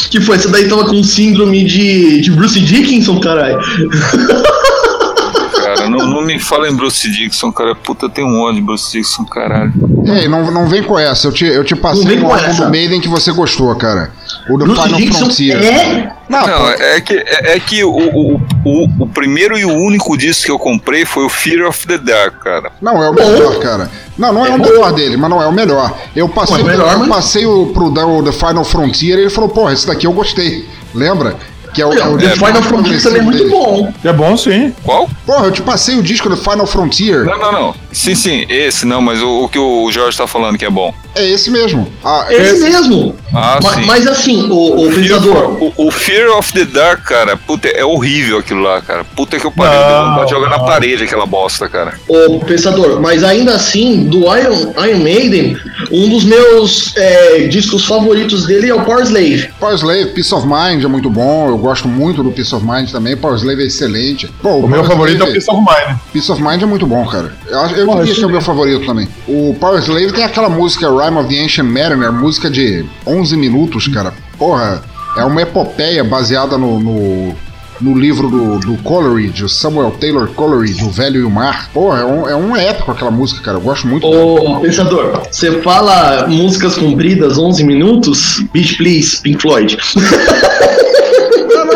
Que 0.10 0.22
foi? 0.22 0.38
Essa 0.38 0.50
daí 0.50 0.70
tava 0.70 0.86
com 0.86 1.04
síndrome 1.04 1.64
de, 1.66 2.22
de 2.22 2.32
Bruce 2.32 2.60
Dickinson, 2.60 3.20
caralho. 3.20 3.60
Cara, 5.86 5.90
não, 5.90 6.08
não 6.08 6.22
me 6.22 6.40
fala 6.40 6.70
em 6.70 6.76
Bruce 6.76 7.10
Dixon, 7.10 7.52
cara. 7.52 7.76
Puta, 7.76 8.06
eu 8.06 8.10
tenho 8.10 8.28
um 8.28 8.42
ódio 8.42 8.60
de 8.60 8.62
Bruce 8.62 8.92
Dixon, 8.92 9.26
caralho. 9.26 9.74
Ei, 10.06 10.28
não, 10.28 10.52
não 10.52 10.68
vem 10.68 10.84
com 10.84 10.98
essa. 10.98 11.28
Eu 11.28 11.32
te, 11.32 11.46
eu 11.46 11.64
te 11.64 11.74
Não 11.74 11.82
passei 11.82 12.18
com 12.20 12.32
álbum 12.32 12.56
do 12.56 12.70
Maiden 12.70 13.02
que 13.02 13.08
você 13.08 13.32
gostou, 13.32 13.74
cara. 13.76 14.12
O 14.50 14.58
do 14.58 14.66
Bruce 14.66 14.82
Final 14.82 15.00
Dickinson 15.00 15.26
Frontier. 15.26 15.64
é? 15.64 16.16
Não, 16.28 16.70
é 16.70 17.02
que, 17.02 17.14
é, 17.14 17.56
é 17.56 17.60
que 17.60 17.84
o, 17.84 17.90
o, 17.92 18.42
o, 18.66 19.04
o 19.04 19.08
primeiro 19.08 19.58
e 19.58 19.66
o 19.66 19.74
único 19.74 20.18
disco 20.18 20.46
que 20.46 20.52
eu 20.52 20.58
comprei 20.58 21.06
foi 21.06 21.26
o 21.26 21.30
Fear 21.30 21.68
of 21.68 21.86
the 21.86 21.98
Dark, 21.98 22.40
cara. 22.44 22.72
Não, 22.82 23.04
é 23.04 23.10
o 23.10 23.14
melhor, 23.14 23.60
cara. 23.60 23.90
Não, 24.18 24.34
não 24.34 24.46
é, 24.46 24.50
o 24.50 24.60
melhor 24.60 24.94
dele, 24.94 25.18
mas 25.18 25.30
não 25.30 25.42
é 25.42 25.48
o 25.48 25.52
melhor. 25.52 25.96
Eu 26.16 26.28
passei, 26.30 26.62
é 26.62 26.64
melhor, 26.64 27.00
eu 27.00 27.08
passei 27.08 27.46
o, 27.46 27.68
pro 27.68 27.92
The 28.24 28.32
Final 28.32 28.64
Frontier 28.64 29.18
e 29.20 29.22
ele 29.24 29.30
falou, 29.30 29.50
porra, 29.50 29.74
esse 29.74 29.86
daqui 29.86 30.08
eu 30.08 30.14
gostei. 30.14 30.68
Lembra? 30.94 31.36
Que 31.76 31.82
é 31.82 31.86
o, 31.86 31.92
é 31.94 32.08
o 32.08 32.18
The 32.18 32.28
disco 32.30 32.46
Final 32.46 32.64
Frontier 32.64 33.04
também 33.04 33.20
é 33.20 33.22
muito 33.22 33.38
dele. 33.38 33.50
bom. 33.50 33.94
É 34.04 34.14
bom 34.14 34.38
sim. 34.38 34.74
Qual? 34.82 35.10
Porra, 35.26 35.48
eu 35.48 35.52
te 35.52 35.62
passei 35.62 35.98
o 35.98 36.02
disco 36.02 36.30
do 36.30 36.38
Final 36.38 36.66
Frontier. 36.66 37.26
Não, 37.26 37.38
não, 37.38 37.52
não. 37.52 37.76
Sim, 37.92 38.16
sim, 38.16 38.46
esse 38.48 38.86
não, 38.86 39.02
mas 39.02 39.22
o, 39.22 39.44
o 39.44 39.50
que 39.50 39.60
o 39.60 39.92
Jorge 39.92 40.18
tá 40.18 40.26
falando 40.26 40.58
que 40.58 40.64
é 40.66 40.70
bom. 40.70 40.94
É 41.16 41.26
esse 41.30 41.50
mesmo. 41.50 41.88
Ah, 42.04 42.28
Esse 42.30 42.60
mesmo. 42.70 43.16
Ah, 43.34 43.60
Ma- 43.64 43.74
sim. 43.74 43.86
Mas 43.86 44.06
assim, 44.08 44.50
o, 44.50 44.86
o 44.86 44.90
pensador. 44.94 45.58
O, 45.78 45.88
o 45.88 45.92
Fear 45.92 46.38
of 46.38 46.52
the 46.54 46.66
Dark, 46.66 47.04
cara, 47.04 47.38
puta, 47.38 47.68
é 47.70 47.84
horrível 47.86 48.40
aquilo 48.40 48.62
lá, 48.62 48.82
cara. 48.82 49.04
Puta 49.16 49.40
que 49.40 49.46
eu 49.46 49.52
pariu, 49.52 49.80
Não, 49.80 49.88
deu 49.88 50.10
vontade 50.12 50.26
de 50.28 50.32
jogar 50.34 50.50
na 50.50 50.60
parede 50.60 51.04
aquela 51.04 51.26
bosta, 51.26 51.68
cara. 51.70 51.94
Ô, 52.08 52.40
pensador, 52.40 53.00
mas 53.02 53.24
ainda 53.24 53.54
assim, 53.56 54.04
do 54.06 54.20
Iron, 54.38 54.74
Iron 54.88 55.00
Maiden, 55.00 55.58
um 55.92 56.10
dos 56.10 56.24
meus 56.26 56.96
é, 56.98 57.48
discos 57.48 57.86
favoritos 57.86 58.46
dele 58.46 58.70
é 58.70 58.74
o 58.76 58.84
Power 58.84 59.04
Slave. 59.06 59.50
Power 59.60 59.76
Slave, 59.76 60.06
Peace 60.12 60.34
of 60.36 60.46
Mind 60.46 60.84
é 60.84 60.88
muito 60.88 61.10
bom. 61.10 61.48
Eu 61.50 61.58
gosto 61.58 61.88
muito 61.88 62.22
do 62.24 62.32
Peace 62.32 62.54
of 62.54 62.66
Mind 62.66 62.90
também. 62.92 63.16
Power 63.16 63.38
Slave 63.38 63.64
é 63.64 63.66
excelente. 63.68 64.28
Pô, 64.42 64.50
O 64.58 64.68
meu 64.68 64.82
Power 64.84 64.92
favorito 64.92 65.22
é 65.24 65.26
o 65.26 65.28
Slave- 65.28 65.34
Peace 65.34 65.50
of 65.52 65.60
Mind. 65.62 65.98
Peace 66.14 66.32
of 66.32 66.42
Mind 66.44 66.62
é 66.62 66.66
muito 66.66 66.86
bom, 66.86 67.06
cara. 67.08 67.34
Eu, 67.48 67.60
acho- 67.62 67.76
eu 67.76 67.86
Pô, 67.86 67.96
diria 67.96 68.12
esse 68.12 68.20
que 68.20 68.24
é 68.24 68.28
o 68.28 68.32
meu 68.32 68.42
favorito 68.42 68.86
também. 68.86 69.08
O 69.28 69.56
Power 69.60 69.82
Slave 69.82 70.12
tem 70.12 70.24
aquela 70.24 70.50
música 70.50 70.90
Rhyme 71.06 71.20
of 71.20 71.30
the 71.30 71.40
Ancient 71.40 71.70
Mariner, 71.70 72.12
música 72.12 72.50
de 72.50 72.84
11 73.06 73.38
minutos, 73.38 73.88
cara. 73.88 74.12
Porra, 74.40 74.82
é 75.16 75.24
uma 75.24 75.40
epopeia 75.42 76.04
baseada 76.04 76.58
no, 76.58 76.80
no, 76.80 77.36
no 77.80 77.98
livro 77.98 78.28
do, 78.28 78.60
do 78.60 78.78
Coleridge, 78.82 79.44
o 79.44 79.50
Samuel 79.50 79.92
Taylor 80.00 80.28
Coleridge, 80.30 80.84
O 80.84 80.90
Velho 80.90 81.22
e 81.22 81.24
o 81.24 81.30
Mar. 81.30 81.70
Pô, 81.72 81.96
é 81.96 82.04
um, 82.04 82.30
é 82.30 82.36
um 82.36 82.56
épico 82.56 82.92
aquela 82.92 83.12
música, 83.12 83.40
cara. 83.42 83.58
Eu 83.58 83.62
gosto 83.62 83.88
muito. 83.88 84.08
Ô, 84.08 84.60
pensador, 84.62 85.22
você 85.30 85.62
fala 85.62 86.26
músicas 86.28 86.76
compridas, 86.76 87.38
11 87.38 87.64
minutos? 87.64 88.44
Beach 88.52 88.76
Please, 88.78 89.22
Pink 89.22 89.42
Floyd. 89.44 89.78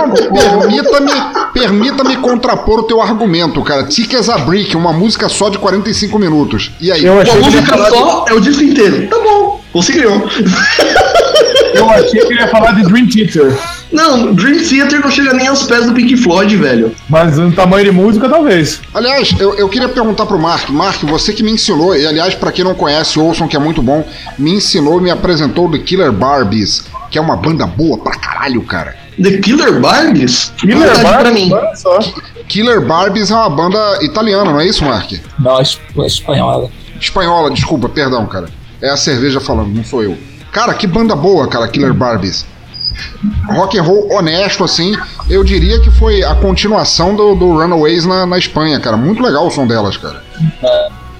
Não, 0.08 0.60
permita-me 0.60 1.12
permita-me 1.54 2.18
contrapor 2.18 2.80
o 2.80 2.84
teu 2.84 3.02
argumento, 3.02 3.62
cara. 3.64 3.84
Thick 3.84 4.16
as 4.16 4.30
a 4.30 4.38
Brick, 4.38 4.76
uma 4.76 4.94
música 4.94 5.28
só 5.30 5.50
de 5.50 5.58
45 5.58 6.18
minutos. 6.18 6.72
E 6.80 6.92
aí? 6.92 7.08
Uma 7.08 7.24
música 7.24 7.78
só 7.90 8.26
é 8.28 8.34
o 8.34 8.40
disco 8.40 8.64
inteiro. 8.64 9.08
Tá 9.08 9.18
bom, 9.20 9.62
você 9.74 9.94
ganhou. 9.94 10.30
Eu 11.74 11.90
achei 11.90 12.22
que 12.22 12.34
ele 12.34 12.42
ia 12.42 12.48
falar 12.48 12.72
de 12.72 12.84
Dream 12.84 13.08
Theater. 13.08 13.56
Não, 13.92 14.34
Dream 14.34 14.64
Theater 14.64 15.02
não 15.02 15.12
chega 15.12 15.34
nem 15.34 15.48
aos 15.48 15.64
pés 15.64 15.86
do 15.86 15.94
Pink 15.94 16.18
Floyd, 16.18 16.56
velho. 16.58 16.96
Mas 17.08 17.38
no 17.38 17.52
tamanho 17.52 17.86
de 17.86 17.92
música, 17.92 18.28
talvez. 18.28 18.82
Aliás, 18.94 19.36
eu, 19.40 19.56
eu 19.56 19.70
queria 19.70 19.88
perguntar 19.88 20.26
pro 20.26 20.40
Mark. 20.40 20.70
Mark, 20.70 21.02
você 21.04 21.32
que 21.32 21.44
me 21.44 21.52
ensinou, 21.52 21.96
e 21.96 22.06
aliás, 22.08 22.34
pra 22.34 22.52
quem 22.52 22.64
não 22.64 22.74
conhece, 22.74 23.20
ouçam 23.20 23.48
que 23.48 23.56
é 23.56 23.60
muito 23.60 23.82
bom, 23.82 24.08
me 24.38 24.52
ensinou 24.52 25.00
e 25.00 25.04
me 25.04 25.12
apresentou 25.12 25.70
The 25.70 25.80
Killer 25.80 26.12
Barbies, 26.12 26.86
que 27.12 27.18
é 27.18 27.22
uma 27.22 27.36
banda 27.36 27.68
boa 27.68 27.98
pra 27.98 28.16
caralho, 28.16 28.62
cara. 28.64 29.09
The 29.22 29.38
Killer 29.40 29.80
Barbies? 29.80 30.52
Killer 30.58 30.78
Verdade 30.78 31.00
pra 31.02 31.12
Barbies? 31.24 31.34
mim. 31.48 31.54
Olha 31.54 31.76
só. 31.76 32.00
Killer 32.48 32.82
Barbies 32.86 33.32
é 33.32 33.36
uma 33.36 33.50
banda 33.50 33.78
italiana, 34.04 34.52
não 34.52 34.60
é 34.60 34.66
isso, 34.68 34.84
Mark? 34.86 35.12
Não, 35.40 35.60
es- 35.62 35.80
espanhola. 36.06 36.70
Espanhola, 37.00 37.52
desculpa, 37.52 37.88
perdão, 37.90 38.26
cara. 38.26 38.48
É 38.82 38.90
a 38.90 38.98
cerveja 38.98 39.40
falando, 39.40 39.74
não 39.76 39.84
sou 39.84 40.04
eu. 40.04 40.18
Cara, 40.52 40.74
que 40.74 40.88
banda 40.88 41.16
boa, 41.16 41.48
cara, 41.48 41.68
Killer 41.68 41.94
Barbies. 41.94 42.46
Rock 43.50 43.78
and 43.78 43.84
roll 43.84 44.12
honesto, 44.12 44.64
assim, 44.64 44.94
eu 45.30 45.44
diria 45.44 45.80
que 45.80 45.92
foi 45.92 46.24
a 46.24 46.36
continuação 46.36 47.16
do, 47.16 47.36
do 47.36 47.54
Runaways 47.54 48.06
na, 48.06 48.26
na 48.26 48.38
Espanha, 48.38 48.80
cara. 48.80 48.98
Muito 48.98 49.22
legal 49.24 49.48
o 49.48 49.52
som 49.52 49.66
delas, 49.68 49.96
cara. 49.96 50.24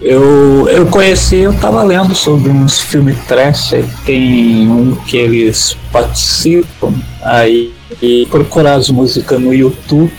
Eu, 0.02 0.68
eu 0.70 0.86
conheci, 0.88 1.38
eu 1.38 1.54
tava 1.54 1.84
lendo 1.84 2.16
sobre 2.16 2.50
uns 2.50 2.80
filmes 2.80 3.18
trash, 3.28 3.74
aí 3.74 3.86
tem 4.06 4.70
um 4.70 4.96
que 4.96 5.18
eles 5.18 5.76
participam, 5.92 6.94
aí 7.22 7.74
e 8.02 8.26
procurar 8.28 8.76
as 8.76 8.90
músicas 8.90 9.40
no 9.40 9.54
YouTube. 9.54 10.12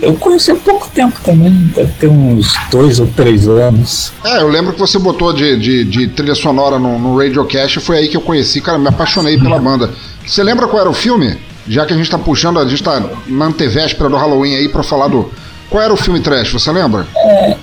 Eu 0.00 0.14
conheci 0.14 0.52
há 0.52 0.54
pouco 0.54 0.88
tempo 0.90 1.20
também, 1.24 1.52
deve 1.74 1.92
ter 1.94 2.06
uns 2.06 2.54
dois 2.70 3.00
ou 3.00 3.06
três 3.08 3.48
anos. 3.48 4.12
É, 4.24 4.40
eu 4.40 4.48
lembro 4.48 4.72
que 4.72 4.78
você 4.78 4.96
botou 4.96 5.32
de, 5.32 5.58
de, 5.58 5.84
de 5.84 6.08
trilha 6.08 6.36
sonora 6.36 6.78
no, 6.78 6.98
no 6.98 7.18
Radiocast, 7.18 7.80
foi 7.80 7.98
aí 7.98 8.08
que 8.08 8.16
eu 8.16 8.20
conheci, 8.20 8.60
cara, 8.60 8.78
me 8.78 8.86
apaixonei 8.86 9.36
pela 9.36 9.58
banda. 9.58 9.90
Você 10.24 10.42
lembra 10.42 10.68
qual 10.68 10.80
era 10.80 10.90
o 10.90 10.94
filme? 10.94 11.36
Já 11.66 11.84
que 11.84 11.92
a 11.92 11.96
gente 11.96 12.08
tá 12.08 12.18
puxando, 12.18 12.60
a 12.60 12.66
gente 12.66 12.82
tá 12.82 13.02
na 13.26 13.46
antevéspera 13.46 14.08
do 14.08 14.16
Halloween 14.16 14.54
aí 14.54 14.68
pra 14.68 14.82
falar 14.82 15.08
do. 15.08 15.30
Qual 15.68 15.82
era 15.82 15.92
o 15.92 15.96
filme 15.96 16.20
trash, 16.20 16.52
você 16.52 16.70
lembra? 16.70 17.06
É, 17.16 17.56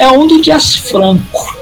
é 0.00 0.08
um 0.08 0.26
do 0.26 0.40
Jazz 0.42 0.76
Franco. 0.76 1.56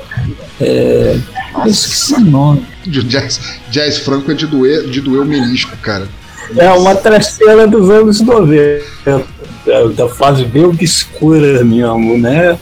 É, 0.60 1.16
eu 1.64 1.70
esqueci 1.70 2.14
o 2.14 2.20
nome. 2.20 2.66
Jazz, 2.86 3.40
Jazz 3.70 3.98
Franco 3.98 4.30
é 4.32 4.34
de 4.34 4.46
doer, 4.46 4.88
de 4.88 5.00
doer 5.00 5.22
o 5.22 5.24
menisco, 5.24 5.76
cara. 5.78 6.08
É 6.56 6.70
uma 6.70 6.94
terceira 6.94 7.66
dos 7.66 7.90
anos 7.90 8.20
90. 8.20 8.84
é 9.06 9.88
Da 9.96 10.08
fase 10.08 10.44
bem 10.44 10.64
obscura 10.64 11.64
mesmo, 11.64 12.18
né? 12.18 12.58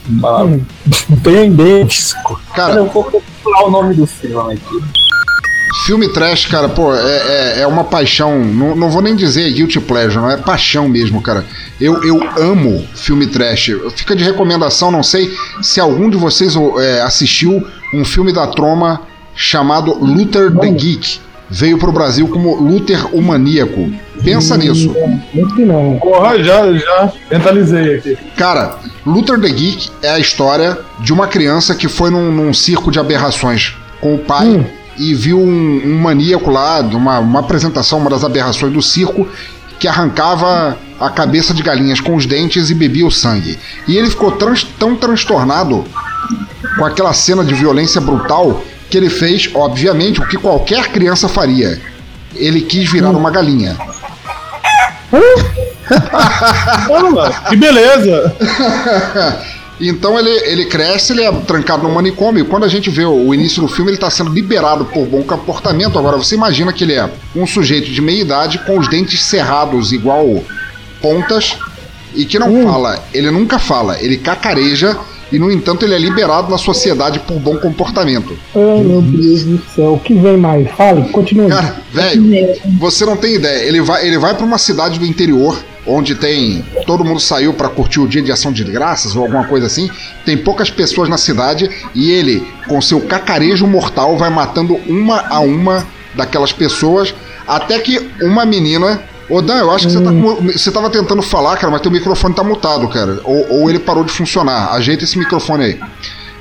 Bem, 1.09 1.51
bem 1.51 1.82
obscura. 1.82 2.41
Cara, 2.55 2.76
eu 2.76 2.87
vou 2.87 3.05
procurar 3.05 3.66
o 3.66 3.70
nome 3.70 3.95
do 3.95 4.07
filme 4.07 4.55
aqui. 4.55 5.05
Filme 5.85 6.09
trash, 6.09 6.47
cara, 6.47 6.68
pô, 6.68 6.95
é, 6.95 7.59
é, 7.59 7.61
é 7.61 7.66
uma 7.66 7.85
paixão. 7.85 8.39
Não, 8.39 8.76
não 8.76 8.89
vou 8.89 9.03
nem 9.03 9.14
dizer 9.14 9.53
guilty 9.53 9.80
pleasure, 9.80 10.16
não 10.16 10.30
é 10.30 10.37
paixão 10.37 10.89
mesmo, 10.89 11.20
cara. 11.20 11.45
Eu, 11.80 12.03
eu 12.05 12.20
amo 12.39 12.87
filme 12.95 13.26
trash. 13.26 13.72
Fica 13.97 14.14
de 14.14 14.22
recomendação, 14.24 14.91
não 14.91 15.03
sei 15.03 15.35
se 15.61 15.80
algum 15.80 16.09
de 16.09 16.16
vocês 16.16 16.55
é, 16.78 17.03
assistiu 17.03 17.66
um 17.93 18.05
filme 18.05 18.32
da 18.32 18.47
Troma 18.47 19.03
chamado 19.35 19.93
Luther 19.93 20.55
the 20.57 20.70
Geek. 20.70 21.20
Veio 21.51 21.78
pro 21.78 21.92
Brasil 21.92 22.26
como 22.28 22.55
Luther 22.57 23.14
o 23.14 23.20
Maníaco. 23.20 23.90
Pensa 24.22 24.57
nisso. 24.57 24.95
Muito 25.32 25.55
que 25.55 25.64
não. 25.64 25.99
Porra, 26.01 26.42
já, 26.42 26.72
já 26.72 27.12
mentalizei 27.30 27.97
aqui. 27.97 28.18
Cara, 28.36 28.78
Luther 29.05 29.38
the 29.40 29.49
Geek 29.49 29.90
é 30.03 30.11
a 30.11 30.18
história 30.18 30.78
de 31.01 31.12
uma 31.12 31.26
criança 31.26 31.74
que 31.74 31.86
foi 31.88 32.11
num, 32.11 32.32
num 32.32 32.55
circo 32.55 32.90
de 32.90 32.99
aberrações 32.99 33.76
com 34.01 34.14
o 34.14 34.18
pai 34.18 34.66
e 34.97 35.14
viu 35.14 35.38
um, 35.38 35.82
um 35.84 35.99
maníaco 36.01 36.51
lá, 36.51 36.80
uma, 36.80 37.18
uma 37.18 37.40
apresentação, 37.40 37.99
uma 37.99 38.11
das 38.11 38.24
aberrações 38.24 38.72
do 38.72 38.80
circo, 38.80 39.28
que 39.78 39.86
arrancava 39.86 40.78
a 40.99 41.11
cabeça 41.11 41.53
de 41.53 41.62
galinhas 41.62 42.01
com 42.01 42.14
os 42.16 42.24
dentes 42.24 42.70
e 42.70 42.74
bebia 42.74 43.07
o 43.07 43.11
sangue. 43.11 43.59
E 43.86 43.97
ele 43.99 44.09
ficou 44.09 44.30
trans- 44.32 44.64
tão 44.78 44.97
transtornado 44.97 45.84
com 46.78 46.84
aquela 46.84 47.12
cena 47.12 47.45
de 47.45 47.53
violência 47.55 48.01
brutal 48.01 48.64
que 48.95 48.99
ele 48.99 49.11
fez, 49.11 49.51
obviamente, 49.53 50.20
o 50.20 50.26
que 50.28 50.36
qualquer 50.36 50.92
criança 50.92 51.28
faria. 51.28 51.80
Ele 52.36 52.61
quis 52.61 52.88
virar 52.88 53.11
uma 53.11 53.28
galinha. 53.28 53.76
que 57.49 57.57
beleza! 57.57 58.36
Então 59.80 60.16
ele, 60.16 60.30
ele 60.30 60.66
cresce, 60.66 61.12
ele 61.12 61.24
é 61.24 61.32
trancado 61.32 61.82
no 61.82 61.92
manicômio. 61.92 62.45
Quando 62.45 62.62
a 62.62 62.68
gente 62.68 62.88
vê 62.88 63.05
o, 63.05 63.26
o 63.26 63.34
início 63.34 63.61
do 63.61 63.66
filme, 63.66 63.90
ele 63.90 63.97
está 63.97 64.09
sendo 64.09 64.32
liberado 64.32 64.84
por 64.84 65.05
bom 65.05 65.24
comportamento. 65.24 65.99
Agora, 65.99 66.16
você 66.16 66.36
imagina 66.36 66.72
que 66.72 66.84
ele 66.84 66.95
é 66.95 67.11
um 67.34 67.45
sujeito 67.45 67.90
de 67.90 68.01
meia 68.01 68.20
idade 68.20 68.59
com 68.61 68.78
os 68.78 68.86
dentes 68.86 69.24
cerrados, 69.24 69.90
igual 69.92 70.45
pontas, 71.03 71.59
e 72.14 72.24
que 72.24 72.38
não 72.38 72.62
fala. 72.70 73.05
Ele 73.12 73.32
nunca 73.32 73.59
fala, 73.59 73.99
ele 74.01 74.16
cacareja. 74.16 74.97
E, 75.35 75.39
no 75.39 75.51
entanto, 75.51 75.85
ele 75.85 75.95
é 75.95 75.99
liberado 75.99 76.49
na 76.49 76.57
sociedade 76.57 77.18
por 77.18 77.41
bom 77.41 77.57
comportamento. 77.57 78.39
Ai, 78.55 78.85
meu 78.85 79.03
Deus 79.03 79.43
do 79.43 79.61
céu. 79.74 79.95
O 79.95 79.99
que 79.99 80.14
vem 80.14 80.37
mais? 80.37 80.70
Fale, 80.70 81.09
continue. 81.09 81.49
Cara, 81.49 81.74
velho, 81.93 82.22
você 82.78 83.05
não 83.05 83.16
tem 83.16 83.35
ideia. 83.35 83.64
Ele 83.64 83.80
vai, 83.80 84.07
ele 84.07 84.16
vai 84.16 84.32
para 84.32 84.47
uma 84.47 84.59
cidade 84.59 84.97
do 84.97 85.05
interior, 85.05 85.61
onde 85.85 86.14
tem. 86.14 86.64
Todo 86.87 87.05
mundo 87.05 87.18
saiu 87.18 87.53
para 87.53 87.68
curtir 87.68 87.99
o 87.99 88.07
dia 88.07 88.22
de 88.22 88.30
ação 88.30 88.53
de 88.53 88.62
graças 88.62 89.16
ou 89.16 89.22
alguma 89.22 89.45
coisa 89.45 89.66
assim. 89.66 89.91
Tem 90.24 90.37
poucas 90.37 90.70
pessoas 90.70 91.09
na 91.09 91.18
cidade 91.18 91.68
e 91.97 92.12
ele, 92.12 92.47
com 92.68 92.80
seu 92.80 93.01
cacarejo 93.01 93.66
mortal, 93.66 94.16
vai 94.16 94.30
matando 94.30 94.76
uma 94.87 95.26
a 95.28 95.41
uma 95.41 95.85
daquelas 96.14 96.53
pessoas. 96.53 97.12
Até 97.45 97.80
que 97.80 97.99
uma 98.22 98.47
menina. 98.47 99.03
Ô 99.29 99.41
Dan, 99.41 99.55
eu 99.59 99.70
acho 99.70 99.87
que 99.87 99.93
você, 99.93 100.01
tá 100.03 100.11
com- 100.11 100.53
você 100.53 100.70
tava 100.70 100.91
tentando 100.91 101.22
falar, 101.22 101.57
cara, 101.57 101.70
mas 101.72 101.81
teu 101.81 101.91
microfone 101.91 102.35
tá 102.35 102.45
mutado, 102.45 102.87
cara. 102.89 103.20
Ou, 103.25 103.61
ou 103.61 103.70
ele 103.70 103.79
parou 103.79 104.05
de 104.05 104.12
funcionar. 104.12 104.72
Ajeita 104.75 105.05
esse 105.05 105.18
microfone 105.18 105.64
aí. 105.64 105.81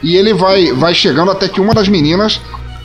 E 0.02 0.16
ele 0.18 0.34
vai, 0.34 0.72
vai 0.74 0.94
chegando 0.94 1.32
até 1.32 1.48
que 1.48 1.62
uma 1.62 1.74
das 1.74 1.88
meninas 1.88 2.42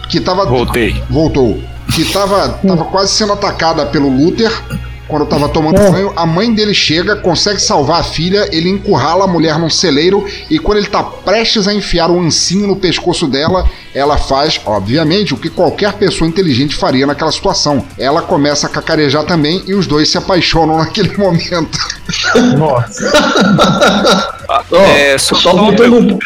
que 0.08 0.20
tava. 0.20 0.46
Voltei. 0.46 1.02
Voltou. 1.10 1.60
Que 1.94 2.04
tava, 2.12 2.48
tava 2.66 2.84
quase 2.84 3.12
sendo 3.12 3.32
atacada 3.32 3.84
pelo 3.86 4.08
Luther 4.08 4.52
quando 5.08 5.26
tava 5.26 5.48
tomando 5.48 5.80
banho. 5.90 6.12
A 6.14 6.26
mãe 6.26 6.52
dele 6.52 6.74
chega, 6.74 7.16
consegue 7.16 7.60
salvar 7.60 8.00
a 8.00 8.04
filha, 8.04 8.48
ele 8.52 8.68
encurrala 8.68 9.24
a 9.24 9.26
mulher 9.26 9.58
num 9.58 9.70
celeiro 9.70 10.26
e 10.50 10.58
quando 10.58 10.78
ele 10.78 10.86
tá 10.86 11.02
prestes 11.02 11.66
a 11.66 11.74
enfiar 11.74 12.10
um 12.10 12.22
ancinho 12.22 12.66
no 12.66 12.76
pescoço 12.76 13.26
dela, 13.26 13.68
ela 13.94 14.16
faz, 14.16 14.60
obviamente, 14.64 15.34
o 15.34 15.36
que 15.36 15.48
qualquer 15.48 15.94
pessoa 15.94 16.28
inteligente 16.28 16.76
faria 16.76 17.06
naquela 17.06 17.32
situação. 17.32 17.84
Ela 17.98 18.22
começa 18.22 18.66
a 18.66 18.70
cacarejar 18.70 19.24
também 19.24 19.62
e 19.66 19.74
os 19.74 19.86
dois 19.86 20.08
se 20.10 20.18
apaixonam 20.18 20.76
naquele 20.78 21.16
momento. 21.16 21.78
Nossa. 22.56 23.10
é, 24.72 25.18
só, 25.18 25.34
só 25.34 25.52
uma 25.54 25.64
voltando 25.64 25.96
um. 25.96 26.18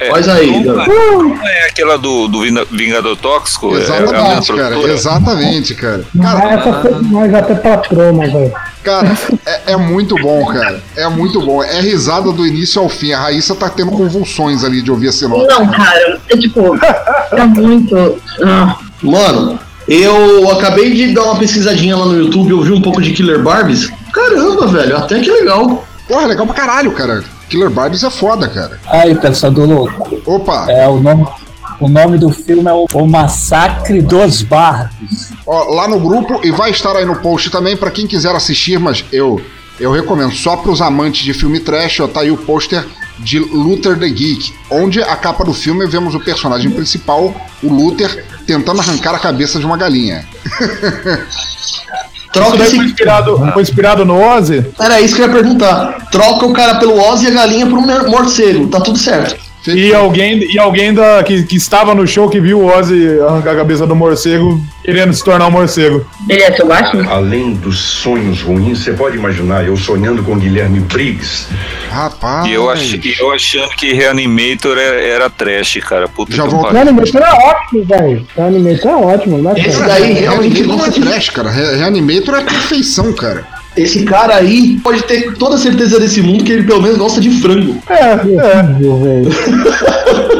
É, 0.00 0.08
Faz 0.08 0.26
aí, 0.28 0.64
não, 0.64 0.74
não 0.76 1.46
é 1.46 1.66
aquela 1.66 1.98
do, 1.98 2.26
do 2.26 2.40
Vingador 2.70 3.14
Tóxico? 3.16 3.76
É 3.76 3.80
Exatamente, 3.80 4.46
cara. 4.52 4.68
produtora? 4.68 4.92
Exatamente, 4.94 5.74
cara. 5.74 6.04
Ah, 6.24 6.48
essa 6.54 6.80
foi 6.80 7.02
mais 7.02 7.34
até 7.34 7.54
pra 7.54 7.76
troma, 7.76 8.26
velho. 8.26 8.52
Cara, 8.82 9.18
é, 9.44 9.72
é 9.72 9.76
muito 9.76 10.14
bom, 10.16 10.46
cara. 10.46 10.82
É 10.96 11.06
muito 11.08 11.40
bom. 11.42 11.62
É 11.62 11.80
risada 11.82 12.32
do 12.32 12.46
início 12.46 12.80
ao 12.80 12.88
fim. 12.88 13.12
A 13.12 13.20
Raíssa 13.20 13.54
tá 13.54 13.68
tendo 13.68 13.90
convulsões 13.90 14.64
ali 14.64 14.80
de 14.80 14.90
ouvir 14.90 15.08
a 15.08 15.12
sinopse. 15.12 15.46
Não, 15.48 15.70
cara, 15.70 16.18
é 16.30 16.36
tipo, 16.38 16.78
é 17.32 17.44
muito. 17.44 18.22
ah. 18.42 18.78
Mano, 19.02 19.58
eu 19.86 20.50
acabei 20.50 20.94
de 20.94 21.12
dar 21.12 21.24
uma 21.24 21.38
pesquisadinha 21.38 21.96
lá 21.96 22.06
no 22.06 22.18
YouTube, 22.18 22.50
eu 22.50 22.62
vi 22.62 22.72
um 22.72 22.80
pouco 22.80 23.02
de 23.02 23.12
Killer 23.12 23.42
Barbies. 23.42 23.90
Caramba, 24.12 24.66
velho, 24.66 24.96
até 24.96 25.20
que 25.20 25.30
legal. 25.30 25.86
Porra, 26.08 26.26
legal 26.26 26.46
pra 26.46 26.54
caralho, 26.54 26.92
cara. 26.92 27.22
Killer 27.50 27.68
Barbies 27.68 28.04
é 28.04 28.10
foda, 28.10 28.48
cara. 28.48 28.78
Aí, 28.86 29.14
pensador 29.16 29.68
louco. 29.68 30.22
Opa! 30.24 30.70
É, 30.70 30.88
o 30.88 31.00
nome, 31.00 31.26
o 31.80 31.88
nome 31.88 32.16
do 32.16 32.30
filme 32.30 32.70
é 32.70 32.72
o, 32.72 33.06
Massacre 33.06 34.00
dos 34.00 34.42
Barcos. 34.42 35.32
Ó, 35.44 35.74
lá 35.74 35.88
no 35.88 35.98
grupo 35.98 36.40
e 36.44 36.52
vai 36.52 36.70
estar 36.70 36.96
aí 36.96 37.04
no 37.04 37.16
post 37.16 37.50
também 37.50 37.76
pra 37.76 37.90
quem 37.90 38.06
quiser 38.06 38.34
assistir, 38.34 38.78
mas 38.78 39.04
eu 39.12 39.40
eu 39.80 39.90
recomendo 39.90 40.32
só 40.32 40.58
pros 40.58 40.82
amantes 40.82 41.24
de 41.24 41.32
filme 41.32 41.58
trash, 41.58 42.00
ó, 42.00 42.06
tá 42.06 42.20
aí 42.20 42.30
o 42.30 42.36
pôster 42.36 42.86
de 43.18 43.38
Luther 43.38 43.98
the 43.98 44.08
Geek, 44.08 44.52
onde 44.70 45.02
a 45.02 45.16
capa 45.16 45.42
do 45.42 45.54
filme 45.54 45.86
vemos 45.86 46.14
o 46.14 46.20
personagem 46.20 46.70
principal, 46.70 47.34
o 47.62 47.68
Luther, 47.72 48.26
tentando 48.46 48.80
arrancar 48.80 49.14
a 49.14 49.18
cabeça 49.18 49.58
de 49.58 49.64
uma 49.64 49.78
galinha. 49.78 50.24
Troca 52.32 52.48
Isso 52.48 52.58
daí 52.58 52.66
esse. 52.66 52.76
foi 52.76 52.84
inspirado, 52.86 53.50
foi 53.52 53.62
inspirado 53.62 54.04
no 54.04 54.20
Ozzy? 54.20 54.64
Era 54.78 55.00
isso 55.00 55.16
que 55.16 55.22
eu 55.22 55.26
ia 55.26 55.32
perguntar. 55.32 56.08
Troca 56.10 56.46
o 56.46 56.52
cara 56.52 56.76
pelo 56.76 56.98
Ozzy 57.00 57.26
e 57.26 57.28
a 57.28 57.32
galinha 57.32 57.66
por 57.66 57.78
um 57.78 58.10
morcego. 58.10 58.68
Tá 58.68 58.80
tudo 58.80 58.98
certo. 58.98 59.36
E 59.66 59.92
alguém, 59.92 60.38
e 60.50 60.58
alguém 60.58 60.94
da, 60.94 61.22
que, 61.22 61.42
que 61.42 61.56
estava 61.56 61.94
no 61.94 62.06
show 62.06 62.30
que 62.30 62.40
viu 62.40 62.60
o 62.60 62.66
Ozzy 62.66 63.20
arrancar 63.20 63.52
a 63.52 63.56
cabeça 63.56 63.86
do 63.86 63.94
morcego 63.94 64.58
querendo 64.82 65.12
se 65.12 65.22
tornar 65.22 65.48
um 65.48 65.50
morcego. 65.50 66.06
Ele 66.28 66.42
é 66.42 66.52
seu 66.52 66.66
baixo? 66.66 66.98
Além 67.10 67.52
dos 67.54 67.78
sonhos 67.78 68.40
ruins, 68.40 68.78
você 68.78 68.92
pode 68.92 69.16
imaginar 69.16 69.66
eu 69.66 69.76
sonhando 69.76 70.22
com 70.22 70.38
Guilherme 70.38 70.80
Briggs. 70.80 71.46
Rapaz. 71.90 72.46
E 72.46 72.52
eu, 72.52 72.70
ach, 72.70 72.94
e 72.94 73.14
eu 73.18 73.32
achando 73.32 73.68
que 73.70 73.92
Reanimator 73.92 74.78
era, 74.78 75.00
era 75.00 75.30
trash, 75.30 75.78
cara. 75.86 76.06
Puta 76.08 76.34
Já 76.34 76.44
que 76.44 76.50
pariu. 76.54 76.70
Reanimator 76.70 77.20
é 77.22 77.32
ótimo, 77.32 77.84
velho. 77.84 78.26
Reanimator 78.36 78.90
é 78.90 78.94
ótimo, 78.96 79.38
né? 79.38 79.52
Esse 79.56 79.82
daí 79.82 80.12
realmente 80.14 80.62
não 80.62 80.74
é 80.74 80.78
gosta 80.78 80.92
de 80.92 81.00
trash, 81.06 81.30
cara. 81.30 81.50
Re- 81.50 81.76
Reanimator 81.76 82.34
é 82.36 82.42
perfeição, 82.44 83.12
cara. 83.12 83.46
Esse 83.76 84.04
cara 84.04 84.34
aí 84.36 84.78
pode 84.82 85.02
ter 85.04 85.34
toda 85.34 85.54
a 85.54 85.58
certeza 85.58 85.98
desse 86.00 86.20
mundo 86.22 86.42
que 86.44 86.52
ele 86.52 86.64
pelo 86.64 86.82
menos 86.82 86.98
gosta 86.98 87.20
de 87.20 87.30
frango. 87.40 87.80
É, 87.88 87.94
é. 88.12 88.16
velho. 88.72 89.30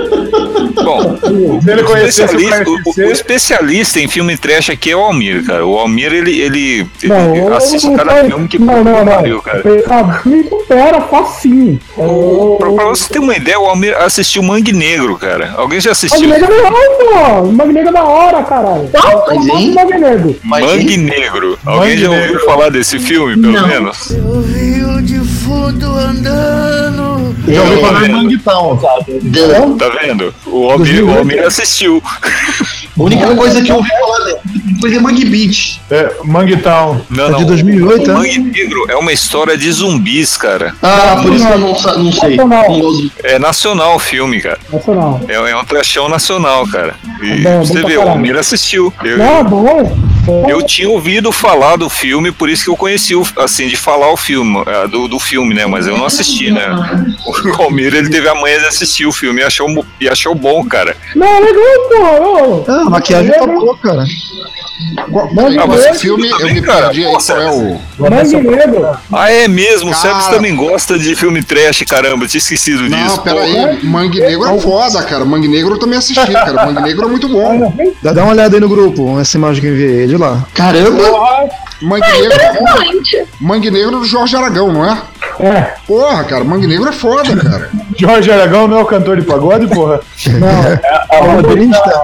Bom, 0.90 1.18
Se 1.60 1.70
ele 1.70 1.82
o 1.82 1.96
especialista, 1.96 2.64
o, 2.68 3.00
o 3.08 3.10
especialista 3.12 4.00
em 4.00 4.08
filme 4.08 4.36
trash 4.36 4.70
aqui 4.70 4.90
é 4.90 4.96
o 4.96 5.00
Almir, 5.00 5.44
cara. 5.44 5.64
O 5.66 5.78
Almir, 5.78 6.12
ele, 6.12 6.40
ele, 6.40 6.86
Não, 7.04 7.34
ele 7.36 7.54
assiste 7.54 7.86
eu- 7.86 7.94
cada 7.94 8.24
filme 8.24 8.48
que 8.48 8.58
Não, 8.58 8.82
não, 8.84 9.04
não. 9.04 9.12
pariu, 9.12 9.40
cara. 9.42 9.62
Ah, 9.88 10.20
me 10.24 10.42
supera 10.48 11.00
facinho. 11.02 11.78
Pra, 12.58 12.70
pra 12.72 12.84
você 12.86 13.12
ter 13.12 13.18
uma 13.18 13.36
ideia, 13.36 13.58
o 13.58 13.66
Almir 13.66 13.96
assistiu 13.98 14.42
Mangue 14.42 14.72
Negro, 14.72 15.16
cara. 15.16 15.54
Alguém 15.56 15.80
já 15.80 15.92
assistiu? 15.92 16.28
Magnego 16.28 16.52
é 16.52 16.62
da 16.62 16.68
hora, 16.68 16.90
pô. 16.98 17.40
O 17.48 17.52
Magnego 17.52 17.88
é 17.88 17.92
da 17.92 18.04
hora, 18.04 18.42
caralho. 18.42 18.90
Mas, 18.92 19.04
Eu 19.12 19.18
gosto 19.20 19.56
hein? 19.58 19.68
do 19.70 19.74
Magnego. 19.74 20.36
Mangue 20.44 20.96
Negro. 20.96 21.58
Alguém 21.64 21.90
Mangue 21.90 22.02
já 22.02 22.08
Negro. 22.08 22.24
ouviu 22.32 22.46
falar 22.46 22.68
desse 22.70 22.98
filme, 22.98 23.36
pelo 23.40 23.52
Não. 23.52 23.66
menos? 23.68 24.10
Eu 24.10 24.40
vi 24.42 24.82
o 24.84 25.00
defunto 25.02 25.86
andando. 25.86 27.09
Já 27.54 27.62
ouvi 27.62 27.80
Tá 27.80 27.86
falar 27.86 27.98
em 27.98 28.02
vendo? 28.06 28.16
Manguitown. 28.16 28.76
Tá 29.78 29.88
vendo? 30.00 30.34
O 30.46 30.70
Almir, 30.70 31.04
o 31.04 31.18
Almir 31.18 31.42
assistiu. 31.46 32.02
A 32.98 33.02
única 33.02 33.34
coisa 33.34 33.62
que 33.62 33.70
eu 33.70 33.76
ouvi 33.76 33.88
falar 33.88 34.24
dele 34.24 34.38
de 34.80 34.98
Mangue 34.98 35.24
Beach. 35.26 35.80
É, 35.90 36.10
Manguitown. 36.24 37.00
Não, 37.10 37.26
É 37.26 37.30
não. 37.30 37.38
de 37.38 37.44
2008, 37.46 38.04
o 38.04 38.06
né? 38.08 38.14
Mangue 38.14 38.38
Negro 38.38 38.86
é 38.88 38.96
uma 38.96 39.12
história 39.12 39.56
de 39.56 39.70
zumbis, 39.70 40.36
cara. 40.36 40.74
Ah, 40.82 41.20
por 41.22 41.32
isso 41.34 41.46
que 41.46 41.52
eu 41.52 41.58
não, 41.58 41.68
não 42.04 42.12
sei. 42.12 42.36
Nacional. 42.36 42.68
Não. 42.70 43.10
É 43.22 43.38
nacional 43.38 43.96
o 43.96 43.98
filme, 43.98 44.40
cara. 44.40 44.58
Nacional. 44.72 45.20
É, 45.28 45.34
é 45.34 45.56
um 45.56 45.64
trashão 45.64 46.08
nacional, 46.08 46.66
cara. 46.66 46.94
E 47.22 47.32
É 47.32 47.36
bom, 47.58 47.64
você 47.64 47.74
bom 47.74 47.80
pra 47.80 47.88
vê, 47.88 47.96
o. 47.98 48.08
Almir 48.08 48.36
assistiu. 48.36 48.92
Eu, 49.04 49.18
Não, 49.18 49.36
é 49.38 49.44
bom. 49.44 49.98
Eu 50.48 50.62
tinha 50.62 50.88
ouvido 50.88 51.32
falar 51.32 51.76
do 51.76 51.88
filme, 51.88 52.32
por 52.32 52.48
isso 52.48 52.64
que 52.64 52.70
eu 52.70 52.76
conheci, 52.76 53.14
o, 53.14 53.24
assim, 53.38 53.68
de 53.68 53.76
falar 53.76 54.10
o 54.12 54.16
filme, 54.16 54.62
ah, 54.66 54.86
do, 54.86 55.08
do 55.08 55.18
filme, 55.18 55.54
né? 55.54 55.66
Mas 55.66 55.86
eu 55.86 55.96
não 55.96 56.04
assisti, 56.04 56.50
né? 56.50 56.66
O 57.58 57.62
Almir, 57.62 57.94
ele 57.94 58.08
teve 58.08 58.28
a 58.28 58.34
manha 58.34 58.58
de 58.60 58.66
assistir 58.66 59.06
o 59.06 59.12
filme 59.12 59.40
e 59.40 59.44
achou, 59.44 59.86
e 60.00 60.08
achou 60.08 60.34
bom, 60.34 60.64
cara. 60.64 60.96
Não, 61.14 61.26
é 61.26 61.40
legal, 61.40 62.64
pô. 62.64 62.64
Ah, 62.68 62.82
a 62.86 62.90
maquiagem 62.90 63.32
tá 63.32 63.46
boa, 63.46 63.76
cara. 63.78 64.04
Mangue 65.32 65.58
ah, 65.58 65.66
mas 65.66 65.84
esse 65.84 66.00
filme, 66.00 66.28
eu 66.28 66.38
também, 66.38 66.54
me 66.54 66.62
cara. 66.62 66.86
perdi 66.86 67.04
aí. 67.04 67.12
Qual 67.12 67.38
é 67.38 67.50
o. 67.50 67.80
Mangue 67.98 68.36
Negro. 68.36 68.88
Ah, 69.12 69.30
é 69.30 69.46
mesmo? 69.46 69.90
O 69.90 69.92
Cara. 69.94 70.14
Sebs 70.14 70.26
também 70.28 70.56
gosta 70.56 70.98
de 70.98 71.14
filme 71.14 71.42
trash, 71.42 71.82
caramba, 71.82 72.24
eu 72.24 72.28
tinha 72.28 72.38
esquecido 72.38 72.88
Não, 72.88 72.98
disso. 72.98 73.20
pera 73.20 73.36
porra. 73.36 73.46
aí. 73.46 73.84
Mangue 73.84 74.20
Negro 74.20 74.48
é 74.48 74.60
foda, 74.60 75.02
cara. 75.02 75.24
Mangue 75.24 75.48
Negro 75.48 75.74
eu 75.74 75.78
também 75.78 75.98
assisti, 75.98 76.32
cara. 76.32 76.66
Mangue 76.66 76.82
Negro 76.82 77.04
é 77.04 77.08
muito 77.08 77.28
bom. 77.28 77.74
Dá, 78.02 78.12
dá 78.12 78.22
uma 78.22 78.32
olhada 78.32 78.56
aí 78.56 78.60
no 78.60 78.68
grupo, 78.68 79.20
essa 79.20 79.36
imagem 79.36 79.60
que 79.60 79.66
eu 79.68 79.74
enviei 79.74 80.08
de 80.10 80.16
lá. 80.16 80.44
Caramba! 80.54 81.02
Mangue 81.80 82.06
Negro, 82.12 82.36
Excelente. 82.36 83.26
Mangue 83.40 83.70
Negro 83.70 84.00
do 84.00 84.04
Jorge 84.04 84.36
Aragão, 84.36 84.72
não 84.72 84.84
é? 84.84 85.00
É. 85.38 85.74
Porra, 85.86 86.24
cara, 86.24 86.44
Mangue 86.44 86.66
Negro 86.66 86.88
é 86.88 86.92
foda, 86.92 87.34
cara. 87.36 87.70
Jorge 87.98 88.30
Aragão 88.30 88.68
não 88.68 88.78
é 88.78 88.82
o 88.82 88.86
cantor 88.86 89.16
de 89.18 89.22
pagode, 89.26 89.66
porra? 89.68 90.00
A 91.10 91.16
Rodrigues 91.32 91.76
tá. 91.78 92.02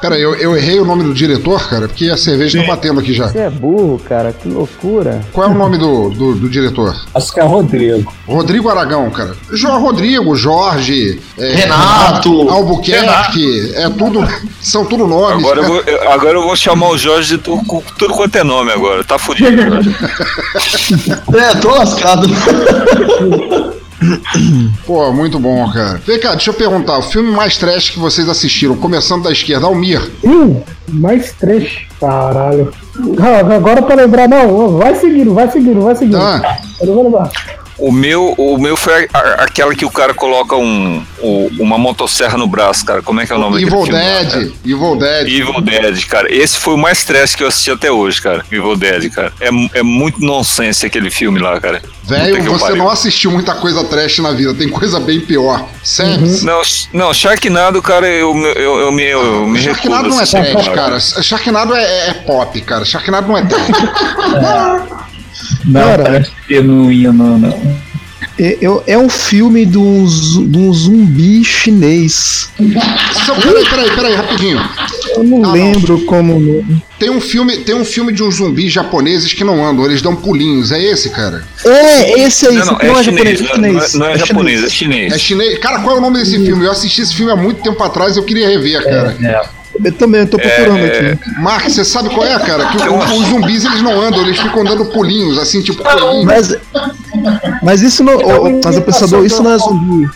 Pera 0.00 0.16
aí, 0.16 0.22
eu, 0.22 0.34
eu 0.36 0.56
errei 0.56 0.78
o 0.78 0.84
nome 0.84 1.02
do 1.02 1.14
diretor, 1.14 1.68
cara, 1.68 1.88
porque 1.88 2.10
a 2.10 2.16
cerveja 2.16 2.60
tá 2.60 2.66
batendo 2.68 3.00
aqui 3.00 3.12
já. 3.14 3.28
Você 3.28 3.38
é 3.38 3.50
burro, 3.50 3.98
cara, 4.06 4.32
que 4.32 4.48
loucura. 4.48 5.20
Qual 5.32 5.46
é 5.48 5.50
o 5.50 5.54
nome 5.54 5.78
do, 5.78 6.10
do, 6.10 6.34
do 6.34 6.48
diretor? 6.48 6.94
Acho 7.14 7.32
que 7.32 7.40
é 7.40 7.42
Rodrigo. 7.44 8.12
Rodrigo 8.26 8.68
Aragão, 8.68 9.08
cara. 9.10 9.34
Jo, 9.52 9.68
Rodrigo, 9.78 10.36
Jorge, 10.36 11.20
é, 11.38 11.52
Renato. 11.54 12.48
Albuquerque, 12.50 13.72
é 13.74 13.88
tudo. 13.88 14.26
São 14.60 14.84
tudo 14.84 15.06
nomes. 15.06 15.44
Agora 15.44 15.60
eu, 15.60 15.62
cara. 15.62 15.74
vou, 15.74 15.82
eu- 15.86 16.10
agora 16.12 16.38
eu 16.38 16.42
vou 16.42 16.56
chamar 16.56 16.88
o 16.90 16.98
Jorge 16.98 17.36
de 17.36 17.38
tu- 17.38 17.56
com 17.66 17.82
tudo 17.98 18.14
quanto 18.14 18.36
é 18.36 18.44
nome 18.44 18.72
agora. 18.72 19.02
Tá 19.04 19.18
fudido, 19.18 19.56
Jorge. 19.62 19.94
É, 21.34 21.54
tô 21.64 21.70
lascado. 21.70 22.28
Pô, 24.86 25.10
muito 25.12 25.38
bom, 25.38 25.70
cara. 25.72 25.98
Vem 26.06 26.20
cá, 26.20 26.32
deixa 26.32 26.50
eu 26.50 26.54
perguntar. 26.54 26.98
O 26.98 27.02
filme 27.02 27.30
mais 27.30 27.56
trash 27.56 27.88
que 27.88 27.98
vocês 27.98 28.28
assistiram, 28.28 28.76
começando 28.76 29.22
da 29.22 29.32
esquerda, 29.32 29.66
Almir. 29.66 30.10
Hum, 30.22 30.60
mais 30.88 31.32
trash. 31.32 31.86
Caralho. 31.98 32.70
Agora 33.56 33.80
pra 33.80 33.94
lembrar, 33.94 34.28
não, 34.28 34.76
vai 34.76 34.94
seguindo, 34.96 35.32
vai 35.32 35.50
seguindo, 35.50 35.80
vai 35.80 35.96
seguindo. 35.96 36.18
Ah. 36.18 36.58
Eu 36.80 36.88
não 36.88 36.94
vou 36.94 37.04
lembrar. 37.04 37.30
O 37.76 37.90
meu, 37.90 38.34
o 38.38 38.56
meu 38.58 38.76
foi 38.76 39.08
a- 39.12 39.18
a- 39.18 39.44
aquela 39.44 39.74
que 39.74 39.84
o 39.84 39.90
cara 39.90 40.14
coloca 40.14 40.54
um, 40.56 41.04
o- 41.20 41.50
uma 41.58 41.76
motosserra 41.76 42.38
no 42.38 42.46
braço, 42.46 42.84
cara. 42.84 43.02
Como 43.02 43.20
é 43.20 43.26
que 43.26 43.32
é 43.32 43.36
o 43.36 43.38
nome 43.38 43.56
Evil 43.62 43.82
filme 43.84 43.90
Dead. 44.00 44.30
cara? 44.30 44.52
Evil 44.64 44.96
Dead. 44.96 45.28
Evil 45.28 45.60
Dead, 45.60 46.06
cara. 46.06 46.32
Esse 46.34 46.56
foi 46.58 46.74
o 46.74 46.78
mais 46.78 47.04
trash 47.04 47.34
que 47.34 47.42
eu 47.42 47.48
assisti 47.48 47.70
até 47.70 47.90
hoje, 47.90 48.22
cara. 48.22 48.44
Evil 48.50 48.76
Dead, 48.76 49.10
cara. 49.10 49.32
É, 49.40 49.48
é 49.78 49.82
muito 49.82 50.20
nonsense 50.20 50.86
aquele 50.86 51.10
filme 51.10 51.40
lá, 51.40 51.60
cara. 51.60 51.82
Velho, 52.04 52.36
eu 52.36 52.52
você 52.52 52.64
pariu. 52.64 52.76
não 52.76 52.90
assistiu 52.90 53.30
muita 53.30 53.54
coisa 53.54 53.82
trash 53.84 54.18
na 54.18 54.30
vida, 54.30 54.52
tem 54.54 54.68
coisa 54.68 55.00
bem 55.00 55.20
pior. 55.20 55.66
Sebs. 55.82 56.42
Não, 56.42 56.60
não, 56.92 57.14
Sharknado, 57.14 57.80
cara, 57.82 58.06
eu, 58.06 58.36
eu, 58.36 58.78
eu, 58.80 58.92
me, 58.92 59.02
eu 59.04 59.46
me 59.46 59.58
recuso 59.58 59.80
Sharknado 59.82 60.06
a 60.06 60.08
não 60.10 60.20
é 60.20 60.26
trash, 60.26 60.68
cara. 60.68 61.00
Sharknado 61.00 61.74
é, 61.74 62.08
é 62.10 62.12
pop, 62.26 62.60
cara. 62.60 62.84
Sharknado 62.84 63.26
não 63.26 63.38
é 63.38 63.44
trash. 63.46 63.66
Não, 65.64 65.80
Cara. 65.80 66.02
parece 66.04 66.30
genuíno, 66.48 67.38
não. 67.38 67.84
É, 68.38 68.58
eu- 68.60 68.82
é 68.86 68.98
um 68.98 69.08
filme 69.08 69.64
de 69.64 69.78
um, 69.78 70.04
de 70.04 70.58
um 70.58 70.72
zumbi 70.72 71.44
chinês. 71.44 72.48
Só- 73.24 73.34
Peraí, 73.36 73.64
peraí, 73.68 73.90
peraí, 73.94 74.14
rapidinho. 74.14 74.60
Eu 75.16 75.22
não 75.22 75.52
lembro 75.52 76.00
como. 76.06 76.36
o 76.36 76.40
nome. 76.40 76.82
Tem 76.98 77.10
um 77.10 77.20
filme, 77.20 77.58
tem 77.58 77.74
um 77.76 77.84
filme 77.84 78.12
de 78.12 78.22
uns 78.24 78.36
zumbis 78.36 78.72
japoneses 78.72 79.32
que 79.32 79.44
não 79.44 79.64
andam, 79.64 79.84
eles 79.86 80.02
dão 80.02 80.16
pulinhos. 80.16 80.72
É 80.72 80.82
esse, 80.82 81.10
cara? 81.10 81.44
É, 81.64 82.20
esse 82.22 82.46
aí. 82.48 82.56
Não, 82.56 82.66
não, 82.66 82.72
não, 82.72 82.80
é 82.80 83.00
é, 83.00 83.04
chinês, 83.04 83.38
japonês, 83.38 83.40
é 83.40 83.42
não, 83.42 83.54
chinês. 83.54 83.94
não 83.94 84.06
é- 84.06 84.08
não 84.08 84.14
é 84.14 84.18
japonês, 84.18 84.64
é 84.64 84.68
chinês. 84.68 85.12
É 85.12 85.18
chinês. 85.18 85.58
Cara, 85.58 85.80
qual 85.80 85.96
é 85.96 85.98
o 85.98 86.02
nome 86.02 86.18
desse 86.18 86.44
filme? 86.44 86.64
Eu 86.64 86.72
assisti 86.72 87.02
esse 87.02 87.14
filme 87.14 87.30
há 87.30 87.36
muito 87.36 87.62
tempo 87.62 87.80
atrás, 87.84 88.16
eu 88.16 88.24
queria 88.24 88.48
rever, 88.48 88.82
cara. 88.82 89.16
Eu 89.82 89.92
também, 89.92 90.20
eu 90.20 90.26
tô 90.28 90.36
procurando 90.38 90.78
É, 90.78 91.12
aqui. 91.12 91.40
Mark, 91.40 91.64
você 91.68 91.84
sabe 91.84 92.08
qual 92.10 92.26
é, 92.26 92.38
cara? 92.38 92.66
Que 92.66 92.76
o- 92.88 92.98
os 92.98 93.26
zumbis 93.28 93.64
eles 93.64 93.82
não 93.82 94.00
andam, 94.00 94.22
eles 94.22 94.38
ficam 94.38 94.62
dando 94.64 94.84
pulinhos, 94.86 95.38
assim, 95.38 95.60
tipo 95.62 95.82
coelhinho. 95.82 96.24
Mas, 96.24 96.56
mas 97.62 97.82
isso 97.82 98.02
não. 98.04 98.14
ô, 98.16 98.60
Mas 98.64 98.76
o 98.76 98.82
pensador, 98.82 99.24
isso 99.24 99.42
não 99.42 99.52
é 99.52 99.58
zumbi. 99.58 100.08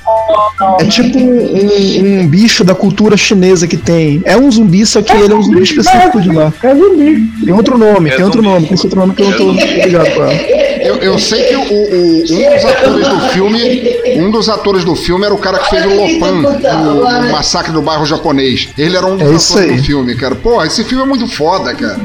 É 0.80 0.84
tipo 0.84 1.18
um, 1.18 2.20
um 2.22 2.26
bicho 2.28 2.62
da 2.64 2.74
cultura 2.74 3.16
chinesa 3.16 3.66
que 3.66 3.76
tem. 3.76 4.20
É 4.24 4.36
um 4.36 4.50
zumbi, 4.50 4.84
só 4.86 5.00
que 5.02 5.12
ele 5.12 5.32
é 5.32 5.36
um 5.36 5.42
zumbi 5.42 5.62
específico 5.62 6.20
de 6.20 6.30
lá. 6.30 6.52
É 6.62 6.74
zumbi. 6.74 7.28
Tem 7.44 7.54
outro 7.54 7.78
nome, 7.78 8.10
É 8.10 8.16
tem 8.16 8.24
outro 8.24 8.42
nome, 8.42 8.66
tem 8.66 8.74
esse 8.74 8.84
outro 8.86 9.00
nome 9.00 9.14
que 9.14 9.22
eu 9.22 9.30
não 9.30 9.36
tô 9.36 9.52
ligado 9.52 10.06
ela. 10.06 10.32
Eu, 10.32 10.96
eu 10.96 11.18
sei 11.18 11.44
que 11.44 11.56
o, 11.56 11.60
o- 11.60 12.22
um 12.30 12.50
dos 12.54 12.64
atores 12.64 13.08
do 13.08 13.20
filme, 13.30 13.98
um 14.16 14.30
dos 14.30 14.48
atores 14.48 14.84
do 14.84 14.94
filme 14.96 15.24
era 15.24 15.34
o 15.34 15.38
cara 15.38 15.58
que 15.58 15.70
fez 15.70 15.84
o 15.84 15.88
Lopan 15.94 16.32
no, 16.32 17.22
no 17.22 17.32
massacre 17.32 17.72
do 17.72 17.82
bairro 17.82 18.06
japonês. 18.06 18.68
Ele 18.76 18.96
era 18.96 19.06
um 19.06 19.16
dos 19.16 19.30
É 19.30 19.34
isso 19.48 19.58
aí. 19.58 19.76
do 19.76 19.82
filme, 19.82 20.14
cara. 20.14 20.34
Porra, 20.34 20.66
esse 20.66 20.84
filme 20.84 21.04
é 21.04 21.06
muito 21.06 21.26
foda, 21.26 21.74
cara. 21.74 22.00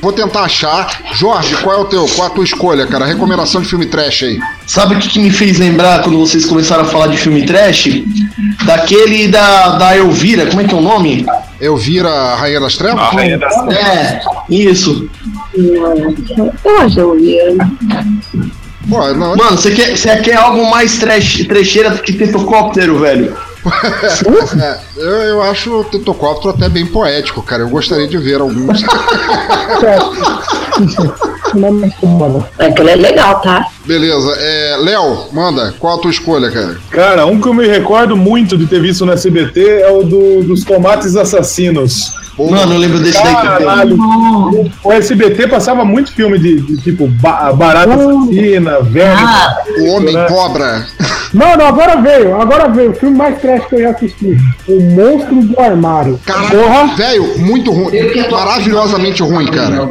Vou 0.00 0.12
tentar 0.12 0.42
achar. 0.42 0.88
Jorge, 1.14 1.54
qual 1.56 1.76
é 1.76 1.80
o 1.80 1.84
teu? 1.84 2.06
Qual 2.08 2.26
é 2.26 2.30
a 2.30 2.34
tua 2.34 2.44
escolha, 2.44 2.86
cara? 2.86 3.04
Recomendação 3.04 3.60
de 3.60 3.68
filme 3.68 3.86
trash 3.86 4.22
aí. 4.22 4.40
Sabe 4.66 4.94
o 4.94 4.98
que, 4.98 5.08
que 5.08 5.18
me 5.18 5.30
fez 5.30 5.58
lembrar 5.58 6.02
quando 6.02 6.18
vocês 6.18 6.46
começaram 6.46 6.84
a 6.84 6.86
falar 6.86 7.08
de 7.08 7.18
filme 7.18 7.44
trash? 7.44 8.02
Daquele 8.64 9.28
da, 9.28 9.76
da 9.76 9.96
Elvira, 9.96 10.46
como 10.46 10.62
é 10.62 10.64
que 10.64 10.74
é 10.74 10.76
o 10.76 10.80
nome? 10.80 11.26
Elvira, 11.60 12.08
a 12.08 12.36
Rainha 12.36 12.60
das 12.60 12.76
Trevas? 12.76 13.00
A 13.00 13.10
Rainha 13.10 13.38
das 13.38 13.54
É, 13.68 14.22
isso. 14.48 15.08
Eu 15.54 16.80
acho 16.80 17.00
não, 19.14 19.36
Mano, 19.36 19.56
você 19.56 19.70
quer, 19.70 19.96
você 19.96 20.16
quer 20.16 20.36
algo 20.36 20.68
mais 20.70 20.98
trash, 20.98 21.46
trecheira 21.46 21.96
que 21.98 22.12
tetocóptero, 22.14 22.98
velho? 22.98 23.36
É, 24.60 24.78
eu, 24.96 25.10
eu 25.22 25.42
acho 25.42 25.80
o 25.80 25.84
Tetocóptero 25.84 26.54
até 26.54 26.68
bem 26.68 26.86
poético, 26.86 27.42
cara. 27.42 27.62
Eu 27.62 27.68
gostaria 27.68 28.08
de 28.08 28.16
ver 28.16 28.40
alguns. 28.40 28.82
Não 31.54 31.84
é. 32.58 32.66
Aquele 32.66 32.90
é 32.90 32.96
legal, 32.96 33.40
tá? 33.40 33.66
Beleza, 33.84 34.34
é, 34.38 34.76
Léo, 34.80 35.26
manda, 35.32 35.74
qual 35.78 35.98
a 35.98 36.00
tua 36.00 36.10
escolha, 36.10 36.50
cara? 36.50 36.76
Cara, 36.90 37.26
um 37.26 37.40
que 37.40 37.48
eu 37.48 37.54
me 37.54 37.66
recordo 37.66 38.16
muito 38.16 38.56
de 38.56 38.66
ter 38.66 38.80
visto 38.80 39.04
no 39.04 39.12
SBT 39.12 39.80
é 39.82 39.90
o 39.90 40.02
do, 40.02 40.42
dos 40.44 40.64
tomates 40.64 41.16
assassinos. 41.16 42.14
Mano, 42.38 42.74
eu 42.74 42.78
lembro 42.78 42.98
desse 43.00 43.22
daí 43.22 43.34
Caralho. 43.34 43.96
também. 43.96 44.72
O 44.82 44.92
SBT 44.92 45.48
passava 45.48 45.84
muito 45.84 46.12
filme 46.12 46.38
de, 46.38 46.60
de 46.60 46.76
tipo 46.78 47.06
ba 47.08 47.52
barata 47.52 47.94
assassina, 47.94 48.80
velho. 48.80 49.28
O 49.80 49.96
Homem 49.96 50.14
Cobra. 50.26 50.86
Não, 51.32 51.56
não, 51.56 51.66
agora 51.66 52.00
veio, 52.00 52.40
agora 52.40 52.68
veio. 52.68 52.90
O 52.90 52.94
filme 52.94 53.16
mais 53.16 53.40
trash 53.40 53.64
que 53.66 53.76
eu 53.76 53.82
já 53.82 53.90
assisti. 53.90 54.36
O 54.66 54.80
Monstro 54.80 55.42
do 55.42 55.60
Armário. 55.60 56.18
Caraca, 56.26 56.96
velho, 56.96 57.38
muito 57.38 57.70
ruim. 57.70 57.92
Maravilhosamente 58.30 59.22
ruim, 59.22 59.46
cara. 59.46 59.88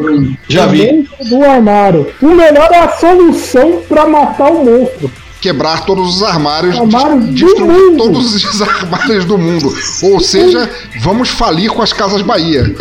Já 0.49 0.65
o 0.65 0.69
vi. 0.69 0.91
Monstro 0.91 1.25
do 1.29 1.43
Armário. 1.45 2.07
O 2.21 2.27
melhor 2.27 2.69
é 2.71 2.79
a 2.79 2.89
solução 2.89 3.81
pra 3.87 4.07
matar 4.07 4.51
o 4.51 4.65
monstro. 4.65 5.09
Quebrar 5.41 5.85
todos 5.85 6.17
os 6.17 6.23
armários, 6.23 6.77
Armários 6.77 7.33
destruir 7.33 7.91
mundo. 7.91 7.97
todos 7.97 8.35
os 8.35 8.61
armários 8.61 9.23
do 9.23 9.37
mundo. 9.37 9.73
Ou 10.03 10.19
seja, 10.19 10.69
vamos 10.99 11.29
falir 11.29 11.71
com 11.71 11.81
as 11.81 11.93
Casas 11.93 12.21
Bahia. 12.21 12.65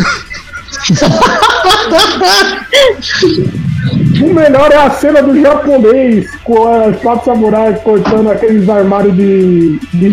O 4.21 4.35
melhor 4.35 4.71
é 4.73 4.77
a 4.77 4.91
cena 4.91 5.23
do 5.23 5.41
japonês 5.41 6.31
com 6.45 6.67
a 6.69 6.89
espada 6.89 7.21
samurai 7.25 7.75
cortando 7.85 8.31
aqueles 8.31 8.69
armários 8.69 9.15
de, 9.17 9.79
de, 9.93 10.09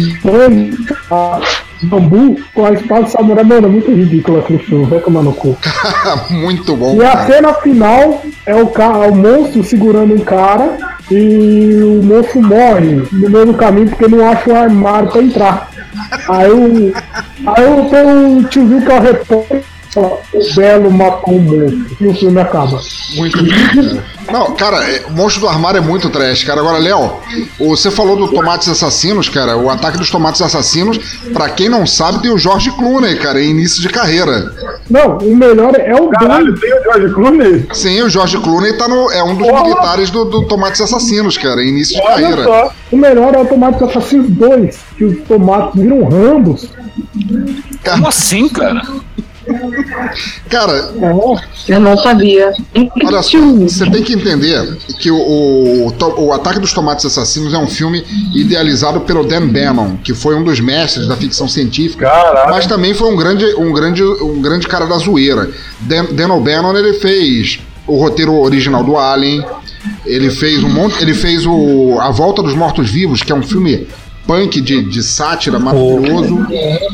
de 0.00 0.18
pano, 0.20 0.70
a- 1.10 1.40
bambu 1.82 2.36
com 2.54 2.64
a 2.66 2.72
espada 2.72 3.06
samurai. 3.08 3.44
Mano, 3.44 3.66
é 3.66 3.70
muito 3.70 3.90
ridículo 3.90 4.38
aquele 4.38 4.58
filme, 4.60 4.86
vai 4.86 5.00
tomar 5.00 5.22
no 5.22 5.32
cu. 5.34 5.56
muito 6.30 6.74
bom. 6.76 6.96
E 6.96 7.04
a 7.04 7.26
cena 7.26 7.52
final 7.54 8.22
é 8.46 8.54
o, 8.54 8.66
ca- 8.68 8.98
o 9.08 9.14
monstro 9.14 9.62
segurando 9.62 10.14
um 10.14 10.18
cara 10.20 10.76
e 11.10 11.80
o 11.82 12.02
monstro 12.02 12.40
morre 12.42 13.02
no 13.12 13.28
meio 13.30 13.46
do 13.46 13.54
caminho 13.54 13.88
porque 13.88 14.08
não 14.08 14.26
acha 14.26 14.50
o 14.50 14.56
armário 14.56 15.10
pra 15.10 15.22
entrar. 15.22 15.70
Aí 16.28 16.50
o. 16.50 16.92
Aí 17.46 17.64
eu 17.64 17.84
tenho 17.90 18.08
um 18.08 18.42
tiozinho 18.44 18.80
que 18.82 18.90
é 18.90 18.98
o 18.98 19.02
repórter. 19.02 19.62
Fala, 19.94 20.18
O 20.32 20.54
Belo 20.54 20.90
matou 20.90 21.34
o 21.36 21.40
monstro. 21.40 21.96
E 22.00 22.06
o 22.06 22.14
filme 22.14 22.40
acaba. 22.40 22.80
Muito 23.16 23.38
cara. 23.38 24.04
Não, 24.32 24.54
cara, 24.54 24.84
é, 24.90 25.04
o 25.06 25.12
monstro 25.12 25.42
do 25.42 25.48
armário 25.48 25.78
é 25.78 25.80
muito 25.80 26.08
trash, 26.10 26.44
cara. 26.44 26.60
Agora, 26.60 26.78
Léo, 26.78 27.12
o- 27.58 27.68
você 27.76 27.90
falou 27.90 28.16
do 28.16 28.28
Tomates 28.28 28.68
Assassinos, 28.68 29.28
cara. 29.28 29.56
O 29.56 29.68
ataque 29.70 29.98
dos 29.98 30.10
Tomates 30.10 30.40
Assassinos, 30.42 30.98
pra 31.32 31.48
quem 31.50 31.68
não 31.68 31.86
sabe, 31.86 32.22
tem 32.22 32.30
o 32.32 32.38
George 32.38 32.70
Clooney, 32.72 33.16
cara, 33.16 33.40
em 33.42 33.50
início 33.50 33.80
de 33.82 33.88
carreira. 33.88 34.52
Não, 34.90 35.18
o 35.18 35.36
melhor 35.36 35.74
é 35.78 35.94
o 35.94 36.08
Caralho, 36.08 36.58
tem 36.58 36.72
o 36.78 36.82
George 36.82 37.14
Clooney? 37.14 37.66
Sim, 37.72 38.02
o 38.02 38.08
George 38.08 38.38
Clooney 38.38 38.76
tá 38.76 38.88
no, 38.88 39.10
é 39.10 39.22
um 39.22 39.34
dos 39.36 39.46
militares 39.46 40.10
do, 40.10 40.24
do 40.24 40.44
Tomates 40.46 40.80
Assassinos, 40.80 41.36
cara, 41.38 41.62
em 41.62 41.68
início 41.68 41.94
de 41.96 42.02
Olha 42.02 42.10
carreira. 42.14 42.44
só. 42.44 42.72
O 42.92 42.96
melhor 42.96 43.34
é 43.34 43.38
o 43.40 43.44
Tomates 43.46 43.82
Assassinos 43.82 44.30
2, 44.30 44.78
que 44.96 45.04
os 45.04 45.18
tomates 45.28 45.80
viram 45.80 46.04
rambos. 46.04 46.68
Como 47.84 48.08
assim, 48.08 48.48
cara? 48.48 48.82
Cara, 50.48 50.92
Eu 51.68 51.80
não 51.80 51.96
sabia. 51.96 52.52
Olha 53.04 53.22
só, 53.22 53.38
você 53.38 53.90
tem 53.90 54.02
que 54.02 54.14
entender 54.14 54.76
que 54.98 55.10
o, 55.10 55.16
o, 55.16 55.92
o 56.18 56.32
Ataque 56.32 56.60
dos 56.60 56.72
Tomates 56.72 57.04
Assassinos 57.04 57.52
é 57.52 57.58
um 57.58 57.66
filme 57.66 58.04
idealizado 58.34 59.00
pelo 59.00 59.24
Dan 59.24 59.48
Bannon, 59.48 59.96
que 60.02 60.14
foi 60.14 60.36
um 60.36 60.44
dos 60.44 60.60
mestres 60.60 61.08
da 61.08 61.16
ficção 61.16 61.48
científica, 61.48 62.10
mas 62.48 62.66
também 62.66 62.94
foi 62.94 63.12
um 63.12 63.16
grande, 63.16 63.44
um 63.56 63.72
grande, 63.72 64.02
um 64.02 64.40
grande 64.40 64.66
cara 64.66 64.86
da 64.86 64.96
zoeira. 64.98 65.50
Dan, 65.80 66.06
Dan 66.12 66.32
O'Bannon 66.32 66.76
ele 66.76 66.94
fez 66.94 67.60
o 67.86 67.96
roteiro 67.96 68.34
original 68.40 68.82
do 68.82 68.96
Alien, 68.96 69.44
ele 70.06 70.30
fez 70.30 70.62
um 70.62 70.68
monte, 70.68 71.02
ele 71.02 71.14
fez 71.14 71.44
o 71.46 71.98
A 72.00 72.10
Volta 72.10 72.42
dos 72.42 72.54
Mortos 72.54 72.90
Vivos, 72.90 73.22
que 73.22 73.32
é 73.32 73.34
um 73.34 73.42
filme 73.42 73.86
punk 74.26 74.60
de, 74.60 74.82
de 74.82 75.02
sátira 75.02 75.58
maravilhoso. 75.58 76.46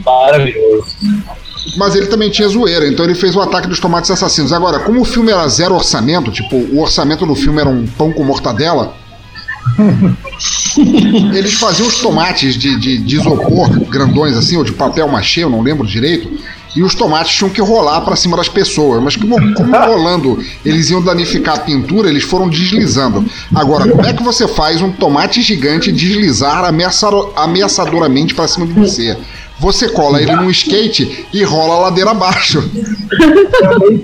Maravilhoso. 0.05 0.97
Mas 1.77 1.95
ele 1.95 2.07
também 2.07 2.31
tinha 2.31 2.49
zoeira, 2.49 2.87
então 2.89 3.05
ele 3.05 3.15
fez 3.15 3.35
o 3.37 3.41
ataque 3.41 3.69
dos 3.69 3.79
tomates 3.81 4.11
assassinos. 4.11 4.53
Agora, 4.53 4.81
como 4.81 5.01
o 5.01 5.05
filme 5.05 5.31
era 5.31 5.47
zero 5.49 5.75
orçamento, 5.75 6.31
tipo, 6.31 6.57
o 6.57 6.81
orçamento 6.81 7.25
do 7.27 7.35
filme 7.35 7.61
era 7.61 7.69
um 7.69 7.87
pão 7.87 8.13
com 8.13 8.25
mortadela, 8.25 8.95
eles 11.35 11.55
faziam 11.55 11.87
os 11.89 11.99
tomates 12.01 12.55
de, 12.57 12.79
de, 12.79 12.99
de 12.99 13.17
isopor 13.17 13.69
grandões 13.89 14.37
assim, 14.37 14.57
ou 14.57 14.65
de 14.65 14.73
papel 14.73 15.07
machê, 15.09 15.45
eu 15.45 15.51
não 15.51 15.61
lembro 15.63 15.87
direito, 15.87 16.31
e 16.75 16.83
os 16.83 16.95
tomates 16.95 17.35
tinham 17.35 17.51
que 17.51 17.61
rolar 17.61 18.01
pra 18.03 18.15
cima 18.15 18.37
das 18.37 18.49
pessoas. 18.49 19.03
Mas 19.03 19.17
como, 19.17 19.35
como 19.55 19.73
rolando 19.77 20.39
eles 20.65 20.89
iam 20.91 21.03
danificar 21.03 21.57
a 21.57 21.61
pintura, 21.61 22.09
eles 22.09 22.23
foram 22.23 22.49
deslizando. 22.49 23.25
Agora, 23.55 23.89
como 23.91 24.07
é 24.07 24.13
que 24.13 24.23
você 24.23 24.47
faz 24.47 24.81
um 24.81 24.91
tomate 24.93 25.43
gigante 25.43 25.91
deslizar 25.91 26.65
ameaçado- 26.65 27.33
ameaçadoramente 27.37 28.35
pra 28.35 28.47
cima 28.47 28.67
de 28.67 28.73
você? 28.73 29.17
Você 29.61 29.91
cola 29.91 30.23
ele 30.23 30.35
num 30.35 30.51
skate 30.51 31.27
e 31.33 31.45
rola 31.45 31.75
a 31.75 31.79
ladeira 31.81 32.13
abaixo. 32.13 32.69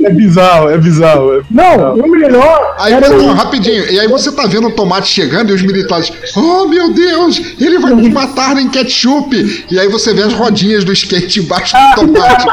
É 0.04 0.10
bizarro, 0.10 0.68
é 0.68 0.76
bizarro. 0.76 1.38
é 1.38 1.42
Não, 1.50 1.94
o 1.94 2.10
melhor. 2.10 2.76
Aí 2.78 2.92
era 2.92 3.08
não, 3.08 3.32
rapidinho, 3.32 3.90
e 3.90 3.98
aí 3.98 4.06
você 4.06 4.30
tá 4.30 4.46
vendo 4.46 4.68
o 4.68 4.72
tomate 4.72 5.08
chegando 5.08 5.50
e 5.50 5.54
os 5.54 5.62
militares, 5.62 6.12
oh 6.36 6.66
meu 6.66 6.92
Deus, 6.92 7.40
ele 7.58 7.78
vai 7.78 7.94
me 7.94 8.10
matar 8.10 8.58
em 8.58 8.68
ketchup. 8.68 9.66
E 9.70 9.78
aí 9.78 9.88
você 9.88 10.12
vê 10.12 10.22
as 10.22 10.34
rodinhas 10.34 10.84
do 10.84 10.92
skate 10.92 11.40
embaixo 11.40 11.74
do 11.74 12.06
tomate. 12.06 12.46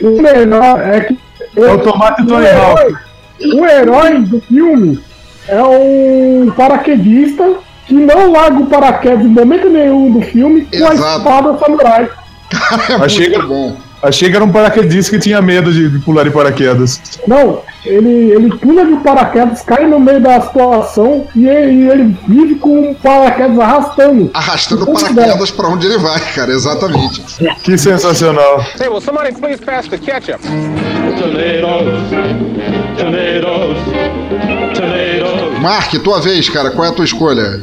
O 0.00 0.22
melhor 0.22 0.80
é 0.80 1.00
que. 1.00 1.18
É 1.56 1.72
o 1.72 1.78
tomate 1.78 2.22
do 2.22 2.34
o 2.34 2.36
animal. 2.36 2.78
herói, 2.78 2.94
o 3.54 3.66
herói 3.66 4.20
do 4.20 4.40
filme 4.42 5.00
é 5.48 5.62
um 5.62 6.52
paraquedista 6.56 7.54
que 7.90 7.94
não 7.96 8.30
larga 8.30 8.60
o 8.60 8.66
paraquedas 8.66 9.24
em 9.24 9.28
momento 9.28 9.68
nenhum 9.68 10.12
do 10.12 10.20
filme 10.22 10.60
com 10.66 10.86
a 10.86 10.94
Exato. 10.94 11.18
espada 11.18 11.58
samurai. 11.58 12.08
Achei 13.02 13.30
que, 13.30 13.42
bom. 13.42 13.76
achei 14.00 14.30
que 14.30 14.36
era 14.36 14.44
um 14.44 14.52
paraquedista 14.52 15.10
que 15.16 15.22
tinha 15.22 15.42
medo 15.42 15.72
de, 15.72 15.98
pular 16.00 16.22
de 16.22 16.30
paraquedas. 16.30 17.00
Não, 17.26 17.62
ele, 17.84 18.30
ele 18.32 18.48
pula 18.58 18.84
de 18.84 18.94
paraquedas, 19.02 19.62
cai 19.62 19.86
no 19.88 19.98
meio 19.98 20.20
da 20.20 20.40
situação 20.40 21.26
e 21.34 21.46
ele, 21.48 21.90
ele 21.90 22.16
vive 22.28 22.54
com 22.56 22.90
o 22.90 22.94
paraquedas 22.94 23.58
arrastando. 23.58 24.30
Arrastando 24.34 24.86
paraquedas 24.86 25.50
pra 25.50 25.68
onde 25.68 25.86
ele 25.86 25.98
vai, 25.98 26.20
cara, 26.32 26.52
exatamente. 26.52 27.22
Que 27.64 27.76
sensacional. 27.76 28.64
Hey, 28.80 28.88
will 28.88 29.00
somebody 29.00 29.32
please 29.32 29.60
pass 29.64 29.88
the 29.88 29.98
ketchup? 29.98 30.40
Tomatoes, 31.18 32.02
tomatoes, 32.98 33.78
tomatoes. 34.74 35.60
Mark, 35.60 35.92
tua 36.02 36.20
vez, 36.20 36.48
cara, 36.48 36.70
qual 36.70 36.86
é 36.86 36.90
a 36.90 36.92
tua 36.92 37.04
escolha? 37.04 37.60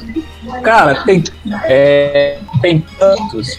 Cara, 0.64 1.04
tem. 1.04 1.24
É, 1.64 2.38
tem 2.62 2.84
tantos. 3.00 3.58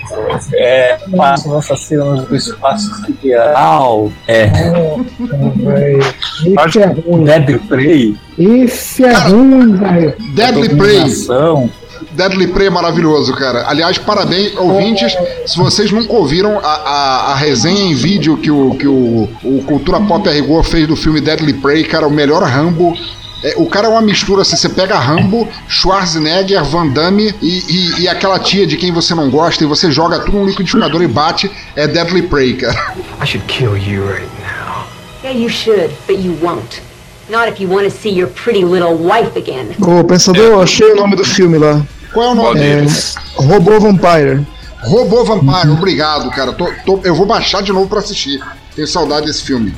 É. 0.55 0.99
Passos 1.17 1.53
assassinos 1.53 2.25
do 2.27 2.37
espaço 2.37 2.95
sideral. 3.05 4.13
É. 4.27 4.51
Esse 6.67 6.81
é 6.81 6.87
ruim. 6.87 7.25
Dead 7.25 7.61
Prey. 7.67 8.17
Esse 8.39 9.05
é 9.05 9.13
ruim, 9.13 9.77
velho. 9.77 10.15
Deadly 10.35 10.69
Prey. 10.77 11.05
Deadly 12.13 12.47
Prey 12.49 12.67
é 12.69 12.71
maravilhoso, 12.71 13.35
cara. 13.35 13.65
Aliás, 13.69 13.99
parabéns, 13.99 14.57
ouvintes. 14.57 15.17
Se 15.47 15.57
vocês 15.59 15.91
nunca 15.91 16.13
ouviram 16.13 16.59
a, 16.59 16.63
a, 16.63 17.33
a 17.33 17.35
resenha 17.35 17.91
em 17.91 17.95
vídeo 17.95 18.37
que 18.37 18.51
o, 18.51 18.75
que 18.75 18.87
o, 18.87 19.29
o 19.43 19.63
Cultura 19.67 20.01
Pop 20.01 20.29
a 20.29 20.33
Rigor 20.33 20.65
fez 20.65 20.87
do 20.87 20.97
filme 20.97 21.21
Deadly 21.21 21.55
Prey, 21.55 21.85
cara, 21.85 22.07
o 22.07 22.11
melhor 22.11 22.43
Rambo. 22.43 22.95
É, 23.43 23.55
o 23.57 23.67
cara 23.67 23.87
é 23.87 23.91
uma 23.91 24.01
mistura, 24.03 24.43
assim, 24.43 24.57
você 24.57 24.69
pega 24.69 24.99
Rambo, 24.99 25.49
Schwarzenegger, 25.69 26.65
Van 26.65 26.89
Damme 26.89 27.35
e, 27.41 27.63
e, 27.99 28.01
e 28.03 28.09
aquela 28.09 28.39
tia 28.39 28.67
de 28.67 28.77
quem 28.77 28.93
você 28.93 29.15
não 29.15 29.31
gosta 29.31 29.63
e 29.63 29.67
você 29.67 29.91
joga 29.93 30.19
tudo 30.21 30.39
no 30.39 30.47
liquidificador 30.47 31.03
e 31.03 31.07
bate, 31.07 31.51
é 31.77 31.87
Deadly 31.87 32.23
Prey, 32.23 32.55
cara. 32.55 32.95
I 33.23 33.27
should 33.27 33.47
kill 33.47 33.77
you 33.77 34.05
right 34.07 34.27
now. 34.41 34.87
Yeah, 35.23 35.39
you 35.39 35.49
should, 35.49 35.91
but 36.07 36.19
you 36.19 36.37
won't. 36.43 36.83
Not 37.29 37.49
if 37.49 37.61
you 37.61 37.69
want 37.71 37.85
to 37.85 37.91
see 37.91 38.11
your 38.11 38.29
pretty 38.31 38.65
little 38.65 38.95
wife 38.95 39.37
again. 39.39 39.69
Ô, 39.81 40.03
pensador, 40.03 40.43
eu 40.43 40.63
achei 40.63 40.93
o 40.93 40.97
nome 40.97 41.15
do 41.15 41.25
filme 41.25 41.59
lá. 41.59 41.83
Qual 42.13 42.27
é 42.27 42.33
o 42.33 42.35
nome 42.35 42.61
É? 42.61 42.87
Robô 43.37 43.79
Vampire. 43.79 44.47
Robô 44.83 45.25
Vampire, 45.25 45.71
obrigado, 45.71 46.31
cara. 46.31 46.53
Tô- 46.53 46.73
tô- 46.87 47.01
eu 47.05 47.15
vou 47.15 47.27
baixar 47.27 47.63
de 47.63 47.73
novo 47.73 47.87
pra 47.89 47.99
assistir. 47.99 48.41
Tenho 48.75 48.89
saudade 48.89 49.27
desse 49.27 49.43
filme. 49.43 49.75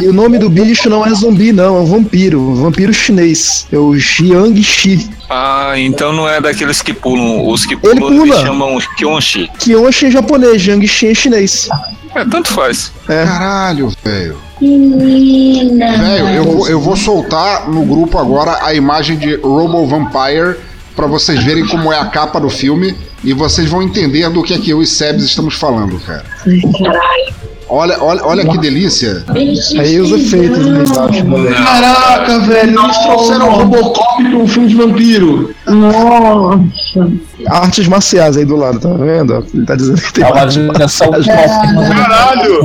E 0.00 0.06
o 0.06 0.12
nome 0.12 0.38
do 0.38 0.50
bicho 0.50 0.90
não 0.90 1.04
é 1.06 1.10
zumbi, 1.14 1.52
não, 1.52 1.76
é 1.76 1.80
um 1.80 1.86
vampiro. 1.86 2.40
Um 2.40 2.54
vampiro 2.54 2.92
chinês. 2.92 3.66
É 3.72 3.78
o 3.78 3.96
Jiang 3.96 4.62
Shi. 4.62 5.08
Ah, 5.28 5.72
então 5.76 6.12
não 6.12 6.28
é 6.28 6.40
daqueles 6.40 6.82
que 6.82 6.92
pulam. 6.92 7.48
Os 7.48 7.64
que 7.64 7.76
pulam 7.76 7.96
pula. 7.96 8.26
eles 8.26 8.40
chamam 8.40 8.78
Kyonshi. 8.96 9.50
Kyoshi 9.58 10.06
em 10.06 10.10
japonês, 10.10 10.60
Jiang 10.60 10.86
Shi 10.86 11.06
em 11.06 11.14
chinês. 11.14 11.68
É, 12.14 12.24
tanto 12.24 12.48
faz. 12.52 12.92
É. 13.08 13.24
Caralho, 13.24 13.92
velho. 14.02 14.38
Menina. 14.60 15.98
Velho, 15.98 16.28
eu 16.28 16.44
vou, 16.44 16.68
eu 16.68 16.80
vou 16.80 16.96
soltar 16.96 17.68
no 17.68 17.84
grupo 17.84 18.18
agora 18.18 18.64
a 18.64 18.74
imagem 18.74 19.16
de 19.16 19.36
Robo 19.36 19.86
Vampire 19.86 20.56
pra 20.94 21.06
vocês 21.06 21.44
verem 21.44 21.66
como 21.66 21.92
é 21.92 21.98
a 21.98 22.06
capa 22.06 22.40
do 22.40 22.48
filme 22.48 22.96
e 23.22 23.34
vocês 23.34 23.68
vão 23.68 23.82
entender 23.82 24.28
do 24.30 24.42
que 24.42 24.54
é 24.54 24.58
que 24.58 24.70
eu 24.70 24.82
e 24.82 24.86
Sebs 24.86 25.24
estamos 25.24 25.54
falando, 25.54 25.98
cara. 26.00 26.24
Caralho. 26.42 27.35
Olha, 27.68 28.00
olha, 28.00 28.24
olha 28.24 28.44
que 28.46 28.58
delícia. 28.58 29.24
Aí 29.28 30.00
os 30.00 30.12
efeitos 30.12 30.64
embaixo, 30.66 31.24
né? 31.24 31.52
Caraca, 31.52 32.38
velho, 32.40 32.80
eles 32.84 32.98
trouxeram 32.98 33.48
o 33.48 33.52
Robocop 33.56 34.24
pra 34.24 34.38
um 34.38 34.46
filme 34.46 34.68
de 34.68 34.74
vampiro. 34.76 35.54
Nossa. 35.66 37.10
Artes 37.48 37.88
marciais 37.88 38.36
aí 38.36 38.44
do 38.44 38.56
lado, 38.56 38.78
tá 38.78 38.92
vendo? 38.94 39.44
Ele 39.52 39.66
tá 39.66 39.74
dizendo 39.74 40.00
que 40.00 40.12
tem 40.12 40.24
É 40.24 40.28
uma 40.28 40.46
dimensão 40.46 41.10
marciais. 41.10 41.50
Caralho! 41.50 42.60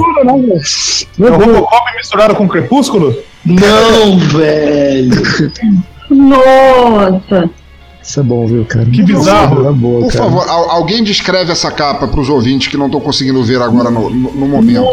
É 1.19 1.23
o 1.23 1.37
Robocop 1.37 1.95
misturado 1.97 2.35
com 2.35 2.47
Crepúsculo? 2.47 3.15
Não, 3.43 4.19
velho. 4.19 5.21
Nossa. 6.11 7.49
Isso 8.03 8.19
é 8.19 8.23
bom, 8.23 8.47
viu, 8.47 8.65
cara? 8.65 8.85
Que 8.85 9.03
bizarro. 9.03 9.69
É 9.69 9.71
boa, 9.71 10.01
Por 10.01 10.11
cara. 10.11 10.23
favor, 10.25 10.49
al- 10.49 10.71
alguém 10.71 11.03
descreve 11.03 11.51
essa 11.51 11.69
capa 11.71 12.07
pros 12.07 12.29
ouvintes 12.29 12.67
que 12.67 12.75
não 12.77 12.87
estão 12.87 12.99
conseguindo 12.99 13.43
ver 13.43 13.61
agora 13.61 13.91
no, 13.91 14.09
no- 14.09 14.31
no 14.31 14.47
momento. 14.47 14.83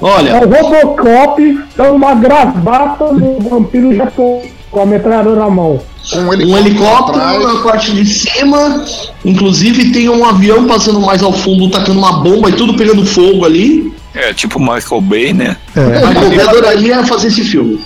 Olha, 0.00 0.30
É 0.30 0.36
o 0.44 0.48
Robocop 0.48 1.58
dando 1.76 1.94
uma 1.96 2.14
gravata 2.14 3.12
no 3.12 3.38
vampiro 3.40 3.94
japonês 3.94 4.52
com 4.70 4.80
a 4.82 4.86
metralhadora 4.86 5.40
na 5.40 5.50
mão. 5.50 5.80
Com 6.10 6.18
um 6.20 6.56
helicóptero 6.58 7.18
na 7.18 7.62
parte 7.62 7.92
de 7.92 8.04
cima. 8.04 8.84
Inclusive 9.24 9.90
tem 9.92 10.08
um 10.08 10.24
avião 10.24 10.66
passando 10.66 11.00
mais 11.00 11.22
ao 11.22 11.32
fundo, 11.32 11.70
tacando 11.70 11.98
uma 11.98 12.12
bomba 12.22 12.50
e 12.50 12.52
tudo 12.52 12.74
pegando 12.74 13.04
fogo 13.06 13.44
ali. 13.44 13.92
É, 14.14 14.32
tipo 14.32 14.60
Michael 14.60 15.00
Bay, 15.00 15.32
né? 15.32 15.56
Michael 15.74 16.30
Bay 16.30 16.40
adoraria 16.40 17.04
fazer 17.04 17.28
esse 17.28 17.42
filme. 17.42 17.80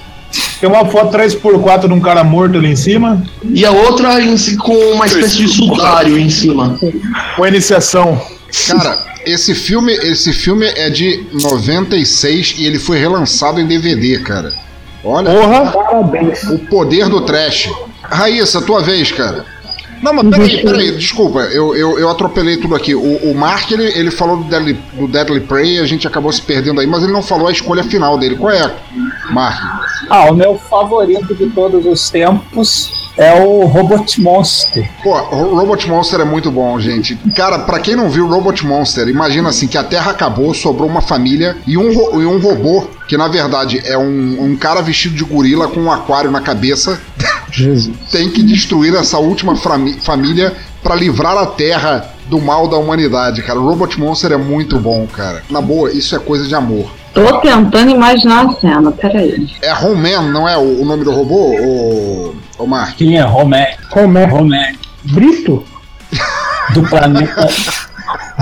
Tem 0.61 0.69
uma 0.69 0.85
foto 0.87 1.17
3x4 1.17 1.87
de 1.87 1.93
um 1.93 2.01
cara 2.01 2.25
morto 2.25 2.59
ali 2.59 2.73
em 2.73 2.77
cima. 2.77 3.23
E 3.45 3.65
a 3.65 3.71
outra 3.71 4.21
em 4.21 4.37
si 4.37 4.57
com 4.57 4.77
uma 4.93 5.07
espécie 5.07 5.37
de 5.37 5.49
sudário 5.49 6.19
em 6.19 6.29
cima. 6.29 6.79
Com 7.37 7.45
a 7.45 7.49
iniciação. 7.49 8.21
Cara, 8.67 8.99
esse 9.25 9.55
filme, 9.55 9.93
esse 9.93 10.33
filme 10.33 10.67
é 10.67 10.91
de 10.91 11.27
96 11.33 12.57
e 12.59 12.67
ele 12.67 12.79
foi 12.79 12.99
relançado 12.99 13.61
em 13.61 13.67
DVD, 13.67 14.19
cara. 14.21 14.53
Olha. 15.05 15.31
Porra! 15.31 15.71
Parabéns. 15.71 16.43
O 16.45 16.59
poder 16.59 17.09
do 17.09 17.21
trash. 17.21 17.71
Raíssa, 18.03 18.61
tua 18.63 18.83
vez, 18.83 19.13
cara. 19.13 19.45
Não, 20.03 20.13
mas 20.13 20.29
peraí, 20.29 20.63
peraí, 20.63 20.93
desculpa, 20.93 21.41
eu, 21.41 21.75
eu, 21.75 21.99
eu 21.99 22.09
atropelei 22.09 22.57
tudo 22.57 22.75
aqui. 22.75 22.95
O, 22.95 23.31
o 23.31 23.35
Mark, 23.35 23.71
ele, 23.71 23.85
ele 23.85 24.11
falou 24.11 24.37
do 24.37 24.45
Deadly, 24.45 24.75
do 24.95 25.09
Deadly 25.09 25.41
Prey, 25.41 25.81
a 25.81 25.87
gente 25.87 26.07
acabou 26.07 26.33
se 26.33 26.41
perdendo 26.41 26.81
aí, 26.81 26.87
mas 26.87 27.03
ele 27.03 27.13
não 27.13 27.23
falou 27.23 27.49
a 27.49 27.53
escolha 27.53 27.83
final 27.83 28.17
dele. 28.17 28.37
Qual 28.37 28.53
é, 28.53 28.73
Mark? 29.31 29.61
Ah, 30.11 30.31
o 30.31 30.35
meu 30.35 30.59
favorito 30.59 31.35
de 31.35 31.51
todos 31.51 31.85
os 31.85 32.11
tempos 32.11 32.99
é 33.19 33.35
o 33.43 33.65
Robot 33.65 34.21
Monster. 34.21 34.89
Pô, 35.03 35.11
o 35.11 35.57
Robot 35.57 35.89
Monster 35.89 36.21
é 36.21 36.25
muito 36.25 36.51
bom, 36.53 36.79
gente. 36.79 37.17
Cara, 37.35 37.59
pra 37.59 37.81
quem 37.81 37.97
não 37.97 38.09
viu 38.09 38.29
Robot 38.29 38.65
Monster, 38.65 39.09
imagina 39.09 39.49
assim 39.49 39.67
que 39.67 39.77
a 39.77 39.83
Terra 39.83 40.13
acabou, 40.13 40.55
sobrou 40.55 40.89
uma 40.89 41.01
família 41.01 41.57
e 41.67 41.77
um, 41.77 41.91
e 41.91 42.25
um 42.25 42.39
robô, 42.39 42.87
que 43.09 43.17
na 43.17 43.27
verdade 43.27 43.83
é 43.85 43.99
um, 43.99 44.45
um 44.45 44.57
cara 44.57 44.81
vestido 44.81 45.17
de 45.17 45.25
gorila 45.25 45.67
com 45.67 45.81
um 45.81 45.91
aquário 45.91 46.31
na 46.31 46.41
cabeça, 46.41 47.01
Jesus. 47.51 47.91
tem 48.11 48.31
que 48.31 48.43
destruir 48.43 48.95
essa 48.95 49.19
última 49.19 49.57
família 49.57 50.55
pra 50.81 50.95
livrar 50.95 51.37
a 51.37 51.47
Terra 51.47 52.15
do 52.29 52.41
mal 52.41 52.69
da 52.69 52.77
humanidade, 52.77 53.43
cara. 53.43 53.59
O 53.59 53.69
Robot 53.69 53.99
Monster 53.99 54.33
é 54.33 54.37
muito 54.37 54.79
bom, 54.79 55.07
cara. 55.07 55.43
Na 55.51 55.61
boa, 55.61 55.91
isso 55.91 56.15
é 56.15 56.19
coisa 56.19 56.47
de 56.47 56.55
amor. 56.55 56.89
Tô 57.13 57.41
tentando 57.41 57.91
imaginar 57.91 58.47
a 58.47 58.53
cena, 58.55 58.93
peraí. 58.93 59.49
É 59.63 59.75
Homeman, 59.75 60.31
não 60.31 60.49
é 60.49 60.57
o, 60.57 60.83
o 60.83 60.85
nome 60.85 61.05
do 61.05 61.13
robô, 61.13 61.55
o, 61.61 62.37
o 62.59 62.67
Mark? 62.67 62.97
Quem 62.97 63.19
é 63.19 63.23
Romé? 63.23 63.77
Romé. 63.91 64.25
Romé. 64.27 64.75
Brito? 65.05 65.65
Do 66.75 66.83
planeta. 66.83 67.49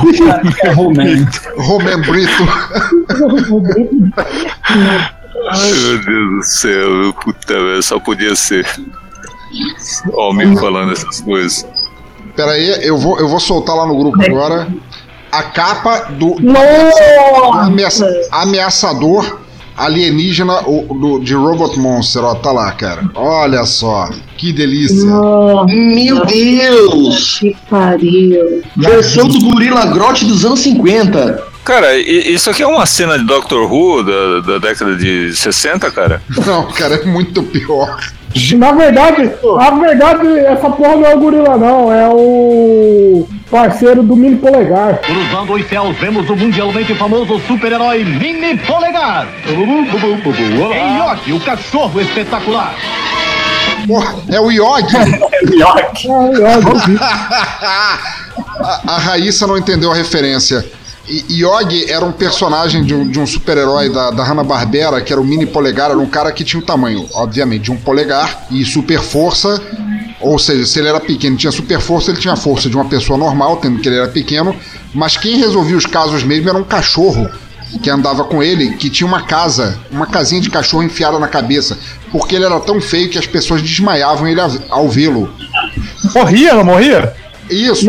do 0.03 0.13
planeta 0.15 0.73
Romé. 0.73 1.27
Homeman 1.57 2.01
Brito. 2.03 2.43
Ai, 5.51 5.73
meu 5.73 5.99
Deus 6.05 6.31
do 6.31 6.43
céu, 6.43 6.91
meu 6.91 7.13
puta, 7.13 7.55
velho, 7.55 7.83
só 7.83 8.01
podia 8.01 8.35
ser. 8.35 8.67
Homem 10.13 10.57
falando 10.57 10.93
essas 10.93 11.21
coisas. 11.21 11.67
Pera 12.35 12.51
aí, 12.53 12.85
eu 12.87 12.99
vou, 12.99 13.19
eu 13.19 13.29
vou 13.29 13.41
soltar 13.41 13.77
lá 13.77 13.87
no 13.87 13.97
grupo 13.97 14.23
agora 14.23 14.69
a 15.39 15.43
capa 15.45 16.07
do, 16.11 16.35
do 16.35 16.43
Nossa! 16.53 17.61
ameaça- 17.63 18.29
ameaçador 18.33 19.41
alienígena 19.77 20.61
o- 20.67 20.95
do, 20.95 21.19
de 21.21 21.35
Robot 21.35 21.79
Monster, 21.79 22.25
ó, 22.25 22.35
tá 22.35 22.51
lá, 22.51 22.73
cara. 22.73 23.03
Olha 23.15 23.65
só, 23.65 24.09
que 24.39 24.53
delícia. 24.53 25.05
Meu 25.67 26.25
Deus! 26.25 27.39
Que 27.41 27.57
pariu. 27.69 28.63
Versão 28.77 29.29
do 29.29 29.39
Gorila 29.41 29.87
Grotte 29.87 30.25
dos 30.25 30.45
anos 30.45 30.61
50. 30.61 31.43
Cara, 31.65 31.97
isso 31.99 32.49
aqui 32.49 32.63
é 32.63 32.67
uma 32.67 32.87
cena 32.87 33.19
de 33.19 33.25
Doctor 33.25 33.71
Who 33.71 34.03
da, 34.05 34.41
da 34.53 34.59
década 34.59 34.95
de 34.97 35.35
60, 35.35 35.91
cara? 35.91 36.23
Não, 36.47 36.65
cara, 36.73 36.95
é 36.95 37.05
muito 37.05 37.43
pior. 37.43 37.99
Na 38.57 38.71
verdade, 38.73 39.31
na 39.43 39.71
verdade, 39.71 40.27
essa 40.41 40.69
porra 40.71 40.95
não 40.97 41.07
é 41.07 41.15
o 41.15 41.19
gorila, 41.21 41.57
não. 41.57 41.91
É 41.91 42.07
o 42.07 43.27
parceiro 43.51 44.03
do 44.03 44.17
mini 44.17 44.37
polegar. 44.37 44.99
Cruzando 45.01 45.55
os 45.55 45.67
céus, 45.69 45.97
vemos 45.99 46.29
o 46.29 46.37
mundialmente 46.37 46.95
famoso 46.95 47.39
super-herói 47.47 48.05
Mini 48.05 48.57
Polegar. 48.59 49.29
Em 50.75 50.99
Yoki, 50.99 51.33
o 51.33 51.41
cachorro 51.41 52.01
espetacular. 52.01 52.75
Porra, 53.87 54.15
é 54.29 54.41
o 54.41 54.51
Yogi. 54.51 54.97
Yoki. 55.55 56.09
a, 58.61 58.95
a 58.95 58.99
Raíssa 58.99 59.47
não 59.47 59.57
entendeu 59.57 59.93
a 59.93 59.95
referência. 59.95 60.65
I- 61.09 61.25
Yogi 61.31 61.89
era 61.91 62.05
um 62.05 62.11
personagem 62.11 62.83
de 62.83 62.93
um, 62.93 63.07
de 63.09 63.21
um 63.21 63.27
super-herói 63.27 63.89
da, 63.91 64.11
da 64.11 64.25
Hanna-Barbera, 64.25 65.01
que 65.01 65.13
era 65.13 65.21
o 65.21 65.25
mini 65.25 65.47
polegar, 65.47 65.91
era 65.91 65.99
um 66.01 66.07
cara 66.07 66.33
que 66.33 66.43
tinha 66.43 66.61
o 66.61 66.67
tamanho, 66.67 67.07
obviamente, 67.15 67.65
de 67.65 67.71
um 67.71 67.77
polegar 67.77 68.47
e 68.51 68.65
super 68.65 69.01
força. 69.01 69.63
Ou 70.27 70.39
seja, 70.39 70.67
se 70.67 70.79
ele 70.79 70.89
era 70.89 70.99
pequeno 71.01 71.37
e 71.37 71.39
tinha 71.39 71.53
super 71.53 71.81
força, 71.81 72.11
ele 72.11 72.19
tinha 72.21 72.35
a 72.35 72.37
força 72.37 72.69
de 72.69 72.75
uma 72.75 72.85
pessoa 72.87 73.17
normal, 73.19 73.59
tendo 73.59 73.79
que 73.79 73.89
ele 73.89 73.97
era 73.97 74.09
pequeno. 74.09 74.55
Mas 74.93 75.17
quem 75.17 75.37
resolvia 75.39 75.77
os 75.77 75.87
casos 75.87 76.25
mesmo 76.25 76.49
era 76.49 76.59
um 76.59 76.65
cachorro 76.65 77.29
que 77.83 77.89
andava 77.91 78.25
com 78.25 78.43
ele, 78.43 78.75
que 78.77 78.89
tinha 78.91 79.07
uma 79.07 79.23
casa, 79.23 79.79
uma 79.91 80.07
casinha 80.07 80.41
de 80.41 80.51
cachorro 80.51 80.83
enfiada 80.83 81.19
na 81.19 81.29
cabeça, 81.29 81.79
porque 82.11 82.35
ele 82.35 82.45
era 82.45 82.59
tão 82.61 82.81
feio 82.81 83.09
que 83.11 83.19
as 83.19 83.27
pessoas 83.27 83.61
desmaiavam 83.63 84.27
ele 84.27 84.41
ao- 84.69 84.89
vê-lo. 84.89 85.33
Morria, 86.15 86.55
não 86.55 86.65
morria? 86.65 87.13
Isso, 87.51 87.87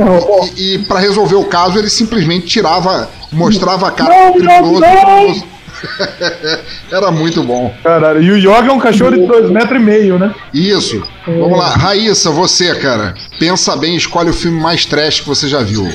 e, 0.55 0.75
e 0.75 0.79
para 0.79 0.99
resolver 0.99 1.35
o 1.35 1.45
caso 1.45 1.79
ele 1.79 1.89
simplesmente 1.89 2.45
tirava, 2.45 3.09
mostrava 3.31 3.87
a 3.87 3.91
cara 3.91 4.13
Não, 4.13 4.25
não, 4.25 4.33
criminoso. 4.33 5.43
Era 6.91 7.11
muito 7.11 7.43
bom. 7.43 7.73
Caralho, 7.83 8.21
e 8.21 8.31
o 8.31 8.37
Yoga 8.37 8.69
é 8.69 8.71
um 8.71 8.79
cachorro 8.79 9.11
de 9.11 9.25
dois 9.25 9.49
metros 9.49 9.79
e 9.79 9.83
meio, 9.83 10.17
né? 10.17 10.33
Isso. 10.53 11.03
Vamos 11.25 11.57
lá, 11.57 11.69
Raíssa, 11.75 12.31
você, 12.31 12.75
cara. 12.75 13.13
Pensa 13.39 13.75
bem, 13.75 13.95
escolhe 13.95 14.29
o 14.29 14.33
filme 14.33 14.59
mais 14.59 14.85
trash 14.85 15.21
que 15.21 15.27
você 15.27 15.47
já 15.47 15.61
viu. 15.61 15.87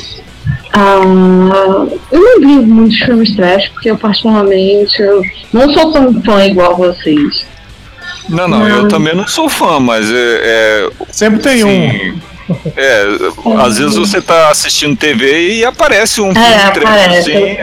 Ah, 0.72 1.00
eu 2.10 2.20
não 2.20 2.40
vi 2.40 2.66
muitos 2.66 2.98
filmes 2.98 3.34
trash, 3.36 3.68
porque 3.68 3.90
eu 3.90 3.98
particularmente 3.98 5.00
eu 5.00 5.22
não 5.52 5.72
sou 5.72 5.92
tão 5.92 6.22
fã 6.22 6.44
igual 6.44 6.76
vocês. 6.76 7.46
Não, 8.28 8.48
não, 8.48 8.68
eu 8.68 8.88
também 8.88 9.14
não 9.14 9.26
sou 9.26 9.48
fã, 9.48 9.78
mas 9.80 10.10
é. 10.10 10.14
é 10.14 10.90
Sempre 11.10 11.40
tem 11.40 11.64
um. 11.64 12.18
É, 12.76 13.04
às 13.64 13.78
vezes 13.78 13.96
você 13.96 14.20
tá 14.20 14.50
assistindo 14.50 14.96
TV 14.96 15.58
e 15.58 15.64
aparece 15.64 16.20
um 16.20 16.34
filme 16.34 16.48
É, 16.48 16.70
trash 16.70 16.84
parece, 16.84 17.32
assim. 17.32 17.56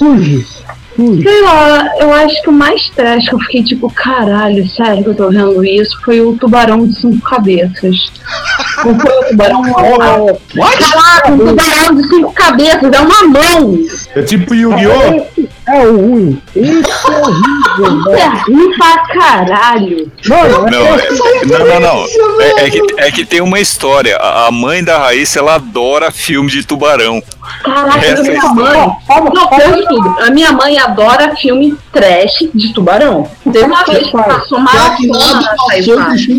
eu 0.00 0.57
sei. 0.98 1.06
Fuge. 1.06 1.22
Sei 1.22 1.42
lá, 1.42 1.90
eu 2.00 2.12
acho 2.12 2.42
que 2.42 2.48
o 2.48 2.52
mais 2.52 2.90
trash 2.90 3.28
que 3.28 3.34
eu 3.34 3.38
fiquei 3.40 3.62
tipo, 3.62 3.92
caralho, 3.92 4.68
sério 4.68 5.02
que 5.02 5.10
eu 5.10 5.14
tô 5.14 5.28
vendo 5.30 5.64
isso, 5.64 5.98
foi 6.04 6.20
o 6.20 6.36
tubarão 6.36 6.86
de 6.86 6.94
cinco 6.98 7.20
cabeças. 7.20 8.12
Não 8.84 8.98
foi 8.98 9.12
o 9.12 9.28
tubarão 9.28 9.62
normal. 9.62 10.40
Caraca, 10.54 11.32
um 11.32 11.38
tubarão 11.38 11.94
de 11.94 12.08
cinco 12.08 12.32
cabeças, 12.32 12.92
é 12.92 13.00
uma 13.00 13.22
mão! 13.28 13.78
É 14.14 14.22
tipo 14.22 14.54
Yu-Gi-Oh! 14.54 15.48
É 15.68 15.86
o 15.86 15.96
ruim. 15.96 16.42
Isso 16.56 17.12
é 17.12 17.18
horrível, 17.20 18.00
Isso 18.00 18.10
é 18.10 18.28
ruim 18.46 18.78
pra 18.78 18.98
caralho. 19.08 20.12
Mano, 20.26 20.70
Não, 20.70 20.84
é- 20.86 21.08
não, 21.44 21.66
não, 21.66 21.80
não. 21.80 22.40
É, 22.42 22.66
é 22.66 22.70
que, 22.70 22.82
é 22.96 23.10
que 23.10 23.24
tem 23.24 23.40
uma 23.40 23.60
história. 23.60 24.16
A 24.16 24.50
mãe 24.50 24.82
da 24.82 24.98
Raíssa, 24.98 25.40
ela 25.40 25.56
adora 25.56 26.10
filme 26.10 26.50
de 26.50 26.64
tubarão. 26.66 27.22
Caraca, 27.62 27.98
minha 27.98 28.34
história. 28.34 28.54
mãe. 28.54 28.96
Não, 29.34 29.86
tudo. 29.88 30.16
A 30.20 30.30
minha 30.30 30.52
mãe 30.52 30.78
adora 30.78 31.36
filme 31.36 31.76
trash 31.92 32.48
de 32.54 32.72
tubarão. 32.72 33.28
Teve 33.52 33.64
uma 33.64 33.84
vez 33.84 34.06
que 34.06 34.12
passou 34.12 34.58
maratona 34.60 35.54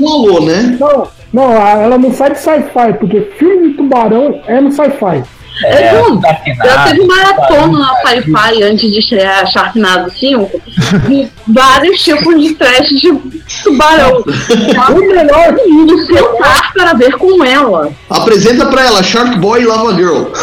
alô, 0.07 0.41
né? 0.41 0.77
Não, 0.79 1.07
não, 1.31 1.51
ela 1.53 1.97
não 1.97 2.13
sai 2.13 2.31
de 2.31 2.39
sci-fi, 2.39 2.93
porque 2.99 3.21
filme 3.37 3.69
de 3.69 3.73
tubarão 3.75 4.41
é 4.47 4.59
no 4.59 4.71
sci-fi. 4.71 5.23
É, 5.65 5.87
É, 5.87 5.93
não, 5.93 6.21
eu 6.21 6.83
teve 6.85 7.05
maratona 7.05 7.79
na 7.79 7.95
Sci-Fi 8.01 8.63
antes 8.63 8.91
de 8.91 8.99
estrear 8.99 9.45
Sharknado 9.51 10.11
5 10.11 10.61
de 11.07 11.27
vários 11.47 12.01
tipos 12.01 12.41
de 12.41 12.53
trash 12.55 12.89
de 12.89 13.13
tubarão. 13.63 14.23
O 14.89 14.99
melhor 14.99 15.55
indo 15.67 16.05
sentar 16.05 16.73
para 16.73 16.93
ver 16.93 17.11
com 17.13 17.43
ela. 17.43 17.91
Apresenta 18.09 18.65
pra 18.67 18.85
ela 18.85 19.03
Shark 19.03 19.37
Boy 19.39 19.61
e 19.61 19.65
Lava 19.65 19.93
Girl. 19.95 20.23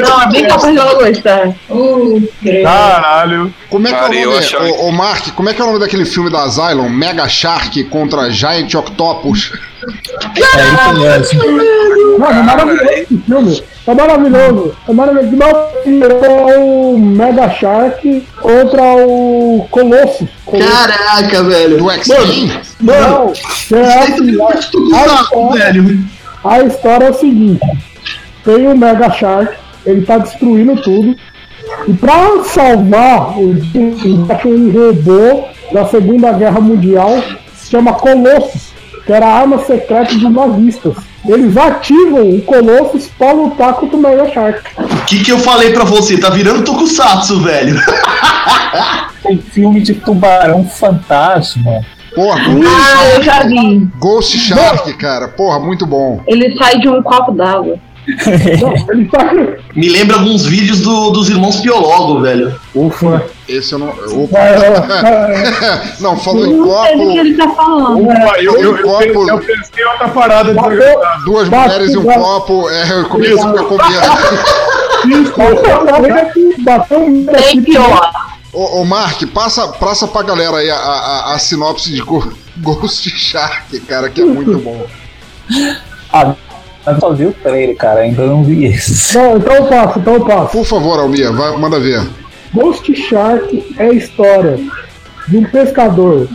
Não, 0.00 0.22
é 0.22 0.28
bem 0.30 0.46
capaz 0.46 0.72
de 0.72 0.78
ela 0.78 0.94
gostar. 0.94 1.48
Uh, 1.68 2.28
Caralho. 2.62 3.54
Como 3.68 3.86
é 3.86 3.92
que 3.92 3.98
Cara, 3.98 4.14
é 4.16 4.26
o 4.26 4.32
eu 4.32 4.60
nome? 4.60 4.72
ô, 4.80 4.92
Mark, 4.92 5.28
como 5.34 5.48
é 5.48 5.54
que 5.54 5.60
é 5.60 5.64
o 5.64 5.66
nome 5.68 5.78
daquele 5.78 6.04
filme 6.04 6.30
da 6.30 6.42
Asylum? 6.44 6.88
Mega 6.88 7.28
Shark 7.28 7.84
contra 7.84 8.30
Giant 8.30 8.74
Octopus. 8.74 9.52
É 10.36 11.20
isso 11.20 11.34
mesmo. 11.34 12.18
Mano, 12.18 12.40
é 12.40 12.42
maravilhoso 12.42 12.90
esse 12.90 13.18
filme. 13.22 13.62
É 13.86 13.94
maravilhoso. 13.94 14.76
É 14.88 14.92
maravilhoso. 14.92 15.56
É 15.86 16.58
o 16.58 16.98
Mega 16.98 17.50
Shark 17.50 18.26
contra 18.40 18.82
o 18.82 19.66
Colossus. 19.70 20.28
Caraca, 20.46 21.42
velho. 21.44 21.78
Do 21.78 21.90
X-Men? 21.90 22.60
Não, 22.80 23.32
é 23.72 23.98
assim, 23.98 24.40
a, 24.40 24.46
a 24.46 24.58
história, 24.58 25.72
velho. 25.72 26.04
a 26.44 26.60
história 26.60 27.06
é 27.06 27.10
o 27.10 27.14
seguinte: 27.14 27.66
tem 28.44 28.68
o 28.68 28.76
Mega 28.76 29.10
Shark, 29.10 29.54
ele 29.86 30.02
tá 30.02 30.18
destruindo 30.18 30.76
tudo. 30.82 31.16
E 31.86 31.92
pra 31.94 32.42
salvar 32.44 33.38
o 33.38 33.52
acha 34.32 34.48
um 34.48 34.70
robô 34.70 35.44
da 35.72 35.86
Segunda 35.86 36.32
Guerra 36.32 36.60
Mundial, 36.60 37.22
se 37.54 37.70
chama 37.70 37.92
Colossus, 37.92 38.69
que 39.04 39.12
era 39.12 39.26
a 39.26 39.34
arma 39.40 39.58
secreta 39.58 40.14
dos 40.14 40.30
nazistas. 40.32 40.94
Eles 41.26 41.56
ativam 41.56 42.22
o 42.30 42.40
Colossus 42.42 43.08
pra 43.18 43.32
lutar 43.32 43.74
contra 43.74 43.96
o 43.96 44.00
Mega 44.00 44.30
Shark. 44.32 44.62
O 44.78 45.04
que, 45.04 45.22
que 45.22 45.30
eu 45.30 45.38
falei 45.38 45.70
pra 45.72 45.84
você? 45.84 46.16
Tá 46.18 46.30
virando 46.30 46.64
Tokusatsu, 46.64 47.40
velho. 47.40 47.78
Tem 49.22 49.36
filme 49.38 49.80
de 49.82 49.94
tubarão 49.94 50.64
fantasma. 50.64 51.80
Porra, 52.14 52.40
Ah, 52.40 53.14
eu 53.16 53.22
já 53.22 53.42
vi. 53.44 53.86
Ghost 53.98 54.36
Shark, 54.38 54.92
cara. 54.94 55.28
Porra, 55.28 55.60
muito 55.60 55.86
bom. 55.86 56.20
Ele 56.26 56.56
sai 56.56 56.78
de 56.80 56.88
um 56.88 57.02
copo 57.02 57.32
d'água. 57.32 57.76
Tá. 59.12 59.30
Me 59.76 59.88
lembra 59.88 60.16
alguns 60.16 60.44
vídeos 60.46 60.80
do- 60.80 61.10
dos 61.10 61.28
irmãos 61.28 61.60
Piologo, 61.60 62.20
velho. 62.20 62.54
Ufa. 62.74 63.22
Esse 63.56 63.72
eu 63.72 63.78
não. 63.78 63.88
Opa. 63.88 64.38
É, 64.40 65.92
não, 66.00 66.16
falou 66.16 66.46
em 66.46 66.54
Não 66.56 66.82
sei 66.84 66.96
do 66.96 66.98
que 66.98 67.06
copo. 67.06 67.18
ele 67.18 67.36
tá 67.36 67.48
falando. 67.50 68.02
Opa, 68.04 68.38
eu, 68.40 68.56
eu, 68.58 68.76
eu, 68.76 68.82
copo- 68.82 69.02
eu, 69.04 69.28
eu 69.28 69.38
pensei 69.38 69.84
outra 69.84 70.08
parada 70.08 70.52
de 70.54 70.60
Bateu- 70.60 71.00
Duas 71.24 71.48
mulheres 71.48 71.92
e 71.92 71.98
um 71.98 72.04
copo. 72.04 72.68
É, 72.70 72.92
eu 73.00 73.08
comecei 73.08 73.38
a 73.38 73.42
um 76.96 77.24
Bem 77.24 77.62
pior. 77.62 78.10
Ô, 78.52 78.80
ô 78.80 78.84
Mark, 78.84 79.22
passa, 79.32 79.68
passa 79.68 80.08
pra 80.08 80.22
galera 80.22 80.56
aí 80.58 80.70
a, 80.70 80.76
a, 80.76 81.34
a 81.34 81.38
sinopse 81.38 81.90
de 81.92 82.00
Go- 82.02 82.32
Ghost 82.58 83.08
Shark, 83.10 83.78
cara, 83.80 84.10
que 84.10 84.20
é 84.20 84.24
muito 84.24 84.58
bom. 84.58 84.84
Ah, 86.12 86.34
eu 86.86 87.00
só 87.00 87.12
vi 87.12 87.26
o 87.26 87.32
trailer, 87.32 87.76
cara, 87.76 88.00
ainda 88.00 88.26
não 88.26 88.42
vi 88.42 88.64
esse. 88.66 89.16
Não, 89.16 89.36
então 89.36 89.54
eu 89.54 89.64
passo, 89.66 89.98
então 89.98 90.14
eu 90.14 90.24
passo. 90.24 90.52
Por 90.52 90.64
favor, 90.64 90.98
Almir, 90.98 91.32
vai, 91.32 91.56
manda 91.56 91.78
ver. 91.78 92.00
Ghost 92.52 92.94
Shark 92.94 93.74
é 93.78 93.86
a 93.86 93.92
história 93.92 94.58
de 95.28 95.36
um 95.36 95.44
pescador 95.44 96.26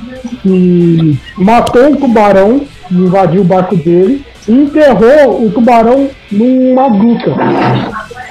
que 0.42 1.20
matou 1.38 1.88
um 1.90 1.96
tubarão, 1.96 2.62
invadiu 2.92 3.42
o 3.42 3.46
barco 3.46 3.76
dele 3.76 4.26
e 4.48 4.52
enterrou 4.52 5.46
o 5.46 5.52
tubarão 5.52 6.10
numa 6.32 6.90
gruta. 6.90 7.36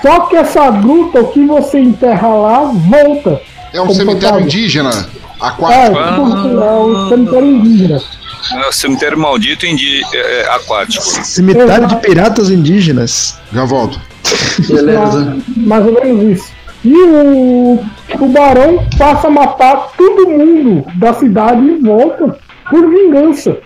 Só 0.00 0.20
que 0.20 0.36
essa 0.36 0.70
gruta, 0.70 1.20
o 1.20 1.28
que 1.28 1.44
você 1.46 1.80
enterra 1.80 2.28
lá, 2.28 2.60
volta. 2.72 3.40
É 3.72 3.80
um 3.80 3.90
cemitério 3.92 4.40
indígena 4.40 4.90
É, 4.90 5.46
aquático. 5.46 5.94
tipo, 5.94 6.60
é 6.60 6.70
um 6.76 7.08
cemitério 7.08 7.46
indígena. 7.46 8.00
É 8.52 8.68
o 8.68 8.72
cemitério 8.72 9.18
maldito 9.18 9.66
indi 9.66 10.02
é, 10.12 10.42
é, 10.42 10.48
aquático. 10.54 11.02
Cemitério 11.04 11.86
de 11.86 11.96
piratas 11.96 12.50
indígenas. 12.50 13.38
Já 13.52 13.64
volto. 13.64 13.98
Beleza. 14.68 15.38
Mais 15.56 15.86
ou 15.86 15.92
menos 15.94 16.38
isso. 16.38 16.53
E 16.84 16.94
o 16.94 17.78
tubarão 18.18 18.84
passa 18.98 19.28
a 19.28 19.30
matar 19.30 19.88
todo 19.96 20.28
mundo 20.28 20.84
da 20.96 21.14
cidade 21.14 21.62
e 21.64 21.78
volta 21.78 22.36
por 22.70 22.90
vingança. 22.90 23.56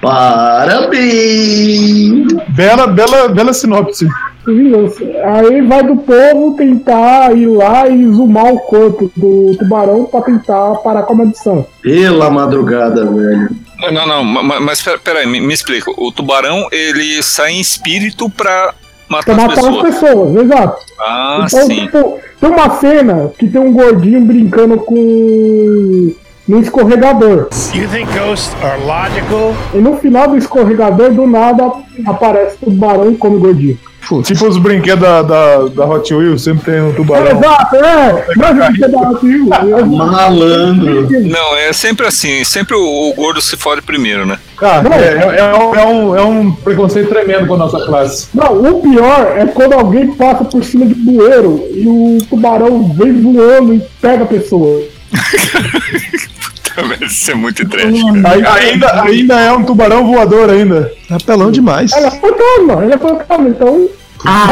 Parabéns! 0.99 2.27
Bela, 2.49 2.87
bela, 2.87 3.29
bela 3.29 3.53
sinopse. 3.53 4.07
Por 4.45 4.55
vingança. 4.55 5.03
Aí 5.25 5.61
vai 5.63 5.83
do 5.83 5.97
povo 5.97 6.57
tentar 6.57 7.37
ir 7.37 7.47
lá 7.47 7.89
e 7.89 8.07
zoomar 8.13 8.53
o 8.53 8.59
corpo 8.61 9.11
do 9.17 9.57
tubarão 9.59 10.05
pra 10.05 10.23
tentar 10.23 10.75
parar 10.77 11.03
com 11.03 11.13
a 11.13 11.17
maldição. 11.17 11.67
Pela 11.83 12.31
madrugada, 12.31 13.05
velho. 13.05 13.49
Não, 13.93 14.07
não, 14.07 14.25
ma- 14.25 14.61
mas 14.61 14.83
pera- 14.83 14.99
peraí, 14.99 15.27
me, 15.27 15.41
me 15.41 15.55
explica. 15.55 15.91
O 15.97 16.11
tubarão, 16.13 16.67
ele 16.73 17.23
sai 17.23 17.53
em 17.53 17.61
espírito 17.61 18.29
pra 18.31 18.75
matar 19.09 19.35
Pra 19.35 19.45
as 19.45 19.49
matar 19.49 19.55
pessoas. 19.63 19.85
as 19.85 20.01
pessoas, 20.01 20.37
exato. 20.45 20.77
Ah, 21.01 21.45
então, 21.47 21.67
sim. 21.67 21.75
tipo, 21.87 22.19
tem 22.41 22.51
uma 22.51 22.71
cena 22.79 23.33
que 23.39 23.49
tem 23.49 23.61
um 23.61 23.73
gordinho 23.73 24.21
brincando 24.21 24.77
com. 24.79 26.15
no 26.47 26.61
escorregador. 26.61 27.49
You 27.75 27.89
think 27.89 28.11
ghosts 28.13 28.55
are 28.63 28.81
logical? 28.83 29.55
E 29.75 29.79
no 29.79 29.97
final 29.97 30.29
do 30.29 30.37
escorregador, 30.37 31.13
do 31.13 31.27
nada, 31.27 31.73
aparece 32.07 32.57
o 32.63 32.67
tubarão 32.67 33.11
e 33.11 33.17
come 33.17 33.37
o 33.37 33.41
gordinho. 33.41 33.79
Tipo 34.25 34.47
os 34.47 34.57
brinquedos 34.57 35.01
da, 35.01 35.21
da, 35.21 35.67
da 35.67 35.85
Hot 35.85 36.15
Wheels, 36.15 36.43
sempre 36.43 36.73
tem 36.73 36.81
um 36.81 36.95
tubarão. 36.95 37.39
Exato, 37.39 37.77
é! 37.77 38.27
Mas 38.37 38.59
é 38.59 38.73
que 38.73 38.89
dá 38.89 39.19
fio. 39.19 39.47
Malandro. 39.87 41.09
Não, 41.11 41.57
é 41.57 41.73
sempre 41.73 42.07
assim. 42.07 42.43
Sempre 42.45 42.75
o, 42.75 43.11
o 43.11 43.15
gordo 43.15 43.43
se 43.43 43.57
fode 43.57 43.83
primeiro, 43.83 44.25
né? 44.25 44.39
Ah, 44.61 44.83
é, 44.93 45.37
é, 45.37 45.39
é 45.39 45.55
um, 45.55 45.75
é, 45.75 45.87
um, 45.87 46.17
é 46.17 46.23
um 46.23 46.53
preconceito 46.53 47.09
tremendo 47.09 47.47
com 47.47 47.55
a 47.55 47.59
nossa 47.59 47.79
classe. 47.87 48.27
Não, 48.35 48.61
o 48.61 48.83
pior 48.83 49.35
é 49.37 49.47
quando 49.47 49.75
alguém 49.75 50.13
passa 50.15 50.45
por 50.45 50.65
cima 50.65 50.85
de 50.87 50.95
bueiro 50.95 51.65
e 51.73 51.87
o 51.87 52.19
tubarão 52.29 52.93
vem 52.95 53.21
voando 53.23 53.75
e 53.75 53.81
pega 54.01 54.25
a 54.25 54.27
pessoa. 54.27 54.83
Isso 57.01 57.31
é 57.31 57.35
muito 57.35 57.69
trash. 57.69 57.95
Aí- 58.25 58.47
ainda, 58.47 59.03
ainda 59.03 59.41
é 59.41 59.53
um 59.53 59.65
tubarão 59.65 60.07
voador 60.07 60.51
ainda. 60.51 60.93
Apelão 61.11 61.51
demais. 61.51 61.93
Ele 61.93 62.07
é 62.07 62.11
fantasma, 62.11 62.85
ele 62.85 62.95
é 62.95 62.99
fantasma, 62.99 63.49
então. 63.49 63.89
Ah, 64.25 64.49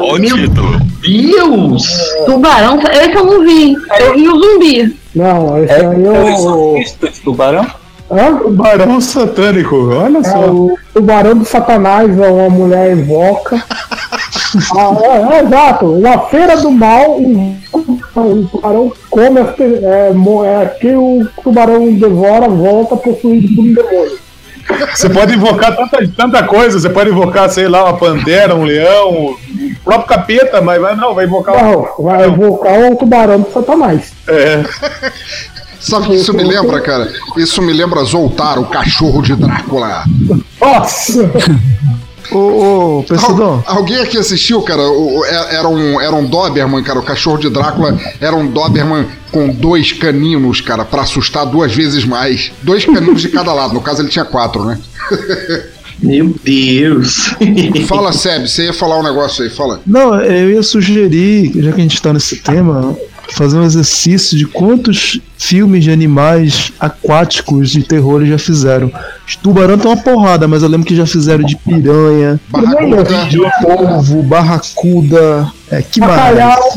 Olha 0.00 0.34
o 0.34 0.38
título. 0.38 0.80
Deus! 1.00 1.84
tubarão, 2.26 2.80
esse 2.80 3.12
eu 3.14 3.24
não 3.24 3.44
vi. 3.44 3.74
Eu 4.00 4.14
vi 4.14 4.28
o 4.28 4.40
zumbi. 4.40 4.96
Não, 5.14 5.62
esse 5.62 5.72
É, 5.72 5.86
aí 5.86 6.04
é 6.04 6.06
é 6.06 7.08
o 7.08 7.12
tubarão? 7.24 7.66
Hã? 8.12 8.36
Tubarão 8.38 9.00
satânico, 9.00 9.76
olha 9.94 10.18
É 10.18 10.24
só. 10.24 10.38
o 10.50 10.76
tubarão 10.92 11.36
do 11.38 11.44
satanás, 11.44 12.18
é 12.18 12.28
uma 12.28 12.50
mulher 12.50 12.92
invoca. 12.96 13.62
Ah, 14.76 14.94
é, 15.02 15.36
é, 15.38 15.42
exato, 15.44 15.86
uma 15.86 16.18
feira 16.26 16.58
do 16.58 16.70
mal, 16.70 17.18
um, 17.18 17.56
um 18.16 18.46
tubarão 18.46 18.92
come 19.08 19.40
as 19.40 19.50
pe- 19.52 19.80
é, 19.82 20.12
é, 20.12 20.66
que 20.78 20.88
o 20.94 21.26
tubarão 21.42 21.90
devora, 21.94 22.48
volta 22.50 22.94
possuído 22.96 23.48
por 23.54 23.64
um 23.64 23.72
demônio. 23.72 24.18
Você 24.94 25.08
pode 25.08 25.34
invocar 25.34 25.74
tanta, 25.74 26.06
tanta 26.14 26.42
coisa, 26.42 26.78
você 26.78 26.90
pode 26.90 27.08
invocar, 27.08 27.48
sei 27.48 27.66
lá, 27.66 27.84
uma 27.84 27.96
pantera, 27.96 28.54
um 28.54 28.64
leão, 28.64 29.10
o 29.14 29.36
próprio 29.82 30.08
capeta, 30.08 30.60
mas 30.60 30.78
vai, 30.78 30.94
não, 30.96 31.14
vai 31.14 31.24
invocar 31.24 31.56
um. 31.56 31.70
Não, 31.72 31.88
vai 32.00 32.28
invocar 32.28 32.78
o 32.92 32.96
tubarão 32.96 33.40
do 33.40 33.50
satanás. 33.52 34.12
É. 34.28 34.62
Sabe 35.82 36.06
o 36.06 36.10
que 36.10 36.16
isso 36.16 36.32
me 36.32 36.44
lembra, 36.44 36.80
cara? 36.80 37.12
Isso 37.36 37.60
me 37.60 37.72
lembra 37.72 38.02
Zoltar, 38.04 38.58
o 38.58 38.66
cachorro 38.66 39.20
de 39.22 39.34
Drácula. 39.34 40.04
Nossa! 40.60 41.30
Ô, 42.30 42.38
ô. 42.38 43.04
Al- 43.18 43.64
alguém 43.66 43.98
aqui 43.98 44.16
assistiu, 44.16 44.62
cara? 44.62 44.80
O- 44.82 45.18
o- 45.18 45.24
é- 45.24 45.56
era, 45.56 45.68
um, 45.68 46.00
era 46.00 46.14
um 46.14 46.24
Doberman, 46.24 46.82
cara. 46.82 46.98
O 46.98 47.02
cachorro 47.02 47.36
de 47.38 47.50
Drácula 47.50 47.98
era 48.20 48.34
um 48.34 48.46
Doberman 48.46 49.06
com 49.30 49.48
dois 49.48 49.92
caninos, 49.92 50.60
cara, 50.60 50.84
pra 50.84 51.02
assustar 51.02 51.44
duas 51.44 51.74
vezes 51.74 52.04
mais. 52.04 52.52
Dois 52.62 52.84
caninos 52.84 53.20
de 53.20 53.28
cada 53.28 53.52
lado. 53.52 53.74
No 53.74 53.80
caso, 53.80 54.00
ele 54.02 54.08
tinha 54.08 54.24
quatro, 54.24 54.64
né? 54.64 54.78
Meu 56.00 56.34
Deus! 56.42 57.34
Fala, 57.86 58.12
Seb, 58.12 58.48
você 58.48 58.64
ia 58.66 58.72
falar 58.72 58.98
um 58.98 59.02
negócio 59.04 59.44
aí, 59.44 59.50
fala. 59.50 59.80
Não, 59.86 60.14
eu 60.20 60.50
ia 60.50 60.62
sugerir, 60.62 61.52
já 61.62 61.70
que 61.72 61.80
a 61.80 61.82
gente 61.84 62.00
tá 62.02 62.12
nesse 62.12 62.36
tema, 62.36 62.96
fazer 63.32 63.58
um 63.58 63.64
exercício 63.64 64.36
de 64.36 64.46
quantos 64.46 65.20
filmes 65.38 65.84
de 65.84 65.90
animais 65.90 66.72
aquáticos 66.78 67.70
de 67.70 67.82
terror 67.82 68.24
já 68.24 68.38
fizeram. 68.38 68.90
Os 69.32 69.36
tubarão 69.36 69.78
tem 69.78 69.90
uma 69.90 69.96
porrada, 69.96 70.46
mas 70.46 70.62
eu 70.62 70.68
lembro 70.68 70.86
que 70.86 70.94
já 70.94 71.06
fizeram 71.06 71.42
de 71.42 71.56
piranha, 71.56 72.38
Barracuda. 72.50 73.24
de 73.24 73.38
polvo, 73.62 74.22
barracuda. 74.22 75.50
É, 75.70 75.80
que 75.80 76.00
mais? 76.00 76.16
Bacalhau. 76.18 76.72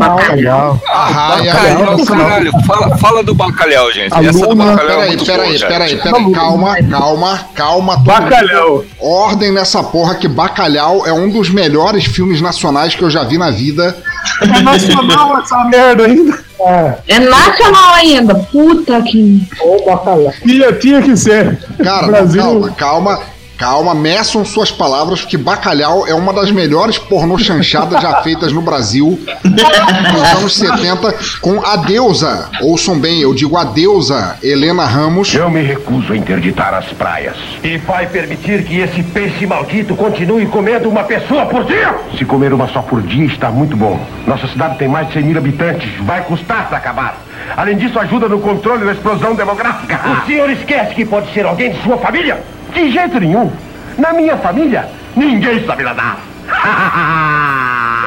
Bacalhau. 0.00 0.82
Arraia. 0.92 1.52
Bacalhau, 1.54 2.04
caralho. 2.04 2.52
Fala, 2.66 2.96
fala 2.98 3.22
do 3.22 3.34
bacalhau, 3.36 3.92
gente. 3.92 4.12
A 4.12 4.22
Essa 4.24 4.46
do 4.48 4.56
bacalhau 4.56 4.80
é 4.80 4.94
Peraí, 4.96 5.08
muito 5.08 5.24
peraí, 5.24 5.46
boa, 5.46 5.58
gente. 5.58 5.68
peraí, 5.68 5.96
peraí. 5.96 6.32
Calma, 6.32 6.76
calma, 6.82 7.40
calma. 7.54 7.96
Bacalhau. 7.98 8.70
mundo. 8.78 8.86
Ordem 8.98 9.52
nessa 9.52 9.80
porra 9.84 10.16
que 10.16 10.26
Bacalhau 10.26 11.06
é 11.06 11.12
um 11.12 11.30
dos 11.30 11.50
melhores 11.50 12.04
filmes 12.04 12.40
nacionais 12.40 12.96
que 12.96 13.02
eu 13.04 13.10
já 13.10 13.22
vi 13.22 13.38
na 13.38 13.50
vida. 13.52 13.96
É 14.42 14.60
nacional 14.60 15.38
essa 15.38 15.64
merda 15.66 16.04
ainda. 16.04 16.49
É, 16.66 16.94
É 17.08 17.18
nacional 17.18 17.94
ainda. 17.94 18.34
Puta 18.34 19.00
que. 19.02 19.46
bacalhau. 19.86 20.32
Tinha, 20.42 20.72
tinha 20.74 21.02
que 21.02 21.16
ser. 21.16 21.58
Cara, 21.82 22.06
Brasil. 22.08 22.42
calma, 22.42 22.70
calma. 22.72 23.20
Calma, 23.60 23.94
meçam 23.94 24.42
suas 24.42 24.72
palavras, 24.72 25.20
porque 25.20 25.36
Bacalhau 25.36 26.06
é 26.08 26.14
uma 26.14 26.32
das 26.32 26.50
melhores 26.50 26.96
pornochanchadas 26.96 28.00
já 28.00 28.22
feitas 28.22 28.52
no 28.54 28.62
Brasil 28.62 29.20
nos 29.44 30.38
anos 30.38 30.56
70 30.56 31.14
com 31.42 31.62
a 31.62 31.76
deusa. 31.76 32.48
Ouçam 32.62 32.98
bem, 32.98 33.20
eu 33.20 33.34
digo 33.34 33.58
a 33.58 33.64
deusa 33.64 34.38
Helena 34.42 34.86
Ramos. 34.86 35.34
Eu 35.34 35.50
me 35.50 35.60
recuso 35.60 36.14
a 36.14 36.16
interditar 36.16 36.72
as 36.72 36.86
praias. 36.94 37.36
E 37.62 37.76
vai 37.76 38.06
permitir 38.06 38.64
que 38.64 38.78
esse 38.78 39.02
peixe 39.02 39.46
maldito 39.46 39.94
continue 39.94 40.46
comendo 40.46 40.88
uma 40.88 41.04
pessoa 41.04 41.44
por 41.44 41.64
dia? 41.64 41.94
Se 42.16 42.24
comer 42.24 42.54
uma 42.54 42.66
só 42.68 42.80
por 42.80 43.02
dia 43.02 43.26
está 43.26 43.50
muito 43.50 43.76
bom. 43.76 44.00
Nossa 44.26 44.48
cidade 44.48 44.78
tem 44.78 44.88
mais 44.88 45.08
de 45.08 45.12
100 45.12 45.22
mil 45.22 45.36
habitantes. 45.36 45.90
Vai 46.06 46.24
custar 46.24 46.66
para 46.70 46.78
acabar. 46.78 47.20
Além 47.54 47.76
disso, 47.76 47.98
ajuda 47.98 48.26
no 48.26 48.40
controle 48.40 48.86
da 48.86 48.92
explosão 48.92 49.34
demográfica. 49.34 50.00
O 50.22 50.26
senhor 50.26 50.48
esquece 50.48 50.94
que 50.94 51.04
pode 51.04 51.30
ser 51.34 51.44
alguém 51.44 51.72
de 51.72 51.82
sua 51.82 51.98
família? 51.98 52.42
De 52.72 52.90
jeito 52.90 53.20
nenhum. 53.20 53.50
Na 53.98 54.12
minha 54.12 54.36
família, 54.38 54.88
ninguém 55.16 55.64
sabe 55.66 55.82
nadar. 55.82 56.20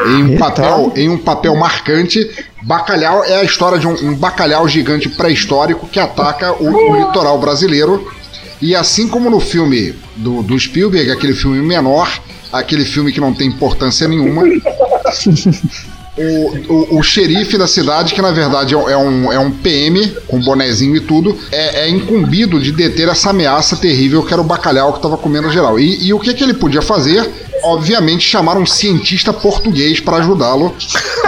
Em 0.06 0.24
um, 0.24 0.38
papel, 0.38 0.94
em 0.96 1.10
um 1.10 1.18
papel 1.18 1.56
marcante, 1.56 2.30
Bacalhau 2.64 3.24
é 3.24 3.40
a 3.40 3.44
história 3.44 3.78
de 3.78 3.88
um, 3.88 3.94
um 3.94 4.16
bacalhau 4.16 4.68
gigante 4.68 5.10
pré-histórico 5.10 5.88
que 5.88 6.00
ataca 6.00 6.54
o, 6.54 6.66
o 6.66 6.98
litoral 6.98 7.38
brasileiro. 7.38 8.12
E 8.62 8.76
assim 8.76 9.08
como 9.08 9.30
no 9.30 9.40
filme 9.40 9.94
do, 10.16 10.42
do 10.42 10.58
Spielberg, 10.58 11.12
aquele 11.12 11.34
filme 11.34 11.62
menor, 11.62 12.10
aquele 12.52 12.86
filme 12.86 13.12
que 13.12 13.20
não 13.20 13.34
tem 13.34 13.48
importância 13.48 14.08
nenhuma, 14.08 14.44
o, 16.18 16.74
o, 16.74 17.00
o 17.00 17.04
xerife 17.04 17.58
da 17.58 17.68
cidade, 17.68 18.14
que 18.14 18.22
na 18.22 18.32
verdade 18.32 18.74
é 18.74 18.78
um- 18.78 18.90
é 18.90 18.98
um, 18.98 19.32
é 19.48 19.52
PM, 19.62 20.08
com 20.28 20.40
bonezinho 20.40 20.96
e 20.96 21.00
tudo, 21.02 21.38
é, 21.52 21.82
é 21.86 21.90
incumbido 21.90 22.60
de 22.60 22.72
deter 22.72 23.08
essa 23.08 23.32
ameaça 23.32 23.76
terrível 23.76 24.24
que 24.24 24.32
era 24.34 24.42
o 24.42 24.46
bacalhau 24.46 24.92
que 24.92 25.00
estava 25.00 25.18
comendo 25.18 25.50
geral. 25.52 25.80
E, 25.80 26.06
e 26.08 26.14
o 26.14 26.20
que, 26.20 26.34
que 26.34 26.44
ele 26.44 26.54
podia 26.54 26.82
fazer? 26.82 27.28
Obviamente 27.64 28.24
chamar 28.28 28.58
um 28.58 28.66
cientista 28.66 29.32
português 29.34 30.00
para 30.00 30.18
ajudá-lo. 30.18 30.76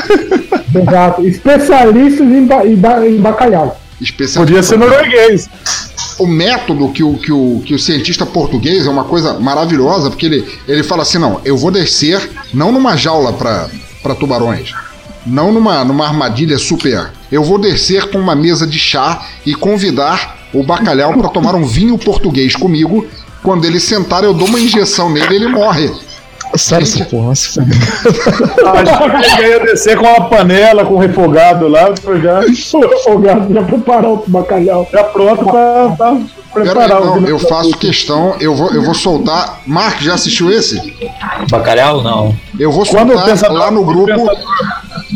Exato. 0.75 1.25
Especialistas 1.25 2.27
em, 2.27 2.45
ba 2.45 2.65
em, 2.65 2.75
ba 2.75 3.07
em 3.07 3.17
bacalhau. 3.17 3.79
Podia 4.39 4.61
ser 4.61 4.77
norueguês. 4.77 5.49
O 6.19 6.27
método 6.27 6.89
que 6.89 7.03
o, 7.03 7.13
que, 7.17 7.31
o, 7.31 7.61
que 7.65 7.73
o 7.73 7.79
cientista 7.79 8.25
português 8.25 8.85
é 8.85 8.89
uma 8.89 9.05
coisa 9.05 9.39
maravilhosa, 9.39 10.09
porque 10.09 10.25
ele, 10.25 10.45
ele 10.67 10.83
fala 10.83 11.01
assim: 11.03 11.17
não, 11.17 11.39
eu 11.45 11.57
vou 11.57 11.71
descer 11.71 12.29
não 12.53 12.71
numa 12.71 12.95
jaula 12.95 13.33
para 13.33 13.69
tubarões, 14.13 14.73
não 15.25 15.51
numa, 15.51 15.83
numa 15.83 16.05
armadilha 16.05 16.59
super. 16.59 17.11
Eu 17.31 17.43
vou 17.43 17.57
descer 17.57 18.11
com 18.11 18.19
uma 18.19 18.35
mesa 18.35 18.67
de 18.67 18.77
chá 18.77 19.25
e 19.45 19.55
convidar 19.55 20.37
o 20.53 20.63
bacalhau 20.63 21.13
para 21.13 21.29
tomar 21.29 21.55
um 21.55 21.65
vinho 21.65 21.97
português 21.97 22.55
comigo. 22.55 23.07
Quando 23.41 23.65
ele 23.65 23.79
sentar, 23.79 24.23
eu 24.23 24.33
dou 24.33 24.47
uma 24.47 24.59
injeção 24.59 25.09
nele 25.09 25.33
e 25.33 25.35
ele 25.35 25.47
morre. 25.47 25.91
Sério, 26.55 26.83
essa 26.87 27.05
porra, 27.05 27.35
se 27.35 27.49
fuder. 27.49 27.77
Acho 29.17 29.35
que 29.37 29.41
ia 29.43 29.59
descer 29.59 29.97
com 29.97 30.05
uma 30.05 30.29
panela 30.29 30.85
com 30.85 30.97
refogado 30.97 31.67
lá, 31.67 31.93
já. 32.21 32.39
refogado, 32.39 33.53
já 33.53 33.63
preparar 33.63 34.11
o 34.11 34.23
bacalhau. 34.27 34.87
Já 34.91 35.03
pronto 35.03 35.43
pra, 35.45 35.89
pra 35.97 36.11
Pera 36.15 36.15
aí, 36.15 36.63
preparar 36.63 37.01
o 37.01 37.21
não, 37.21 37.27
eu 37.27 37.37
faço 37.39 37.71
questão, 37.77 38.35
eu 38.39 38.55
vou, 38.55 38.71
eu 38.73 38.81
vou 38.81 38.93
soltar. 38.93 39.59
Mark, 39.67 40.01
já 40.01 40.13
assistiu 40.13 40.49
esse? 40.51 40.79
Bacalhau, 41.49 42.01
não. 42.01 42.35
Eu 42.57 42.71
vou 42.71 42.85
soltar 42.85 43.25
pensador- 43.25 43.57
lá 43.57 43.71
no 43.71 43.83
grupo 43.83 44.29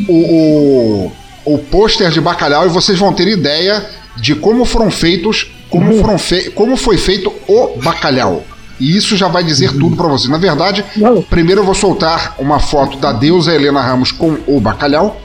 o, 0.08 1.12
o, 1.46 1.54
o 1.54 1.58
pôster 1.58 2.10
de 2.12 2.20
bacalhau 2.20 2.66
e 2.66 2.70
vocês 2.70 3.00
vão 3.00 3.14
ter 3.14 3.28
ideia 3.28 3.86
de 4.18 4.36
como 4.36 4.66
foram 4.66 4.92
feitos, 4.92 5.50
como, 5.70 5.94
foram 6.02 6.18
fe 6.18 6.50
como 6.52 6.76
foi 6.76 6.98
feito 6.98 7.34
o 7.48 7.78
bacalhau. 7.82 8.44
E 8.80 8.96
isso 8.96 9.16
já 9.18 9.28
vai 9.28 9.44
dizer 9.44 9.74
tudo 9.78 9.96
pra 9.96 10.08
vocês. 10.08 10.30
Na 10.30 10.38
verdade, 10.38 10.86
primeiro 11.30 11.62
eu 11.62 11.66
vou 11.66 11.76
soltar 11.76 12.36
uma 12.40 12.60
foto 12.60 12.98
da 12.98 13.12
deusa 13.12 13.54
Helena 13.54 13.82
Ramos 13.82 14.12
com 14.12 14.38
o 14.48 14.60
bacalhau. 14.60 15.20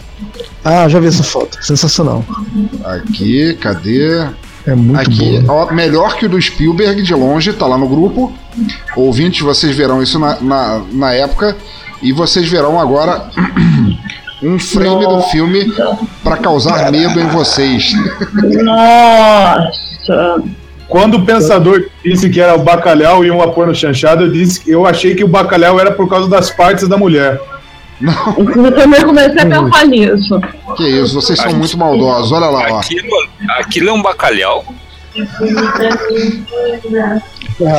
Ah, 0.64 0.88
já 0.88 0.98
vi 0.98 1.06
essa 1.08 1.22
foto. 1.22 1.58
Sensacional. 1.64 2.24
Aqui, 2.84 3.54
cadê? 3.60 4.26
É 4.66 4.74
muito 4.74 4.98
Aqui, 4.98 5.38
boa. 5.40 5.66
ó, 5.68 5.72
melhor 5.74 6.16
que 6.16 6.24
o 6.24 6.28
do 6.28 6.40
Spielberg 6.40 7.02
de 7.02 7.14
longe, 7.14 7.52
tá 7.52 7.66
lá 7.66 7.76
no 7.76 7.86
grupo. 7.86 8.32
Ouvintes, 8.96 9.40
vocês 9.42 9.76
verão 9.76 10.02
isso 10.02 10.18
na, 10.18 10.40
na, 10.40 10.82
na 10.90 11.12
época. 11.12 11.56
E 12.02 12.12
vocês 12.12 12.48
verão 12.48 12.80
agora 12.80 13.28
um 14.42 14.58
frame 14.58 15.06
do 15.06 15.22
filme 15.24 15.72
pra 16.22 16.38
causar 16.38 16.90
medo 16.90 17.20
em 17.20 17.28
vocês. 17.28 17.92
Nossa! 18.62 20.42
Quando 20.88 21.16
o 21.16 21.24
pensador 21.24 21.86
disse 22.04 22.28
que 22.28 22.40
era 22.40 22.54
o 22.54 22.62
bacalhau 22.62 23.24
e 23.24 23.30
uma 23.30 23.50
porno 23.50 23.74
chanchada, 23.74 24.22
eu 24.22 24.30
disse 24.30 24.70
eu 24.70 24.86
achei 24.86 25.14
que 25.14 25.24
o 25.24 25.28
bacalhau 25.28 25.80
era 25.80 25.90
por 25.92 26.08
causa 26.08 26.28
das 26.28 26.50
partes 26.50 26.86
da 26.86 26.96
mulher. 26.96 27.40
Eu 28.56 28.72
também 28.74 29.02
comecei 29.02 29.40
a 29.40 29.46
pensar 29.46 29.86
nisso. 29.86 30.40
Que 30.76 30.86
isso, 30.88 31.14
vocês 31.14 31.38
são 31.38 31.52
muito 31.54 31.78
maldosos. 31.78 32.32
Olha 32.32 32.46
lá. 32.46 32.80
Aquilo, 32.80 33.08
aquilo 33.58 33.88
é 33.88 33.92
um 33.92 34.02
bacalhau. 34.02 34.64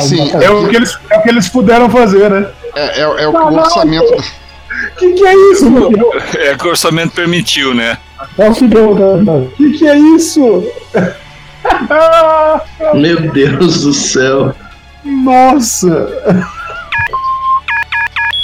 Sim, 0.01 0.31
É 0.41 0.49
o 0.49 0.67
que 0.69 0.75
eles, 0.75 0.97
é 1.09 1.17
o 1.17 1.21
que 1.21 1.29
eles 1.29 1.49
puderam 1.49 1.89
fazer, 1.89 2.29
né? 2.29 2.47
É, 2.75 3.01
é, 3.01 3.01
é 3.01 3.27
o 3.27 3.31
que 3.33 3.37
o 3.37 3.59
orçamento. 3.59 4.13
O 4.15 4.97
que, 4.97 5.13
que 5.13 5.27
é 5.27 5.51
isso, 5.51 5.69
meu? 5.69 5.91
É 6.35 6.55
que 6.55 6.65
o 6.65 6.69
orçamento 6.69 7.13
permitiu, 7.13 7.73
né? 7.73 7.97
Posso 8.35 8.67
perguntar? 8.67 9.33
O 9.33 9.51
que, 9.57 9.71
que 9.77 9.87
é 9.87 9.97
isso? 9.97 10.63
Meu 12.93 13.31
Deus 13.31 13.81
do 13.81 13.93
céu. 13.93 14.53
Nossa! 15.03 16.43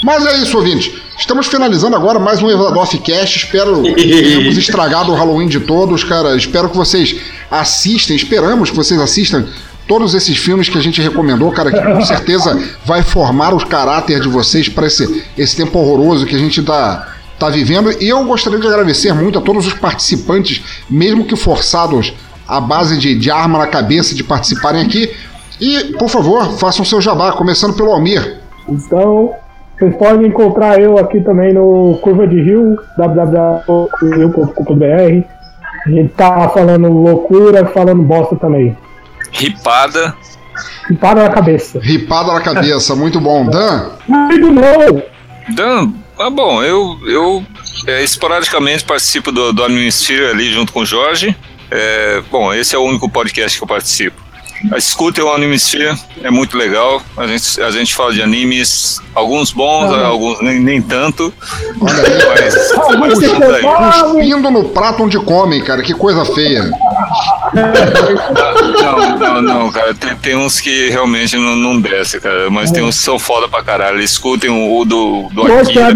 Mas 0.04 0.26
é 0.26 0.38
isso, 0.38 0.58
ouvinte. 0.58 1.02
Estamos 1.18 1.48
finalizando 1.48 1.96
agora 1.96 2.18
mais 2.18 2.42
um 2.42 2.50
Evadorf 2.50 2.98
Cast. 3.00 3.46
Espero 3.46 3.84
que 3.94 3.94
tenhamos 3.94 4.58
estragado 4.58 5.12
o 5.12 5.16
Halloween 5.16 5.48
de 5.48 5.60
todos, 5.60 6.04
cara. 6.04 6.36
Espero 6.36 6.70
que 6.70 6.78
vocês 6.78 7.16
assistem, 7.50 8.16
esperamos 8.16 8.72
que 8.72 8.76
vocês 8.76 9.00
assistam 9.00 9.46
todos 9.88 10.14
esses 10.14 10.38
filmes 10.38 10.70
que 10.70 10.78
a 10.78 10.82
gente 10.82 11.02
recomendou, 11.02 11.52
cara, 11.52 11.72
que 11.72 11.82
com 11.82 12.02
certeza 12.06 12.58
vai 12.86 13.04
formar 13.04 13.54
o 13.54 13.66
caráter 13.68 14.22
de 14.22 14.30
vocês 14.30 14.70
para 14.70 14.88
esse, 14.88 15.26
esse 15.38 15.56
tempo 15.56 15.78
horroroso 15.80 16.26
que 16.26 16.36
a 16.36 16.40
gente 16.40 16.62
tá, 16.64 17.16
tá 17.38 17.50
vivendo. 17.50 17.92
E 18.02 18.08
eu 18.08 18.24
gostaria 18.24 18.58
de 18.58 18.68
agradecer 18.68 19.14
muito 19.14 19.38
a 19.38 19.42
todos 19.42 19.68
os 19.68 19.74
participantes, 19.74 20.62
mesmo 20.90 21.26
que 21.26 21.36
forçados 21.36 22.14
à 22.52 22.60
base 22.60 22.98
de, 22.98 23.18
de 23.18 23.32
arma 23.32 23.60
na 23.60 23.68
cabeça 23.68 24.14
de 24.14 24.26
participarem 24.26 24.84
aqui. 24.84 25.10
E, 25.60 25.94
por 25.98 26.10
favor, 26.10 26.58
façam 26.58 26.84
seu 26.84 27.00
jabá, 27.00 27.32
começando 27.32 27.74
pelo 27.76 27.92
Almir. 27.92 28.42
Então, 28.68 29.34
vocês 29.80 29.96
podem 29.96 30.28
encontrar 30.28 30.82
eu 30.82 30.98
aqui 30.98 31.22
também 31.22 31.54
no 31.54 31.98
Curva 32.02 32.28
de 32.28 32.42
Rio, 32.42 32.76
www.curvaderio.com.br. 32.98 35.26
A 35.86 35.90
gente 35.90 36.12
tá 36.14 36.50
falando 36.50 36.90
loucura, 36.90 37.66
falando 37.68 38.04
bosta 38.04 38.36
também. 38.36 38.76
Ripada. 39.32 40.14
Para 41.00 41.24
na 41.24 41.30
cabeça. 41.30 41.80
Ripada 41.80 42.34
na 42.34 42.42
cabeça, 42.42 42.94
muito 42.96 43.22
bom. 43.22 43.46
Dan? 43.46 43.92
Muito 44.08 44.54
bom! 44.54 45.02
Dan, 45.56 45.94
ah, 46.20 46.30
bom, 46.30 46.62
eu, 46.62 47.00
eu 47.08 47.44
é, 47.88 48.04
esporadicamente 48.04 48.84
participo 48.84 49.32
do, 49.32 49.52
do 49.54 49.64
Administrator 49.64 50.30
ali 50.30 50.52
junto 50.52 50.72
com 50.72 50.82
o 50.82 50.86
Jorge. 50.86 51.36
É, 51.72 52.22
bom, 52.30 52.54
esse 52.54 52.76
é 52.76 52.78
o 52.78 52.84
único 52.84 53.10
podcast 53.10 53.58
que 53.58 53.64
eu 53.64 53.68
participo. 53.68 54.22
Escutem 54.78 55.24
o 55.24 55.34
Animesphere, 55.34 55.98
é 56.22 56.30
muito 56.30 56.56
legal. 56.56 57.02
A 57.18 57.26
gente, 57.26 57.60
a 57.60 57.72
gente 57.72 57.96
fala 57.96 58.14
de 58.14 58.22
animes, 58.22 59.00
alguns 59.16 59.52
bons, 59.52 59.92
Ah. 59.92 60.06
alguns 60.06 60.40
nem, 60.40 60.60
nem 60.60 60.80
tanto. 60.80 61.34
Olha 61.82 61.94
aí, 62.04 62.98
mas 63.00 63.24
aí. 63.24 63.64
Cuspindo 63.64 64.52
no 64.52 64.66
prato 64.70 65.02
onde 65.02 65.18
comem, 65.20 65.64
cara, 65.64 65.82
que 65.82 65.96
coisa 65.96 66.24
feia. 66.26 66.70
Não, 67.54 69.18
não, 69.18 69.42
não, 69.42 69.72
cara. 69.72 69.96
Tem, 69.96 70.16
tem 70.16 70.36
uns 70.36 70.60
que 70.60 70.90
realmente 70.90 71.36
não, 71.38 71.56
não 71.56 71.82
desce, 71.82 72.20
cara. 72.20 72.50
Mas 72.52 72.70
tem 72.72 72.84
uns 72.84 72.98
que 73.00 73.04
são 73.04 73.18
foda 73.18 73.48
pra 73.48 73.64
caralho. 73.64 74.00
Escutem 74.00 74.50
o, 74.52 74.78
o 74.80 74.86
do, 74.86 75.28
do 75.32 75.42
Akira. 75.54 75.88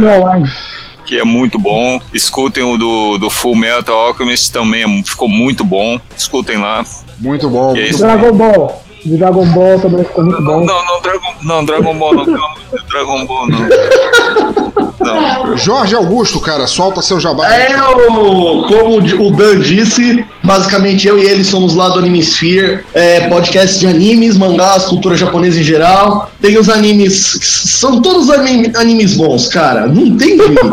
Que 1.05 1.17
é 1.19 1.23
muito 1.23 1.57
bom. 1.59 1.99
Escutem 2.13 2.63
o 2.63 2.77
do, 2.77 3.17
do 3.17 3.29
Full 3.29 3.55
Metal 3.55 3.95
Alchemist, 3.95 4.51
também 4.51 4.83
é- 4.83 5.03
ficou 5.03 5.29
muito 5.29 5.63
bom. 5.63 5.99
Escutem 6.17 6.57
lá. 6.57 6.83
Muito 7.19 7.49
bom. 7.49 7.75
E 7.75 7.79
é 7.81 7.87
isso. 7.89 7.99
Dragon 7.99 8.33
Ball. 8.33 8.84
De 9.05 9.17
Dragon 9.17 9.45
Ball 9.45 9.79
também 9.79 10.03
ficou 10.03 10.23
muito 10.25 10.41
bom. 10.41 10.65
Não, 10.65 10.85
não, 10.85 11.01
Dragon, 11.01 11.33
não, 11.43 11.63
Dragon 11.65 11.95
Ball 11.97 12.15
não, 12.15 12.25
pelo 12.25 12.37
amor 12.37 12.57
de 12.59 12.65
Deus, 12.71 12.83
Dragon 12.89 13.25
Ball 13.25 13.47
não. 13.47 13.59
não. 13.59 15.57
Jorge 15.57 15.93
Augusto, 15.95 16.39
cara, 16.39 16.65
solta 16.65 17.01
seu 17.03 17.19
jabá. 17.19 17.47
É, 17.53 17.75
o, 17.79 18.63
como 18.67 18.97
o 18.97 19.31
Dan 19.31 19.59
disse, 19.59 20.25
basicamente 20.43 21.07
eu 21.07 21.19
e 21.19 21.23
ele 21.25 21.43
somos 21.43 21.75
lá 21.75 21.89
do 21.89 21.99
Animesphere, 21.99 22.83
é, 22.93 23.27
podcast 23.29 23.77
de 23.79 23.85
animes, 23.85 24.35
mangás, 24.37 24.85
cultura 24.85 25.15
japonesa 25.15 25.59
em 25.59 25.63
geral. 25.63 26.31
Tem 26.41 26.57
os 26.57 26.67
animes, 26.69 27.37
são 27.41 28.01
todos 28.01 28.29
anime- 28.31 28.71
animes 28.75 29.13
bons, 29.13 29.47
cara. 29.47 29.85
Não 29.87 30.17
tem 30.17 30.37
jeito. 30.37 30.69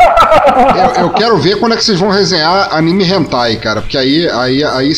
Eu, 0.97 1.03
eu 1.03 1.09
quero 1.11 1.37
ver 1.37 1.59
quando 1.59 1.73
é 1.73 1.77
que 1.77 1.83
vocês 1.85 1.99
vão 1.99 2.09
resenhar 2.09 2.69
anime 2.73 3.03
hentai, 3.03 3.57
cara, 3.57 3.81
porque 3.81 3.97
aí, 3.97 4.27
aí, 4.29 4.63
aí 4.63 4.93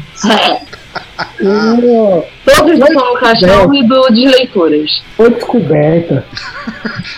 Todos 2.44 2.78
do 2.78 2.92
no 2.94 3.14
caixão 3.18 3.74
e 3.74 3.86
do 3.86 4.08
de 4.10 4.26
leituras. 4.28 5.02
Foi 5.16 5.30
descoberta. 5.30 6.24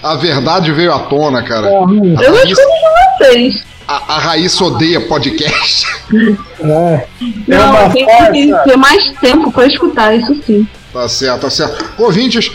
A 0.03 0.15
verdade 0.17 0.73
veio 0.73 0.93
à 0.93 1.01
tona, 1.01 1.43
cara. 1.43 1.67
Eu 1.69 1.87
não 1.87 2.05
escuto 2.05 2.55
de 2.55 3.25
vocês. 3.25 3.65
A, 3.87 4.15
a 4.15 4.19
Raíssa 4.19 4.65
odeia 4.65 5.01
podcast. 5.09 5.87
É. 6.61 7.07
Não, 7.49 7.91
tem 7.91 8.07
que 8.07 8.65
ter 8.65 8.77
mais 8.77 9.11
tempo 9.21 9.51
pra 9.51 9.67
escutar, 9.67 10.15
isso 10.15 10.41
sim. 10.45 10.67
Tá 10.93 11.09
certo, 11.09 11.43
tá 11.43 11.51
certo. 11.51 12.03
Ouvintes, 12.03 12.51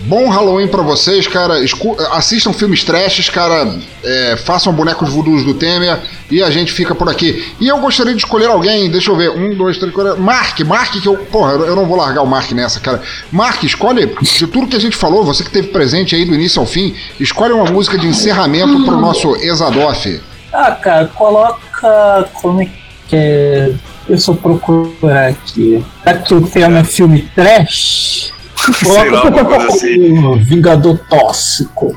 bom 0.00 0.28
Halloween 0.28 0.68
pra 0.68 0.82
vocês, 0.82 1.26
cara. 1.26 1.62
Escu- 1.62 1.96
assistam 2.12 2.52
filmes 2.52 2.82
trashes, 2.84 3.28
cara. 3.28 3.74
É, 4.02 4.36
façam 4.36 4.72
bonecos 4.72 5.08
voodoos 5.10 5.44
do 5.44 5.54
Temer 5.54 5.98
e 6.30 6.42
a 6.42 6.50
gente 6.50 6.72
fica 6.72 6.94
por 6.94 7.08
aqui. 7.08 7.52
E 7.60 7.68
eu 7.68 7.78
gostaria 7.78 8.12
de 8.14 8.18
escolher 8.18 8.46
alguém, 8.46 8.90
deixa 8.90 9.10
eu 9.10 9.16
ver. 9.16 9.30
Um, 9.30 9.54
dois, 9.54 9.78
três, 9.78 9.92
quatro. 9.94 10.20
Mark, 10.20 10.58
Mark, 10.60 10.92
que 11.00 11.06
eu. 11.06 11.16
Porra, 11.16 11.52
eu 11.52 11.76
não 11.76 11.86
vou 11.86 11.96
largar 11.96 12.22
o 12.22 12.26
Mark 12.26 12.50
nessa, 12.52 12.80
cara. 12.80 13.02
Mark, 13.30 13.62
escolhe 13.62 14.06
de 14.20 14.46
tudo 14.46 14.66
que 14.66 14.76
a 14.76 14.80
gente 14.80 14.96
falou, 14.96 15.24
você 15.24 15.44
que 15.44 15.50
teve 15.50 15.68
presente 15.68 16.14
aí 16.14 16.24
do 16.24 16.34
início 16.34 16.60
ao 16.60 16.66
fim, 16.66 16.94
escolhe 17.18 17.52
uma 17.52 17.70
música 17.70 17.98
de 17.98 18.06
encerramento 18.06 18.84
pro 18.84 18.98
nosso 19.00 19.36
Exadoff. 19.36 20.20
Ah, 20.52 20.72
cara, 20.72 21.06
coloca. 21.14 22.28
Como 22.40 22.60
é 22.62 22.64
que 23.08 23.16
é? 23.16 23.72
Deixa 24.08 24.30
eu 24.32 24.34
procurar 24.34 25.28
aqui. 25.28 25.84
Aqui 26.04 26.34
o 26.34 26.40
tema 26.46 26.78
é 26.78 26.84
filme 26.84 27.28
trash. 27.34 28.32
Sei 28.74 29.10
lá, 29.10 29.24
uma 29.24 29.44
coisa 29.44 29.66
assim. 29.68 30.18
o 30.18 30.36
Vingador 30.44 30.98
Tóxico. 31.08 31.96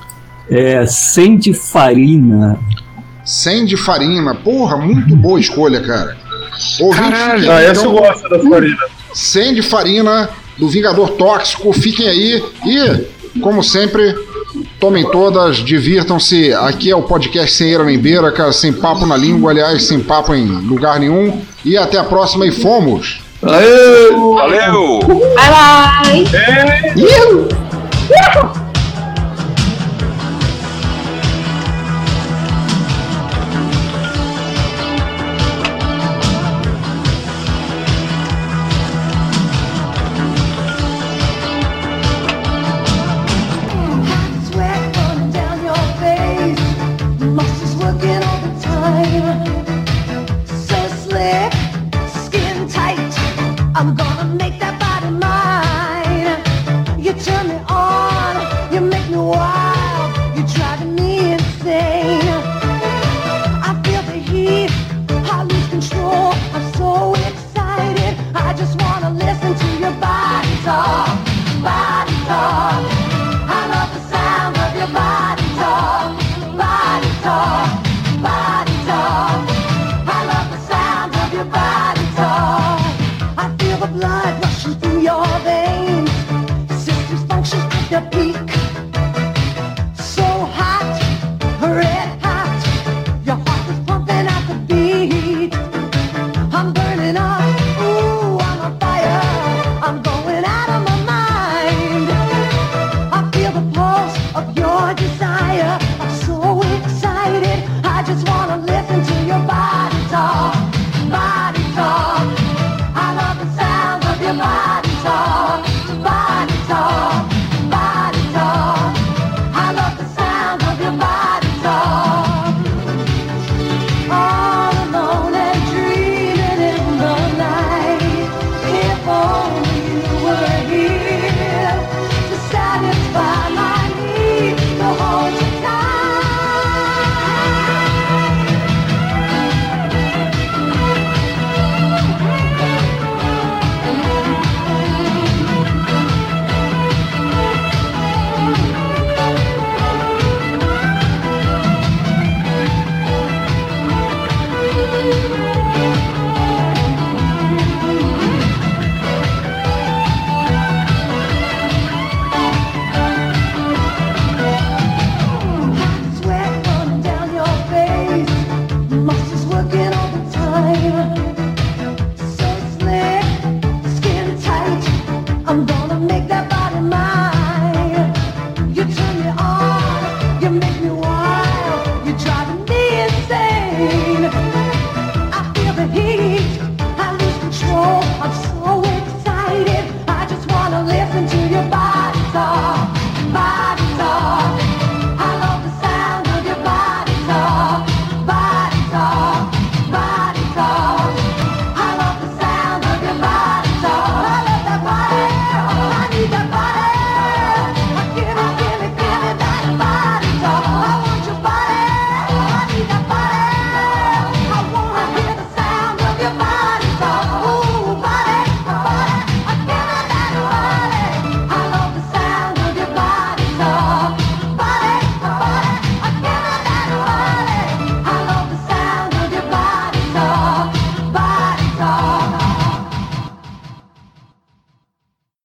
É, 0.50 0.86
sem 0.86 1.38
de 1.38 1.54
farina. 1.54 2.60
Sem 3.26 3.66
de 3.66 3.78
farina. 3.78 4.36
Porra, 4.36 4.78
muito 4.78 5.16
boa 5.16 5.40
escolha, 5.40 5.82
cara. 5.82 6.18
Ouvintes, 6.80 7.10
Caralho, 7.10 7.52
ah, 7.52 7.62
essa 7.62 7.86
eu 7.86 7.92
gosto 7.92 8.30
da 8.30 8.40
farina. 8.40 8.78
Sem 9.14 9.54
de 9.54 9.62
farina 9.62 10.30
do 10.58 10.70
Vingador 10.70 11.12
Tóxico. 11.12 11.74
Fiquem 11.74 12.08
aí 12.08 12.44
e, 12.66 13.40
como 13.40 13.64
sempre, 13.64 14.16
tomem 14.80 15.10
todas, 15.10 15.58
divirtam-se. 15.58 16.54
Aqui 16.54 16.92
é 16.92 16.96
o 16.96 17.04
podcast 17.04 17.56
sem 17.56 17.70
eira 17.70 17.84
nem 17.84 17.98
beira, 17.98 18.32
cara, 18.32 18.52
sem 18.52 18.72
papo 18.72 19.06
na 19.06 19.18
língua, 19.18 19.52
aliás, 19.52 19.84
sem 19.84 20.00
papo 20.00 20.34
em 20.34 20.46
lugar 20.46 21.00
nenhum. 21.00 21.42
E 21.66 21.78
até 21.78 21.98
a 21.98 22.04
próxima 22.04 22.46
e 22.46 22.52
fomos! 22.52 23.23
Valeu! 23.44 24.36
Valeu! 24.36 25.00
Bye 25.36 25.50
bye! 25.52 26.26
Sweat 28.08 28.63